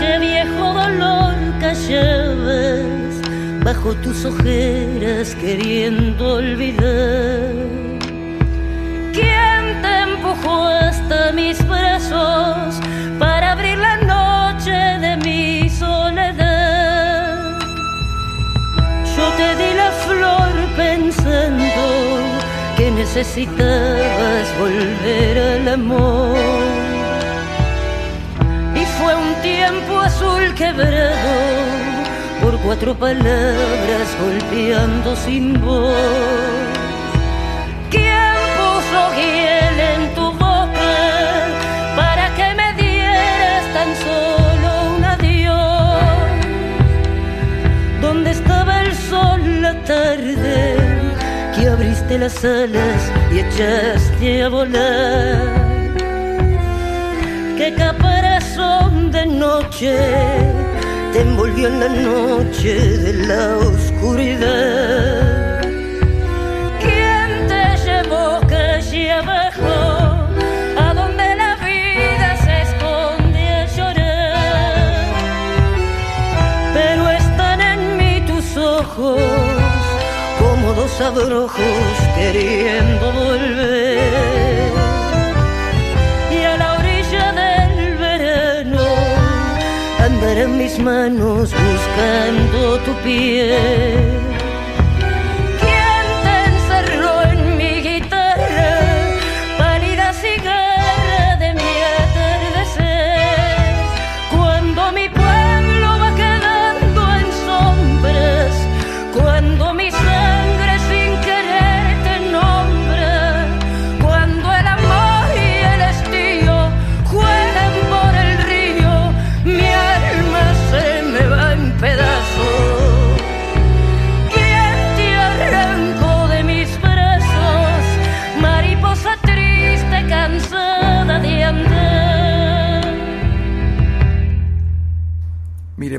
Qué 0.00 0.18
viejo 0.18 0.72
dolor 0.72 1.34
callabas 1.60 3.20
bajo 3.62 3.94
tus 3.96 4.24
ojeras 4.24 5.34
queriendo 5.34 6.36
olvidar. 6.36 7.52
¿Quién 9.12 9.82
te 9.82 10.00
empujó 10.10 10.64
hasta 10.64 11.32
mis 11.32 11.58
brazos 11.68 12.80
necesitabas 23.14 24.58
volver 24.58 25.38
al 25.38 25.68
amor. 25.68 26.36
Y 28.74 28.84
fue 28.98 29.14
un 29.14 29.34
tiempo 29.40 30.00
azul 30.00 30.52
quebrado 30.56 31.14
por 32.42 32.58
cuatro 32.58 32.92
palabras 32.96 34.08
golpeando 34.20 35.14
sin 35.14 35.60
voz. 35.64 36.73
Que 52.14 52.18
las 52.20 52.44
alas 52.44 53.10
y 53.32 53.40
echaste 53.40 54.44
a 54.44 54.48
volar? 54.48 55.42
¿Qué 57.58 57.74
caparazón 57.76 59.10
de 59.10 59.26
noche 59.26 59.96
te 61.12 61.20
envolvió 61.22 61.66
en 61.66 61.80
la 61.80 61.88
noche 61.88 62.74
de 62.98 63.12
la 63.26 63.56
oscuridad? 63.56 65.33
Como 80.74 80.82
dos 80.82 81.00
abrojos 81.00 81.58
queriendo 82.16 83.12
volver. 83.12 84.72
Y 86.30 86.44
a 86.44 86.56
la 86.56 86.74
orilla 86.78 87.32
del 87.32 87.96
verano 87.96 88.84
andarán 90.00 90.58
mis 90.58 90.78
manos 90.78 91.52
buscando 91.52 92.78
tu 92.80 92.92
piel. 93.02 94.33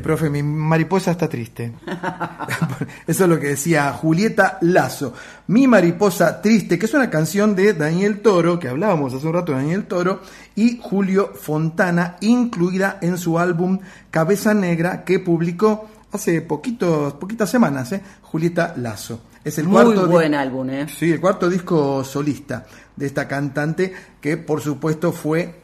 Profe, 0.05 0.29
mi 0.29 0.43
mariposa 0.43 1.09
está 1.09 1.27
triste. 1.27 1.71
Eso 3.07 3.23
es 3.23 3.29
lo 3.29 3.39
que 3.39 3.47
decía 3.47 3.91
Julieta 3.91 4.59
Lazo. 4.61 5.13
Mi 5.47 5.67
mariposa 5.67 6.41
triste, 6.43 6.77
que 6.77 6.85
es 6.85 6.93
una 6.93 7.09
canción 7.09 7.55
de 7.55 7.73
Daniel 7.73 8.21
Toro, 8.21 8.59
que 8.59 8.67
hablábamos 8.67 9.15
hace 9.15 9.25
un 9.25 9.33
rato 9.33 9.51
de 9.51 9.57
Daniel 9.57 9.85
Toro, 9.85 10.21
y 10.55 10.79
Julio 10.79 11.31
Fontana, 11.33 12.17
incluida 12.21 12.99
en 13.01 13.17
su 13.17 13.39
álbum 13.39 13.79
Cabeza 14.11 14.53
Negra, 14.53 15.03
que 15.03 15.17
publicó 15.17 15.89
hace 16.11 16.39
poquitos, 16.43 17.13
poquitas 17.15 17.49
semanas, 17.49 17.91
¿eh? 17.91 18.01
Julieta 18.21 18.75
Lazo. 18.77 19.21
Es 19.43 19.57
el 19.57 19.65
Muy 19.67 19.83
cuarto 19.83 20.05
di- 20.05 20.11
buen 20.11 20.35
álbum, 20.35 20.69
¿eh? 20.69 20.85
Sí, 20.87 21.11
el 21.11 21.19
cuarto 21.19 21.49
disco 21.49 22.03
solista 22.03 22.67
de 22.95 23.07
esta 23.07 23.27
cantante, 23.27 23.91
que 24.21 24.37
por 24.37 24.61
supuesto 24.61 25.11
fue, 25.11 25.61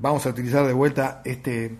vamos 0.00 0.26
a 0.26 0.30
utilizar 0.30 0.66
de 0.66 0.72
vuelta 0.72 1.22
este, 1.24 1.76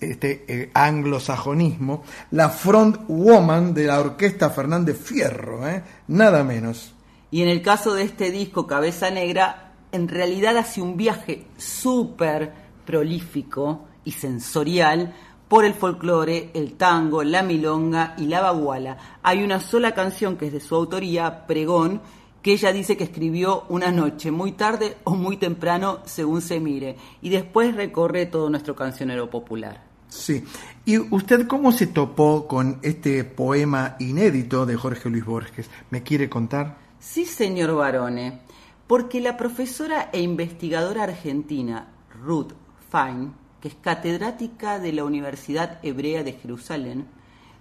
este 0.00 0.44
eh, 0.48 0.70
anglosajonismo, 0.74 2.02
la 2.32 2.48
front 2.48 3.00
woman 3.08 3.74
de 3.74 3.86
la 3.86 4.00
orquesta 4.00 4.50
Fernández 4.50 4.98
Fierro, 4.98 5.68
¿eh? 5.68 5.82
nada 6.08 6.44
menos. 6.44 6.94
Y 7.30 7.42
en 7.42 7.48
el 7.48 7.62
caso 7.62 7.94
de 7.94 8.02
este 8.02 8.30
disco, 8.30 8.66
Cabeza 8.66 9.10
Negra, 9.10 9.72
en 9.92 10.08
realidad 10.08 10.56
hace 10.56 10.82
un 10.82 10.96
viaje 10.96 11.46
súper 11.56 12.52
prolífico 12.84 13.86
y 14.04 14.12
sensorial 14.12 15.14
por 15.48 15.64
el 15.64 15.74
folclore, 15.74 16.50
el 16.54 16.74
tango, 16.74 17.24
la 17.24 17.42
milonga 17.42 18.14
y 18.16 18.26
la 18.26 18.40
baguala. 18.40 18.96
Hay 19.22 19.42
una 19.42 19.60
sola 19.60 19.92
canción 19.94 20.36
que 20.36 20.46
es 20.46 20.52
de 20.52 20.60
su 20.60 20.76
autoría, 20.76 21.46
Pregón, 21.46 22.00
que 22.42 22.52
ella 22.52 22.72
dice 22.72 22.96
que 22.96 23.04
escribió 23.04 23.64
una 23.68 23.90
noche, 23.90 24.30
muy 24.30 24.52
tarde 24.52 24.96
o 25.04 25.14
muy 25.14 25.36
temprano, 25.36 26.00
según 26.04 26.40
se 26.40 26.60
mire, 26.60 26.96
y 27.20 27.28
después 27.28 27.74
recorre 27.74 28.26
todo 28.26 28.48
nuestro 28.48 28.74
cancionero 28.74 29.28
popular. 29.28 29.84
Sí. 30.08 30.44
¿Y 30.84 30.98
usted 30.98 31.46
cómo 31.46 31.72
se 31.72 31.86
topó 31.86 32.48
con 32.48 32.78
este 32.82 33.22
poema 33.24 33.96
inédito 34.00 34.66
de 34.66 34.76
Jorge 34.76 35.08
Luis 35.08 35.24
Borges? 35.24 35.70
¿Me 35.90 36.02
quiere 36.02 36.28
contar? 36.28 36.78
Sí, 36.98 37.24
señor 37.24 37.74
Barone, 37.74 38.40
porque 38.86 39.20
la 39.20 39.36
profesora 39.36 40.10
e 40.12 40.20
investigadora 40.20 41.04
argentina 41.04 41.88
Ruth 42.22 42.52
Fein, 42.90 43.32
que 43.60 43.68
es 43.68 43.74
catedrática 43.74 44.78
de 44.78 44.92
la 44.92 45.04
Universidad 45.04 45.78
Hebrea 45.82 46.24
de 46.24 46.32
Jerusalén, 46.32 47.06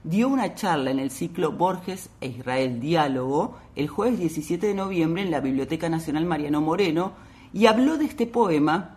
dio 0.04 0.28
una 0.30 0.56
charla 0.56 0.92
en 0.92 1.00
el 1.00 1.12
ciclo 1.12 1.52
Borges 1.52 2.10
e 2.22 2.28
Israel 2.28 2.80
Diálogo 2.80 3.58
el 3.76 3.88
jueves 3.88 4.20
17 4.20 4.68
de 4.68 4.74
noviembre 4.74 5.22
en 5.24 5.32
la 5.32 5.40
Biblioteca 5.42 5.90
Nacional 5.90 6.26
Mariano 6.26 6.62
Moreno 6.62 7.14
y 7.54 7.66
habló 7.66 7.98
de 7.98 8.06
este 8.06 8.26
poema 8.28 8.96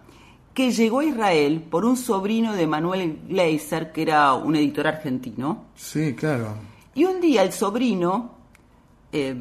que 0.54 0.70
llegó 0.70 1.00
a 1.00 1.04
Israel 1.04 1.62
por 1.70 1.84
un 1.84 1.96
sobrino 1.96 2.52
de 2.52 2.66
Manuel 2.66 3.20
Gleiser, 3.26 3.90
que 3.90 4.02
era 4.02 4.34
un 4.34 4.54
editor 4.54 4.86
argentino, 4.86 5.64
Sí, 5.74 6.14
claro. 6.14 6.54
y 6.94 7.04
un 7.04 7.22
día 7.22 7.42
el 7.42 7.52
sobrino, 7.52 8.32
eh, 9.12 9.34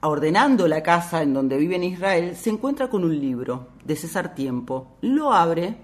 ordenando 0.00 0.66
la 0.66 0.82
casa 0.82 1.22
en 1.22 1.34
donde 1.34 1.58
vive 1.58 1.76
en 1.76 1.84
Israel, 1.84 2.34
se 2.34 2.48
encuentra 2.48 2.88
con 2.88 3.04
un 3.04 3.20
libro 3.20 3.68
de 3.84 3.94
César 3.94 4.34
Tiempo. 4.34 4.96
Lo 5.02 5.34
abre 5.34 5.76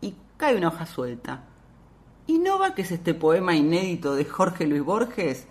y 0.00 0.14
cae 0.38 0.56
una 0.56 0.68
hoja 0.68 0.86
suelta. 0.86 1.44
Y 2.30 2.38
no 2.38 2.60
va 2.60 2.76
que 2.76 2.82
es 2.82 2.92
este 2.92 3.12
poema 3.12 3.56
inédito 3.56 4.14
de 4.14 4.24
Jorge 4.24 4.64
Luis 4.64 4.84
Borges, 4.84 5.46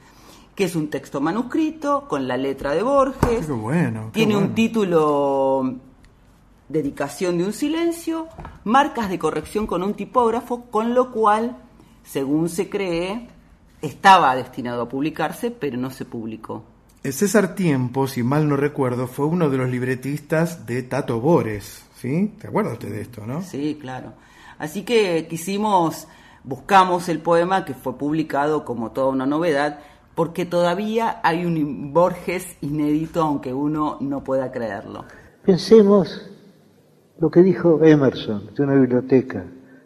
que 0.56 0.64
es 0.64 0.78
un 0.78 0.90
texto 0.90 1.20
manuscrito 1.20 2.08
con 2.08 2.26
la 2.26 2.38
letra 2.38 2.74
de 2.74 2.84
Borges. 2.84 3.48
Qué 3.48 3.52
bueno. 3.52 4.06
qué 4.06 4.12
Tiene 4.14 4.38
un 4.38 4.56
título 4.56 5.76
dedicación 6.70 7.38
de 7.38 7.44
un 7.44 7.52
silencio, 7.52 8.30
marcas 8.64 9.10
de 9.10 9.20
corrección 9.20 9.68
con 9.68 9.84
un 9.84 9.94
tipógrafo, 9.94 10.68
con 10.72 10.94
lo 10.94 11.12
cual, 11.12 11.58
según 12.06 12.48
se 12.48 12.70
cree, 12.70 13.28
estaba 13.82 14.34
destinado 14.38 14.84
a 14.84 14.88
publicarse, 14.88 15.52
pero 15.52 15.76
no 15.76 15.92
se 15.92 16.06
publicó. 16.06 16.64
César 17.04 17.56
Tiempo, 17.56 18.08
si 18.08 18.24
mal 18.24 18.48
no 18.48 18.56
recuerdo, 18.56 19.08
fue 19.08 19.26
uno 19.26 19.50
de 19.50 19.58
los 19.58 19.70
libretistas 19.70 20.66
de 20.66 20.84
Tato 20.84 21.20
Bores, 21.20 21.84
¿sí? 21.98 22.36
¿Te 22.40 22.48
acuerdas 22.48 22.74
usted 22.76 22.90
de 22.90 23.02
esto, 23.02 23.26
no? 23.26 23.42
Sí, 23.42 23.78
claro. 23.82 24.14
Así 24.60 24.84
que 24.84 25.28
quisimos, 25.30 26.08
buscamos 26.44 27.10
el 27.10 27.20
poema 27.20 27.66
que 27.66 27.74
fue 27.74 27.98
publicado 27.98 28.66
como 28.66 28.92
toda 28.92 29.08
una 29.08 29.26
novedad, 29.26 29.80
porque 30.16 30.46
todavía 30.46 31.20
hay 31.24 31.46
un 31.46 31.94
Borges 31.94 32.58
inédito, 32.62 33.22
aunque 33.22 33.54
uno 33.54 33.98
no 34.02 34.24
pueda 34.24 34.52
creerlo. 34.52 35.06
Pensemos 35.46 36.30
lo 37.20 37.30
que 37.30 37.42
dijo 37.42 37.84
Emerson 37.84 38.54
de 38.56 38.64
una 38.64 38.76
biblioteca. 38.76 39.46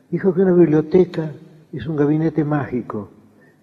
Dijo 0.10 0.34
que 0.34 0.42
una 0.42 0.54
biblioteca 0.54 1.32
es 1.72 1.88
un 1.88 1.96
gabinete 1.96 2.44
mágico 2.44 3.10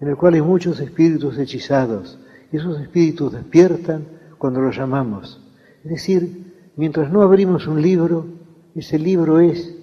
en 0.01 0.09
el 0.09 0.17
cual 0.17 0.35
hay 0.35 0.43
muchos 0.43 0.81
espíritus 0.81 1.39
hechizados 1.39 2.19
y 2.53 2.57
esos 2.57 2.81
espíritus 2.81 3.33
despiertan 3.33 4.07
cuando 4.39 4.61
los 4.61 4.77
llamamos. 4.77 5.41
Es 5.85 5.91
decir, 5.91 6.73
mientras 6.77 7.13
no 7.13 7.23
abrimos 7.23 7.67
un 7.67 7.81
libro, 7.81 8.27
ese 8.75 8.99
libro 8.99 9.41
es 9.41 9.77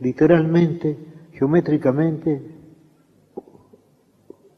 literalmente, 0.00 0.96
geométricamente, 1.38 2.42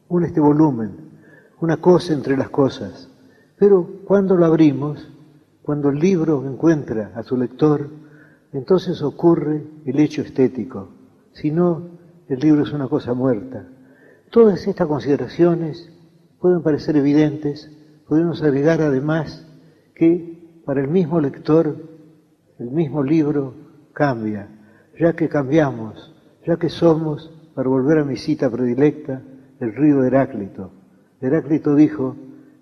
un 0.07 0.25
este 0.25 0.39
volumen, 0.39 1.11
una 1.59 1.77
cosa 1.77 2.13
entre 2.13 2.35
las 2.35 2.49
cosas. 2.49 3.07
Pero 3.57 4.01
cuando 4.05 4.35
lo 4.35 4.45
abrimos, 4.45 5.07
cuando 5.61 5.89
el 5.89 5.99
libro 5.99 6.43
encuentra 6.45 7.11
a 7.15 7.21
su 7.21 7.37
lector, 7.37 7.87
entonces 8.51 9.03
ocurre 9.03 9.63
el 9.85 9.99
hecho 9.99 10.23
estético. 10.23 10.89
Si 11.33 11.51
no, 11.51 11.99
el 12.27 12.39
libro 12.39 12.63
es 12.63 12.73
una 12.73 12.87
cosa 12.87 13.13
muerta. 13.13 13.67
Todas 14.31 14.65
estas 14.65 14.87
consideraciones 14.87 15.91
pueden 16.39 16.63
parecer 16.63 16.97
evidentes, 16.97 17.69
podemos 18.07 18.41
agregar 18.41 18.81
además 18.81 19.45
que 19.93 20.61
para 20.65 20.81
el 20.81 20.87
mismo 20.87 21.21
lector 21.21 21.75
el 22.57 22.71
mismo 22.71 23.03
libro 23.03 23.53
cambia, 23.93 24.47
ya 24.99 25.13
que 25.13 25.29
cambiamos, 25.29 26.10
ya 26.45 26.57
que 26.57 26.69
somos, 26.69 27.31
para 27.55 27.69
volver 27.69 27.99
a 27.99 28.05
mi 28.05 28.17
cita 28.17 28.49
predilecta, 28.49 29.21
el 29.59 29.75
río 29.75 30.03
Heráclito. 30.03 30.71
Heráclito 31.21 31.75
dijo, 31.75 32.15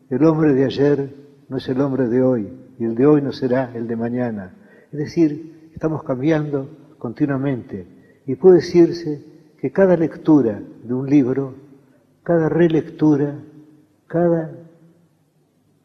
el 0.09 0.23
hombre 0.25 0.53
de 0.53 0.65
ayer 0.65 1.15
no 1.47 1.57
es 1.57 1.69
el 1.69 1.79
hombre 1.81 2.07
de 2.07 2.21
hoy, 2.21 2.49
y 2.77 2.85
el 2.85 2.95
de 2.95 3.05
hoy 3.05 3.21
no 3.21 3.31
será 3.31 3.71
el 3.73 3.87
de 3.87 3.95
mañana. 3.95 4.55
Es 4.91 4.99
decir, 4.99 5.69
estamos 5.73 6.03
cambiando 6.03 6.69
continuamente, 6.97 7.87
y 8.25 8.35
puede 8.35 8.57
decirse 8.57 9.23
que 9.59 9.71
cada 9.71 9.95
lectura 9.95 10.61
de 10.83 10.93
un 10.93 11.09
libro, 11.09 11.53
cada 12.23 12.49
relectura, 12.49 13.35
cada 14.07 14.51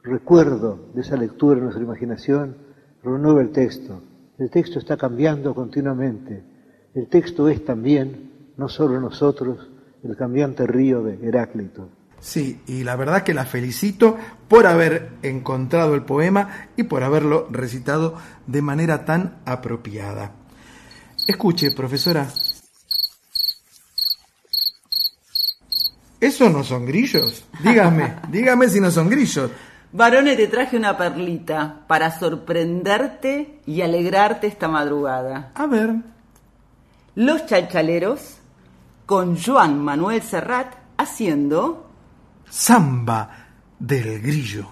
recuerdo 0.02 0.90
de 0.94 1.00
esa 1.00 1.16
lectura 1.16 1.56
en 1.58 1.64
nuestra 1.64 1.82
imaginación 1.82 2.56
renueva 3.02 3.40
el 3.40 3.50
texto. 3.50 4.02
El 4.38 4.50
texto 4.50 4.78
está 4.78 4.96
cambiando 4.96 5.54
continuamente. 5.54 6.42
El 6.94 7.08
texto 7.08 7.48
es 7.48 7.64
también, 7.64 8.52
no 8.56 8.68
solo 8.68 9.00
nosotros, 9.00 9.68
el 10.04 10.16
cambiante 10.16 10.64
río 10.64 11.02
de 11.02 11.26
Heráclito. 11.26 11.88
Sí, 12.20 12.62
y 12.68 12.84
la 12.84 12.94
verdad 12.94 13.24
que 13.24 13.34
la 13.34 13.44
felicito 13.44 14.16
por 14.48 14.66
haber 14.66 15.10
encontrado 15.22 15.94
el 15.94 16.02
poema 16.02 16.68
y 16.76 16.84
por 16.84 17.02
haberlo 17.02 17.48
recitado 17.50 18.14
de 18.46 18.62
manera 18.62 19.04
tan 19.04 19.38
apropiada. 19.44 20.32
Escuche, 21.26 21.72
profesora. 21.72 22.28
¿Eso 26.20 26.48
no 26.48 26.62
son 26.62 26.86
grillos? 26.86 27.44
Dígame, 27.62 28.14
dígame 28.30 28.68
si 28.68 28.80
no 28.80 28.90
son 28.92 29.10
grillos. 29.10 29.50
Varone, 29.92 30.36
te 30.36 30.46
traje 30.46 30.76
una 30.76 30.96
perlita 30.96 31.84
para 31.88 32.16
sorprenderte 32.18 33.60
y 33.66 33.82
alegrarte 33.82 34.46
esta 34.46 34.68
madrugada. 34.68 35.50
A 35.54 35.66
ver. 35.66 36.13
Los 37.16 37.46
chalchaleros 37.46 38.38
con 39.06 39.40
Joan 39.40 39.78
Manuel 39.78 40.20
Serrat 40.20 40.74
haciendo 40.96 41.88
Samba 42.50 43.52
del 43.78 44.20
grillo. 44.20 44.68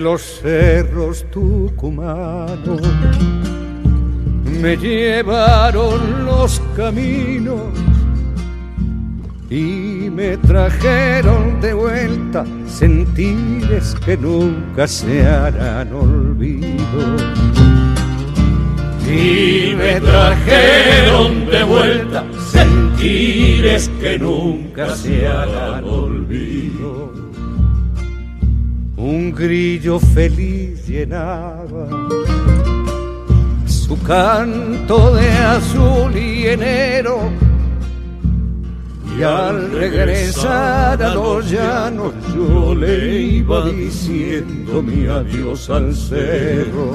Los 0.00 0.40
cerros 0.40 1.24
tucumanos 1.30 2.80
me 4.60 4.76
llevaron 4.76 6.26
los 6.26 6.60
caminos 6.76 7.72
y 9.50 10.10
me 10.10 10.36
trajeron 10.36 11.60
de 11.60 11.72
vuelta 11.72 12.44
sentires 12.66 13.94
que 14.04 14.16
nunca 14.16 14.86
se 14.86 15.26
harán 15.26 15.92
olvido. 15.92 17.16
Y 19.06 19.74
me 19.74 20.00
trajeron 20.00 21.46
de 21.46 21.64
vuelta 21.64 22.24
sentires 22.50 23.90
que 24.00 24.18
nunca 24.18 24.94
se 24.94 25.26
harán 25.26 25.84
olvido. 25.84 27.17
Un 29.10 29.32
grillo 29.32 29.98
feliz 29.98 30.86
llenaba 30.86 31.88
su 33.64 33.98
canto 34.02 35.14
de 35.14 35.30
azul 35.30 36.14
y 36.14 36.48
enero. 36.48 37.18
Y 39.18 39.22
al 39.22 39.72
regresar 39.72 41.02
a 41.02 41.14
los 41.14 41.50
llanos 41.50 42.12
yo 42.34 42.74
le 42.74 43.18
iba 43.18 43.70
diciendo 43.70 44.82
mi 44.82 45.06
adiós 45.06 45.70
al 45.70 45.96
cerro. 45.96 46.92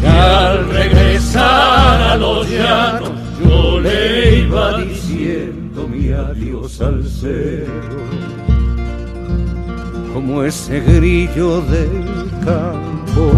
Y 0.00 0.06
al 0.06 0.68
regresar 0.68 2.00
a 2.12 2.16
los 2.16 2.48
llanos 2.48 3.10
yo 3.44 3.80
le 3.80 4.38
iba 4.38 4.78
diciendo 4.82 5.88
mi 5.88 6.12
adiós 6.12 6.80
al 6.80 7.04
cerro 7.08 8.21
como 10.12 10.42
ese 10.42 10.80
grillo 10.80 11.60
del 11.62 12.30
campo 12.44 13.32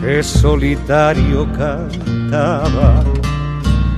que 0.00 0.22
solitario 0.22 1.46
cantaba. 1.52 3.02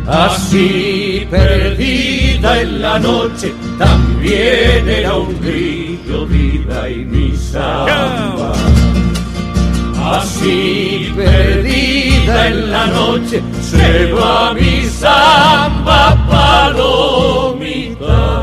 Así 0.07 1.27
perdida 1.31 2.61
en 2.61 2.83
la 2.83 2.99
noche, 2.99 3.55
también 3.79 4.89
era 4.89 5.17
un 5.17 5.41
grillo 5.41 6.27
vida 6.27 6.91
y 6.91 7.05
mi 7.05 7.37
samba. 7.37 8.53
Así 10.05 11.13
perdida 11.15 12.49
en 12.49 12.73
la 12.73 12.87
noche, 12.87 13.41
se 13.61 14.13
va 14.13 14.53
mi 14.55 14.83
samba 14.87 16.17
palomita. 16.29 18.42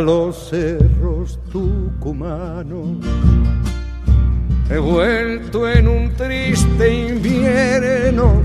Los 0.00 0.50
cerros 0.50 1.38
tucumanos. 1.52 3.04
He 4.70 4.78
vuelto 4.78 5.68
en 5.68 5.88
un 5.88 6.10
triste 6.14 7.08
invierno, 7.08 8.40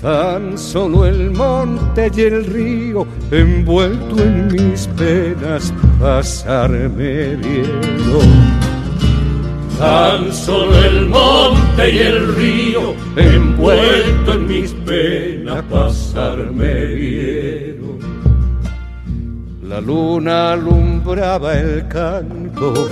tan 0.00 0.56
solo 0.56 1.04
el 1.04 1.30
monte 1.32 2.10
y 2.16 2.20
el 2.22 2.44
río 2.46 3.06
envuelto 3.30 4.22
en 4.22 4.52
mis 4.52 4.86
penas, 4.96 5.72
pasarme 6.00 7.36
vieron. 7.36 8.66
Tan 9.78 10.32
solo 10.32 10.82
el 10.82 11.06
monte 11.06 11.90
y 11.92 11.98
el 11.98 12.34
río, 12.34 12.94
envuelto 13.16 14.32
en 14.32 14.46
mis 14.46 14.72
penas, 14.72 15.62
pasarme 15.70 16.86
vieron. 16.86 17.35
La 19.76 19.82
luna 19.82 20.52
alumbraba 20.52 21.52
el 21.52 21.86
canto 21.86 22.88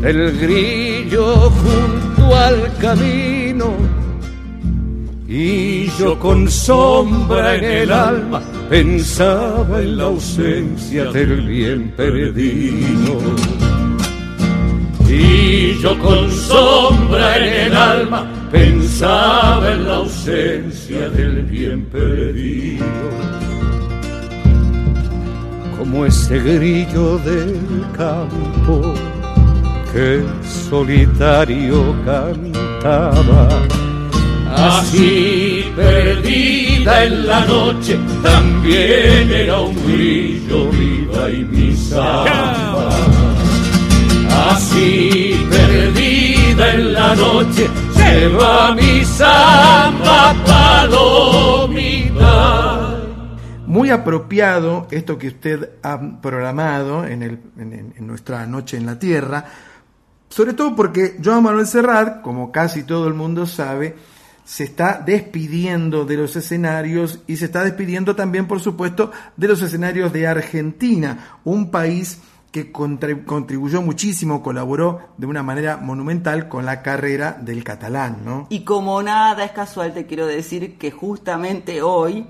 del 0.00 0.38
grillo 0.38 1.50
junto 1.50 2.36
al 2.36 2.72
camino 2.76 3.72
y 5.26 5.90
yo 5.98 6.16
con 6.20 6.48
sombra 6.48 7.56
en 7.56 7.64
el 7.64 7.90
alma 7.90 8.40
pensaba 8.68 9.80
en 9.82 9.96
la 9.96 10.04
ausencia 10.04 11.06
del 11.06 11.40
bien 11.48 11.94
perdido. 11.96 13.18
Y 15.08 15.80
yo 15.80 15.98
con 15.98 16.30
sombra 16.30 17.36
en 17.38 17.66
el 17.66 17.76
alma 17.76 18.24
pensaba 18.52 19.72
en 19.72 19.84
la 19.84 19.96
ausencia 19.96 21.10
del 21.10 21.42
bien 21.42 21.86
perdido. 21.86 23.49
Como 25.80 26.04
ese 26.04 26.38
grillo 26.38 27.16
del 27.20 27.86
campo 27.96 28.92
que 29.90 30.22
solitario 30.44 31.96
cantaba. 32.04 33.48
Así 34.54 35.64
perdida 35.74 37.04
en 37.04 37.26
la 37.26 37.46
noche, 37.46 37.98
también 38.22 39.32
era 39.32 39.58
un 39.58 39.74
grillo 39.86 40.68
viva 40.70 41.30
y 41.30 41.44
mi 41.44 41.74
samba. 41.74 42.90
Así 44.50 45.46
perdida 45.48 46.74
en 46.74 46.92
la 46.92 47.14
noche, 47.14 47.70
se 47.96 48.28
va 48.28 48.74
mi 48.74 49.02
samba 49.02 50.34
palomita. 50.44 51.39
Muy 53.70 53.90
apropiado 53.90 54.88
esto 54.90 55.16
que 55.16 55.28
usted 55.28 55.70
ha 55.84 56.20
programado 56.20 57.04
en, 57.06 57.22
el- 57.22 57.38
en- 57.56 57.94
nuestra 58.04 58.44
Noche 58.46 58.76
en 58.76 58.84
la 58.86 58.98
Tierra, 58.98 59.44
sobre 60.28 60.54
todo 60.54 60.74
porque 60.74 61.18
Joan 61.24 61.44
Manuel 61.44 61.68
Serrat, 61.68 62.20
como 62.20 62.50
casi 62.50 62.82
todo 62.82 63.06
el 63.06 63.14
mundo 63.14 63.46
sabe, 63.46 63.94
se 64.44 64.64
está 64.64 65.00
despidiendo 65.06 66.04
de 66.04 66.16
los 66.16 66.34
escenarios 66.34 67.20
y 67.28 67.36
se 67.36 67.44
está 67.44 67.62
despidiendo 67.62 68.16
también, 68.16 68.48
por 68.48 68.58
supuesto, 68.60 69.12
de 69.36 69.46
los 69.46 69.62
escenarios 69.62 70.12
de 70.12 70.26
Argentina, 70.26 71.38
un 71.44 71.70
país 71.70 72.20
que 72.50 72.72
contribuyó 72.72 73.82
muchísimo, 73.82 74.42
colaboró 74.42 75.10
de 75.16 75.26
una 75.26 75.44
manera 75.44 75.76
monumental 75.76 76.48
con 76.48 76.66
la 76.66 76.82
carrera 76.82 77.38
del 77.40 77.62
catalán, 77.62 78.22
¿no? 78.24 78.48
Y 78.50 78.64
como 78.64 79.00
nada 79.04 79.44
es 79.44 79.52
casual, 79.52 79.94
te 79.94 80.06
quiero 80.06 80.26
decir 80.26 80.76
que 80.76 80.90
justamente 80.90 81.82
hoy 81.82 82.26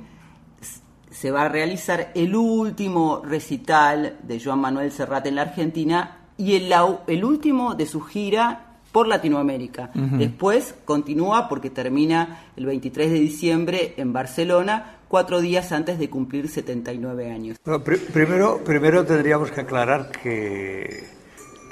se 1.21 1.31
va 1.31 1.43
a 1.43 1.49
realizar 1.49 2.13
el 2.15 2.35
último 2.35 3.21
recital 3.23 4.17
de 4.23 4.41
Joan 4.43 4.61
Manuel 4.61 4.91
Serrat 4.91 5.27
en 5.27 5.35
la 5.35 5.43
Argentina 5.43 6.17
y 6.39 6.55
el, 6.57 6.73
el 7.09 7.25
último 7.25 7.75
de 7.75 7.85
su 7.85 8.01
gira 8.01 8.69
por 8.91 9.07
Latinoamérica. 9.07 9.91
Después 9.95 10.75
continúa 10.87 11.47
porque 11.47 11.69
termina 11.69 12.45
el 12.57 12.65
23 12.65 13.11
de 13.11 13.21
diciembre 13.21 13.93
en 13.99 14.15
Barcelona, 14.15 14.97
cuatro 15.09 15.43
días 15.43 15.71
antes 15.73 15.99
de 15.99 16.09
cumplir 16.09 16.49
79 16.49 17.31
años. 17.31 17.59
Bueno, 17.67 17.85
pri- 17.85 17.99
primero, 17.99 18.59
primero 18.65 19.05
tendríamos 19.05 19.51
que 19.51 19.61
aclarar 19.61 20.11
que, 20.11 21.07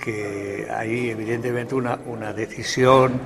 que 0.05 0.67
hay 0.71 1.09
evidentemente 1.09 1.75
una, 1.75 1.99
una 2.07 2.35
decisión 2.35 3.19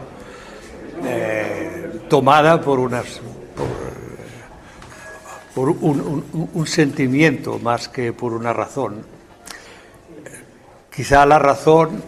eh, 1.04 2.00
tomada 2.08 2.60
por 2.60 2.78
unas 2.78 3.20
por, 3.56 4.11
por 5.54 5.68
un, 5.68 6.24
un- 6.54 6.66
sentimiento 6.66 7.58
más 7.58 7.88
que 7.88 8.12
por 8.12 8.32
una 8.32 8.52
razón. 8.52 9.04
Quizá 10.94 11.24
la 11.26 11.38
razón 11.38 12.02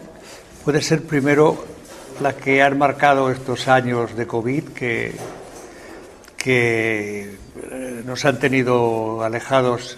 puede 0.63 0.81
ser 0.81 1.03
primero 1.03 1.63
la 2.21 2.33
que 2.35 2.61
han 2.63 2.77
marcado 2.77 3.29
estos 3.29 3.67
años 3.67 4.15
de 4.15 4.25
COVID 4.25 4.63
que, 4.69 5.15
que 6.37 7.37
eh, 7.71 8.01
nos 8.05 8.23
han 8.25 8.39
tenido 8.39 9.23
alejados 9.23 9.97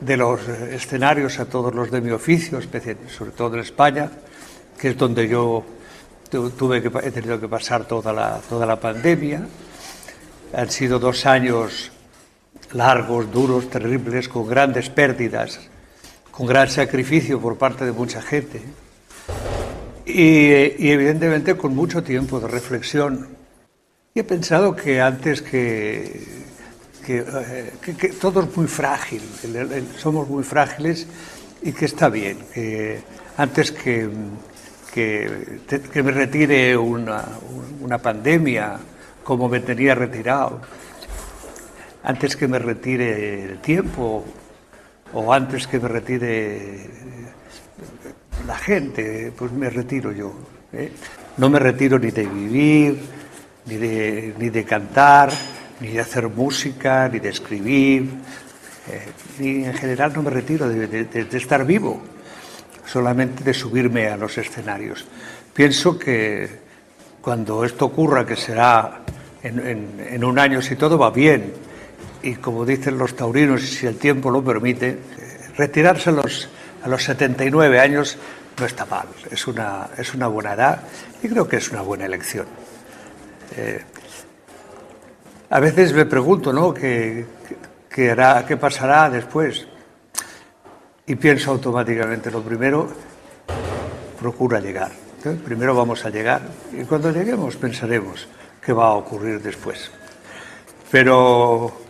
de 0.00 0.16
los 0.16 0.40
escenarios 0.48 1.38
a 1.38 1.44
todos 1.46 1.74
los 1.74 1.90
de 1.90 2.00
mi 2.00 2.10
oficio, 2.10 2.60
sobre 2.62 3.30
todo 3.32 3.54
en 3.54 3.60
España, 3.60 4.10
que 4.78 4.88
es 4.90 4.96
donde 4.96 5.28
yo 5.28 5.62
tu- 6.30 6.50
tuve 6.50 6.80
que, 6.82 6.90
he 7.06 7.10
tenido 7.10 7.38
que 7.38 7.48
pasar 7.48 7.84
toda 7.84 8.12
la, 8.12 8.40
toda 8.48 8.64
la 8.66 8.80
pandemia. 8.80 9.46
Han 10.54 10.70
sido 10.70 10.98
dos 10.98 11.26
años 11.26 11.92
largos, 12.72 13.30
duros, 13.32 13.68
terribles, 13.70 14.28
con 14.28 14.48
grandes 14.48 14.90
pérdidas, 14.90 15.60
con 16.30 16.46
gran 16.46 16.68
sacrificio 16.68 17.40
por 17.40 17.58
parte 17.58 17.84
de 17.84 17.92
mucha 17.92 18.22
gente 18.22 18.62
y, 20.06 20.90
evidentemente 20.90 21.56
con 21.56 21.74
mucho 21.74 22.02
tiempo 22.02 22.40
de 22.40 22.48
reflexión. 22.48 23.28
Y 24.14 24.20
he 24.20 24.24
pensado 24.24 24.74
que 24.74 25.00
antes 25.00 25.42
que, 25.42 26.26
que, 27.06 27.18
eh, 27.18 28.14
todo 28.20 28.42
es 28.42 28.56
muy 28.56 28.66
frágil, 28.66 29.22
somos 29.98 30.28
muy 30.28 30.42
frágiles 30.42 31.06
y 31.62 31.72
que 31.72 31.84
está 31.84 32.08
bien, 32.08 32.38
que 32.52 33.02
antes 33.36 33.70
que, 33.72 34.10
que 34.92 36.02
me 36.02 36.10
retire 36.10 36.76
una, 36.76 37.24
una 37.80 37.98
pandemia 37.98 38.78
como 39.22 39.48
me 39.48 39.60
tenía 39.60 39.94
retirado, 39.94 40.60
antes 42.02 42.36
que 42.36 42.48
me 42.48 42.58
retire 42.58 43.44
el 43.44 43.58
tiempo 43.58 44.24
o 45.12 45.32
antes 45.32 45.66
que 45.66 45.78
me 45.78 45.88
retire 45.88 46.86
la 48.46 48.56
gente, 48.56 49.32
pues 49.36 49.52
me 49.52 49.68
retiro 49.70 50.12
yo. 50.12 50.32
¿eh? 50.72 50.92
No 51.36 51.50
me 51.50 51.58
retiro 51.58 51.98
ni 51.98 52.10
de 52.10 52.26
vivir, 52.26 52.98
ni 53.66 53.76
de, 53.76 54.34
ni 54.38 54.50
de 54.50 54.64
cantar, 54.64 55.30
ni 55.80 55.88
de 55.88 56.00
hacer 56.00 56.28
música, 56.28 57.08
ni 57.08 57.18
de 57.18 57.28
escribir, 57.28 58.08
eh, 58.90 59.06
ni 59.38 59.64
en 59.64 59.74
general 59.74 60.12
no 60.14 60.22
me 60.22 60.30
retiro 60.30 60.68
de, 60.68 61.06
estar 61.32 61.64
vivo, 61.64 62.02
solamente 62.86 63.44
de 63.44 63.54
subirme 63.54 64.08
a 64.08 64.16
los 64.16 64.36
escenarios. 64.38 65.06
Pienso 65.52 65.98
que 65.98 66.48
cuando 67.20 67.64
esto 67.64 67.86
ocurra, 67.86 68.24
que 68.24 68.36
será 68.36 69.00
en- 69.42 70.00
en 70.08 70.24
un 70.24 70.38
año 70.38 70.62
si 70.62 70.76
todo 70.76 70.96
va 70.98 71.10
bien, 71.10 71.52
y 72.22 72.34
como 72.36 72.64
dicen 72.64 72.98
los 72.98 73.14
taurinos, 73.16 73.62
si 73.62 73.86
el 73.86 73.96
tiempo 73.96 74.30
lo 74.30 74.42
permite, 74.42 74.98
retirarse 75.56 76.10
a 76.10 76.12
los, 76.12 76.48
a 76.82 76.88
los 76.88 77.02
79 77.04 77.80
años 77.80 78.18
no 78.58 78.66
está 78.66 78.84
mal, 78.84 79.06
es 79.30 79.46
una, 79.46 79.88
es 79.96 80.14
una 80.14 80.26
buena 80.26 80.52
edad 80.52 80.80
y 81.22 81.28
creo 81.28 81.48
que 81.48 81.56
es 81.56 81.70
una 81.70 81.82
buena 81.82 82.06
elección. 82.06 82.46
Eh, 83.56 83.82
a 85.48 85.60
veces 85.60 85.92
me 85.92 86.06
pregunto, 86.06 86.52
¿no? 86.52 86.72
¿Qué, 86.72 87.26
qué 87.88 88.10
hará, 88.10 88.44
qué 88.46 88.56
pasará 88.56 89.10
después? 89.10 89.66
Y 91.06 91.16
pienso 91.16 91.50
automáticamente, 91.50 92.30
lo 92.30 92.42
primero, 92.42 92.88
procura 94.20 94.60
llegar. 94.60 94.92
¿eh? 95.24 95.36
Primero 95.44 95.74
vamos 95.74 96.04
a 96.04 96.10
llegar 96.10 96.42
y 96.72 96.84
cuando 96.84 97.10
lleguemos 97.10 97.56
pensaremos 97.56 98.28
qué 98.64 98.72
va 98.72 98.88
a 98.88 98.92
ocurrir 98.92 99.40
después. 99.42 99.90
Pero, 100.90 101.80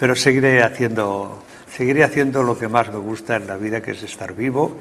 pero 0.00 0.16
seguiré 0.16 0.62
haciendo, 0.62 1.42
seguiré 1.70 2.04
haciendo 2.04 2.42
lo 2.42 2.58
que 2.58 2.68
más 2.68 2.90
me 2.90 2.96
gusta 2.96 3.36
en 3.36 3.46
la 3.46 3.58
vida, 3.58 3.82
que 3.82 3.90
es 3.90 4.02
estar 4.02 4.34
vivo 4.34 4.78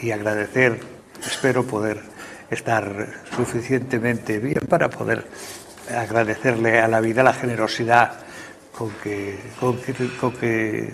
y 0.00 0.12
agradecer, 0.12 0.78
espero 1.26 1.66
poder 1.66 2.00
estar 2.48 3.08
suficientemente 3.36 4.38
bien 4.38 4.60
para 4.68 4.88
poder 4.88 5.26
agradecerle 5.92 6.78
a 6.78 6.86
la 6.86 7.00
vida 7.00 7.24
la 7.24 7.32
generosidad 7.32 8.12
con 8.70 8.90
que, 9.02 9.40
con 9.58 9.76
que, 9.76 9.92
con 10.20 10.32
que, 10.36 10.92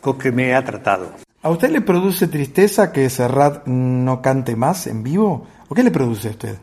con 0.00 0.18
que 0.18 0.32
me 0.32 0.52
ha 0.56 0.64
tratado. 0.64 1.12
¿A 1.42 1.48
usted 1.48 1.70
le 1.70 1.82
produce 1.82 2.26
tristeza 2.26 2.90
que 2.90 3.08
Serrat 3.08 3.68
no 3.68 4.20
cante 4.20 4.56
más 4.56 4.88
en 4.88 5.04
vivo? 5.04 5.46
¿O 5.68 5.76
qué 5.76 5.84
le 5.84 5.92
produce 5.92 6.26
a 6.26 6.30
usted? 6.32 6.58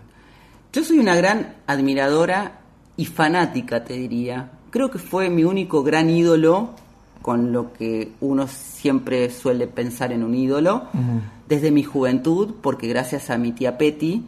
Yo 0.73 0.83
soy 0.83 0.99
una 0.99 1.15
gran 1.15 1.55
admiradora 1.67 2.59
y 2.97 3.05
fanática, 3.05 3.85
te 3.85 3.93
diría. 3.93 4.56
Creo 4.77 4.91
que 4.91 4.99
fue 4.99 5.31
mi 5.31 5.43
único 5.43 5.81
gran 5.81 6.07
ídolo, 6.07 6.69
con 7.23 7.51
lo 7.51 7.73
que 7.73 8.11
uno 8.21 8.47
siempre 8.47 9.31
suele 9.31 9.65
pensar 9.65 10.11
en 10.11 10.23
un 10.23 10.35
ídolo, 10.35 10.83
desde 11.49 11.71
mi 11.71 11.81
juventud, 11.81 12.53
porque 12.61 12.87
gracias 12.87 13.31
a 13.31 13.39
mi 13.39 13.53
tía 13.53 13.79
Petty, 13.79 14.23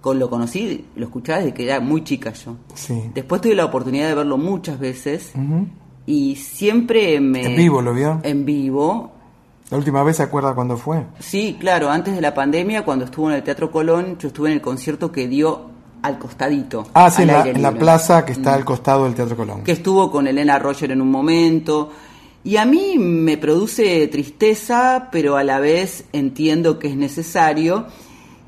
con 0.00 0.18
lo 0.18 0.28
conocí, 0.28 0.86
lo 0.96 1.04
escuchaba 1.04 1.38
desde 1.38 1.54
que 1.54 1.62
era 1.66 1.78
muy 1.78 2.02
chica 2.02 2.32
yo. 2.32 2.56
Sí. 2.74 3.12
Después 3.14 3.42
tuve 3.42 3.54
la 3.54 3.64
oportunidad 3.64 4.08
de 4.08 4.16
verlo 4.16 4.38
muchas 4.38 4.80
veces 4.80 5.34
y 6.04 6.34
siempre 6.34 7.20
me... 7.20 7.52
En 7.52 7.56
vivo 7.56 7.80
lo 7.80 7.94
vio. 7.94 8.18
En 8.24 8.44
vivo. 8.44 9.12
La 9.70 9.78
última 9.78 10.02
vez 10.02 10.16
se 10.16 10.24
acuerda 10.24 10.52
cuándo 10.52 10.76
fue. 10.76 11.06
Sí, 11.20 11.56
claro, 11.60 11.90
antes 11.90 12.16
de 12.16 12.20
la 12.20 12.34
pandemia, 12.34 12.84
cuando 12.84 13.04
estuvo 13.04 13.30
en 13.30 13.36
el 13.36 13.44
Teatro 13.44 13.70
Colón, 13.70 14.18
yo 14.18 14.26
estuve 14.26 14.48
en 14.48 14.54
el 14.54 14.60
concierto 14.60 15.12
que 15.12 15.28
dio 15.28 15.70
al 16.02 16.18
costadito. 16.18 16.86
Ah, 16.94 17.10
sí, 17.10 17.24
la, 17.24 17.46
en 17.48 17.62
la 17.62 17.72
plaza 17.72 18.24
que 18.24 18.32
está 18.32 18.50
Mm. 18.50 18.54
al 18.54 18.64
costado 18.64 19.04
del 19.04 19.14
Teatro 19.14 19.36
Colón. 19.36 19.62
que 19.64 19.72
estuvo 19.72 20.10
con 20.10 20.26
Elena 20.26 20.58
Roger 20.58 20.90
en 20.92 21.00
un 21.00 21.10
momento. 21.10 21.90
Y 22.44 22.56
a 22.56 22.64
mí 22.64 22.98
me 22.98 23.36
produce 23.38 24.08
tristeza, 24.08 25.08
pero 25.12 25.36
a 25.36 25.44
la 25.44 25.60
vez 25.60 26.04
entiendo 26.12 26.78
que 26.80 26.88
es 26.88 26.96
necesario. 26.96 27.86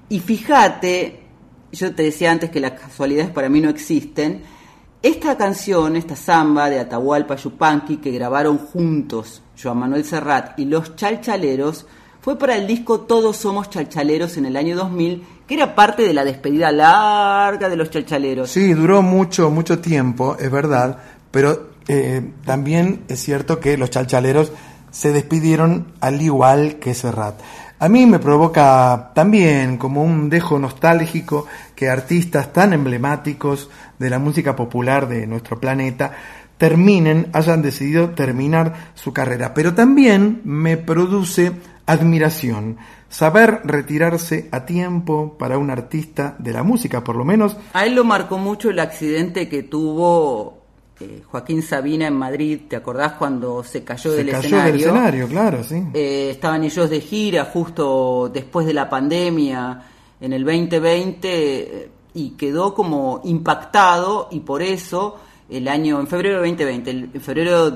Y 0.08 0.18
fíjate, 0.18 1.20
yo 1.72 1.94
te 1.94 2.02
decía 2.02 2.32
antes 2.32 2.50
que 2.50 2.58
las 2.60 2.72
casualidades 2.72 3.30
para 3.30 3.48
mí 3.48 3.60
no 3.60 3.70
existen. 3.70 4.42
Esta 5.02 5.36
canción, 5.36 5.96
esta 5.96 6.16
samba 6.16 6.70
de 6.70 6.80
Atahualpa 6.80 7.36
Yupanqui 7.36 7.98
que 7.98 8.10
grabaron 8.10 8.58
juntos 8.58 9.42
Joan 9.62 9.78
Manuel 9.78 10.04
Serrat 10.04 10.58
y 10.58 10.64
Los 10.64 10.96
Chalchaleros, 10.96 11.86
fue 12.20 12.38
para 12.38 12.56
el 12.56 12.66
disco 12.66 13.00
Todos 13.02 13.36
Somos 13.36 13.68
Chalchaleros 13.70 14.36
en 14.38 14.46
el 14.46 14.56
año 14.56 14.74
2000, 14.76 15.22
que 15.46 15.54
era 15.54 15.74
parte 15.74 16.02
de 16.02 16.14
la 16.14 16.24
despedida 16.24 16.72
larga 16.72 17.68
de 17.68 17.76
los 17.76 17.90
Chalchaleros. 17.90 18.50
Sí, 18.50 18.72
duró 18.72 19.02
mucho, 19.02 19.50
mucho 19.50 19.78
tiempo, 19.78 20.36
es 20.38 20.50
verdad, 20.50 20.98
pero 21.30 21.74
eh, 21.86 22.32
también 22.44 23.04
es 23.08 23.20
cierto 23.20 23.60
que 23.60 23.76
los 23.76 23.90
chalchaleros 23.90 24.52
se 24.90 25.12
despidieron 25.12 25.92
al 26.00 26.22
igual 26.22 26.76
que 26.76 26.94
Serrat. 26.94 27.40
A 27.78 27.88
mí 27.88 28.06
me 28.06 28.20
provoca 28.20 29.10
también 29.14 29.76
como 29.76 30.02
un 30.02 30.30
dejo 30.30 30.58
nostálgico 30.58 31.46
que 31.74 31.90
artistas 31.90 32.52
tan 32.52 32.72
emblemáticos 32.72 33.68
de 33.98 34.08
la 34.08 34.18
música 34.18 34.56
popular 34.56 35.08
de 35.08 35.26
nuestro 35.26 35.58
planeta 35.60 36.12
terminen, 36.56 37.28
hayan 37.32 37.60
decidido 37.62 38.10
terminar 38.10 38.92
su 38.94 39.12
carrera. 39.12 39.52
Pero 39.52 39.74
también 39.74 40.40
me 40.44 40.76
produce 40.76 41.52
admiración 41.84 42.78
saber 43.14 43.60
retirarse 43.64 44.48
a 44.50 44.66
tiempo 44.66 45.36
para 45.38 45.56
un 45.56 45.70
artista 45.70 46.34
de 46.40 46.52
la 46.52 46.64
música, 46.64 47.04
por 47.04 47.14
lo 47.14 47.24
menos 47.24 47.56
A 47.72 47.86
él 47.86 47.94
lo 47.94 48.02
marcó 48.02 48.38
mucho 48.38 48.70
el 48.70 48.80
accidente 48.80 49.48
que 49.48 49.62
tuvo 49.62 50.58
eh, 50.98 51.22
Joaquín 51.30 51.62
Sabina 51.62 52.08
en 52.08 52.14
Madrid. 52.14 52.62
¿Te 52.68 52.74
acordás 52.74 53.12
cuando 53.12 53.62
se 53.62 53.84
cayó 53.84 54.10
se 54.10 54.16
del 54.16 54.30
cayó 54.30 54.38
escenario? 54.40 54.72
del 54.72 54.80
escenario, 54.80 55.28
claro, 55.28 55.62
sí. 55.62 55.80
Eh, 55.94 56.30
estaban 56.32 56.64
ellos 56.64 56.90
de 56.90 57.00
gira 57.00 57.44
justo 57.44 58.28
después 58.34 58.66
de 58.66 58.74
la 58.74 58.88
pandemia 58.90 59.82
en 60.20 60.32
el 60.32 60.44
2020 60.44 61.28
eh, 61.28 61.90
y 62.14 62.30
quedó 62.30 62.74
como 62.74 63.20
impactado 63.24 64.28
y 64.32 64.40
por 64.40 64.60
eso 64.62 65.20
el 65.48 65.68
año 65.68 66.00
en 66.00 66.06
febrero 66.08 66.40
del 66.42 66.50
2020, 66.56 66.90
el- 66.90 67.10
en 67.14 67.20
febrero, 67.20 67.72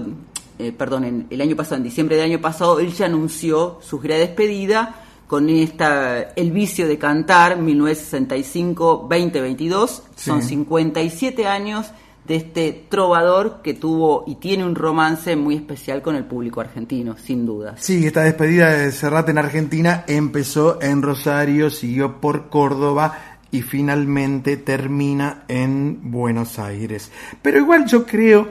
eh, 0.59 0.73
perdón, 0.73 1.05
en- 1.05 1.27
el 1.31 1.41
año 1.41 1.55
pasado, 1.55 1.77
en 1.77 1.83
diciembre 1.85 2.17
del 2.17 2.25
año 2.25 2.41
pasado, 2.41 2.81
él 2.81 2.93
ya 2.93 3.07
anunció 3.07 3.79
su 3.83 4.01
gira 4.01 4.15
de 4.17 4.23
despedida 4.23 5.05
con 5.29 5.49
esta 5.51 6.33
El 6.35 6.51
vicio 6.51 6.89
de 6.89 6.99
cantar 6.99 7.61
1965-2022, 7.61 10.03
son 10.17 10.43
Sí. 10.43 10.49
57 10.49 11.47
años 11.47 11.93
de 12.27 12.37
este 12.37 12.87
trovador 12.89 13.61
que 13.63 13.75
tuvo 13.75 14.25
y 14.27 14.35
tiene 14.37 14.65
un 14.65 14.75
romance 14.75 15.37
muy 15.37 15.55
especial 15.55 16.03
con 16.03 16.17
el 16.17 16.25
público 16.25 16.61
argentino, 16.61 17.17
sin 17.17 17.47
dudas. 17.47 17.77
Sí, 17.81 18.05
esta 18.07 18.23
despedida 18.23 18.71
de 18.71 18.91
Serrat 18.91 19.29
en 19.29 19.39
Argentina 19.39 20.05
empezó 20.07 20.81
en 20.83 21.03
Rosario, 21.03 21.71
siguió 21.71 22.21
por 22.21 22.49
Córdoba 22.49 23.19
y 23.51 23.63
finalmente 23.63 24.57
termina 24.59 25.45
en 25.49 26.11
Buenos 26.11 26.59
Aires. 26.59 27.11
Pero 27.41 27.59
igual 27.59 27.87
yo 27.87 28.05
creo, 28.05 28.47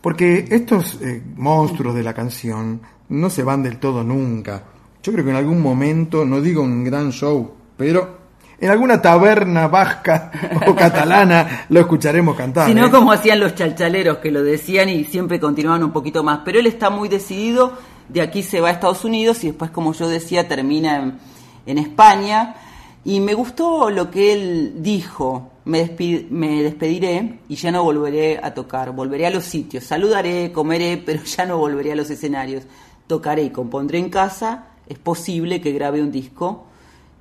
porque 0.00 0.46
estos 0.50 1.00
eh, 1.00 1.22
monstruos 1.36 1.94
de 1.94 2.02
la 2.04 2.14
canción 2.14 2.80
no 3.08 3.30
se 3.30 3.42
van 3.42 3.62
del 3.62 3.78
todo 3.78 4.04
nunca. 4.04 4.62
Yo 5.02 5.12
creo 5.12 5.24
que 5.24 5.30
en 5.30 5.36
algún 5.36 5.60
momento, 5.62 6.24
no 6.24 6.40
digo 6.40 6.62
un 6.62 6.84
gran 6.84 7.10
show, 7.12 7.52
pero 7.76 8.18
en 8.60 8.70
alguna 8.70 9.00
taberna 9.00 9.68
vasca 9.68 10.32
o 10.66 10.74
catalana 10.74 11.66
lo 11.68 11.80
escucharemos 11.80 12.36
cantar. 12.36 12.66
Si 12.66 12.72
¿eh? 12.72 12.74
no, 12.74 12.90
como 12.90 13.12
hacían 13.12 13.40
los 13.40 13.54
chalchaleros 13.54 14.18
que 14.18 14.30
lo 14.32 14.42
decían 14.42 14.88
y 14.88 15.04
siempre 15.04 15.38
continuaban 15.38 15.84
un 15.84 15.92
poquito 15.92 16.22
más. 16.24 16.40
Pero 16.44 16.58
él 16.58 16.66
está 16.66 16.90
muy 16.90 17.08
decidido, 17.08 17.72
de 18.08 18.20
aquí 18.20 18.42
se 18.42 18.60
va 18.60 18.68
a 18.68 18.72
Estados 18.72 19.04
Unidos 19.04 19.44
y 19.44 19.48
después, 19.48 19.70
como 19.70 19.92
yo 19.92 20.08
decía, 20.08 20.48
termina 20.48 20.96
en, 21.02 21.18
en 21.66 21.78
España. 21.78 22.56
Y 23.04 23.20
me 23.20 23.32
gustó 23.32 23.88
lo 23.90 24.10
que 24.10 24.32
él 24.32 24.72
dijo, 24.82 25.52
me, 25.64 25.86
despi- 25.86 26.26
me 26.28 26.62
despediré 26.64 27.38
y 27.48 27.54
ya 27.54 27.70
no 27.70 27.84
volveré 27.84 28.38
a 28.42 28.52
tocar, 28.52 28.90
volveré 28.90 29.26
a 29.26 29.30
los 29.30 29.44
sitios, 29.44 29.84
saludaré, 29.84 30.50
comeré, 30.52 31.00
pero 31.06 31.22
ya 31.22 31.46
no 31.46 31.56
volveré 31.58 31.92
a 31.92 31.96
los 31.96 32.10
escenarios. 32.10 32.64
Tocaré 33.06 33.44
y 33.44 33.50
compondré 33.50 33.98
en 33.98 34.10
casa, 34.10 34.64
es 34.88 34.98
posible 34.98 35.60
que 35.60 35.72
grabe 35.72 36.02
un 36.02 36.10
disco 36.10 36.66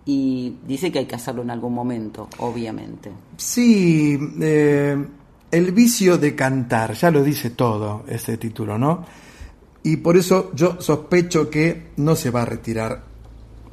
y 0.06 0.56
dice 0.65 0.91
que 0.91 0.99
hay 0.99 1.06
que 1.06 1.15
hacerlo 1.15 1.41
en 1.41 1.49
algún 1.49 1.73
momento, 1.73 2.30
obviamente. 2.39 3.11
Sí, 3.35 4.18
eh, 4.39 5.06
el 5.52 5.72
vicio 5.73 6.18
de 6.18 6.34
cantar, 6.34 6.94
ya 6.94 7.11
lo 7.11 7.22
dice 7.23 7.52
todo 7.52 8.06
ese 8.07 8.38
título, 8.38 8.77
¿no? 8.77 9.06
Y 9.84 9.98
por 9.98 10.18
eso 10.18 10.52
yo 10.53 10.81
sospecho 10.81 11.49
que 11.49 11.91
no 11.98 12.15
se 12.15 12.31
va 12.31 12.44
a 12.44 12.45
retirar 12.45 13.03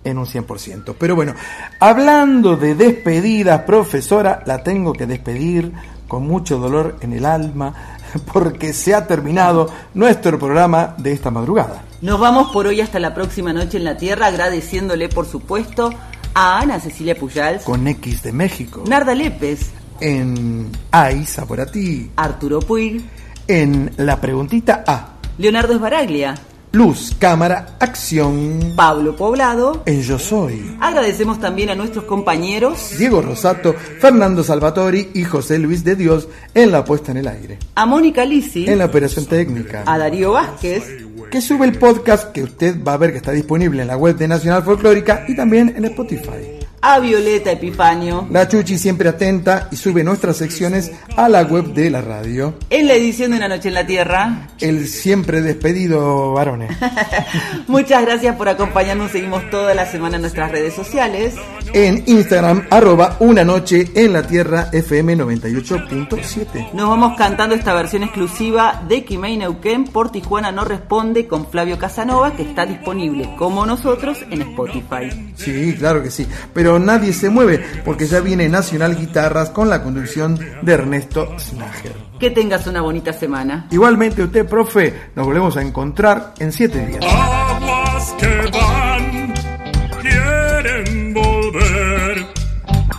en 0.03 0.19
un 0.19 0.27
100%. 0.27 0.95
Pero 0.99 1.15
bueno, 1.15 1.35
hablando 1.81 2.57
de 2.57 2.75
despedidas, 2.75 3.63
profesora, 3.63 4.43
la 4.47 4.63
tengo 4.63 4.93
que 4.93 5.07
despedir 5.07 5.73
con 6.07 6.27
mucho 6.27 6.59
dolor 6.59 6.97
en 7.01 7.15
el 7.15 7.25
alma 7.25 7.97
porque 8.33 8.73
se 8.73 8.95
ha 8.95 9.07
terminado 9.07 9.71
nuestro 9.95 10.39
programa 10.39 10.95
de 10.99 11.13
esta 11.13 11.31
madrugada. 11.31 11.85
Nos 12.05 12.21
vamos 12.21 12.51
por 12.53 12.67
hoy 12.67 12.83
hasta 12.83 13.01
la 13.01 13.15
próxima 13.15 13.55
noche 13.55 13.79
en 13.79 13.85
la 13.85 13.97
Tierra, 13.97 14.27
agradeciéndole, 14.27 15.09
por 15.09 15.25
supuesto, 15.27 15.89
a 16.35 16.59
Ana 16.61 16.79
Cecilia 16.79 17.15
Pujals, 17.19 17.63
Con 17.63 17.89
X 17.89 18.23
de 18.23 18.31
México, 18.31 18.85
Narda 18.87 19.15
Lépez, 19.15 19.71
en 20.01 20.71
Ay, 20.91 21.25
Sabor 21.25 21.63
a 21.63 21.67
ti, 21.67 22.11
Arturo 22.17 22.59
Puig, 22.61 23.01
en 23.49 23.91
La 23.97 24.21
Preguntita 24.21 24.85
A, 24.87 25.15
Leonardo 25.39 25.73
Esbaraglia, 25.73 26.35
Luz, 26.73 27.17
Cámara, 27.19 27.77
Acción, 27.81 28.75
Pablo 28.77 29.17
Poblado. 29.17 29.83
en 29.87 30.03
Yo 30.03 30.19
Soy. 30.19 30.77
Agradecemos 30.83 31.41
también 31.41 31.71
a 31.71 31.75
nuestros 31.75 32.05
compañeros, 32.05 32.99
Diego 32.99 33.23
Rosato, 33.23 33.73
Fernando 33.73 34.45
Salvatori 34.45 35.09
y 35.15 35.25
José 35.25 35.59
Luis 35.59 35.85
de 35.85 35.97
Dios 35.97 36.29
en 36.53 36.71
la 36.71 36.85
puesta 36.85 37.13
en 37.13 37.17
el 37.19 37.29
aire. 37.29 37.59
a 37.77 37.87
Mónica 37.87 38.27
Lisi, 38.27 38.67
En 38.69 38.77
la 38.79 38.85
operación 38.85 39.25
técnica. 39.25 39.85
a 39.87 39.97
Darío 39.97 40.33
Vázquez, 40.33 40.85
Que 41.31 41.41
sube 41.41 41.67
el 41.67 41.79
podcast 41.79 42.33
que 42.33 42.43
usted 42.45 42.77
va 42.83 42.95
a 42.95 42.97
ver 42.97 43.11
que 43.11 43.19
está 43.19 43.33
disponible 43.33 43.83
en 43.83 43.89
la 43.89 43.97
web 43.97 44.17
de 44.17 44.29
Nacional 44.29 44.63
Folclórica 44.63 45.25
y 45.27 45.35
también 45.35 45.75
en 45.77 45.85
Spotify. 45.87 46.64
A 46.87 46.99
Violeta 47.01 47.51
Epifanio, 47.51 48.29
La 48.31 48.47
Chuchi 48.47 48.77
siempre 48.77 49.09
atenta 49.09 49.69
y 49.73 49.77
sube 49.77 50.05
nuestras 50.05 50.37
secciones 50.37 50.93
a 51.17 51.31
la 51.31 51.41
web 51.43 51.73
de 51.73 51.89
la 51.89 52.03
radio. 52.03 52.59
en 52.69 52.87
la 52.87 52.93
edición 52.93 53.31
de 53.31 53.39
Una 53.39 53.49
Noche 53.49 53.69
en 53.69 53.75
la 53.75 53.87
Tierra. 53.87 54.49
El 54.61 54.87
siempre 54.87 55.41
despedido 55.41 56.35
varones. 56.35 56.77
Muchas 57.69 58.03
gracias 58.03 58.37
por 58.37 58.51
acompañarnos, 58.51 59.13
seguimos 59.13 59.49
toda 59.51 59.75
la 59.75 59.87
semana 59.87 60.17
en 60.17 60.23
nuestras 60.23 60.51
redes 60.51 60.75
sociales. 60.75 61.35
En 61.73 62.05
Instagram, 62.07 62.67
arroba 62.71 63.17
una 63.19 63.45
noche 63.45 63.91
en 63.95 64.13
la 64.13 64.27
tierra 64.27 64.69
FM 64.71 65.17
98.7. 65.17 66.73
Nos 66.75 66.89
vamos 66.89 67.17
cantando 67.17 67.55
esta 67.55 67.73
versión 67.73 68.03
exclusiva 68.03 68.83
de 68.87 69.05
Kimei 69.05 69.39
Neuquén 69.39 69.85
por 69.85 70.13
Tijuana 70.13 70.53
No 70.53 70.65
Responde 70.65 71.27
con 71.27 71.47
Flavio 71.51 71.79
Casanova, 71.79 72.37
que 72.37 72.43
está 72.43 72.67
disponible 72.67 73.35
como 73.39 73.65
nosotros 73.65 74.19
en 74.31 74.43
Spotify. 74.43 75.33
Sí, 75.35 75.75
claro 75.79 76.03
que 76.03 76.11
sí. 76.11 76.27
Pero 76.53 76.74
nadie 76.79 77.13
se 77.13 77.31
mueve 77.31 77.65
porque 77.85 78.07
ya 78.07 78.21
viene 78.21 78.49
Nacional 78.49 78.97
Guitarras 78.97 79.51
con 79.51 79.69
la 79.69 79.83
conducción 79.83 80.39
de 80.63 80.73
Ernesto 80.73 81.37
Snager. 81.39 81.93
Que 82.19 82.31
tengas 82.31 82.67
una 82.67 82.81
bonita 82.81 83.13
semana. 83.13 83.67
Igualmente 83.71 84.23
usted, 84.23 84.47
profe, 84.47 84.95
nos 85.15 85.27
volvemos 85.27 85.57
a 85.57 85.63
encontrar 85.63 86.35
en 86.39 86.53
siete 86.53 86.85
días. 86.87 87.05
Aguas 87.05 88.15
que 88.19 88.51
van, 88.53 89.35
quieren 90.01 91.15
volver. 91.15 92.27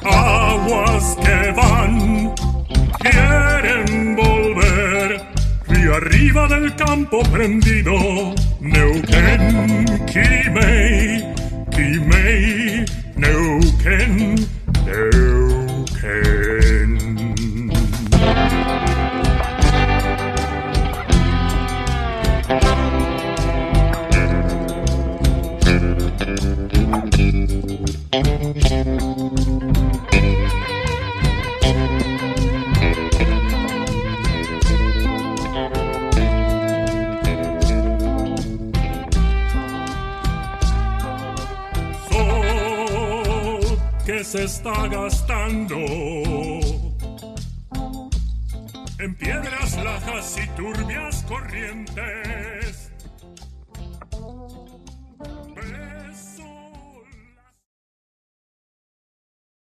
Aguas 0.03 1.17
que 1.23 1.51
van, 1.55 2.33
quieren 2.99 4.15
volver. 4.15 5.21
Río 5.67 5.95
arriba 5.95 6.47
del 6.47 6.75
campo 6.75 7.23
prendido, 7.31 7.93
Neuquén, 8.59 9.85
Quimei, 10.05 11.33
Quimei, 11.71 12.74
Neuquén, 13.17 14.35
Neuquén. 14.85 16.44
Está 44.33 44.87
gastando 44.87 45.75
en 48.99 49.15
piedras 49.15 49.77
lajas 49.83 50.37
y 50.43 50.47
turbias 50.55 51.23
corrientes. 51.27 52.24